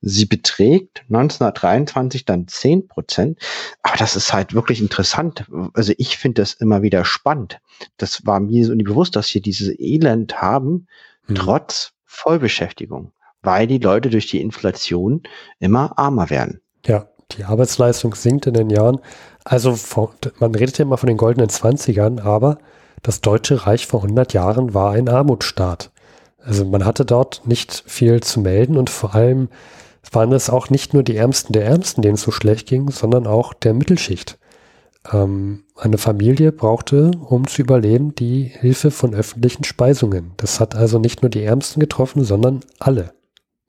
Sie 0.00 0.26
beträgt 0.26 1.02
1923 1.08 2.24
dann 2.24 2.48
10 2.48 2.88
Prozent. 2.88 3.38
Aber 3.82 3.96
das 3.96 4.16
ist 4.16 4.32
halt 4.32 4.54
wirklich 4.54 4.80
interessant. 4.80 5.44
Also 5.74 5.92
ich 5.98 6.16
finde 6.16 6.42
das 6.42 6.54
immer 6.54 6.82
wieder 6.82 7.04
spannend. 7.04 7.60
Das 7.98 8.26
war 8.26 8.40
mir 8.40 8.64
so 8.64 8.74
nie 8.74 8.84
bewusst, 8.84 9.16
dass 9.16 9.32
wir 9.34 9.40
dieses 9.40 9.78
Elend 9.78 10.40
haben, 10.40 10.86
mhm. 11.26 11.34
trotz 11.34 11.92
Vollbeschäftigung, 12.04 13.12
weil 13.42 13.66
die 13.66 13.78
Leute 13.78 14.10
durch 14.10 14.26
die 14.26 14.40
Inflation 14.40 15.22
immer 15.60 15.98
armer 15.98 16.30
werden. 16.30 16.60
Ja, 16.84 17.08
die 17.32 17.44
Arbeitsleistung 17.44 18.14
sinkt 18.14 18.46
in 18.46 18.54
den 18.54 18.70
Jahren. 18.70 19.00
Also 19.44 19.78
man 20.38 20.54
redet 20.54 20.78
ja 20.78 20.84
immer 20.84 20.98
von 20.98 21.06
den 21.06 21.16
goldenen 21.16 21.48
Zwanzigern, 21.48 22.18
aber 22.18 22.58
das 23.02 23.20
Deutsche 23.20 23.66
Reich 23.66 23.86
vor 23.86 24.02
100 24.02 24.32
Jahren 24.32 24.74
war 24.74 24.92
ein 24.92 25.08
Armutsstaat. 25.08 25.90
Also 26.44 26.64
man 26.64 26.84
hatte 26.84 27.04
dort 27.04 27.46
nicht 27.46 27.84
viel 27.86 28.20
zu 28.20 28.40
melden 28.40 28.76
und 28.76 28.90
vor 28.90 29.14
allem 29.14 29.48
waren 30.10 30.32
es 30.32 30.50
auch 30.50 30.68
nicht 30.70 30.94
nur 30.94 31.02
die 31.02 31.16
Ärmsten 31.16 31.52
der 31.52 31.64
Ärmsten, 31.64 32.02
denen 32.02 32.14
es 32.14 32.22
so 32.22 32.32
schlecht 32.32 32.66
ging, 32.66 32.90
sondern 32.90 33.26
auch 33.26 33.54
der 33.54 33.74
Mittelschicht. 33.74 34.38
Ähm, 35.10 35.64
eine 35.76 35.98
Familie 35.98 36.52
brauchte, 36.52 37.10
um 37.18 37.46
zu 37.46 37.62
überleben, 37.62 38.14
die 38.14 38.44
Hilfe 38.44 38.90
von 38.90 39.14
öffentlichen 39.14 39.64
Speisungen. 39.64 40.32
Das 40.36 40.60
hat 40.60 40.74
also 40.74 40.98
nicht 40.98 41.22
nur 41.22 41.30
die 41.30 41.42
Ärmsten 41.42 41.80
getroffen, 41.80 42.24
sondern 42.24 42.60
alle. 42.78 43.12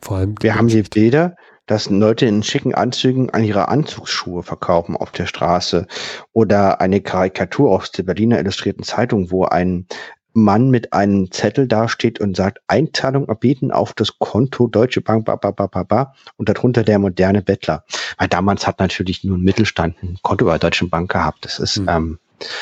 Vor 0.02 0.18
allem 0.18 0.36
Wir 0.42 0.56
haben 0.56 0.68
hier 0.68 0.84
Bilder, 0.84 1.36
dass 1.66 1.90
Leute 1.90 2.26
in 2.26 2.44
schicken 2.44 2.76
Anzügen 2.76 3.30
an 3.30 3.44
ihre 3.44 3.70
Anzugsschuhe 3.70 4.44
verkaufen 4.44 4.98
auf 4.98 5.12
der 5.12 5.28
Straße 5.28 5.88
oder 6.34 6.82
eine 6.82 7.02
Karikatur 7.02 7.72
aus 7.72 7.92
der 7.92 8.04
Berliner 8.04 8.40
Illustrierten 8.40 8.84
Zeitung, 8.84 9.32
wo 9.32 9.46
ein 9.46 9.88
Mann 10.34 10.70
mit 10.70 10.94
einem 10.94 11.32
Zettel 11.32 11.68
dasteht 11.68 12.20
und 12.20 12.36
sagt, 12.36 12.60
Einzahlung 12.68 13.28
erbieten 13.28 13.72
auf 13.72 13.94
das 13.94 14.18
Konto 14.20 14.68
Deutsche 14.68 15.02
Bank, 15.02 15.26
ba, 15.26 15.36
ba, 15.36 15.52
ba, 15.52 15.68
ba, 15.68 15.84
ba, 15.84 16.14
und 16.38 16.50
darunter 16.50 16.84
der 16.84 17.00
moderne 17.00 17.42
Bettler. 17.42 17.84
Weil 18.18 18.28
damals 18.28 18.66
hat 18.66 18.80
natürlich 18.80 19.24
nur 19.24 19.38
ein 19.38 19.44
Mittelstand 19.44 20.02
ein 20.02 20.18
Konto 20.22 20.46
bei 20.46 20.52
der 20.52 20.70
Deutschen 20.70 20.90
Bank 20.90 21.12
gehabt. 21.12 21.46
Das 21.46 21.60
ist, 21.60 21.78
mhm. 21.78 21.90
ähm, 21.90 22.20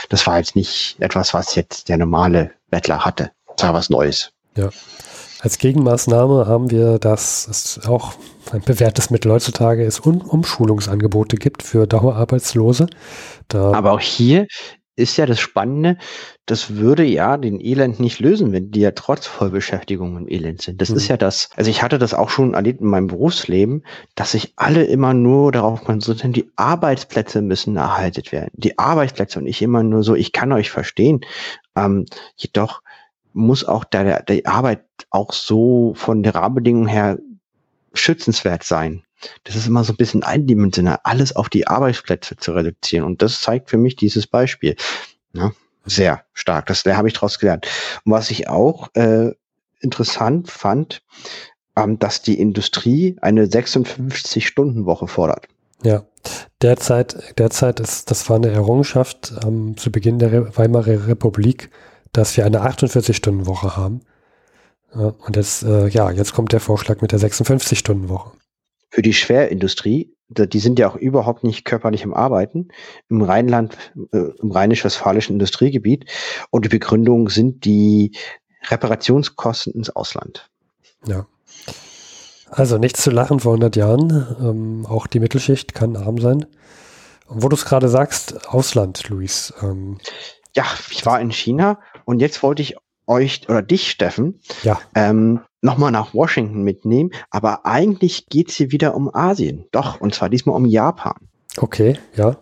das 0.10 0.28
war 0.28 0.38
jetzt 0.38 0.56
nicht 0.56 0.98
etwas, 1.00 1.34
was 1.34 1.56
jetzt 1.56 1.90
der 1.90 1.98
normale 1.98 2.52
Bettler 2.70 3.06
hatte. 3.06 3.32
Das 3.56 3.68
war 3.68 3.74
was 3.74 3.90
Neues. 3.90 4.32
Ja. 4.56 4.70
Als 5.42 5.58
Gegenmaßnahme 5.58 6.46
haben 6.46 6.70
wir, 6.70 7.00
dass 7.00 7.48
es 7.48 7.88
auch 7.88 8.14
ein 8.52 8.62
bewährtes 8.62 9.10
Mittel 9.10 9.32
heutzutage 9.32 9.84
ist, 9.84 10.06
um 10.06 10.22
Umschulungsangebote 10.22 11.38
gibt 11.38 11.64
für 11.64 11.88
Dauerarbeitslose. 11.88 12.88
Da 13.48 13.72
Aber 13.74 13.94
auch 13.94 14.00
hier 14.00 14.46
ist 15.02 15.18
ja 15.18 15.26
das 15.26 15.40
Spannende, 15.40 15.98
das 16.46 16.76
würde 16.76 17.04
ja 17.04 17.38
den 17.38 17.60
Elend 17.60 18.00
nicht 18.00 18.20
lösen, 18.20 18.52
wenn 18.52 18.72
die 18.72 18.82
ja 18.82 18.92
trotz 18.92 19.26
Vollbeschäftigung 19.26 20.18
im 20.18 20.28
Elend 20.28 20.62
sind. 20.62 20.82
Das 20.82 20.90
mhm. 20.90 20.98
ist 20.98 21.08
ja 21.08 21.18
das, 21.18 21.50
also 21.56 21.70
ich 21.70 21.84
hatte 21.84 21.98
das 21.98 22.14
auch 22.14 22.30
schon 22.30 22.54
erlebt 22.54 22.82
in 22.82 22.88
meinem 22.88 23.08
Berufsleben, 23.08 23.84
dass 24.16 24.32
sich 24.32 24.54
alle 24.56 24.84
immer 24.84 25.14
nur 25.14 25.52
darauf 25.52 25.84
konzentrieren, 25.84 26.34
die 26.34 26.50
Arbeitsplätze 26.56 27.42
müssen 27.42 27.76
erhalten 27.78 28.32
werden. 28.32 28.52
Die 28.54 28.78
Arbeitsplätze 28.78 29.40
und 29.40 29.48
ich 29.48 29.62
immer 29.62 29.84
nur 29.84 30.04
so, 30.04 30.16
ich 30.16 30.32
kann 30.32 30.52
euch 30.52 30.70
verstehen. 30.70 31.22
Ähm, 31.76 32.06
jedoch 32.36 32.82
muss 33.34 33.64
auch 33.64 33.84
der, 33.84 34.24
der 34.24 34.42
Arbeit 34.46 34.84
auch 35.10 35.34
so 35.34 35.94
von 35.96 36.24
der 36.24 36.36
Rahmenbedingung 36.36 36.88
her 36.88 37.18
schützenswert 37.94 38.64
sein. 38.64 39.04
Das 39.44 39.56
ist 39.56 39.68
immer 39.68 39.84
so 39.84 39.94
ein 39.94 39.98
bisschen 39.98 40.24
eindimensional, 40.24 41.00
alles 41.04 41.36
auf 41.36 41.50
die 41.50 41.68
Arbeitsplätze 41.68 42.38
zu 42.38 42.54
reduzieren. 42.54 43.06
Und 43.06 43.22
das 43.22 43.42
zeigt 43.42 43.70
für 43.70 43.78
mich 43.78 43.96
dieses 43.96 44.28
Beispiel. 44.28 44.76
Ja, 45.34 45.52
sehr 45.86 46.24
stark. 46.34 46.68
Das 46.68 46.84
da 46.84 46.96
habe 46.96 47.08
ich 47.08 47.14
daraus 47.14 47.40
gelernt. 47.40 47.68
Und 48.04 48.12
was 48.12 48.32
ich 48.32 48.48
auch 48.48 48.90
äh, 48.96 49.32
interessant 49.80 50.50
fand, 50.50 51.02
ähm, 51.76 52.00
dass 52.00 52.22
die 52.22 52.40
Industrie 52.40 53.18
eine 53.22 53.46
56-Stunden-Woche 53.46 55.08
fordert. 55.08 55.48
Ja, 55.84 56.04
derzeit, 56.62 57.40
derzeit 57.40 57.80
ist, 57.80 58.12
das 58.12 58.30
war 58.30 58.36
eine 58.36 58.50
Errungenschaft 58.52 59.34
ähm, 59.44 59.76
zu 59.78 59.92
Beginn 59.92 60.20
der 60.20 60.56
Weimarer 60.58 61.08
Republik, 61.08 61.72
dass 62.14 62.38
wir 62.38 62.46
eine 62.46 62.62
48-Stunden-Woche 62.62 63.76
haben. 63.78 64.02
Ja, 64.94 65.14
und 65.26 65.36
jetzt, 65.36 65.64
äh, 65.64 65.88
ja, 65.88 66.12
jetzt 66.12 66.34
kommt 66.34 66.52
der 66.52 66.60
Vorschlag 66.60 67.02
mit 67.02 67.12
der 67.12 67.20
56-Stunden-Woche. 67.20 68.32
Für 68.92 69.02
die 69.02 69.14
Schwerindustrie, 69.14 70.14
die 70.28 70.60
sind 70.60 70.78
ja 70.78 70.90
auch 70.90 70.96
überhaupt 70.96 71.46
nicht 71.46 71.64
körperlich 71.66 72.04
am 72.04 72.14
Arbeiten, 72.14 72.68
im 73.10 73.22
Rheinland, 73.22 73.78
äh, 74.12 74.32
im 74.42 74.52
rheinisch-westfälischen 74.52 75.36
Industriegebiet. 75.36 76.06
Und 76.50 76.66
die 76.66 76.70
Begründung 76.70 77.30
sind 77.30 77.64
die 77.64 78.12
Reparationskosten 78.70 79.74
ins 79.74 79.90
Ausland. 79.90 80.50
Ja. 81.08 81.26
Also 82.50 82.78
nichts 82.78 83.02
zu 83.02 83.12
lachen 83.12 83.40
vor 83.40 83.54
100 83.54 83.78
Jahren. 83.78 84.28
Ähm, 84.42 84.86
auch 84.86 85.08
die 85.08 85.22
Mittelschicht 85.22 85.74
kann 85.74 85.96
arm 85.96 86.20
sein. 86.20 86.46
Und 87.28 87.44
wo 87.44 87.48
du 87.48 87.56
es 87.56 87.64
gerade 87.64 87.88
sagst, 87.88 88.50
Ausland, 88.50 89.08
Luis. 89.08 89.54
Ähm, 89.62 90.00
ja, 90.54 90.66
ich 90.92 91.06
war 91.06 91.22
in 91.22 91.32
China 91.32 91.80
und 92.04 92.20
jetzt 92.20 92.44
wollte 92.44 92.62
ich 92.62 92.76
euch 93.08 93.48
oder 93.48 93.62
dich, 93.62 93.90
Steffen, 93.90 94.42
ja. 94.64 94.80
ähm, 94.96 95.40
nochmal 95.62 95.92
nach 95.92 96.14
Washington 96.14 96.64
mitnehmen. 96.64 97.12
Aber 97.30 97.66
eigentlich 97.66 98.28
geht 98.28 98.50
es 98.50 98.56
hier 98.56 98.72
wieder 98.72 98.96
um 98.96 99.14
Asien. 99.14 99.66
Doch, 99.72 100.02
und 100.02 100.14
zwar 100.14 100.30
diesmal 100.30 100.56
um 100.56 100.66
Japan. 100.66 101.16
Okay, 101.58 101.98
ja. 102.16 102.38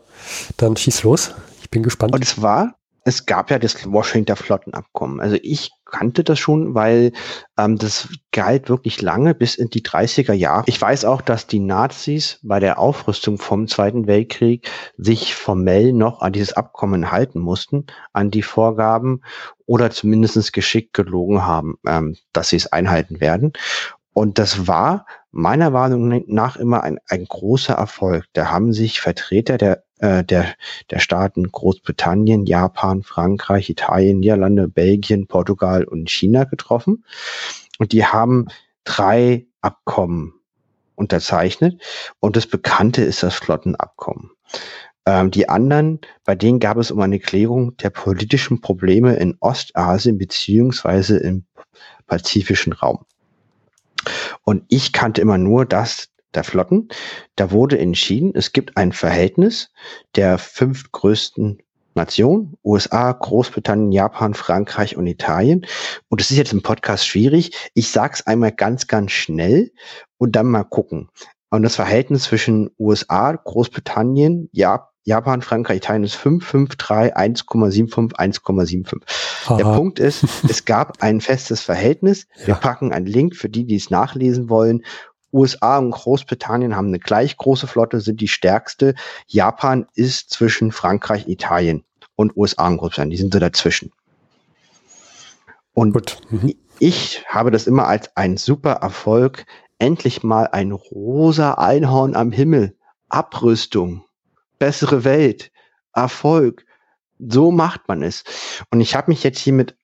Dann 0.57 0.75
schieß 0.75 1.03
los. 1.03 1.33
Ich 1.61 1.69
bin 1.69 1.83
gespannt. 1.83 2.13
Und 2.13 2.23
es 2.23 2.41
war 2.41 2.78
es 3.09 3.25
gab 3.25 3.49
ja 3.49 3.57
das 3.57 3.91
Washington 3.91 4.35
Flottenabkommen. 4.35 5.19
Also 5.19 5.35
ich 5.41 5.71
kannte 5.85 6.23
das 6.23 6.37
schon, 6.37 6.75
weil 6.75 7.11
ähm, 7.57 7.77
das 7.77 8.07
galt 8.31 8.69
wirklich 8.69 9.01
lange 9.01 9.33
bis 9.33 9.55
in 9.55 9.71
die 9.71 9.81
30er 9.81 10.33
Jahre. 10.33 10.63
Ich 10.67 10.79
weiß 10.79 11.05
auch, 11.05 11.21
dass 11.21 11.47
die 11.47 11.59
Nazis 11.59 12.39
bei 12.43 12.59
der 12.59 12.77
Aufrüstung 12.77 13.39
vom 13.39 13.67
Zweiten 13.67 14.05
Weltkrieg 14.05 14.69
sich 14.95 15.33
formell 15.33 15.91
noch 15.91 16.21
an 16.21 16.33
dieses 16.33 16.53
Abkommen 16.53 17.11
halten 17.11 17.39
mussten, 17.39 17.87
an 18.13 18.29
die 18.29 18.43
Vorgaben 18.43 19.21
oder 19.65 19.89
zumindest 19.89 20.53
geschickt 20.53 20.93
gelogen 20.93 21.43
haben, 21.43 21.77
ähm, 21.87 22.15
dass 22.31 22.49
sie 22.49 22.57
es 22.57 22.71
einhalten 22.71 23.19
werden. 23.19 23.53
Und 24.13 24.37
das 24.37 24.67
war 24.67 25.07
meiner 25.31 25.71
Meinung 25.71 26.23
nach 26.27 26.57
immer 26.57 26.83
ein, 26.83 26.99
ein 27.07 27.25
großer 27.25 27.73
Erfolg. 27.73 28.25
Da 28.33 28.51
haben 28.51 28.71
sich 28.71 29.01
Vertreter 29.01 29.57
der 29.57 29.83
äh, 29.99 30.23
der, 30.23 30.55
der 30.89 30.99
Staaten 30.99 31.51
Großbritannien, 31.51 32.45
Japan, 32.45 33.03
Frankreich, 33.03 33.69
Italien, 33.69 34.19
Niederlande, 34.19 34.67
Belgien, 34.67 35.27
Portugal 35.27 35.83
und 35.83 36.09
China 36.09 36.45
getroffen. 36.45 37.05
Und 37.77 37.91
die 37.91 38.05
haben 38.05 38.47
drei 38.83 39.45
Abkommen 39.61 40.33
unterzeichnet. 40.95 41.81
Und 42.19 42.35
das 42.35 42.47
bekannte 42.47 43.03
ist 43.03 43.23
das 43.23 43.35
Flottenabkommen. 43.35 44.31
Ähm, 45.05 45.31
die 45.31 45.49
anderen, 45.49 45.99
bei 46.25 46.35
denen 46.35 46.59
gab 46.59 46.77
es 46.77 46.91
um 46.91 46.99
eine 46.99 47.19
Klärung 47.19 47.77
der 47.77 47.89
politischen 47.89 48.61
Probleme 48.61 49.15
in 49.15 49.37
Ostasien 49.39 50.17
beziehungsweise 50.17 51.17
im 51.17 51.45
pazifischen 52.07 52.73
Raum. 52.73 53.05
Und 54.43 54.63
ich 54.69 54.93
kannte 54.93 55.21
immer 55.21 55.37
nur 55.37 55.65
das 55.65 56.09
der 56.33 56.43
Flotten. 56.43 56.89
Da 57.35 57.51
wurde 57.51 57.77
entschieden, 57.79 58.31
es 58.35 58.51
gibt 58.51 58.77
ein 58.77 58.91
Verhältnis 58.91 59.71
der 60.15 60.37
fünf 60.37 60.91
größten 60.91 61.61
Nationen, 61.95 62.55
USA, 62.63 63.11
Großbritannien, 63.11 63.91
Japan, 63.91 64.33
Frankreich 64.33 64.95
und 64.95 65.07
Italien. 65.07 65.65
Und 66.07 66.21
es 66.21 66.31
ist 66.31 66.37
jetzt 66.37 66.53
im 66.53 66.61
Podcast 66.61 67.05
schwierig. 67.05 67.71
Ich 67.73 67.89
sag's 67.91 68.25
einmal 68.25 68.51
ganz, 68.51 68.87
ganz 68.87 69.11
schnell 69.11 69.71
und 70.17 70.35
dann 70.35 70.47
mal 70.47 70.63
gucken. 70.63 71.09
Und 71.49 71.63
das 71.63 71.75
Verhältnis 71.75 72.23
zwischen 72.23 72.69
USA, 72.77 73.33
Großbritannien, 73.33 74.49
Jap 74.51 74.89
Japan, 75.05 75.41
Frankreich, 75.41 75.77
Italien 75.77 76.03
ist 76.03 76.13
5, 76.15 76.45
5, 76.45 76.75
3, 76.75 77.15
1,75, 77.15 78.13
1,75. 78.13 79.57
Der 79.57 79.63
Punkt 79.63 79.97
ist, 79.97 80.23
es 80.47 80.65
gab 80.65 81.01
ein 81.01 81.19
festes 81.19 81.61
Verhältnis. 81.61 82.27
Wir 82.45 82.49
Ja. 82.53 82.55
packen 82.55 82.93
einen 82.93 83.07
Link 83.07 83.35
für 83.35 83.49
die, 83.49 83.65
die 83.65 83.77
es 83.77 83.89
nachlesen 83.89 84.49
wollen. 84.49 84.83
USA 85.31 85.77
und 85.77 85.91
Großbritannien 85.91 86.75
haben 86.75 86.87
eine 86.87 86.99
gleich 86.99 87.37
große 87.37 87.67
Flotte, 87.67 88.01
sind 88.01 88.21
die 88.21 88.27
stärkste. 88.27 88.95
Japan 89.27 89.87
ist 89.95 90.31
zwischen 90.31 90.71
Frankreich, 90.71 91.27
Italien 91.27 91.83
und 92.15 92.35
USA 92.35 92.67
und 92.67 92.77
Großbritannien. 92.77 93.11
Die 93.11 93.17
sind 93.17 93.33
so 93.33 93.39
dazwischen. 93.39 93.91
Und. 95.73 95.95
Mhm. 96.31 96.55
ich 96.79 97.23
habe 97.27 97.51
das 97.51 97.67
immer 97.67 97.87
als 97.87 98.15
ein 98.15 98.37
super 98.37 98.73
Erfolg. 98.73 99.45
Endlich 99.77 100.23
mal 100.23 100.47
ein 100.47 100.71
rosa 100.71 101.53
Einhorn 101.53 102.15
am 102.15 102.31
Himmel. 102.31 102.75
Abrüstung. 103.07 104.03
Bessere 104.57 105.03
Welt. 105.03 105.51
Erfolg. 105.93 106.65
So 107.17 107.51
macht 107.51 107.87
man 107.87 108.03
es. 108.03 108.23
Und 108.71 108.81
ich 108.81 108.95
habe 108.95 109.11
mich 109.11 109.23
jetzt 109.23 109.39
hier 109.39 109.53
mit 109.53 109.75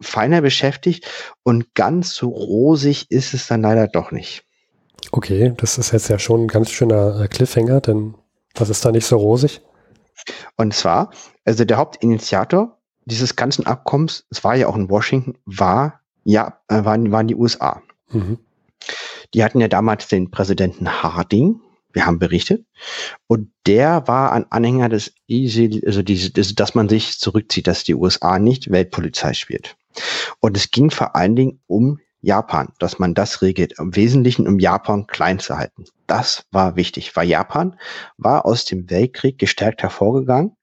feiner 0.00 0.40
beschäftigt 0.40 1.06
und 1.42 1.74
ganz 1.74 2.14
so 2.14 2.28
rosig 2.28 3.10
ist 3.10 3.34
es 3.34 3.46
dann 3.46 3.62
leider 3.62 3.88
doch 3.88 4.10
nicht. 4.10 4.44
Okay, 5.10 5.52
das 5.56 5.78
ist 5.78 5.92
jetzt 5.92 6.08
ja 6.08 6.18
schon 6.18 6.44
ein 6.44 6.48
ganz 6.48 6.70
schöner 6.70 7.20
äh, 7.20 7.28
Cliffhanger, 7.28 7.80
denn 7.80 8.14
was 8.54 8.70
ist 8.70 8.84
da 8.84 8.92
nicht 8.92 9.06
so 9.06 9.16
rosig? 9.16 9.60
Und 10.56 10.74
zwar, 10.74 11.10
also 11.44 11.64
der 11.64 11.78
Hauptinitiator 11.78 12.78
dieses 13.04 13.36
ganzen 13.36 13.66
Abkommens, 13.66 14.26
es 14.30 14.44
war 14.44 14.54
ja 14.54 14.68
auch 14.68 14.76
in 14.76 14.88
Washington, 14.88 15.38
war 15.44 16.00
ja, 16.24 16.58
äh, 16.68 16.84
waren, 16.84 17.10
waren 17.10 17.26
die 17.26 17.34
USA. 17.34 17.82
Mhm. 18.10 18.38
Die 19.34 19.42
hatten 19.42 19.60
ja 19.60 19.68
damals 19.68 20.08
den 20.08 20.30
Präsidenten 20.30 21.02
Harding, 21.02 21.60
wir 21.92 22.06
haben 22.06 22.18
berichtet, 22.18 22.64
und 23.26 23.50
der 23.66 24.06
war 24.06 24.32
ein 24.32 24.50
Anhänger 24.50 24.88
des 24.88 25.14
Easy, 25.26 25.82
also 25.84 26.02
diese, 26.02 26.30
das, 26.30 26.54
dass 26.54 26.74
man 26.74 26.88
sich 26.88 27.18
zurückzieht, 27.18 27.66
dass 27.66 27.84
die 27.84 27.94
USA 27.94 28.38
nicht 28.38 28.70
Weltpolizei 28.70 29.32
spielt. 29.34 29.76
Und 30.40 30.56
es 30.56 30.70
ging 30.70 30.90
vor 30.90 31.16
allen 31.16 31.36
Dingen 31.36 31.60
um 31.66 31.98
Japan, 32.22 32.68
dass 32.78 32.98
man 32.98 33.14
das 33.14 33.42
regelt, 33.42 33.78
im 33.78 33.94
Wesentlichen 33.94 34.46
um 34.46 34.58
Japan 34.58 35.06
klein 35.06 35.40
zu 35.40 35.58
halten. 35.58 35.84
Das 36.06 36.46
war 36.52 36.76
wichtig, 36.76 37.14
weil 37.16 37.28
Japan 37.28 37.76
war 38.16 38.46
aus 38.46 38.64
dem 38.64 38.88
Weltkrieg 38.88 39.38
gestärkt 39.38 39.82
hervorgegangen. 39.82 40.56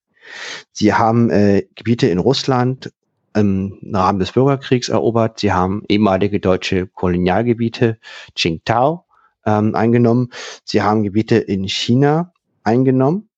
Sie 0.71 0.93
haben 0.93 1.29
äh, 1.29 1.67
Gebiete 1.75 2.07
in 2.07 2.19
Russland 2.19 2.91
im 3.35 3.79
Rahmen 3.93 4.19
des 4.19 4.31
Bürgerkriegs 4.31 4.89
erobert. 4.89 5.39
Sie 5.39 5.51
haben 5.51 5.83
ehemalige 5.87 6.39
deutsche 6.39 6.87
Kolonialgebiete, 6.87 7.99
Qingdao, 8.35 9.05
ähm, 9.45 9.75
eingenommen. 9.75 10.29
Sie 10.63 10.81
haben 10.81 11.03
Gebiete 11.03 11.35
in 11.35 11.67
China 11.67 12.33
eingenommen. 12.63 13.29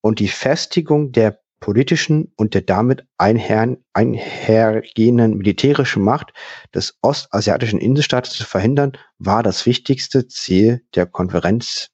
Und 0.00 0.20
die 0.20 0.28
Festigung 0.28 1.12
der 1.12 1.39
politischen 1.60 2.32
und 2.36 2.54
der 2.54 2.62
damit 2.62 3.04
einher, 3.18 3.76
einhergehenden 3.92 5.36
militärischen 5.36 6.02
Macht 6.02 6.32
des 6.74 6.98
ostasiatischen 7.02 7.78
Inselstaates 7.78 8.32
zu 8.32 8.44
verhindern, 8.44 8.92
war 9.18 9.42
das 9.42 9.66
wichtigste 9.66 10.26
Ziel 10.26 10.82
der 10.94 11.06
Konferenz 11.06 11.90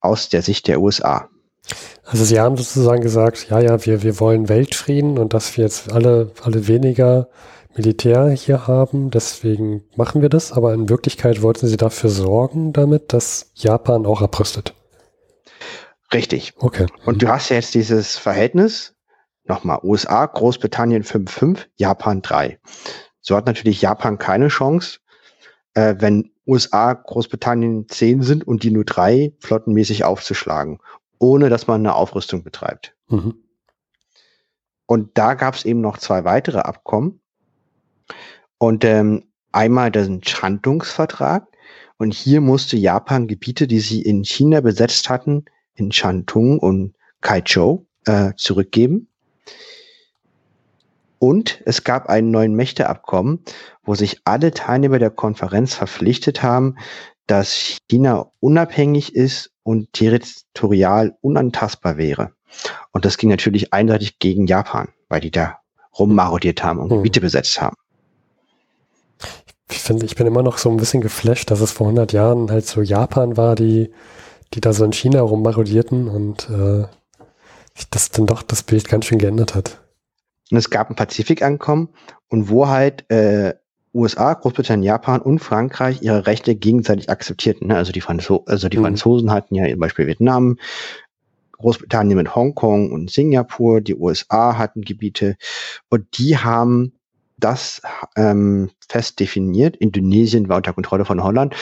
aus 0.00 0.28
der 0.28 0.42
Sicht 0.42 0.68
der 0.68 0.80
USA. 0.80 1.28
Also 2.04 2.24
Sie 2.24 2.38
haben 2.38 2.56
sozusagen 2.56 3.00
gesagt, 3.00 3.48
ja, 3.48 3.60
ja, 3.60 3.86
wir, 3.86 4.02
wir 4.02 4.20
wollen 4.20 4.48
Weltfrieden 4.48 5.18
und 5.18 5.32
dass 5.32 5.56
wir 5.56 5.64
jetzt 5.64 5.90
alle, 5.92 6.32
alle 6.42 6.68
weniger 6.68 7.28
Militär 7.74 8.30
hier 8.30 8.66
haben, 8.66 9.10
deswegen 9.10 9.82
machen 9.96 10.22
wir 10.22 10.28
das, 10.28 10.52
aber 10.52 10.74
in 10.74 10.88
Wirklichkeit 10.88 11.42
wollten 11.42 11.66
Sie 11.66 11.76
dafür 11.76 12.10
sorgen 12.10 12.72
damit, 12.72 13.12
dass 13.12 13.50
Japan 13.54 14.06
auch 14.06 14.20
abrüstet. 14.20 14.74
Richtig. 16.12 16.52
Okay. 16.58 16.86
Und 17.04 17.22
du 17.22 17.28
hast 17.28 17.48
ja 17.48 17.56
jetzt 17.56 17.74
dieses 17.74 18.16
Verhältnis, 18.16 18.93
nochmal, 19.44 19.80
USA, 19.82 20.26
Großbritannien 20.26 21.04
5-5, 21.04 21.66
Japan 21.76 22.22
3. 22.22 22.58
So 23.20 23.36
hat 23.36 23.46
natürlich 23.46 23.80
Japan 23.80 24.18
keine 24.18 24.48
Chance, 24.48 25.00
äh, 25.74 25.94
wenn 25.98 26.30
USA, 26.46 26.92
Großbritannien 26.92 27.88
10 27.88 28.22
sind 28.22 28.46
und 28.46 28.62
die 28.62 28.70
nur 28.70 28.84
drei 28.84 29.32
flottenmäßig 29.40 30.04
aufzuschlagen, 30.04 30.78
ohne 31.18 31.48
dass 31.48 31.66
man 31.66 31.80
eine 31.80 31.94
Aufrüstung 31.94 32.42
betreibt. 32.42 32.94
Mhm. 33.08 33.34
Und 34.86 35.16
da 35.16 35.34
gab 35.34 35.54
es 35.54 35.64
eben 35.64 35.80
noch 35.80 35.98
zwei 35.98 36.24
weitere 36.24 36.58
Abkommen. 36.58 37.20
Und 38.58 38.84
ähm, 38.84 39.24
einmal 39.52 39.90
den 39.90 40.22
Schandungsvertrag. 40.22 41.46
Und 41.96 42.12
hier 42.12 42.40
musste 42.40 42.76
Japan 42.76 43.26
Gebiete, 43.26 43.66
die 43.66 43.80
sie 43.80 44.02
in 44.02 44.24
China 44.24 44.60
besetzt 44.60 45.08
hatten, 45.08 45.44
in 45.74 45.92
Shantung 45.92 46.58
und 46.58 46.94
Kaichou, 47.20 47.86
äh, 48.04 48.32
zurückgeben. 48.36 49.08
Und 51.24 51.62
es 51.64 51.84
gab 51.84 52.10
einen 52.10 52.30
neuen 52.30 52.52
Mächteabkommen, 52.54 53.40
wo 53.82 53.94
sich 53.94 54.20
alle 54.24 54.52
Teilnehmer 54.52 54.98
der 54.98 55.08
Konferenz 55.08 55.74
verpflichtet 55.74 56.42
haben, 56.42 56.76
dass 57.26 57.78
China 57.88 58.30
unabhängig 58.40 59.14
ist 59.14 59.50
und 59.62 59.90
territorial 59.94 61.16
unantastbar 61.22 61.96
wäre. 61.96 62.32
Und 62.92 63.06
das 63.06 63.16
ging 63.16 63.30
natürlich 63.30 63.72
einseitig 63.72 64.18
gegen 64.18 64.46
Japan, 64.46 64.88
weil 65.08 65.22
die 65.22 65.30
da 65.30 65.60
rummarodiert 65.98 66.62
haben 66.62 66.78
und 66.78 66.90
Hm. 66.90 66.96
Gebiete 66.98 67.22
besetzt 67.22 67.58
haben. 67.58 67.76
Ich 69.70 69.78
finde, 69.78 70.04
ich 70.04 70.16
bin 70.16 70.26
immer 70.26 70.42
noch 70.42 70.58
so 70.58 70.68
ein 70.68 70.76
bisschen 70.76 71.00
geflasht, 71.00 71.50
dass 71.50 71.62
es 71.62 71.72
vor 71.72 71.86
100 71.86 72.12
Jahren 72.12 72.50
halt 72.50 72.66
so 72.66 72.82
Japan 72.82 73.38
war, 73.38 73.54
die, 73.54 73.90
die 74.52 74.60
da 74.60 74.74
so 74.74 74.84
in 74.84 74.92
China 74.92 75.22
rummarodierten 75.22 76.06
und 76.06 76.50
äh, 76.50 76.84
sich 77.74 77.88
das 77.88 78.10
dann 78.10 78.26
doch 78.26 78.42
das 78.42 78.62
Bild 78.62 78.90
ganz 78.90 79.06
schön 79.06 79.16
geändert 79.16 79.54
hat. 79.54 79.80
Und 80.50 80.58
es 80.58 80.70
gab 80.70 80.90
ein 80.90 80.96
Pazifikankommen 80.96 81.88
und 82.28 82.48
wo 82.48 82.68
halt 82.68 83.10
äh, 83.10 83.54
USA, 83.94 84.34
Großbritannien, 84.34 84.82
Japan 84.82 85.20
und 85.20 85.38
Frankreich 85.38 86.02
ihre 86.02 86.26
Rechte 86.26 86.56
gegenseitig 86.56 87.08
akzeptierten. 87.08 87.68
Ne? 87.68 87.76
Also 87.76 87.92
die, 87.92 88.00
Franzo 88.00 88.44
also 88.46 88.68
die 88.68 88.76
Mhm. 88.76 88.82
Franzosen 88.82 89.30
hatten 89.30 89.54
ja 89.54 89.68
zum 89.68 89.78
Beispiel 89.78 90.06
Vietnam, 90.06 90.58
Großbritannien 91.52 92.16
mit 92.16 92.34
Hongkong 92.34 92.90
und 92.92 93.10
Singapur, 93.10 93.80
die 93.80 93.94
USA 93.94 94.58
hatten 94.58 94.82
Gebiete 94.82 95.36
und 95.88 96.18
die 96.18 96.36
haben 96.36 96.92
das 97.38 97.82
ähm, 98.16 98.70
fest 98.88 99.20
definiert. 99.20 99.76
Indonesien 99.76 100.48
war 100.48 100.56
unter 100.56 100.72
Kontrolle 100.72 101.04
von 101.04 101.22
Holland 101.22 101.54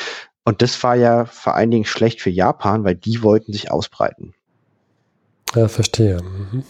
und 0.45 0.63
das 0.63 0.83
war 0.83 0.97
ja 0.97 1.27
vor 1.27 1.55
allen 1.55 1.71
Dingen 1.71 1.85
schlecht 1.85 2.21
für 2.21 2.31
Japan, 2.31 2.85
weil 2.85 2.95
die 2.95 3.23
wollten 3.23 3.53
sich 3.53 3.71
ausbreiten. 3.71 4.35
Ja, 5.55 5.69
verstehe. 5.69 6.19
Mhm. 6.23 6.65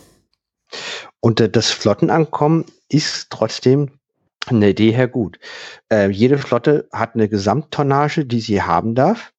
Und 1.22 1.40
äh, 1.40 1.48
das 1.48 1.70
Flottenankommen 1.70 2.66
ist 2.88 3.30
trotzdem 3.30 3.92
eine 4.46 4.70
Idee 4.70 4.90
her 4.90 5.08
gut. 5.08 5.38
Äh, 5.90 6.10
jede 6.10 6.36
Flotte 6.36 6.88
hat 6.92 7.14
eine 7.14 7.28
Gesamttonnage, 7.28 8.26
die 8.26 8.40
sie 8.40 8.60
haben 8.60 8.94
darf. 8.94 9.32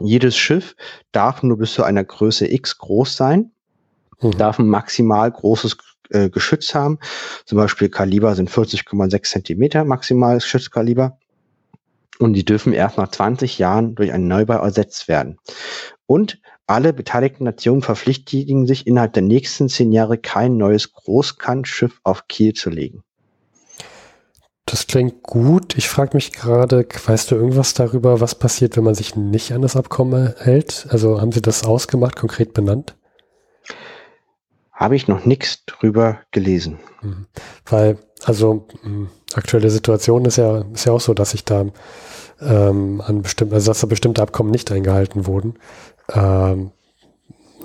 Jedes 0.00 0.36
Schiff 0.36 0.76
darf 1.10 1.42
nur 1.42 1.58
bis 1.58 1.74
zu 1.74 1.82
einer 1.82 2.04
Größe 2.04 2.50
X 2.50 2.78
groß 2.78 3.16
sein, 3.16 3.50
Mhm. 4.22 4.38
darf 4.38 4.58
ein 4.58 4.68
maximal 4.68 5.30
großes 5.30 5.76
äh, 6.10 6.30
Geschütz 6.30 6.74
haben. 6.74 6.98
Zum 7.44 7.58
Beispiel 7.58 7.88
Kaliber 7.88 8.34
sind 8.34 8.50
40,6 8.50 9.22
Zentimeter 9.30 9.84
maximales 9.84 10.44
Geschützkaliber. 10.44 11.18
Und 12.18 12.34
die 12.34 12.44
dürfen 12.44 12.72
erst 12.72 12.98
nach 12.98 13.08
20 13.08 13.58
Jahren 13.58 13.94
durch 13.96 14.12
einen 14.12 14.28
Neubau 14.28 14.58
ersetzt 14.58 15.08
werden. 15.08 15.38
Und 16.06 16.40
alle 16.72 16.92
beteiligten 16.92 17.44
Nationen 17.44 17.82
verpflichtigen 17.82 18.66
sich 18.66 18.86
innerhalb 18.86 19.12
der 19.12 19.22
nächsten 19.22 19.68
zehn 19.68 19.92
Jahre 19.92 20.18
kein 20.18 20.56
neues 20.56 20.92
Großkantschiff 20.92 22.00
auf 22.02 22.28
Kiel 22.28 22.54
zu 22.54 22.70
legen. 22.70 23.04
Das 24.64 24.86
klingt 24.86 25.22
gut. 25.22 25.76
Ich 25.76 25.88
frage 25.88 26.12
mich 26.14 26.32
gerade, 26.32 26.86
weißt 27.04 27.30
du 27.30 27.34
irgendwas 27.34 27.74
darüber, 27.74 28.20
was 28.20 28.36
passiert, 28.36 28.76
wenn 28.76 28.84
man 28.84 28.94
sich 28.94 29.16
nicht 29.16 29.52
an 29.52 29.60
das 29.60 29.76
Abkommen 29.76 30.34
hält? 30.38 30.86
Also 30.88 31.20
haben 31.20 31.32
Sie 31.32 31.42
das 31.42 31.64
ausgemacht, 31.64 32.16
konkret 32.16 32.54
benannt? 32.54 32.96
Habe 34.72 34.96
ich 34.96 35.08
noch 35.08 35.26
nichts 35.26 35.64
drüber 35.66 36.20
gelesen. 36.30 36.78
Mhm. 37.02 37.26
Weil, 37.66 37.98
also 38.24 38.66
mh, 38.82 39.08
aktuelle 39.34 39.68
Situation 39.68 40.24
ist 40.24 40.36
ja, 40.36 40.64
ist 40.72 40.86
ja 40.86 40.92
auch 40.92 41.00
so, 41.00 41.12
dass 41.12 41.32
sich 41.32 41.44
da 41.44 41.66
ähm, 42.40 43.02
an 43.04 43.22
bestimmten, 43.22 43.54
also 43.54 43.70
dass 43.70 43.80
da 43.80 43.86
bestimmte 43.86 44.22
Abkommen 44.22 44.50
nicht 44.50 44.70
eingehalten 44.72 45.26
wurden. 45.26 45.54
Ähm, 46.14 46.72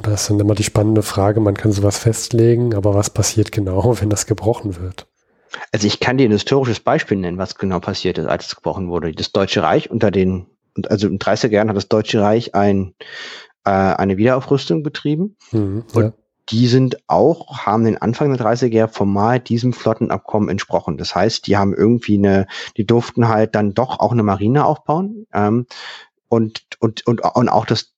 das 0.03 0.21
ist 0.21 0.29
dann 0.29 0.39
immer 0.39 0.55
die 0.55 0.63
spannende 0.63 1.03
Frage, 1.03 1.39
man 1.39 1.55
kann 1.55 1.71
sowas 1.71 1.97
festlegen, 1.97 2.75
aber 2.75 2.93
was 2.93 3.09
passiert 3.09 3.51
genau, 3.51 3.95
wenn 4.01 4.09
das 4.09 4.25
gebrochen 4.25 4.77
wird? 4.77 5.07
Also 5.71 5.87
ich 5.87 5.99
kann 5.99 6.17
dir 6.17 6.27
ein 6.27 6.31
historisches 6.33 6.79
Beispiel 6.79 7.17
nennen, 7.17 7.37
was 7.37 7.55
genau 7.55 7.79
passiert 7.79 8.17
ist, 8.17 8.27
als 8.27 8.47
es 8.47 8.55
gebrochen 8.55 8.89
wurde. 8.89 9.11
Das 9.11 9.31
Deutsche 9.31 9.63
Reich 9.63 9.89
unter 9.89 10.11
den, 10.11 10.47
also 10.87 11.07
in 11.07 11.19
30er 11.19 11.49
Jahren 11.49 11.69
hat 11.69 11.77
das 11.77 11.87
Deutsche 11.87 12.21
Reich 12.21 12.53
ein, 12.53 12.93
äh, 13.63 13.69
eine 13.69 14.17
Wiederaufrüstung 14.17 14.83
betrieben. 14.83 15.37
Mhm, 15.51 15.85
Und 15.93 16.03
ja. 16.03 16.13
Die 16.49 16.67
sind 16.67 16.97
auch, 17.07 17.65
haben 17.65 17.83
den 17.83 17.97
Anfang 17.97 18.31
der 18.31 18.45
30er 18.45 18.71
Jahre 18.71 18.91
formal 18.91 19.41
diesem 19.41 19.73
Flottenabkommen 19.73 20.47
entsprochen. 20.47 20.97
Das 20.97 21.13
heißt, 21.13 21.45
die 21.45 21.57
haben 21.57 21.73
irgendwie 21.73 22.17
eine, 22.17 22.47
die 22.77 22.85
durften 22.85 23.27
halt 23.27 23.53
dann 23.53 23.73
doch 23.73 23.99
auch 23.99 24.13
eine 24.13 24.23
Marine 24.23 24.63
aufbauen. 24.63 25.27
Ähm, 25.33 25.65
Und, 26.29 26.63
und, 26.79 27.05
und, 27.05 27.21
und 27.21 27.49
auch 27.49 27.65
das, 27.65 27.95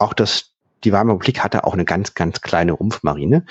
auch 0.00 0.12
das, 0.12 0.52
die 0.84 0.92
Weimarer 0.92 1.16
Republik 1.16 1.42
hatte 1.42 1.64
auch 1.64 1.74
eine 1.74 1.84
ganz, 1.84 2.14
ganz 2.14 2.40
kleine 2.40 2.72
Rumpfmarine. 2.72 3.44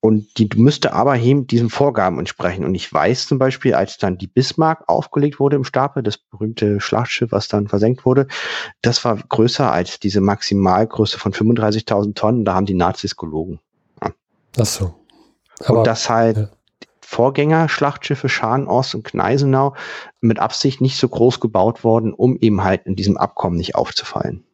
Und 0.00 0.38
die 0.38 0.48
müsste 0.56 0.92
aber 0.92 1.16
eben 1.18 1.46
diesen 1.46 1.70
Vorgaben 1.70 2.18
entsprechen. 2.18 2.64
Und 2.64 2.74
ich 2.74 2.92
weiß 2.92 3.28
zum 3.28 3.38
Beispiel, 3.38 3.74
als 3.74 3.96
dann 3.96 4.18
die 4.18 4.26
Bismarck 4.26 4.88
aufgelegt 4.88 5.38
wurde 5.38 5.56
im 5.56 5.64
Stapel, 5.64 6.02
das 6.02 6.18
berühmte 6.18 6.80
Schlachtschiff, 6.80 7.30
was 7.30 7.46
dann 7.46 7.68
versenkt 7.68 8.04
wurde, 8.04 8.26
das 8.82 9.04
war 9.04 9.16
größer 9.16 9.70
als 9.70 10.00
diese 10.00 10.20
Maximalgröße 10.20 11.18
von 11.18 11.32
35.000 11.32 12.14
Tonnen. 12.14 12.44
Da 12.44 12.54
haben 12.54 12.66
die 12.66 12.74
Nazis 12.74 13.16
gelogen. 13.16 13.60
Ja. 14.02 14.10
Ach 14.58 14.66
so. 14.66 14.94
Aber, 15.64 15.78
und 15.78 15.86
das 15.86 16.10
halt 16.10 16.36
ja. 16.36 16.48
Vorgänger-Schlachtschiffe 17.02 18.28
Scharn, 18.28 18.66
Ost 18.66 18.94
und 18.96 19.04
Gneisenau 19.04 19.74
mit 20.20 20.40
Absicht 20.40 20.80
nicht 20.80 20.98
so 20.98 21.08
groß 21.08 21.40
gebaut 21.40 21.84
worden, 21.84 22.12
um 22.12 22.36
eben 22.36 22.64
halt 22.64 22.84
in 22.84 22.96
diesem 22.96 23.16
Abkommen 23.16 23.56
nicht 23.56 23.76
aufzufallen. 23.76 24.44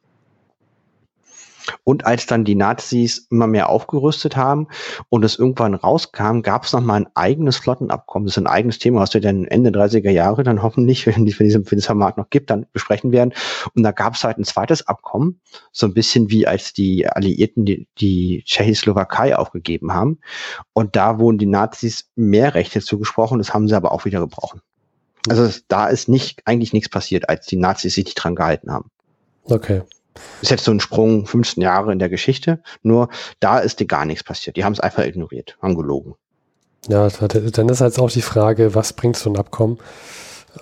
Und 1.83 2.07
als 2.07 2.27
dann 2.27 2.45
die 2.45 2.55
Nazis 2.55 3.27
immer 3.31 3.47
mehr 3.47 3.69
aufgerüstet 3.69 4.37
haben 4.37 4.69
und 5.09 5.25
es 5.25 5.39
irgendwann 5.39 5.75
rauskam, 5.75 6.43
gab 6.43 6.65
es 6.65 6.73
nochmal 6.73 7.01
ein 7.01 7.09
eigenes 7.15 7.57
Flottenabkommen. 7.57 8.27
Das 8.27 8.37
ist 8.37 8.43
ein 8.43 8.47
eigenes 8.47 8.79
Thema, 8.79 9.01
was 9.01 9.15
wir 9.15 9.21
dann 9.21 9.45
Ende 9.45 9.71
30er 9.71 10.11
Jahre 10.11 10.43
dann 10.43 10.63
hoffentlich, 10.63 11.07
wenn, 11.07 11.27
es 11.27 11.87
Format 11.87 12.17
noch 12.17 12.31
gibt, 12.31 12.51
dann 12.51 12.67
besprechen 12.73 13.13
werden. 13.13 13.33
Und 13.75 13.83
da 13.83 13.93
gab 13.93 14.15
es 14.15 14.25
halt 14.25 14.39
ein 14.39 14.45
zweites 14.45 14.87
Abkommen, 14.87 15.41
so 15.73 15.87
ein 15.87 15.95
bisschen 15.95 16.31
wie 16.31 16.47
als 16.47 16.73
die 16.73 17.07
Alliierten 17.09 17.65
die, 17.65 17.89
die 17.99 18.43
Tschechoslowakei 18.45 19.37
aufgegeben 19.37 19.93
haben. 19.93 20.19
Und 20.73 20.97
da 20.97 21.19
wurden 21.19 21.39
die 21.39 21.47
Nazis 21.47 22.11
mehr 22.15 22.55
Rechte 22.55 22.81
zugesprochen, 22.81 23.39
das 23.39 23.55
haben 23.55 23.69
sie 23.69 23.75
aber 23.75 23.93
auch 23.93 24.05
wieder 24.05 24.21
gebrochen. 24.21 24.61
Also 25.29 25.49
da 25.69 25.89
ist 25.89 26.09
nicht, 26.09 26.43
eigentlich 26.45 26.73
nichts 26.73 26.89
passiert, 26.89 27.29
als 27.29 27.47
die 27.47 27.57
Nazis 27.57 27.95
sich 27.95 28.05
nicht 28.05 28.15
dran 28.17 28.35
gehalten 28.35 28.71
haben. 28.71 28.91
Okay. 29.45 29.83
Ist 30.43 30.51
jetzt 30.51 30.65
so 30.65 30.71
ein 30.71 30.81
Sprung 30.81 31.27
15 31.27 31.63
Jahre 31.63 31.93
in 31.93 31.99
der 31.99 32.09
Geschichte, 32.09 32.63
nur 32.83 33.09
da 33.41 33.59
ist 33.59 33.81
dir 33.81 33.87
gar 33.87 34.05
nichts 34.05 34.25
passiert. 34.25 34.57
Die 34.57 34.65
haben 34.65 34.73
es 34.73 34.81
einfach 34.81 35.05
ignoriert, 35.05 35.57
haben 35.61 35.77
gelogen. 35.77 36.15
Ja, 36.89 37.09
dann 37.09 37.69
ist 37.69 37.81
halt 37.81 37.99
auch 37.99 38.11
die 38.11 38.23
Frage, 38.23 38.75
was 38.75 38.93
bringt 38.93 39.17
so 39.17 39.31
ein 39.31 39.39
Abkommen? 39.39 39.79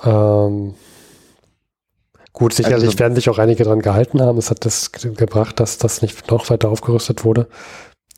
Ähm, 0.05 0.75
gut, 2.33 2.55
sicherlich 2.55 2.89
also, 2.89 2.99
werden 2.99 3.15
sich 3.15 3.29
auch 3.29 3.39
einige 3.39 3.65
daran 3.65 3.83
gehalten 3.83 4.23
haben. 4.23 4.39
Es 4.39 4.51
hat 4.51 4.65
das 4.65 4.93
gebracht, 4.93 5.59
dass 5.59 5.79
das 5.79 6.01
nicht 6.01 6.31
noch 6.31 6.49
weiter 6.49 6.69
aufgerüstet 6.69 7.25
wurde. 7.25 7.49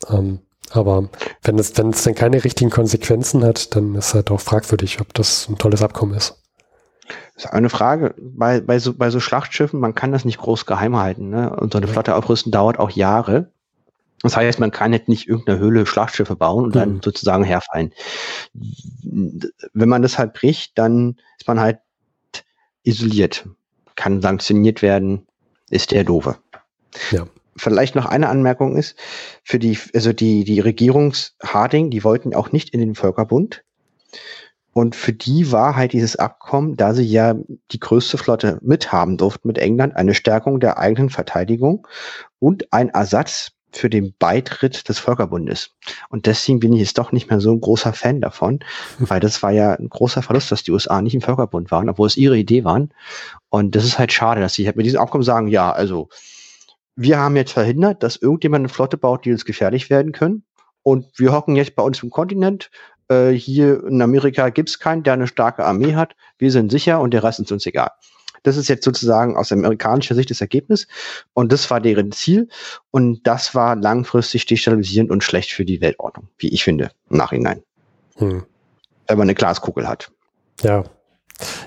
Ähm, 0.09 0.39
aber 0.71 1.09
wenn 1.43 1.57
es, 1.57 1.77
wenn 1.77 1.89
es 1.89 2.03
dann 2.03 2.15
keine 2.15 2.43
richtigen 2.43 2.69
Konsequenzen 2.69 3.43
hat, 3.43 3.75
dann 3.75 3.95
ist 3.95 4.13
halt 4.13 4.31
auch 4.31 4.41
fragwürdig, 4.41 4.99
ob 5.01 5.13
das 5.13 5.47
ein 5.49 5.57
tolles 5.57 5.81
Abkommen 5.81 6.15
ist. 6.15 6.41
Das 7.35 7.45
ist 7.45 7.51
eine 7.51 7.69
Frage. 7.69 8.15
Bei, 8.17 8.61
bei, 8.61 8.79
so, 8.79 8.93
bei 8.93 9.09
so 9.09 9.19
Schlachtschiffen, 9.19 9.79
man 9.79 9.95
kann 9.95 10.11
das 10.11 10.25
nicht 10.25 10.37
groß 10.37 10.65
geheim 10.65 10.97
halten. 10.97 11.29
Ne? 11.29 11.55
Und 11.55 11.73
so 11.73 11.77
eine 11.77 11.87
Flotte 11.87 12.15
aufrüsten 12.15 12.51
dauert 12.51 12.79
auch 12.79 12.89
Jahre. 12.89 13.51
Das 14.21 14.35
heißt, 14.35 14.59
man 14.59 14.71
kann 14.71 14.93
jetzt 14.93 15.07
nicht 15.07 15.27
irgendeine 15.27 15.59
Höhle 15.59 15.85
Schlachtschiffe 15.85 16.35
bauen 16.35 16.63
und 16.65 16.75
mhm. 16.75 16.79
dann 16.79 17.01
sozusagen 17.03 17.43
herfallen. 17.43 17.93
Wenn 19.03 19.89
man 19.89 20.01
das 20.01 20.17
halt 20.17 20.33
bricht, 20.33 20.77
dann 20.77 21.17
ist 21.37 21.47
man 21.47 21.59
halt 21.59 21.79
isoliert. 22.83 23.47
Kann 23.95 24.21
sanktioniert 24.21 24.81
werden, 24.81 25.27
ist 25.69 25.91
der 25.91 26.03
doofe. 26.03 26.37
Ja. 27.11 27.27
Vielleicht 27.57 27.95
noch 27.95 28.05
eine 28.05 28.27
Anmerkung 28.27 28.75
ist, 28.75 28.97
für 29.43 29.59
die, 29.59 29.77
also 29.93 30.11
die, 30.11 30.43
die 30.43 30.59
Regierungs 30.59 31.35
Harding, 31.41 31.89
die 31.89 32.03
wollten 32.03 32.35
auch 32.35 32.51
nicht 32.51 32.71
in 32.71 32.81
den 32.81 32.95
Völkerbund. 32.95 33.63
Und 34.77 34.93
für 34.93 35.13
die 35.13 35.53
war 35.53 35.77
halt 35.77 35.93
dieses 35.93 36.17
Abkommen, 36.17 36.75
da 36.75 36.93
sie 36.93 37.05
ja 37.05 37.33
die 37.71 37.79
größte 37.79 38.17
Flotte 38.17 38.59
mithaben 38.61 39.15
durften 39.15 39.47
mit 39.47 39.57
England, 39.57 39.95
eine 39.95 40.13
Stärkung 40.13 40.59
der 40.59 40.77
eigenen 40.77 41.09
Verteidigung 41.09 41.87
und 42.39 42.73
ein 42.73 42.89
Ersatz 42.89 43.53
für 43.71 43.89
den 43.89 44.13
Beitritt 44.19 44.89
des 44.89 44.99
Völkerbundes. 44.99 45.71
Und 46.09 46.25
deswegen 46.25 46.59
bin 46.59 46.73
ich 46.73 46.81
jetzt 46.81 46.97
doch 46.97 47.13
nicht 47.13 47.29
mehr 47.29 47.39
so 47.39 47.53
ein 47.53 47.61
großer 47.61 47.93
Fan 47.93 48.19
davon, 48.19 48.59
weil 48.99 49.21
das 49.21 49.41
war 49.41 49.51
ja 49.51 49.75
ein 49.75 49.87
großer 49.87 50.21
Verlust, 50.21 50.51
dass 50.51 50.63
die 50.63 50.71
USA 50.71 51.01
nicht 51.01 51.15
im 51.15 51.21
Völkerbund 51.21 51.71
waren, 51.71 51.87
obwohl 51.87 52.07
es 52.07 52.17
ihre 52.17 52.37
Idee 52.37 52.65
waren. 52.65 52.93
Und 53.47 53.77
das 53.77 53.85
ist 53.85 53.97
halt 53.97 54.11
schade, 54.11 54.41
dass 54.41 54.55
sie 54.55 54.65
halt 54.65 54.75
mit 54.75 54.85
diesem 54.85 54.99
Abkommen 54.99 55.23
sagen, 55.23 55.47
ja, 55.47 55.71
also 55.71 56.09
wir 56.97 57.17
haben 57.17 57.37
jetzt 57.37 57.53
verhindert, 57.53 58.03
dass 58.03 58.17
irgendjemand 58.17 58.63
eine 58.63 58.69
Flotte 58.69 58.97
baut, 58.97 59.23
die 59.23 59.31
uns 59.31 59.45
gefährlich 59.45 59.89
werden 59.89 60.11
können. 60.11 60.43
Und 60.83 61.17
wir 61.17 61.31
hocken 61.31 61.55
jetzt 61.55 61.75
bei 61.75 61.81
uns 61.81 62.03
im 62.03 62.09
Kontinent, 62.09 62.69
äh, 63.09 63.31
hier 63.31 63.83
in 63.85 64.01
Amerika 64.01 64.49
gibt 64.49 64.69
es 64.69 64.79
keinen, 64.79 65.03
der 65.03 65.13
eine 65.13 65.27
starke 65.27 65.65
Armee 65.65 65.95
hat. 65.95 66.15
Wir 66.37 66.51
sind 66.51 66.71
sicher 66.71 66.99
und 66.99 67.13
der 67.13 67.23
Rest 67.23 67.39
ist 67.39 67.51
uns 67.51 67.65
egal. 67.65 67.91
Das 68.43 68.57
ist 68.57 68.67
jetzt 68.67 68.85
sozusagen 68.85 69.35
aus 69.35 69.51
amerikanischer 69.51 70.13
Sicht 70.13 70.29
das 70.29 70.39
Ergebnis. 70.39 70.87
Und 71.33 71.51
das 71.51 71.69
war 71.71 71.81
deren 71.81 72.11
Ziel. 72.11 72.47
Und 72.91 73.25
das 73.25 73.55
war 73.55 73.75
langfristig 73.75 74.45
destabilisierend 74.45 75.09
und 75.09 75.23
schlecht 75.23 75.51
für 75.51 75.65
die 75.65 75.81
Weltordnung, 75.81 76.29
wie 76.37 76.49
ich 76.49 76.63
finde, 76.63 76.91
im 77.09 77.17
Nachhinein. 77.17 77.63
Hm. 78.17 78.43
Wenn 79.07 79.17
man 79.17 79.25
eine 79.25 79.35
Glaskugel 79.35 79.87
hat. 79.87 80.11
Ja. 80.61 80.83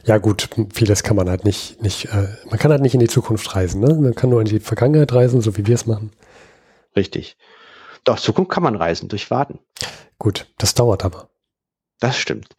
Ja, 0.05 0.17
gut, 0.17 0.49
vieles 0.73 1.03
kann 1.03 1.17
man 1.17 1.29
halt 1.29 1.45
nicht, 1.45 1.83
nicht, 1.83 2.07
äh, 2.07 2.29
man 2.49 2.59
kann 2.59 2.71
halt 2.71 2.81
nicht 2.81 2.95
in 2.95 3.01
die 3.01 3.09
Zukunft 3.09 3.55
reisen, 3.55 3.83
ne? 3.83 3.93
Man 3.95 4.15
kann 4.15 4.31
nur 4.31 4.41
in 4.41 4.47
die 4.47 4.61
Vergangenheit 4.61 5.13
reisen, 5.13 5.43
so 5.43 5.59
wie 5.59 5.67
wir 5.67 5.75
es 5.75 5.85
machen. 5.85 6.11
Richtig. 6.97 7.37
Doch, 8.09 8.19
Zukunft 8.19 8.51
kann 8.51 8.63
man 8.63 8.75
reisen, 8.75 9.11
durch 9.11 9.31
Warten. 9.31 9.59
Gut, 10.19 10.51
das 10.57 10.73
dauert 10.73 11.05
aber. 11.05 11.29
Das 12.01 12.17
stimmt. 12.17 12.57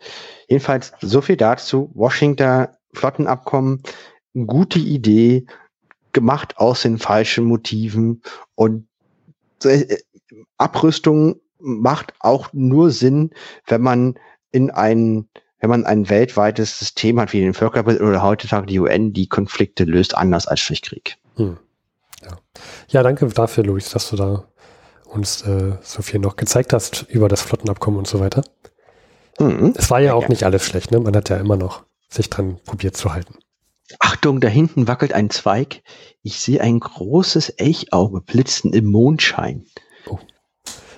Jedenfalls 0.47 0.91
so 1.01 1.21
viel 1.21 1.37
dazu. 1.37 1.89
Washington 1.95 2.67
Flottenabkommen, 2.93 3.81
gute 4.45 4.77
Idee, 4.77 5.47
gemacht 6.11 6.57
aus 6.57 6.83
den 6.83 6.99
falschen 6.99 7.45
Motiven 7.45 8.21
und 8.53 8.87
äh, 9.63 9.97
Abrüstung 10.59 11.39
macht 11.57 12.13
auch 12.19 12.53
nur 12.53 12.91
Sinn, 12.91 13.31
wenn 13.65 13.81
man 13.81 14.19
in 14.51 14.69
ein, 14.69 15.29
wenn 15.61 15.71
man 15.71 15.83
ein 15.83 16.09
weltweites 16.09 16.77
System 16.77 17.19
hat 17.19 17.33
wie 17.33 17.41
den 17.41 17.55
Völkerbund 17.55 17.99
oder 18.01 18.21
heutzutage 18.21 18.67
die 18.67 18.79
UN, 18.79 19.13
die 19.13 19.27
Konflikte 19.27 19.85
löst 19.85 20.15
anders 20.15 20.45
als 20.45 20.59
durch 20.59 20.83
Krieg. 20.83 21.17
Hm. 21.37 21.57
Ja. 22.21 22.37
ja, 22.89 23.01
danke 23.01 23.25
dafür, 23.29 23.63
Luis, 23.63 23.89
dass 23.89 24.11
du 24.11 24.15
da 24.15 24.45
uns 25.09 25.41
äh, 25.41 25.77
so 25.81 26.01
viel 26.01 26.19
noch 26.19 26.35
gezeigt 26.35 26.73
hast 26.73 27.03
über 27.09 27.27
das 27.27 27.41
Flottenabkommen 27.41 27.97
und 27.97 28.07
so 28.07 28.19
weiter. 28.19 28.43
Mhm. 29.39 29.73
Es 29.75 29.89
war 29.89 29.99
ja 29.99 30.13
auch 30.13 30.23
ja. 30.23 30.29
nicht 30.29 30.43
alles 30.43 30.65
schlecht, 30.65 30.91
ne? 30.91 30.99
Man 30.99 31.15
hat 31.15 31.29
ja 31.29 31.37
immer 31.37 31.57
noch 31.57 31.83
sich 32.09 32.29
dran 32.29 32.59
probiert 32.65 32.97
zu 32.97 33.13
halten. 33.13 33.35
Achtung, 33.99 34.39
da 34.39 34.47
hinten 34.47 34.87
wackelt 34.87 35.13
ein 35.13 35.29
Zweig. 35.29 35.81
Ich 36.21 36.39
sehe 36.39 36.61
ein 36.61 36.79
großes 36.79 37.49
Elchauge 37.49 38.21
blitzen 38.21 38.73
im 38.73 38.85
Mondschein. 38.85 39.65
Oh. 40.07 40.19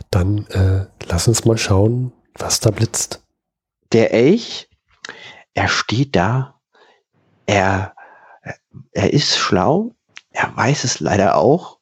Dann 0.09 0.45
äh, 0.47 0.87
lass 1.07 1.27
uns 1.27 1.45
mal 1.45 1.57
schauen, 1.57 2.11
was 2.37 2.59
da 2.59 2.71
blitzt. 2.71 3.23
Der 3.93 4.13
Elch, 4.13 4.69
er 5.53 5.69
steht 5.69 6.15
da. 6.15 6.59
Er, 7.45 7.95
er 8.91 9.13
ist 9.13 9.37
schlau. 9.37 9.91
Er 10.31 10.55
weiß 10.55 10.83
es 10.83 10.99
leider 10.99 11.35
auch 11.37 11.80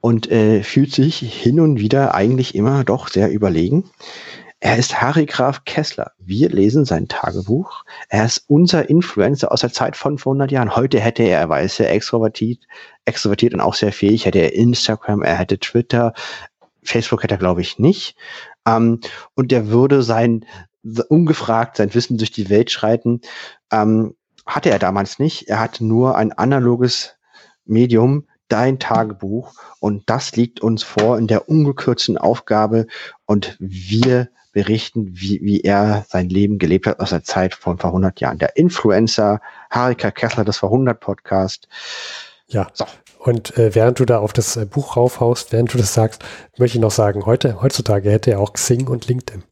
und 0.00 0.30
äh, 0.30 0.62
fühlt 0.62 0.92
sich 0.92 1.18
hin 1.18 1.60
und 1.60 1.78
wieder 1.78 2.14
eigentlich 2.14 2.54
immer 2.54 2.84
doch 2.84 3.08
sehr 3.08 3.30
überlegen. 3.30 3.90
Er 4.60 4.78
ist 4.78 5.00
Harry 5.00 5.26
Graf 5.26 5.64
Kessler. 5.64 6.12
Wir 6.18 6.48
lesen 6.48 6.86
sein 6.86 7.08
Tagebuch. 7.08 7.84
Er 8.08 8.24
ist 8.24 8.44
unser 8.48 8.88
Influencer 8.88 9.52
aus 9.52 9.60
der 9.60 9.72
Zeit 9.72 9.96
von 9.96 10.16
vor 10.16 10.32
100 10.32 10.50
Jahren. 10.50 10.74
Heute 10.74 10.98
hätte 10.98 11.22
er, 11.24 11.40
er 11.40 11.48
war 11.50 11.68
sehr 11.68 11.92
extrovertiert, 11.92 12.60
extrovertiert 13.04 13.52
und 13.52 13.60
auch 13.60 13.74
sehr 13.74 13.92
fähig. 13.92 14.24
Hätte 14.24 14.38
er 14.38 14.54
Instagram, 14.54 15.22
er 15.22 15.36
hätte 15.36 15.58
Twitter, 15.58 16.14
Facebook 16.82 17.22
hätte 17.22 17.34
er, 17.34 17.38
glaube 17.38 17.60
ich, 17.60 17.78
nicht. 17.78 18.16
Ähm, 18.66 19.00
und 19.34 19.52
er 19.52 19.68
würde 19.68 20.02
sein, 20.02 20.46
ungefragt 21.08 21.76
sein 21.76 21.94
Wissen 21.94 22.16
durch 22.16 22.30
die 22.30 22.48
Welt 22.48 22.70
schreiten. 22.70 23.20
Ähm, 23.70 24.14
hatte 24.46 24.70
er 24.70 24.78
damals 24.78 25.18
nicht. 25.18 25.48
Er 25.48 25.60
hatte 25.60 25.84
nur 25.84 26.16
ein 26.16 26.32
analoges 26.32 27.16
Medium, 27.66 28.26
dein 28.48 28.78
Tagebuch 28.78 29.54
und 29.80 30.08
das 30.08 30.36
liegt 30.36 30.60
uns 30.60 30.82
vor 30.82 31.18
in 31.18 31.26
der 31.26 31.48
ungekürzten 31.48 32.18
Aufgabe 32.18 32.86
und 33.26 33.56
wir 33.58 34.28
berichten, 34.52 35.10
wie, 35.12 35.40
wie 35.42 35.60
er 35.60 36.06
sein 36.08 36.30
Leben 36.30 36.58
gelebt 36.58 36.86
hat 36.86 36.98
aus 37.00 37.10
der 37.10 37.22
Zeit 37.22 37.54
von 37.54 37.76
vor 37.76 37.90
100 37.90 38.20
Jahren. 38.20 38.38
Der 38.38 38.56
Influencer, 38.56 39.42
Harika 39.70 40.10
Kessler, 40.10 40.46
das 40.46 40.56
vor 40.56 40.70
100 40.70 40.98
Podcast. 40.98 41.68
Ja. 42.46 42.68
So. 42.72 42.86
Und 43.18 43.58
äh, 43.58 43.74
während 43.74 43.98
du 43.98 44.06
da 44.06 44.18
auf 44.18 44.32
das 44.32 44.56
äh, 44.56 44.64
Buch 44.64 44.96
raufhaust, 44.96 45.52
während 45.52 45.74
du 45.74 45.78
das 45.78 45.92
sagst, 45.92 46.24
möchte 46.56 46.78
ich 46.78 46.82
noch 46.82 46.90
sagen, 46.90 47.26
heute, 47.26 47.60
heutzutage 47.60 48.10
hätte 48.10 48.30
er 48.30 48.40
auch 48.40 48.54
Xing 48.54 48.86
und 48.86 49.08
LinkedIn. 49.08 49.42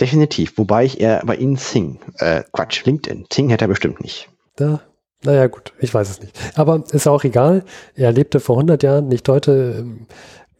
Definitiv, 0.00 0.56
wobei 0.56 0.84
ich 0.84 1.00
eher 1.00 1.22
bei 1.26 1.36
Ihnen 1.36 1.56
Xing, 1.56 2.00
äh, 2.18 2.42
Quatsch, 2.52 2.86
LinkedIn, 2.86 3.28
Xing 3.28 3.50
hätte 3.50 3.66
er 3.66 3.68
bestimmt 3.68 4.00
nicht. 4.00 4.30
Da 4.56 4.80
naja, 5.24 5.46
gut, 5.46 5.72
ich 5.78 5.92
weiß 5.92 6.10
es 6.10 6.20
nicht. 6.20 6.38
Aber 6.54 6.84
ist 6.92 7.06
auch 7.06 7.24
egal. 7.24 7.64
Er 7.94 8.12
lebte 8.12 8.40
vor 8.40 8.56
100 8.56 8.82
Jahren, 8.82 9.08
nicht 9.08 9.28
heute. 9.28 9.86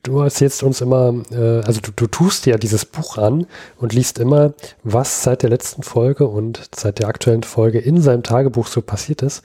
Du 0.02 0.20
erzählst 0.20 0.62
uns 0.62 0.80
immer, 0.80 1.14
äh, 1.30 1.60
also 1.64 1.80
du, 1.80 1.90
du 1.94 2.06
tust 2.06 2.44
ja 2.46 2.58
dieses 2.58 2.84
Buch 2.84 3.16
an 3.16 3.46
und 3.78 3.94
liest 3.94 4.18
immer, 4.18 4.52
was 4.82 5.22
seit 5.22 5.42
der 5.42 5.50
letzten 5.50 5.82
Folge 5.82 6.26
und 6.26 6.68
seit 6.74 6.98
der 6.98 7.08
aktuellen 7.08 7.42
Folge 7.42 7.78
in 7.78 8.02
seinem 8.02 8.22
Tagebuch 8.22 8.66
so 8.66 8.82
passiert 8.82 9.22
ist. 9.22 9.42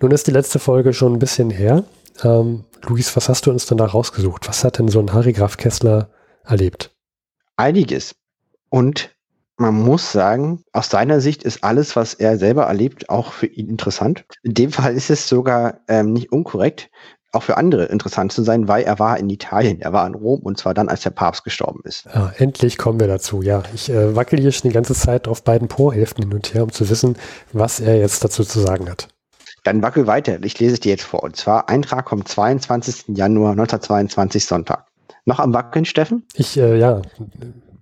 Nun 0.00 0.10
ist 0.10 0.26
die 0.26 0.32
letzte 0.32 0.58
Folge 0.58 0.94
schon 0.94 1.12
ein 1.12 1.18
bisschen 1.18 1.50
her. 1.50 1.84
Ähm, 2.22 2.64
Luis, 2.82 3.14
was 3.16 3.28
hast 3.28 3.46
du 3.46 3.50
uns 3.50 3.66
denn 3.66 3.78
da 3.78 3.84
rausgesucht? 3.84 4.48
Was 4.48 4.64
hat 4.64 4.78
denn 4.78 4.88
so 4.88 4.98
ein 4.98 5.12
Harry 5.12 5.32
Graf 5.32 5.56
Kessler 5.56 6.08
erlebt? 6.44 6.90
Einiges. 7.56 8.14
Und 8.70 9.10
man 9.56 9.74
muss 9.74 10.12
sagen, 10.12 10.64
aus 10.72 10.90
seiner 10.90 11.20
Sicht 11.20 11.42
ist 11.42 11.62
alles, 11.62 11.94
was 11.96 12.14
er 12.14 12.38
selber 12.38 12.64
erlebt, 12.64 13.10
auch 13.10 13.32
für 13.32 13.46
ihn 13.46 13.68
interessant. 13.68 14.24
In 14.42 14.54
dem 14.54 14.72
Fall 14.72 14.94
ist 14.94 15.10
es 15.10 15.28
sogar 15.28 15.80
ähm, 15.88 16.12
nicht 16.12 16.32
unkorrekt, 16.32 16.90
auch 17.32 17.42
für 17.42 17.56
andere 17.56 17.84
interessant 17.86 18.32
zu 18.32 18.42
sein, 18.42 18.68
weil 18.68 18.84
er 18.84 18.98
war 18.98 19.18
in 19.18 19.30
Italien, 19.30 19.80
er 19.80 19.92
war 19.92 20.06
in 20.06 20.14
Rom 20.14 20.40
und 20.40 20.58
zwar 20.58 20.74
dann, 20.74 20.88
als 20.88 21.00
der 21.02 21.10
Papst 21.10 21.44
gestorben 21.44 21.80
ist. 21.84 22.06
Ja, 22.14 22.32
endlich 22.36 22.76
kommen 22.76 23.00
wir 23.00 23.06
dazu, 23.08 23.42
ja. 23.42 23.62
Ich 23.74 23.88
äh, 23.88 24.14
wackel 24.14 24.38
hier 24.38 24.52
schon 24.52 24.68
die 24.68 24.74
ganze 24.74 24.94
Zeit 24.94 25.26
auf 25.28 25.42
beiden 25.42 25.68
Po-Hälften 25.68 26.24
hin 26.24 26.34
und 26.34 26.52
her, 26.52 26.62
um 26.62 26.72
zu 26.72 26.88
wissen, 26.90 27.16
was 27.52 27.80
er 27.80 27.96
jetzt 27.96 28.22
dazu 28.22 28.44
zu 28.44 28.60
sagen 28.60 28.88
hat. 28.90 29.08
Dann 29.64 29.82
wackel 29.82 30.06
weiter, 30.06 30.42
ich 30.42 30.58
lese 30.58 30.74
es 30.74 30.80
dir 30.80 30.90
jetzt 30.90 31.04
vor. 31.04 31.22
Und 31.22 31.36
zwar 31.36 31.68
Eintrag 31.68 32.10
vom 32.10 32.26
22. 32.26 33.16
Januar 33.16 33.52
1922, 33.52 34.44
Sonntag. 34.44 34.86
Noch 35.24 35.38
am 35.38 35.54
Wackeln, 35.54 35.84
Steffen? 35.84 36.26
Ich, 36.34 36.58
äh, 36.58 36.78
ja. 36.78 37.00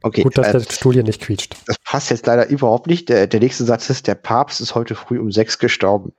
Okay. 0.02 0.22
Gut, 0.22 0.38
dass 0.38 0.48
äh, 0.48 0.52
der 0.52 0.60
Stuhl 0.60 0.94
hier 0.94 1.02
nicht 1.02 1.20
quietscht. 1.20 1.56
Das 1.66 1.76
passt 1.84 2.10
jetzt 2.10 2.26
leider 2.26 2.48
überhaupt 2.48 2.86
nicht. 2.86 3.08
Der, 3.08 3.26
der 3.26 3.40
nächste 3.40 3.64
Satz 3.64 3.90
ist, 3.90 4.06
der 4.06 4.14
Papst 4.14 4.60
ist 4.60 4.74
heute 4.74 4.94
früh 4.94 5.18
um 5.18 5.30
sechs 5.30 5.58
gestorben. 5.58 6.12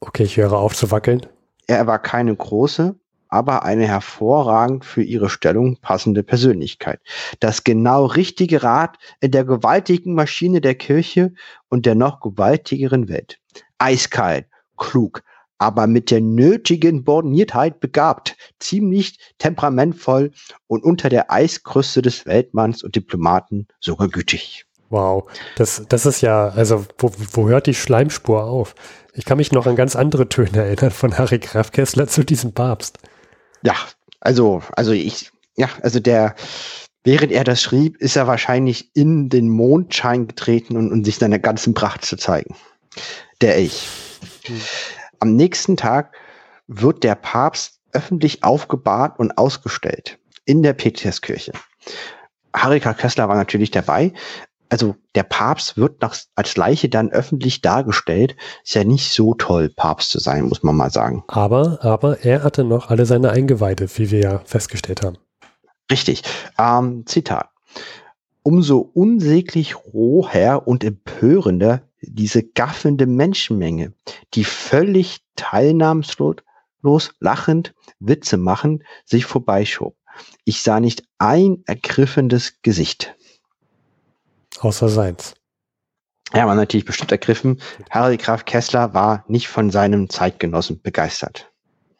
Okay, 0.00 0.24
ich 0.24 0.36
höre 0.36 0.52
auf 0.52 0.74
zu 0.74 0.90
wackeln. 0.90 1.26
Er 1.66 1.86
war 1.86 2.00
keine 2.00 2.34
große, 2.34 2.96
aber 3.28 3.64
eine 3.64 3.86
hervorragend 3.86 4.84
für 4.84 5.02
ihre 5.02 5.30
Stellung 5.30 5.76
passende 5.80 6.22
Persönlichkeit. 6.22 7.00
Das 7.38 7.62
genau 7.62 8.06
richtige 8.06 8.62
Rad 8.62 8.96
in 9.20 9.30
der 9.30 9.44
gewaltigen 9.44 10.14
Maschine 10.14 10.60
der 10.60 10.74
Kirche 10.74 11.32
und 11.68 11.86
der 11.86 11.94
noch 11.94 12.20
gewaltigeren 12.20 13.08
Welt. 13.08 13.38
Eiskalt, 13.78 14.46
klug, 14.76 15.22
aber 15.60 15.86
mit 15.86 16.10
der 16.10 16.22
nötigen 16.22 17.04
Borniertheit 17.04 17.80
begabt, 17.80 18.34
ziemlich 18.58 19.18
temperamentvoll 19.38 20.32
und 20.66 20.82
unter 20.82 21.10
der 21.10 21.30
Eiskruste 21.30 22.00
des 22.00 22.24
Weltmanns 22.24 22.82
und 22.82 22.96
Diplomaten 22.96 23.68
sogar 23.78 24.08
gütig. 24.08 24.64
Wow, 24.88 25.30
das, 25.56 25.84
das 25.88 26.06
ist 26.06 26.22
ja, 26.22 26.48
also 26.48 26.86
wo, 26.98 27.12
wo 27.32 27.48
hört 27.48 27.66
die 27.66 27.74
Schleimspur 27.74 28.44
auf? 28.44 28.74
Ich 29.12 29.26
kann 29.26 29.36
mich 29.36 29.52
noch 29.52 29.66
an 29.66 29.76
ganz 29.76 29.96
andere 29.96 30.28
Töne 30.30 30.64
erinnern 30.64 30.90
von 30.90 31.16
Harry 31.18 31.38
Graf 31.38 31.72
Kessler 31.72 32.08
zu 32.08 32.24
diesem 32.24 32.52
Papst. 32.52 32.98
Ja, 33.62 33.74
also, 34.18 34.62
also 34.72 34.92
ich, 34.92 35.30
ja, 35.56 35.68
also 35.82 36.00
der, 36.00 36.36
während 37.04 37.32
er 37.32 37.44
das 37.44 37.60
schrieb, 37.60 37.98
ist 37.98 38.16
er 38.16 38.26
wahrscheinlich 38.26 38.96
in 38.96 39.28
den 39.28 39.50
Mondschein 39.50 40.26
getreten 40.26 40.78
und, 40.78 40.90
und 40.90 41.04
sich 41.04 41.16
seiner 41.16 41.38
ganzen 41.38 41.74
Pracht 41.74 42.06
zu 42.06 42.16
zeigen. 42.16 42.56
Der 43.42 43.58
Ich. 43.58 43.86
Hm. 44.46 44.56
Am 45.20 45.36
nächsten 45.36 45.76
Tag 45.76 46.14
wird 46.66 47.04
der 47.04 47.14
Papst 47.14 47.80
öffentlich 47.92 48.42
aufgebahrt 48.42 49.18
und 49.18 49.36
ausgestellt 49.36 50.18
in 50.44 50.62
der 50.62 50.72
Peterskirche. 50.72 51.52
Harry 52.54 52.80
K. 52.80 52.94
Kessler 52.94 53.28
war 53.28 53.36
natürlich 53.36 53.70
dabei. 53.70 54.12
Also 54.70 54.96
der 55.14 55.24
Papst 55.24 55.76
wird 55.76 56.00
nach, 56.00 56.16
als 56.36 56.56
Leiche 56.56 56.88
dann 56.88 57.10
öffentlich 57.10 57.60
dargestellt. 57.60 58.36
Ist 58.64 58.74
ja 58.74 58.84
nicht 58.84 59.12
so 59.12 59.34
toll, 59.34 59.68
Papst 59.68 60.10
zu 60.10 60.20
sein, 60.20 60.44
muss 60.44 60.62
man 60.62 60.76
mal 60.76 60.90
sagen. 60.90 61.24
Aber, 61.28 61.80
aber 61.82 62.24
er 62.24 62.42
hatte 62.42 62.64
noch 62.64 62.88
alle 62.88 63.04
seine 63.04 63.30
Eingeweide, 63.30 63.88
wie 63.96 64.10
wir 64.10 64.20
ja 64.20 64.38
festgestellt 64.44 65.02
haben. 65.04 65.18
Richtig. 65.90 66.22
Ähm, 66.56 67.04
Zitat. 67.06 67.50
Umso 68.42 68.78
unsäglich 68.78 69.76
roher 69.92 70.66
und 70.66 70.82
empörender 70.82 71.82
diese 72.02 72.42
gaffende 72.42 73.06
Menschenmenge, 73.06 73.92
die 74.34 74.44
völlig 74.44 75.20
teilnahmslos 75.36 76.36
lachend 77.20 77.74
Witze 77.98 78.36
machen, 78.36 78.84
sich 79.04 79.26
vorbeischob. 79.26 79.94
Ich 80.44 80.62
sah 80.62 80.80
nicht 80.80 81.04
ein 81.18 81.62
ergriffendes 81.66 82.60
Gesicht. 82.62 83.14
Außer 84.60 84.88
seins. 84.88 85.34
Er 86.32 86.46
war 86.46 86.54
natürlich 86.54 86.84
bestimmt 86.84 87.12
ergriffen. 87.12 87.60
Harry 87.90 88.16
Graf 88.16 88.44
Kessler 88.44 88.94
war 88.94 89.24
nicht 89.26 89.48
von 89.48 89.70
seinem 89.70 90.08
Zeitgenossen 90.08 90.80
begeistert. 90.80 91.50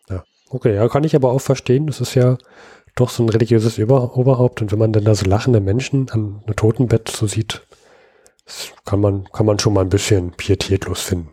Ja, 0.09 0.25
okay, 0.51 0.75
ja, 0.75 0.89
kann 0.89 1.05
ich 1.05 1.17
aber 1.17 1.33
auch 1.33 1.41
verstehen. 1.41 1.87
Das 1.87 2.01
ist 2.01 2.15
ja 2.15 2.39
doch 2.95 3.11
so 3.11 3.25
ein 3.25 3.29
religiöses 3.29 3.79
Oberhaupt. 3.79 4.63
Und 4.63 4.71
wenn 4.71 4.79
man 4.79 4.93
dann 4.93 5.05
da 5.05 5.15
so 5.15 5.27
lachende 5.27 5.61
Menschen 5.61 6.11
an 6.11 6.43
einem 6.47 6.57
Totenbett 6.57 7.09
so 7.09 7.27
sieht, 7.27 7.67
kann 8.85 9.01
man, 9.01 9.25
kann 9.33 9.47
man 9.47 9.59
schon 9.59 9.75
mal 9.75 9.83
ein 9.83 9.89
bisschen 9.89 10.33
pietätlos 10.33 11.03
finden. 11.03 11.33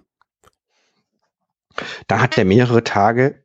Da 2.08 2.20
hat 2.20 2.38
er 2.38 2.46
mehrere 2.46 2.84
Tage, 2.84 3.44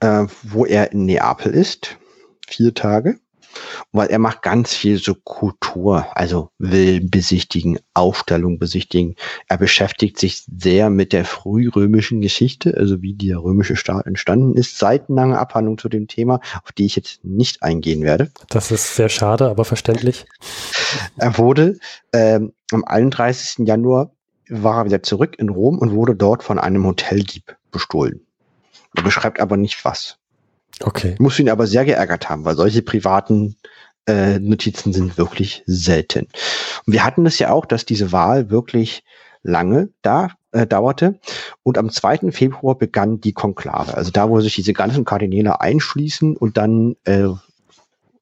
äh, 0.00 0.26
wo 0.42 0.64
er 0.64 0.92
in 0.92 1.06
Neapel 1.06 1.52
ist. 1.52 1.98
Vier 2.46 2.74
Tage 2.74 3.18
weil 3.92 4.08
er 4.08 4.18
macht 4.18 4.42
ganz 4.42 4.74
viel 4.74 4.98
so 4.98 5.14
Kultur, 5.14 6.06
also 6.16 6.50
will 6.58 7.00
besichtigen, 7.00 7.78
Aufstellung 7.94 8.58
besichtigen. 8.58 9.16
Er 9.48 9.58
beschäftigt 9.58 10.18
sich 10.18 10.44
sehr 10.56 10.90
mit 10.90 11.12
der 11.12 11.24
frührömischen 11.24 12.20
Geschichte, 12.20 12.74
also 12.76 13.02
wie 13.02 13.14
der 13.14 13.38
römische 13.38 13.76
Staat 13.76 14.06
entstanden 14.06 14.54
ist. 14.54 14.78
Seitenlange 14.78 15.38
Abhandlung 15.38 15.78
zu 15.78 15.88
dem 15.88 16.08
Thema, 16.08 16.40
auf 16.62 16.72
die 16.72 16.86
ich 16.86 16.96
jetzt 16.96 17.24
nicht 17.24 17.62
eingehen 17.62 18.02
werde. 18.02 18.30
Das 18.48 18.70
ist 18.70 18.96
sehr 18.96 19.08
schade, 19.08 19.48
aber 19.48 19.64
verständlich. 19.64 20.26
Er 21.16 21.38
wurde 21.38 21.78
ähm, 22.12 22.52
am 22.70 22.84
31. 22.84 23.66
Januar 23.66 24.12
war 24.48 24.78
er 24.78 24.84
wieder 24.86 25.02
zurück 25.02 25.36
in 25.38 25.48
Rom 25.48 25.78
und 25.78 25.92
wurde 25.92 26.14
dort 26.14 26.42
von 26.42 26.58
einem 26.58 26.86
Hoteldieb 26.86 27.56
bestohlen. 27.70 28.26
Er 28.94 29.02
beschreibt 29.02 29.40
aber 29.40 29.56
nicht 29.56 29.84
was. 29.84 30.18
Okay. 30.80 31.14
Muss 31.18 31.38
ihn 31.38 31.50
aber 31.50 31.66
sehr 31.66 31.84
geärgert 31.84 32.28
haben, 32.28 32.44
weil 32.44 32.56
solche 32.56 32.82
privaten 32.82 33.56
äh, 34.06 34.38
Notizen 34.38 34.92
sind 34.92 35.18
wirklich 35.18 35.62
selten. 35.66 36.28
Und 36.86 36.92
wir 36.92 37.04
hatten 37.04 37.26
es 37.26 37.38
ja 37.38 37.50
auch, 37.50 37.66
dass 37.66 37.84
diese 37.84 38.12
Wahl 38.12 38.50
wirklich 38.50 39.04
lange 39.42 39.90
da 40.02 40.30
äh, 40.52 40.66
dauerte. 40.66 41.18
Und 41.62 41.78
am 41.78 41.90
2. 41.90 42.32
Februar 42.32 42.76
begann 42.76 43.20
die 43.20 43.32
Konklave. 43.32 43.94
Also 43.94 44.10
da, 44.10 44.28
wo 44.28 44.40
sich 44.40 44.54
diese 44.54 44.72
ganzen 44.72 45.04
Kardinäle 45.04 45.60
einschließen 45.60 46.36
und 46.36 46.56
dann 46.56 46.96
äh, 47.04 47.28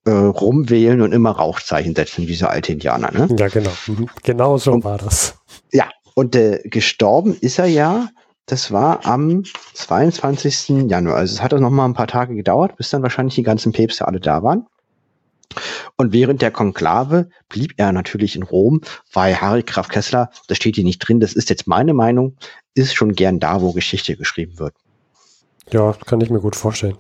äh, 0.05 0.11
rumwählen 0.11 1.03
und 1.03 1.13
immer 1.13 1.31
Rauchzeichen 1.31 1.95
setzen, 1.95 2.27
wie 2.27 2.35
so 2.35 2.47
alte 2.47 2.73
Indianer. 2.73 3.11
Ne? 3.13 3.29
Ja, 3.39 3.49
genau. 3.49 3.73
Mhm. 3.87 4.09
Genau 4.23 4.59
so 4.59 4.73
und, 4.73 4.85
war 4.85 4.99
das. 4.99 5.35
Ja, 5.73 5.89
und 6.15 6.37
äh, 6.37 6.61
gestorben 6.65 7.37
ist 7.41 7.59
er 7.59 7.67
ja 7.67 8.09
das 8.51 8.73
war 8.73 9.07
am 9.07 9.45
22. 9.75 10.89
Januar. 10.91 11.17
Also 11.17 11.35
es 11.35 11.43
hat 11.43 11.53
noch 11.53 11.71
mal 11.71 11.85
ein 11.85 11.95
paar 11.95 12.07
Tage 12.07 12.35
gedauert, 12.35 12.77
bis 12.77 12.91
dann 12.91 13.03
wahrscheinlich 13.03 13.35
die 13.35 13.43
ganzen 13.43 13.73
Päpste 13.73 14.07
alle 14.07 14.21
da 14.21 14.43
waren. 14.43 14.67
Und 15.97 16.13
während 16.13 16.43
der 16.43 16.51
Konklave 16.51 17.29
blieb 17.49 17.75
er 17.77 17.93
natürlich 17.93 18.37
in 18.37 18.43
Rom, 18.43 18.81
weil 19.13 19.41
Harry 19.41 19.63
Graf 19.63 19.89
Kessler, 19.89 20.31
das 20.49 20.57
steht 20.57 20.77
hier 20.77 20.85
nicht 20.85 20.99
drin, 20.99 21.21
das 21.21 21.33
ist 21.33 21.51
jetzt 21.51 21.67
meine 21.67 21.93
Meinung, 21.93 22.37
ist 22.75 22.95
schon 22.95 23.13
gern 23.13 23.41
da, 23.41 23.61
wo 23.61 23.73
Geschichte 23.73 24.17
geschrieben 24.17 24.59
wird. 24.59 24.75
Ja, 25.73 25.95
kann 26.07 26.21
ich 26.21 26.31
mir 26.31 26.41
gut 26.41 26.57
vorstellen. 26.57 26.97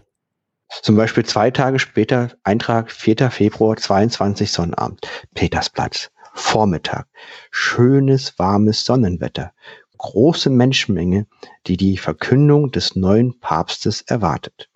Zum 0.83 0.97
Beispiel 0.97 1.25
zwei 1.25 1.51
Tage 1.51 1.79
später, 1.79 2.31
Eintrag 2.45 2.93
4. 2.93 3.31
Februar 3.31 3.77
22 3.77 4.53
Sonnabend, 4.53 5.01
Petersplatz, 5.35 6.11
Vormittag, 6.35 7.07
schönes, 7.51 8.39
warmes 8.39 8.85
Sonnenwetter 8.85 9.53
große 10.01 10.49
Menschenmenge, 10.51 11.27
die 11.67 11.77
die 11.77 11.99
Verkündung 11.99 12.71
des 12.71 12.97
neuen 12.97 13.39
Papstes 13.39 14.01
erwartet. 14.01 14.71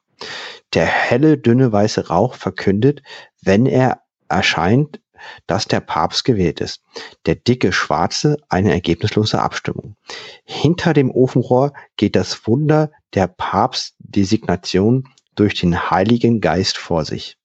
Der 0.75 0.85
helle, 0.85 1.39
dünne 1.39 1.73
weiße 1.73 2.09
Rauch 2.09 2.35
verkündet, 2.35 3.03
wenn 3.43 3.67
er 3.67 4.03
erscheint, 4.29 5.01
dass 5.47 5.67
der 5.67 5.81
Papst 5.81 6.25
gewählt 6.25 6.61
ist. 6.61 6.83
Der 7.25 7.37
dicke 7.37 7.73
schwarze 7.73 8.37
eine 8.51 8.73
ergebnislose 8.73 9.41
Abstimmung. 9.41 9.97
Hinter 10.45 10.93
dem 10.93 11.11
Ofenrohr 11.11 11.73
geht 11.97 12.17
das 12.17 12.47
Wunder 12.47 12.91
der 13.15 13.27
Papstdesignation 13.27 15.09
durch 15.35 15.55
den 15.55 15.91
Heiligen 15.91 16.41
Geist 16.41 16.77
vor 16.77 17.07
sich. 17.07 17.39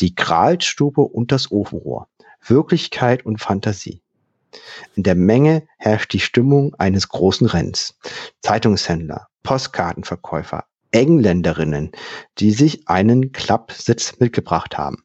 Die 0.00 0.14
Gralsstube 0.14 1.00
und 1.00 1.32
das 1.32 1.50
Ofenrohr. 1.50 2.08
Wirklichkeit 2.46 3.24
und 3.24 3.40
Fantasie. 3.40 4.03
In 4.94 5.02
der 5.02 5.14
Menge 5.14 5.64
herrscht 5.78 6.12
die 6.12 6.20
Stimmung 6.20 6.74
eines 6.74 7.08
großen 7.08 7.46
Rennens. 7.46 7.98
Zeitungshändler, 8.42 9.28
Postkartenverkäufer, 9.42 10.64
Engländerinnen, 10.90 11.90
die 12.38 12.52
sich 12.52 12.88
einen 12.88 13.32
Klappsitz 13.32 14.18
mitgebracht 14.20 14.78
haben. 14.78 15.04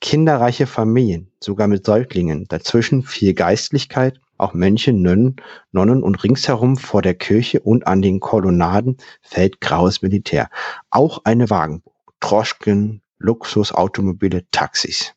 Kinderreiche 0.00 0.66
Familien, 0.66 1.30
sogar 1.40 1.66
mit 1.66 1.84
Säuglingen, 1.86 2.46
dazwischen 2.48 3.02
viel 3.02 3.34
Geistlichkeit, 3.34 4.20
auch 4.36 4.52
Mönche, 4.52 4.92
Nonnen, 4.92 5.36
Nonnen 5.72 6.02
und 6.02 6.22
ringsherum 6.22 6.76
vor 6.76 7.02
der 7.02 7.14
Kirche 7.14 7.60
und 7.60 7.86
an 7.86 8.02
den 8.02 8.20
Kolonnaden 8.20 8.98
fällt 9.22 9.60
graues 9.60 10.02
Militär. 10.02 10.50
Auch 10.90 11.20
eine 11.24 11.50
Wagenburg, 11.50 11.94
Droschken, 12.20 13.00
Luxusautomobile, 13.18 14.44
Taxis. 14.50 15.14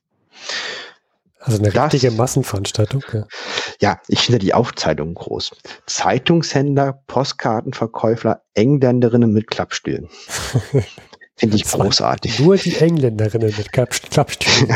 Also 1.47 1.59
eine 1.63 1.71
Das- 1.71 1.93
richtige 1.93 2.13
Massenveranstaltung. 2.13 3.03
Ja. 3.13 3.27
Ja, 3.81 4.01
ich 4.07 4.21
finde 4.21 4.39
die 4.39 4.53
Aufzeichnungen 4.53 5.15
groß. 5.15 5.51
Zeitungshändler, 5.85 7.01
Postkartenverkäufer, 7.07 8.41
Engländerinnen 8.53 9.31
mit 9.31 9.47
Klappstühlen. 9.47 10.09
Finde 11.39 11.55
ich 11.57 11.65
großartig. 11.65 12.39
Nur 12.39 12.57
die 12.57 12.75
Engländerinnen 12.77 13.53
mit 13.55 13.71
Klapp- 13.71 14.09
Klappstühlen. 14.09 14.75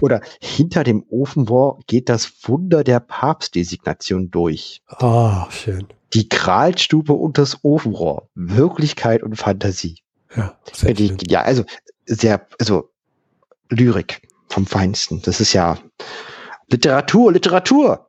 Oder 0.00 0.22
hinter 0.40 0.82
dem 0.82 1.04
Ofenrohr 1.10 1.80
geht 1.86 2.08
das 2.08 2.32
Wunder 2.44 2.82
der 2.84 3.00
Papstdesignation 3.00 4.30
durch. 4.30 4.80
Ah, 4.88 5.46
schön. 5.50 5.86
Die 6.14 6.26
Kralstube 6.30 7.12
und 7.12 7.36
das 7.36 7.58
Ofenrohr. 7.64 8.30
Wirklichkeit 8.34 9.22
und 9.22 9.36
Fantasie. 9.36 9.98
Ja, 10.34 10.58
sehr 10.72 10.98
ich, 10.98 11.12
ja, 11.30 11.42
also 11.42 11.64
sehr, 12.06 12.46
also 12.58 12.88
Lyrik 13.68 14.22
vom 14.48 14.66
Feinsten. 14.66 15.22
Das 15.22 15.40
ist 15.40 15.52
ja 15.52 15.78
Literatur, 16.70 17.32
Literatur. 17.32 18.08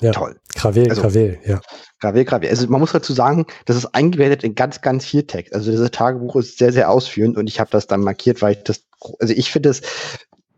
Ja. 0.00 0.12
Toll. 0.12 0.38
Gravel, 0.54 0.88
also- 0.90 1.02
Gravel, 1.02 1.38
ja. 1.46 1.60
Gravel, 2.00 2.24
Gravel. 2.26 2.50
Also 2.50 2.66
man 2.68 2.80
muss 2.80 2.92
dazu 2.92 3.14
sagen, 3.14 3.46
das 3.64 3.76
ist 3.76 3.86
eingebettet 3.94 4.44
in 4.44 4.54
ganz, 4.54 4.82
ganz 4.82 5.06
viel 5.06 5.22
Text. 5.26 5.54
Also 5.54 5.70
dieses 5.70 5.90
Tagebuch 5.90 6.36
ist 6.36 6.58
sehr, 6.58 6.72
sehr 6.72 6.90
ausführend 6.90 7.38
und 7.38 7.46
ich 7.46 7.60
habe 7.60 7.70
das 7.70 7.86
dann 7.86 8.00
markiert, 8.02 8.42
weil 8.42 8.56
ich 8.56 8.64
das, 8.64 8.82
also 9.20 9.32
ich 9.32 9.50
finde 9.50 9.70
es 9.70 9.80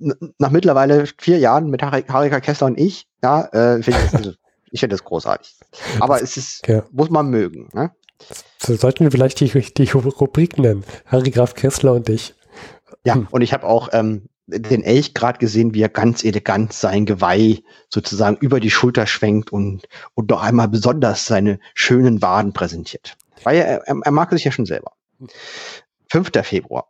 n- 0.00 0.34
nach 0.38 0.50
mittlerweile 0.50 1.04
vier 1.18 1.38
Jahren 1.38 1.70
mit 1.70 1.82
Harry- 1.82 2.04
Harika 2.08 2.40
Kessler 2.40 2.66
und 2.66 2.80
ich, 2.80 3.06
ja, 3.22 3.44
äh, 3.52 3.80
finde 3.82 4.00
ich, 4.06 4.14
also, 4.14 4.32
ich 4.72 4.80
finde 4.80 4.94
das 4.96 5.04
großartig. 5.04 5.54
Aber 6.00 6.20
es 6.20 6.36
ist, 6.36 6.66
Ja. 6.66 6.82
muss 6.90 7.08
man 7.10 7.28
mögen. 7.30 7.68
Ne? 7.72 7.92
So 8.58 8.74
sollten 8.74 9.04
wir 9.04 9.12
vielleicht 9.12 9.38
die, 9.38 9.48
die 9.48 9.88
Rubrik 9.90 10.58
nennen. 10.58 10.82
Harry 11.06 11.30
Graf 11.30 11.54
Kessler 11.54 11.92
und 11.92 12.08
ich. 12.08 12.34
Ja, 13.04 13.14
Hm. 13.14 13.28
und 13.30 13.42
ich 13.42 13.52
habe 13.52 13.64
auch 13.64 13.90
ähm, 13.92 14.28
den 14.48 14.82
Elch 14.82 15.14
gerade 15.14 15.38
gesehen, 15.38 15.74
wie 15.74 15.82
er 15.82 15.90
ganz 15.90 16.24
elegant 16.24 16.72
sein 16.72 17.04
Geweih 17.04 17.62
sozusagen 17.90 18.38
über 18.38 18.60
die 18.60 18.70
Schulter 18.70 19.06
schwenkt 19.06 19.52
und, 19.52 19.86
und 20.14 20.30
noch 20.30 20.42
einmal 20.42 20.68
besonders 20.68 21.26
seine 21.26 21.60
schönen 21.74 22.22
Waden 22.22 22.52
präsentiert. 22.52 23.16
Weil 23.44 23.58
er, 23.58 23.86
er, 23.86 23.96
er 24.02 24.10
mag 24.10 24.32
es 24.32 24.42
ja 24.42 24.50
schon 24.50 24.66
selber. 24.66 24.92
5. 26.10 26.30
Februar. 26.42 26.88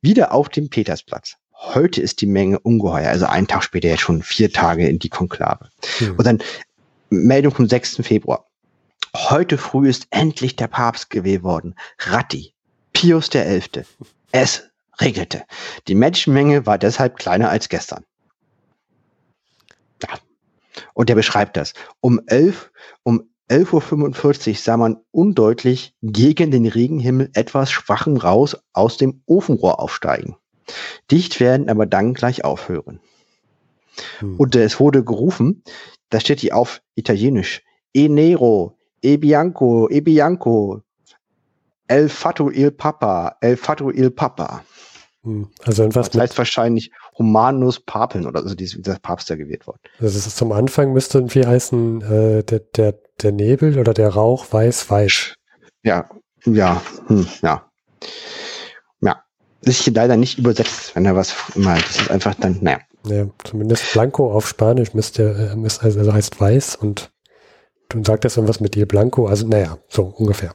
Wieder 0.00 0.32
auf 0.32 0.48
dem 0.48 0.70
Petersplatz. 0.70 1.34
Heute 1.52 2.00
ist 2.00 2.20
die 2.20 2.26
Menge 2.26 2.58
ungeheuer, 2.60 3.10
also 3.10 3.26
einen 3.26 3.48
Tag 3.48 3.64
später 3.64 3.88
jetzt 3.88 4.00
schon 4.00 4.22
vier 4.22 4.52
Tage 4.52 4.88
in 4.88 4.98
die 4.98 5.08
Konklave. 5.08 5.68
Hm. 5.98 6.16
Und 6.16 6.26
dann 6.26 6.42
Meldung 7.10 7.52
vom 7.52 7.68
6. 7.68 7.96
Februar. 8.02 8.46
Heute 9.14 9.58
früh 9.58 9.88
ist 9.88 10.06
endlich 10.10 10.54
der 10.54 10.68
Papst 10.68 11.10
gewählt 11.10 11.42
worden. 11.42 11.74
Ratti, 11.98 12.54
Pius 12.92 13.28
der 13.28 13.46
Elfte. 13.46 13.84
Es 14.30 14.69
regelte. 15.00 15.44
Die 15.88 15.94
Menschenmenge 15.94 16.66
war 16.66 16.78
deshalb 16.78 17.16
kleiner 17.16 17.50
als 17.50 17.68
gestern. 17.68 18.04
Ja. 20.02 20.18
Und 20.94 21.10
er 21.10 21.16
beschreibt 21.16 21.56
das. 21.56 21.74
Um 22.00 22.20
11, 22.26 22.70
um 23.02 23.30
11.45 23.50 24.48
Uhr 24.48 24.54
sah 24.56 24.76
man 24.76 24.98
undeutlich 25.10 25.94
gegen 26.02 26.50
den 26.50 26.66
Regenhimmel 26.66 27.30
etwas 27.34 27.70
schwachen 27.72 28.16
Raus 28.16 28.56
aus 28.72 28.96
dem 28.96 29.22
Ofenrohr 29.26 29.80
aufsteigen. 29.80 30.36
Dicht 31.10 31.40
werden 31.40 31.68
aber 31.68 31.86
dann 31.86 32.14
gleich 32.14 32.44
aufhören. 32.44 33.00
Hm. 34.20 34.36
Und 34.38 34.54
es 34.54 34.78
wurde 34.78 35.04
gerufen, 35.04 35.64
da 36.10 36.20
steht 36.20 36.42
die 36.42 36.52
auf 36.52 36.80
Italienisch. 36.94 37.62
E 37.92 38.08
nero, 38.08 38.78
e 39.02 39.16
bianco, 39.16 39.88
e 39.90 40.00
bianco. 40.00 40.82
El 41.88 42.08
fatto 42.08 42.50
il 42.50 42.70
papa, 42.70 43.36
el 43.40 43.56
fatto 43.56 43.90
il 43.90 44.12
papa. 44.12 44.64
Hm. 45.22 45.48
Also 45.64 45.82
irgendwas 45.82 46.10
Das 46.10 46.20
heißt 46.20 46.38
wahrscheinlich 46.38 46.92
Humanus 47.18 47.80
Papeln 47.80 48.26
oder 48.26 48.46
so, 48.46 48.54
dieser 48.54 48.98
Papst, 48.98 49.28
der 49.28 49.36
gewählt 49.36 49.66
worden. 49.66 49.80
also 49.98 50.16
das 50.16 50.26
ist 50.26 50.36
zum 50.36 50.52
Anfang 50.52 50.92
müsste 50.92 51.18
irgendwie 51.18 51.46
heißen, 51.46 52.02
äh, 52.02 52.44
der, 52.44 52.60
der, 52.60 52.98
der 53.22 53.32
Nebel 53.32 53.78
oder 53.78 53.92
der 53.92 54.08
Rauch 54.08 54.46
weiß, 54.50 54.88
weiß. 54.90 55.34
Ja, 55.82 56.08
ja, 56.44 56.80
hm, 57.06 57.26
ja. 57.42 57.70
Ja. 59.00 59.24
Das 59.62 59.78
ist 59.78 59.84
hier 59.84 59.92
leider 59.92 60.16
nicht 60.16 60.38
übersetzt, 60.38 60.96
wenn 60.96 61.04
er 61.04 61.16
was 61.16 61.34
malt. 61.54 61.84
Das 61.84 62.00
ist 62.00 62.10
einfach 62.10 62.34
dann, 62.34 62.58
naja. 62.62 62.78
Ja, 63.06 63.26
zumindest 63.44 63.92
Blanco 63.92 64.32
auf 64.32 64.48
Spanisch 64.48 64.94
müsste, 64.94 65.52
äh, 65.52 65.56
müsste 65.56 65.84
also, 65.84 66.00
also 66.00 66.12
heißt 66.12 66.40
weiß 66.40 66.76
und 66.76 67.12
du 67.88 68.02
sagtest 68.04 68.36
irgendwas 68.36 68.60
mit 68.60 68.76
Il 68.76 68.86
Blanco, 68.86 69.26
also 69.26 69.46
naja, 69.46 69.78
so 69.88 70.04
ungefähr. 70.04 70.54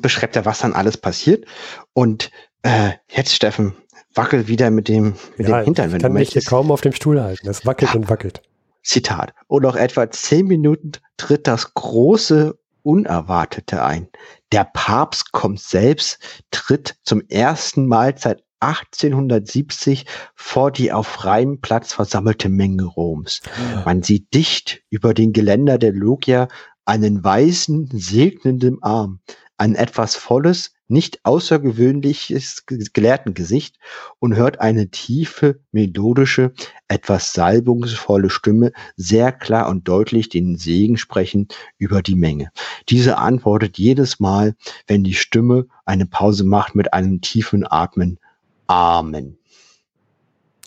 Beschreibt 0.00 0.36
er, 0.36 0.44
was 0.44 0.60
dann 0.60 0.74
alles 0.74 0.96
passiert. 0.96 1.44
Und 1.92 2.30
äh, 2.64 2.92
jetzt, 3.08 3.32
Steffen, 3.34 3.74
wackel 4.14 4.48
wieder 4.48 4.70
mit 4.70 4.88
dem, 4.88 5.14
mit 5.36 5.48
ja, 5.48 5.58
dem 5.60 5.64
Hintern, 5.66 5.86
ich 5.88 5.92
wenn 5.94 6.00
kann 6.02 6.12
du 6.12 6.18
mich 6.18 6.28
hier 6.30 6.36
möchtest. 6.38 6.48
kaum 6.48 6.70
auf 6.72 6.80
dem 6.80 6.92
Stuhl 6.92 7.22
halten. 7.22 7.48
Es 7.48 7.64
wackelt 7.66 7.92
Ja. 7.92 8.00
und 8.00 8.08
wackelt. 8.10 8.42
Zitat. 8.82 9.32
Und 9.46 9.62
nach 9.62 9.76
etwa 9.76 10.10
zehn 10.10 10.46
Minuten 10.46 10.92
tritt 11.16 11.46
das 11.46 11.72
große 11.74 12.58
Unerwartete 12.82 13.82
ein. 13.82 14.08
Der 14.52 14.64
Papst 14.72 15.32
kommt 15.32 15.60
selbst, 15.60 16.18
tritt 16.50 16.96
zum 17.02 17.22
ersten 17.28 17.86
Mal 17.86 18.14
seit 18.18 18.42
1870 18.60 20.04
vor 20.34 20.70
die 20.70 20.92
auf 20.92 21.06
freiem 21.06 21.60
Platz 21.60 21.92
versammelte 21.94 22.48
Menge 22.48 22.84
Roms. 22.84 23.40
Man 23.84 24.02
sieht 24.02 24.32
dicht 24.34 24.82
über 24.90 25.14
den 25.14 25.32
Geländer 25.32 25.78
der 25.78 25.92
Logia 25.92 26.48
einen 26.84 27.24
weißen, 27.24 27.88
segnenden 27.92 28.82
Arm, 28.82 29.20
ein 29.56 29.74
etwas 29.74 30.14
volles, 30.16 30.73
nicht 30.88 31.24
außergewöhnliches 31.24 32.66
ge- 32.66 32.86
Gelehrtengesicht 32.92 33.78
und 34.18 34.36
hört 34.36 34.60
eine 34.60 34.90
tiefe, 34.90 35.60
melodische, 35.72 36.52
etwas 36.88 37.32
salbungsvolle 37.32 38.30
Stimme 38.30 38.72
sehr 38.96 39.32
klar 39.32 39.68
und 39.68 39.88
deutlich 39.88 40.28
den 40.28 40.56
Segen 40.56 40.96
sprechen 40.96 41.48
über 41.78 42.02
die 42.02 42.16
Menge. 42.16 42.50
Diese 42.88 43.18
antwortet 43.18 43.78
jedes 43.78 44.20
Mal, 44.20 44.54
wenn 44.86 45.04
die 45.04 45.14
Stimme 45.14 45.66
eine 45.84 46.06
Pause 46.06 46.44
macht 46.44 46.74
mit 46.74 46.92
einem 46.92 47.20
tiefen 47.20 47.66
Atmen. 47.66 48.18
Amen. 48.66 49.38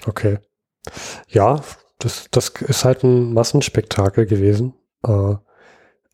Okay. 0.06 0.40
Ja, 1.30 1.62
das, 2.00 2.28
das 2.32 2.50
ist 2.50 2.86
halt 2.86 3.04
ein 3.04 3.34
Massenspektakel 3.34 4.26
gewesen. 4.26 4.74
Äh, 5.04 5.36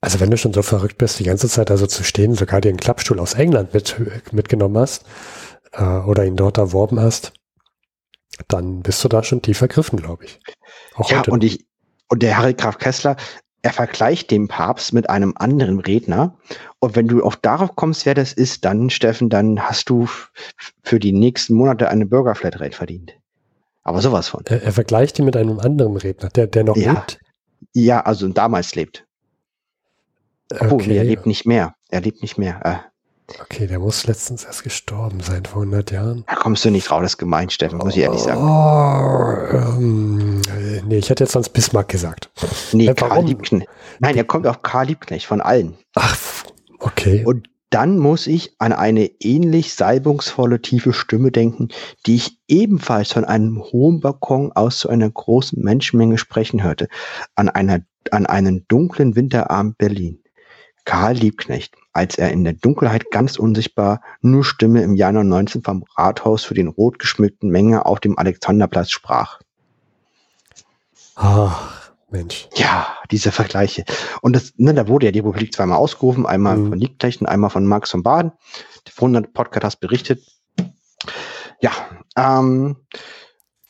also 0.03 0.19
wenn 0.19 0.29
du 0.29 0.37
schon 0.37 0.53
so 0.53 0.61
verrückt 0.61 0.97
bist, 0.97 1.19
die 1.19 1.23
ganze 1.23 1.47
Zeit 1.47 1.71
also 1.71 1.87
zu 1.87 2.03
stehen, 2.03 2.35
sogar 2.35 2.61
dir 2.61 2.69
einen 2.69 2.77
Klappstuhl 2.79 3.19
aus 3.19 3.33
England 3.33 3.73
mit, 3.73 3.95
mitgenommen 4.33 4.77
hast 4.77 5.05
äh, 5.71 5.83
oder 5.83 6.25
ihn 6.25 6.35
dort 6.35 6.57
erworben 6.57 6.99
hast, 6.99 7.33
dann 8.47 8.81
bist 8.81 9.03
du 9.03 9.07
da 9.07 9.23
schon 9.23 9.41
tief 9.41 9.61
ergriffen, 9.61 9.99
glaube 9.99 10.25
ich. 10.25 10.39
Auch 10.95 11.09
Ja, 11.09 11.19
heute. 11.19 11.31
und 11.31 11.43
ich, 11.43 11.65
und 12.09 12.21
der 12.21 12.37
Harry 12.37 12.53
Graf 12.53 12.77
Kessler, 12.77 13.15
er 13.61 13.71
vergleicht 13.71 14.29
den 14.31 14.49
Papst 14.49 14.91
mit 14.91 15.09
einem 15.09 15.33
anderen 15.37 15.79
Redner. 15.79 16.37
Und 16.79 16.97
wenn 16.97 17.07
du 17.07 17.23
auch 17.23 17.35
darauf 17.35 17.75
kommst, 17.75 18.05
wer 18.05 18.13
das 18.13 18.33
ist, 18.33 18.65
dann, 18.65 18.89
Steffen, 18.89 19.29
dann 19.29 19.61
hast 19.61 19.89
du 19.89 20.09
für 20.83 20.99
die 20.99 21.13
nächsten 21.13 21.53
Monate 21.53 21.87
eine 21.89 22.05
Bürgerflatrate 22.05 22.75
verdient. 22.75 23.13
Aber 23.83 24.01
sowas 24.01 24.27
von. 24.27 24.43
er, 24.47 24.61
er 24.63 24.71
vergleicht 24.73 25.17
ihn 25.19 25.25
mit 25.25 25.37
einem 25.37 25.59
anderen 25.59 25.95
Redner, 25.95 26.29
der, 26.29 26.47
der 26.47 26.65
noch 26.65 26.75
Ja. 26.75 26.91
lebt. 26.93 27.19
Ja, 27.73 28.01
also 28.01 28.27
damals 28.27 28.75
lebt. 28.75 29.05
Oh, 30.61 30.77
nee, 30.77 30.95
er 30.95 31.01
Okay, 31.01 31.01
lebt 31.03 31.25
nicht 31.25 31.45
mehr. 31.45 31.75
Er 31.89 32.01
lebt 32.01 32.21
nicht 32.21 32.37
mehr. 32.37 32.59
Äh, 32.63 33.33
okay, 33.41 33.67
der 33.67 33.79
muss 33.79 34.05
letztens 34.05 34.43
erst 34.43 34.63
gestorben 34.63 35.19
sein, 35.21 35.45
vor 35.45 35.61
100 35.61 35.91
Jahren. 35.91 36.23
da 36.27 36.35
kommst 36.35 36.65
du 36.65 36.69
nicht 36.69 36.89
drauf, 36.89 37.01
das 37.01 37.13
ist 37.13 37.17
gemein, 37.17 37.49
Steffen, 37.49 37.77
muss 37.77 37.95
ich 37.95 38.01
ehrlich 38.01 38.21
sagen. 38.21 38.41
Oh, 38.41 39.77
ähm, 39.77 40.41
äh, 40.49 40.81
nee, 40.85 40.97
ich 40.97 41.09
hätte 41.09 41.23
jetzt 41.23 41.33
sonst 41.33 41.49
Bismarck 41.49 41.89
gesagt. 41.89 42.29
Nee, 42.71 42.87
äh, 42.87 42.93
Karl? 42.93 43.25
Liebknecht. 43.25 43.67
Nein, 43.99 44.15
er 44.15 44.23
kommt 44.23 44.47
auf 44.47 44.61
Karl 44.61 44.87
Liebknecht 44.87 45.25
von 45.25 45.41
allen. 45.41 45.77
Ach, 45.95 46.17
okay. 46.79 47.23
Und 47.25 47.47
dann 47.73 47.97
muss 47.97 48.27
ich 48.27 48.53
an 48.59 48.71
eine 48.71 49.09
ähnlich 49.19 49.73
salbungsvolle, 49.73 50.61
tiefe 50.61 50.93
Stimme 50.93 51.31
denken, 51.31 51.69
die 52.05 52.17
ich 52.17 52.37
ebenfalls 52.47 53.11
von 53.11 53.25
einem 53.25 53.63
hohen 53.63 53.99
Balkon 53.99 54.51
aus 54.51 54.77
zu 54.77 54.89
einer 54.89 55.09
großen 55.09 55.59
Menschenmenge 55.59 56.19
sprechen 56.19 56.61
hörte, 56.61 56.87
an, 57.33 57.49
einer, 57.49 57.79
an 58.11 58.27
einen 58.27 58.67
dunklen 58.67 59.15
Winterabend 59.15 59.79
Berlin. 59.79 60.22
Karl 60.85 61.13
Liebknecht, 61.13 61.75
als 61.93 62.17
er 62.17 62.31
in 62.31 62.43
der 62.43 62.53
Dunkelheit 62.53 63.09
ganz 63.11 63.37
unsichtbar 63.37 64.01
nur 64.21 64.43
Stimme 64.43 64.81
im 64.83 64.95
Januar 64.95 65.23
19 65.23 65.63
vom 65.63 65.85
Rathaus 65.95 66.43
für 66.43 66.53
den 66.53 66.67
rot 66.67 66.99
geschmückten 66.99 67.49
Menge 67.49 67.85
auf 67.85 67.99
dem 67.99 68.17
Alexanderplatz 68.17 68.89
sprach. 68.91 69.39
Ach, 71.15 71.91
Mensch. 72.09 72.47
Ja, 72.55 72.87
diese 73.11 73.31
Vergleiche. 73.31 73.85
Und 74.21 74.35
das, 74.35 74.53
ne, 74.57 74.73
da 74.73 74.87
wurde 74.87 75.07
ja 75.07 75.11
die 75.11 75.19
Republik 75.19 75.53
zweimal 75.53 75.77
ausgerufen, 75.77 76.25
einmal 76.25 76.57
Mhm. 76.57 76.69
von 76.69 76.79
Liebknecht 76.79 77.21
und 77.21 77.27
einmal 77.27 77.49
von 77.49 77.65
Marx 77.65 77.91
von 77.91 78.03
Baden. 78.03 78.31
Der 78.85 78.93
Vorhin 78.93 79.27
Podcast 79.33 79.63
hast 79.63 79.79
berichtet. 79.79 80.23
Ja, 81.61 81.71
ähm, 82.17 82.75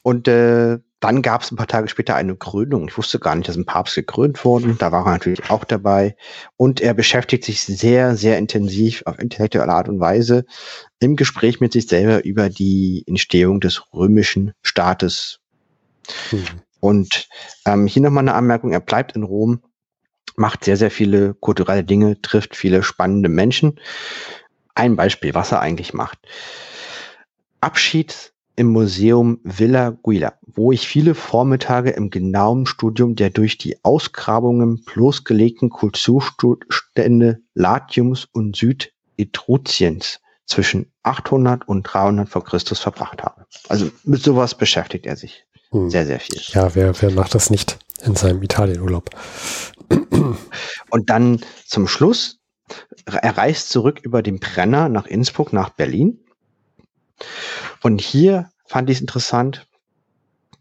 und 0.01 0.27
äh, 0.27 0.79
dann 1.03 1.21
gab 1.21 1.41
es 1.41 1.51
ein 1.51 1.55
paar 1.55 1.67
Tage 1.67 1.87
später 1.87 2.15
eine 2.15 2.35
Krönung. 2.35 2.87
Ich 2.87 2.97
wusste 2.97 3.19
gar 3.19 3.35
nicht, 3.35 3.47
dass 3.47 3.57
ein 3.57 3.65
Papst 3.65 3.95
gekrönt 3.95 4.43
wurde. 4.45 4.73
Da 4.75 4.91
war 4.91 5.05
er 5.05 5.11
natürlich 5.11 5.49
auch 5.49 5.63
dabei. 5.63 6.15
Und 6.57 6.81
er 6.81 6.93
beschäftigt 6.93 7.43
sich 7.43 7.61
sehr, 7.61 8.15
sehr 8.15 8.37
intensiv 8.37 9.03
auf 9.05 9.19
intellektuelle 9.19 9.71
Art 9.71 9.89
und 9.89 9.99
Weise 9.99 10.45
im 10.99 11.15
Gespräch 11.15 11.59
mit 11.59 11.73
sich 11.73 11.87
selber 11.87 12.23
über 12.23 12.49
die 12.49 13.03
Entstehung 13.07 13.59
des 13.59 13.83
römischen 13.93 14.53
Staates 14.61 15.39
Mhm. 16.31 16.45
Und 16.79 17.27
ähm, 17.65 17.87
hier 17.87 18.01
nochmal 18.01 18.23
eine 18.23 18.33
Anmerkung, 18.33 18.71
er 18.71 18.79
bleibt 18.79 19.15
in 19.15 19.23
Rom, 19.23 19.63
macht 20.35 20.63
sehr, 20.63 20.77
sehr 20.77 20.91
viele 20.91 21.33
kulturelle 21.35 21.83
Dinge, 21.83 22.21
trifft 22.21 22.55
viele 22.55 22.83
spannende 22.83 23.29
Menschen. 23.29 23.79
Ein 24.75 24.95
Beispiel, 24.95 25.33
was 25.33 25.51
er 25.51 25.61
eigentlich 25.61 25.93
macht. 25.93 26.19
Abschied 27.61 28.32
im 28.55 28.67
Museum 28.67 29.39
Villa 29.43 29.91
Guila, 29.91 30.33
wo 30.45 30.71
ich 30.71 30.87
viele 30.87 31.15
Vormittage 31.15 31.91
im 31.91 32.09
genauen 32.09 32.65
Studium 32.65 33.15
der 33.15 33.29
durch 33.29 33.57
die 33.57 33.83
Ausgrabungen 33.83 34.83
bloßgelegten 34.83 35.69
Kulturstände 35.69 37.41
Latiums 37.53 38.25
und 38.25 38.55
Südetruziens 38.55 40.19
zwischen 40.45 40.91
800 41.03 41.67
und 41.67 41.83
300 41.83 42.29
vor 42.29 42.43
Christus 42.43 42.79
verbracht 42.79 43.23
habe. 43.23 43.45
Also 43.69 43.89
mit 44.03 44.21
sowas 44.21 44.55
beschäftigt 44.55 45.05
er 45.05 45.15
sich 45.15 45.45
hm. 45.71 45.89
sehr, 45.89 46.05
sehr 46.05 46.19
viel. 46.19 46.39
Ja, 46.49 46.75
wer, 46.75 47.01
wer 47.01 47.11
macht 47.11 47.33
das 47.33 47.49
nicht 47.49 47.79
in 48.03 48.15
seinem 48.15 48.43
Italienurlaub? 48.43 49.09
Und 50.89 51.09
dann 51.09 51.41
zum 51.65 51.87
Schluss, 51.87 52.39
er 53.05 53.37
reist 53.37 53.69
zurück 53.69 53.99
über 54.03 54.21
den 54.21 54.39
Brenner 54.39 54.89
nach 54.89 55.05
Innsbruck, 55.05 55.53
nach 55.53 55.69
Berlin 55.69 56.19
und 57.81 58.01
hier 58.01 58.49
fand 58.65 58.89
ich 58.89 58.97
es 58.97 59.01
interessant, 59.01 59.67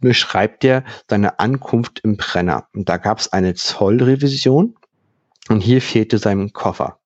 beschreibt 0.00 0.64
er 0.64 0.84
seine 1.08 1.38
Ankunft 1.38 2.00
im 2.00 2.16
Brenner. 2.16 2.66
Und 2.74 2.88
da 2.88 2.96
gab 2.98 3.20
es 3.20 3.32
eine 3.32 3.54
Zollrevision 3.54 4.76
und 5.48 5.60
hier 5.60 5.80
fehlte 5.80 6.18
sein 6.18 6.52
Koffer. 6.52 6.98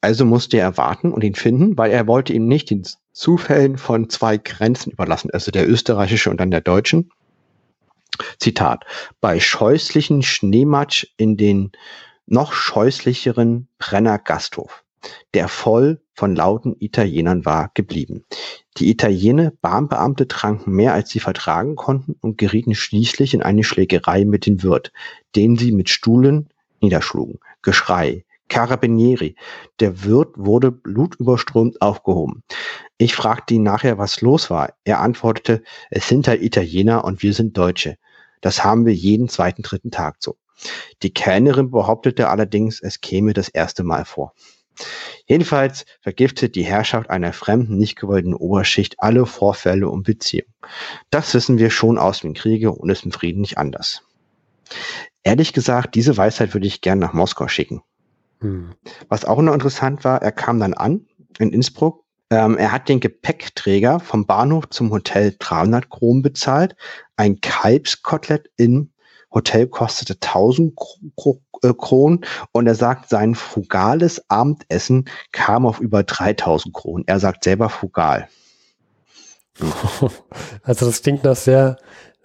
Also 0.00 0.24
musste 0.24 0.58
er 0.58 0.76
warten 0.76 1.12
und 1.12 1.22
ihn 1.22 1.34
finden, 1.34 1.78
weil 1.78 1.90
er 1.90 2.06
wollte 2.06 2.32
ihn 2.32 2.46
nicht 2.46 2.70
den 2.70 2.86
Zufällen 3.12 3.78
von 3.78 4.10
zwei 4.10 4.38
Grenzen 4.38 4.90
überlassen, 4.90 5.30
also 5.32 5.50
der 5.50 5.68
österreichische 5.68 6.30
und 6.30 6.40
dann 6.40 6.50
der 6.50 6.60
deutschen. 6.60 7.10
Zitat. 8.38 8.84
Bei 9.20 9.40
scheußlichen 9.40 10.22
Schneematsch 10.22 11.06
in 11.16 11.36
den 11.36 11.72
noch 12.26 12.52
scheußlicheren 12.52 13.68
Brenner 13.78 14.18
Gasthof, 14.18 14.84
der 15.34 15.48
voll 15.48 16.00
von 16.14 16.34
lauten 16.36 16.76
Italienern 16.78 17.44
war, 17.44 17.70
geblieben. 17.74 18.24
Die 18.76 18.90
Italiener 18.90 19.52
Bahnbeamte 19.62 20.26
tranken 20.26 20.72
mehr, 20.72 20.94
als 20.94 21.10
sie 21.10 21.20
vertragen 21.20 21.76
konnten 21.76 22.16
und 22.20 22.38
gerieten 22.38 22.74
schließlich 22.74 23.32
in 23.32 23.42
eine 23.42 23.62
Schlägerei 23.62 24.24
mit 24.24 24.46
dem 24.46 24.62
Wirt, 24.62 24.92
den 25.36 25.56
sie 25.56 25.70
mit 25.70 25.88
Stuhlen 25.88 26.48
niederschlugen. 26.80 27.38
Geschrei, 27.62 28.24
Carabinieri. 28.48 29.36
Der 29.80 30.04
Wirt 30.04 30.36
wurde 30.36 30.70
blutüberströmt 30.70 31.80
aufgehoben. 31.80 32.42
Ich 32.98 33.14
fragte 33.14 33.54
ihn 33.54 33.62
nachher, 33.62 33.96
was 33.98 34.20
los 34.20 34.50
war. 34.50 34.74
Er 34.84 35.00
antwortete, 35.00 35.62
es 35.90 36.08
sind 36.08 36.28
halt 36.28 36.42
Italiener 36.42 37.04
und 37.04 37.22
wir 37.22 37.32
sind 37.32 37.56
Deutsche. 37.56 37.96
Das 38.40 38.64
haben 38.64 38.86
wir 38.86 38.94
jeden 38.94 39.28
zweiten, 39.28 39.62
dritten 39.62 39.90
Tag 39.90 40.16
so. 40.18 40.36
Die 41.02 41.12
Kellnerin 41.12 41.70
behauptete 41.70 42.28
allerdings, 42.28 42.80
es 42.80 43.00
käme 43.00 43.32
das 43.32 43.48
erste 43.48 43.82
Mal 43.82 44.04
vor. 44.04 44.34
Jedenfalls 45.26 45.86
vergiftet 46.00 46.54
die 46.54 46.64
Herrschaft 46.64 47.08
einer 47.10 47.32
fremden, 47.32 47.76
nicht 47.78 47.96
gewollten 47.96 48.34
Oberschicht 48.34 48.96
alle 48.98 49.24
Vorfälle 49.26 49.88
und 49.88 50.02
Beziehungen. 50.02 50.52
Das 51.10 51.32
wissen 51.34 51.58
wir 51.58 51.70
schon 51.70 51.98
aus 51.98 52.20
dem 52.20 52.34
Kriege 52.34 52.72
und 52.72 52.90
ist 52.90 53.04
im 53.04 53.12
Frieden 53.12 53.40
nicht 53.40 53.56
anders. 53.56 54.02
Ehrlich 55.22 55.52
gesagt, 55.52 55.94
diese 55.94 56.16
Weisheit 56.16 56.52
würde 56.52 56.66
ich 56.66 56.82
gern 56.82 56.98
nach 56.98 57.14
Moskau 57.14 57.48
schicken. 57.48 57.82
Hm. 58.40 58.74
Was 59.08 59.24
auch 59.24 59.40
noch 59.40 59.54
interessant 59.54 60.04
war, 60.04 60.20
er 60.20 60.32
kam 60.32 60.60
dann 60.60 60.74
an 60.74 61.06
in 61.38 61.50
Innsbruck. 61.50 62.04
Ähm, 62.30 62.58
er 62.58 62.72
hat 62.72 62.88
den 62.88 63.00
Gepäckträger 63.00 64.00
vom 64.00 64.26
Bahnhof 64.26 64.68
zum 64.70 64.90
Hotel 64.90 65.34
300 65.38 65.88
Kronen 65.88 66.22
bezahlt, 66.22 66.76
ein 67.16 67.40
Kalbskotelett 67.40 68.50
im 68.56 68.90
Hotel 69.34 69.66
kostete 69.66 70.14
1000 70.14 70.74
äh, 71.62 71.72
Kronen 71.76 72.24
und 72.52 72.66
er 72.66 72.74
sagt, 72.74 73.08
sein 73.08 73.34
frugales 73.34 74.22
Abendessen 74.30 75.06
kam 75.32 75.66
auf 75.66 75.80
über 75.80 76.02
3000 76.04 76.72
Kronen. 76.72 77.04
Er 77.06 77.18
sagt 77.20 77.44
selber 77.44 77.68
frugal. 77.68 78.28
Also 80.62 80.86
das 80.86 81.02
klingt 81.02 81.24
nach 81.24 81.36
sehr 81.36 81.76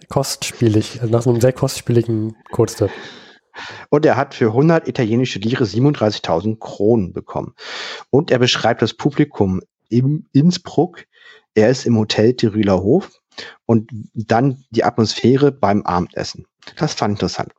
kostspielig, 0.08 1.02
nach 1.02 1.26
einem 1.26 1.40
sehr 1.40 1.52
kostspieligen 1.52 2.36
Kurztrip. 2.50 2.90
Und 3.90 4.06
er 4.06 4.16
hat 4.16 4.34
für 4.34 4.46
100 4.46 4.88
italienische 4.88 5.38
Lire 5.38 5.64
37.000 5.64 6.58
Kronen 6.58 7.12
bekommen. 7.12 7.54
Und 8.10 8.30
er 8.30 8.38
beschreibt 8.38 8.82
das 8.82 8.94
Publikum 8.94 9.60
im 9.88 10.26
Innsbruck. 10.32 11.04
Er 11.54 11.68
ist 11.68 11.86
im 11.86 11.98
Hotel 11.98 12.34
Tirüler 12.34 12.82
Hof 12.82 13.20
und 13.66 13.90
dann 14.14 14.64
die 14.70 14.84
Atmosphäre 14.84 15.52
beim 15.52 15.82
Abendessen. 15.82 16.46
Das 16.76 16.94
fand 16.94 17.12
ich 17.12 17.16
interessant. 17.16 17.52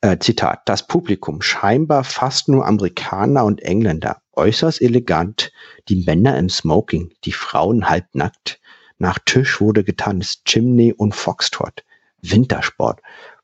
Äh, 0.00 0.18
Zitat, 0.18 0.62
das 0.66 0.86
Publikum, 0.86 1.40
scheinbar 1.42 2.04
fast 2.04 2.48
nur 2.48 2.66
Amerikaner 2.66 3.44
und 3.44 3.62
Engländer, 3.62 4.22
äußerst 4.32 4.80
elegant, 4.80 5.52
die 5.88 6.02
Männer 6.04 6.36
im 6.38 6.48
Smoking, 6.48 7.12
die 7.24 7.32
Frauen 7.32 7.88
halbnackt. 7.88 8.60
Nach 8.98 9.18
Tisch 9.24 9.60
wurde 9.60 9.84
getanzt, 9.84 10.44
Chimney 10.44 10.92
und 10.92 11.14
Foxtrot, 11.14 11.84
Wintersport, 12.22 13.00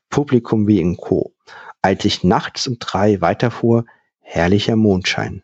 Publikum 0.09 0.67
wie 0.67 0.79
in 0.79 0.97
Co. 0.97 1.33
Als 1.81 2.03
ich 2.05 2.23
nachts 2.23 2.67
um 2.67 2.79
drei 2.79 3.21
weiterfuhr, 3.21 3.85
herrlicher 4.19 4.75
Mondschein, 4.75 5.43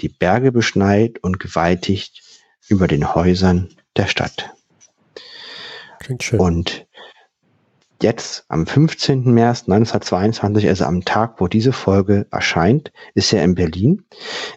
die 0.00 0.08
Berge 0.08 0.52
beschneit 0.52 1.18
und 1.22 1.38
gewaltig 1.38 2.22
über 2.68 2.88
den 2.88 3.14
Häusern 3.14 3.74
der 3.96 4.06
Stadt. 4.06 4.50
Klingt 6.00 6.22
schön. 6.22 6.40
Und 6.40 6.85
jetzt 8.02 8.44
am 8.48 8.66
15. 8.66 9.32
März 9.32 9.62
1922, 9.62 10.68
also 10.68 10.84
am 10.84 11.04
Tag, 11.04 11.40
wo 11.40 11.48
diese 11.48 11.72
Folge 11.72 12.26
erscheint, 12.30 12.92
ist 13.14 13.32
er 13.32 13.44
in 13.44 13.54
Berlin. 13.54 14.04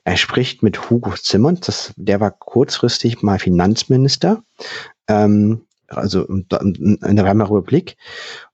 Er 0.04 0.18
spricht 0.18 0.64
mit 0.64 0.90
Hugo 0.90 1.12
Zimmern, 1.12 1.60
das, 1.62 1.94
der 1.96 2.20
war 2.20 2.32
kurzfristig 2.32 3.22
mal 3.22 3.40
Finanzminister, 3.40 4.44
ähm, 5.08 5.66
also 5.88 6.26
in 6.26 6.48
der 6.50 7.26
Weimarer 7.26 7.58
Republik. 7.58 7.98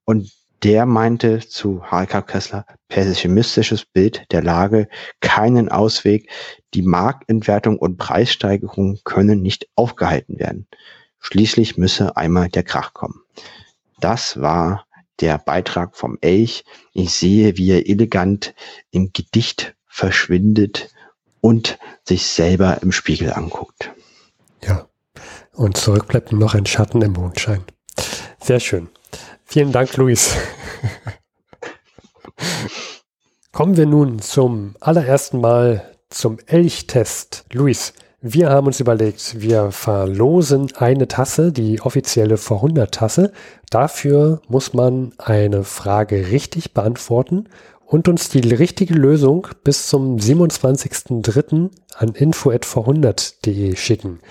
Und 0.06 0.32
der 0.64 0.86
meinte 0.86 1.40
zu 1.40 1.84
H.K. 1.92 2.22
Kessler, 2.24 2.66
pessimistisches 2.88 3.86
Bild 3.86 4.26
der 4.32 4.42
Lage, 4.42 4.88
keinen 5.20 5.70
Ausweg, 5.70 6.30
die 6.74 6.82
Marktentwertung 6.82 7.78
und 7.78 7.98
Preissteigerung 7.98 9.00
können 9.04 9.42
nicht 9.42 9.68
aufgehalten 9.76 10.40
werden. 10.40 10.68
Schließlich 11.20 11.78
müsse 11.78 12.18
einmal 12.18 12.50
der 12.50 12.64
Krach 12.64 12.94
kommen. 12.94 13.22
Das 14.00 14.40
war 14.40 14.86
der 15.20 15.38
Beitrag 15.38 15.96
vom 15.96 16.18
Elch. 16.22 16.66
Ich 16.94 17.14
sehe, 17.14 17.58
wie 17.58 17.72
er 17.72 17.88
elegant 17.88 18.54
im 18.92 19.12
Gedicht 19.14 19.76
verschwindet 19.88 20.90
und 21.42 21.78
sich 22.04 22.28
selber 22.28 22.82
im 22.82 22.92
Spiegel 22.92 23.34
anguckt. 23.34 23.92
Ja. 24.64 24.88
Und 25.54 25.78
zurück 25.78 26.08
bleibt 26.08 26.32
nur 26.32 26.42
noch 26.42 26.54
ein 26.54 26.66
Schatten 26.66 27.02
im 27.02 27.14
Mondschein. 27.14 27.64
Sehr 28.42 28.60
schön. 28.60 28.90
Vielen 29.46 29.72
Dank, 29.72 29.96
Luis. 29.96 30.36
Kommen 33.52 33.78
wir 33.78 33.86
nun 33.86 34.20
zum 34.20 34.76
allerersten 34.82 35.40
Mal 35.40 35.96
zum 36.10 36.40
Elchtest. 36.46 37.46
Luis, 37.54 37.94
wir 38.28 38.50
haben 38.50 38.66
uns 38.66 38.80
überlegt, 38.80 39.40
wir 39.40 39.70
verlosen 39.70 40.72
eine 40.78 41.08
Tasse, 41.08 41.52
die 41.52 41.80
offizielle 41.82 42.38
Vor-100-Tasse. 42.38 43.32
Dafür 43.70 44.42
muss 44.48 44.74
man 44.74 45.14
eine 45.20 45.64
Frage 45.64 46.32
richtig 46.32 46.74
beantworten 46.74 47.48
und 47.86 48.08
uns 48.08 48.30
die 48.30 48.40
richtige 48.40 48.96
Lösung 48.96 49.46
bis 49.64 49.88
zum 49.88 50.18
27.03. 50.18 51.70
an 51.96 52.10
info.vor100.de 52.16 53.76
schicken. 53.76 54.22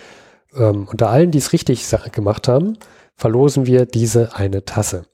Ähm, 0.56 0.88
unter 0.90 1.10
allen, 1.10 1.30
die 1.30 1.38
es 1.38 1.52
richtig 1.52 1.86
gemacht 2.10 2.48
haben, 2.48 2.76
verlosen 3.14 3.64
wir 3.66 3.86
diese 3.86 4.34
eine 4.34 4.64
Tasse. 4.64 5.06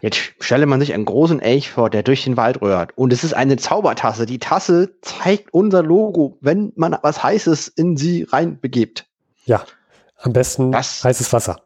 Jetzt 0.00 0.32
stelle 0.40 0.66
man 0.66 0.80
sich 0.80 0.94
einen 0.94 1.04
großen 1.04 1.40
Elch 1.40 1.70
vor, 1.70 1.90
der 1.90 2.02
durch 2.02 2.24
den 2.24 2.36
Wald 2.36 2.62
rührt. 2.62 2.96
Und 2.96 3.12
es 3.12 3.22
ist 3.22 3.34
eine 3.34 3.56
Zaubertasse. 3.56 4.24
Die 4.26 4.38
Tasse 4.38 4.94
zeigt 5.02 5.52
unser 5.52 5.82
Logo, 5.82 6.38
wenn 6.40 6.72
man 6.76 6.96
was 7.02 7.22
Heißes 7.22 7.68
in 7.68 7.96
sie 7.96 8.24
reinbegibt. 8.24 9.06
Ja, 9.44 9.64
am 10.16 10.32
besten 10.32 10.72
das 10.72 11.04
heißes 11.04 11.32
Wasser. 11.32 11.62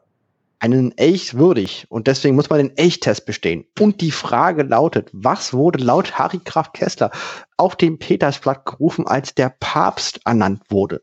Einen 0.58 0.96
Elch 0.96 1.34
würdig. 1.34 1.86
Und 1.90 2.06
deswegen 2.06 2.34
muss 2.34 2.50
man 2.50 2.58
den 2.58 2.76
Elchtest 2.76 3.26
bestehen. 3.26 3.66
Und 3.78 4.00
die 4.00 4.10
Frage 4.10 4.62
lautet, 4.62 5.10
was 5.12 5.52
wurde 5.52 5.84
laut 5.84 6.18
Harry 6.18 6.40
Graf 6.44 6.72
Kessler 6.72 7.10
auf 7.56 7.76
dem 7.76 7.98
Petersblatt 7.98 8.64
gerufen, 8.64 9.06
als 9.06 9.34
der 9.34 9.54
Papst 9.60 10.20
ernannt 10.24 10.62
wurde? 10.70 11.02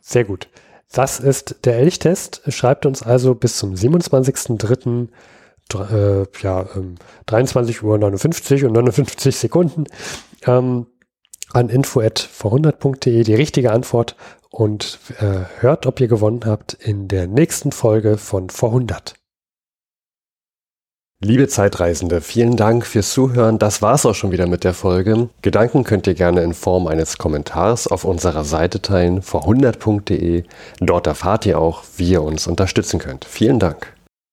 Sehr 0.00 0.24
gut. 0.24 0.48
Das 0.92 1.20
ist 1.20 1.56
der 1.64 1.76
Elchtest. 1.76 2.42
Schreibt 2.48 2.86
uns 2.86 3.02
also 3.02 3.34
bis 3.34 3.58
zum 3.58 3.74
27.03. 3.74 5.08
Äh, 5.74 6.26
ja, 6.40 6.66
ähm, 6.76 6.94
23 7.26 7.82
Uhr 7.82 7.98
59 7.98 8.64
und 8.64 8.72
59 8.72 9.36
Sekunden 9.36 9.84
ähm, 10.46 10.86
an 11.52 11.68
info.vor100.de 11.68 13.22
die 13.22 13.34
richtige 13.34 13.72
Antwort 13.72 14.16
und 14.50 14.98
äh, 15.20 15.44
hört, 15.60 15.86
ob 15.86 16.00
ihr 16.00 16.08
gewonnen 16.08 16.40
habt 16.46 16.72
in 16.72 17.06
der 17.08 17.26
nächsten 17.26 17.70
Folge 17.70 18.16
von 18.16 18.48
Vor100. 18.48 19.17
Liebe 21.20 21.48
Zeitreisende, 21.48 22.20
vielen 22.20 22.56
Dank 22.56 22.86
fürs 22.86 23.12
Zuhören. 23.12 23.58
Das 23.58 23.82
war's 23.82 24.06
auch 24.06 24.14
schon 24.14 24.30
wieder 24.30 24.46
mit 24.46 24.62
der 24.62 24.72
Folge. 24.72 25.28
Gedanken 25.42 25.82
könnt 25.82 26.06
ihr 26.06 26.14
gerne 26.14 26.42
in 26.42 26.54
Form 26.54 26.86
eines 26.86 27.18
Kommentars 27.18 27.88
auf 27.88 28.04
unserer 28.04 28.44
Seite 28.44 28.80
teilen, 28.80 29.20
vor100.de. 29.22 30.44
Dort 30.78 31.08
erfahrt 31.08 31.44
ihr 31.44 31.58
auch, 31.58 31.82
wie 31.96 32.10
ihr 32.10 32.22
uns 32.22 32.46
unterstützen 32.46 33.00
könnt. 33.00 33.24
Vielen 33.24 33.58
Dank. 33.58 33.97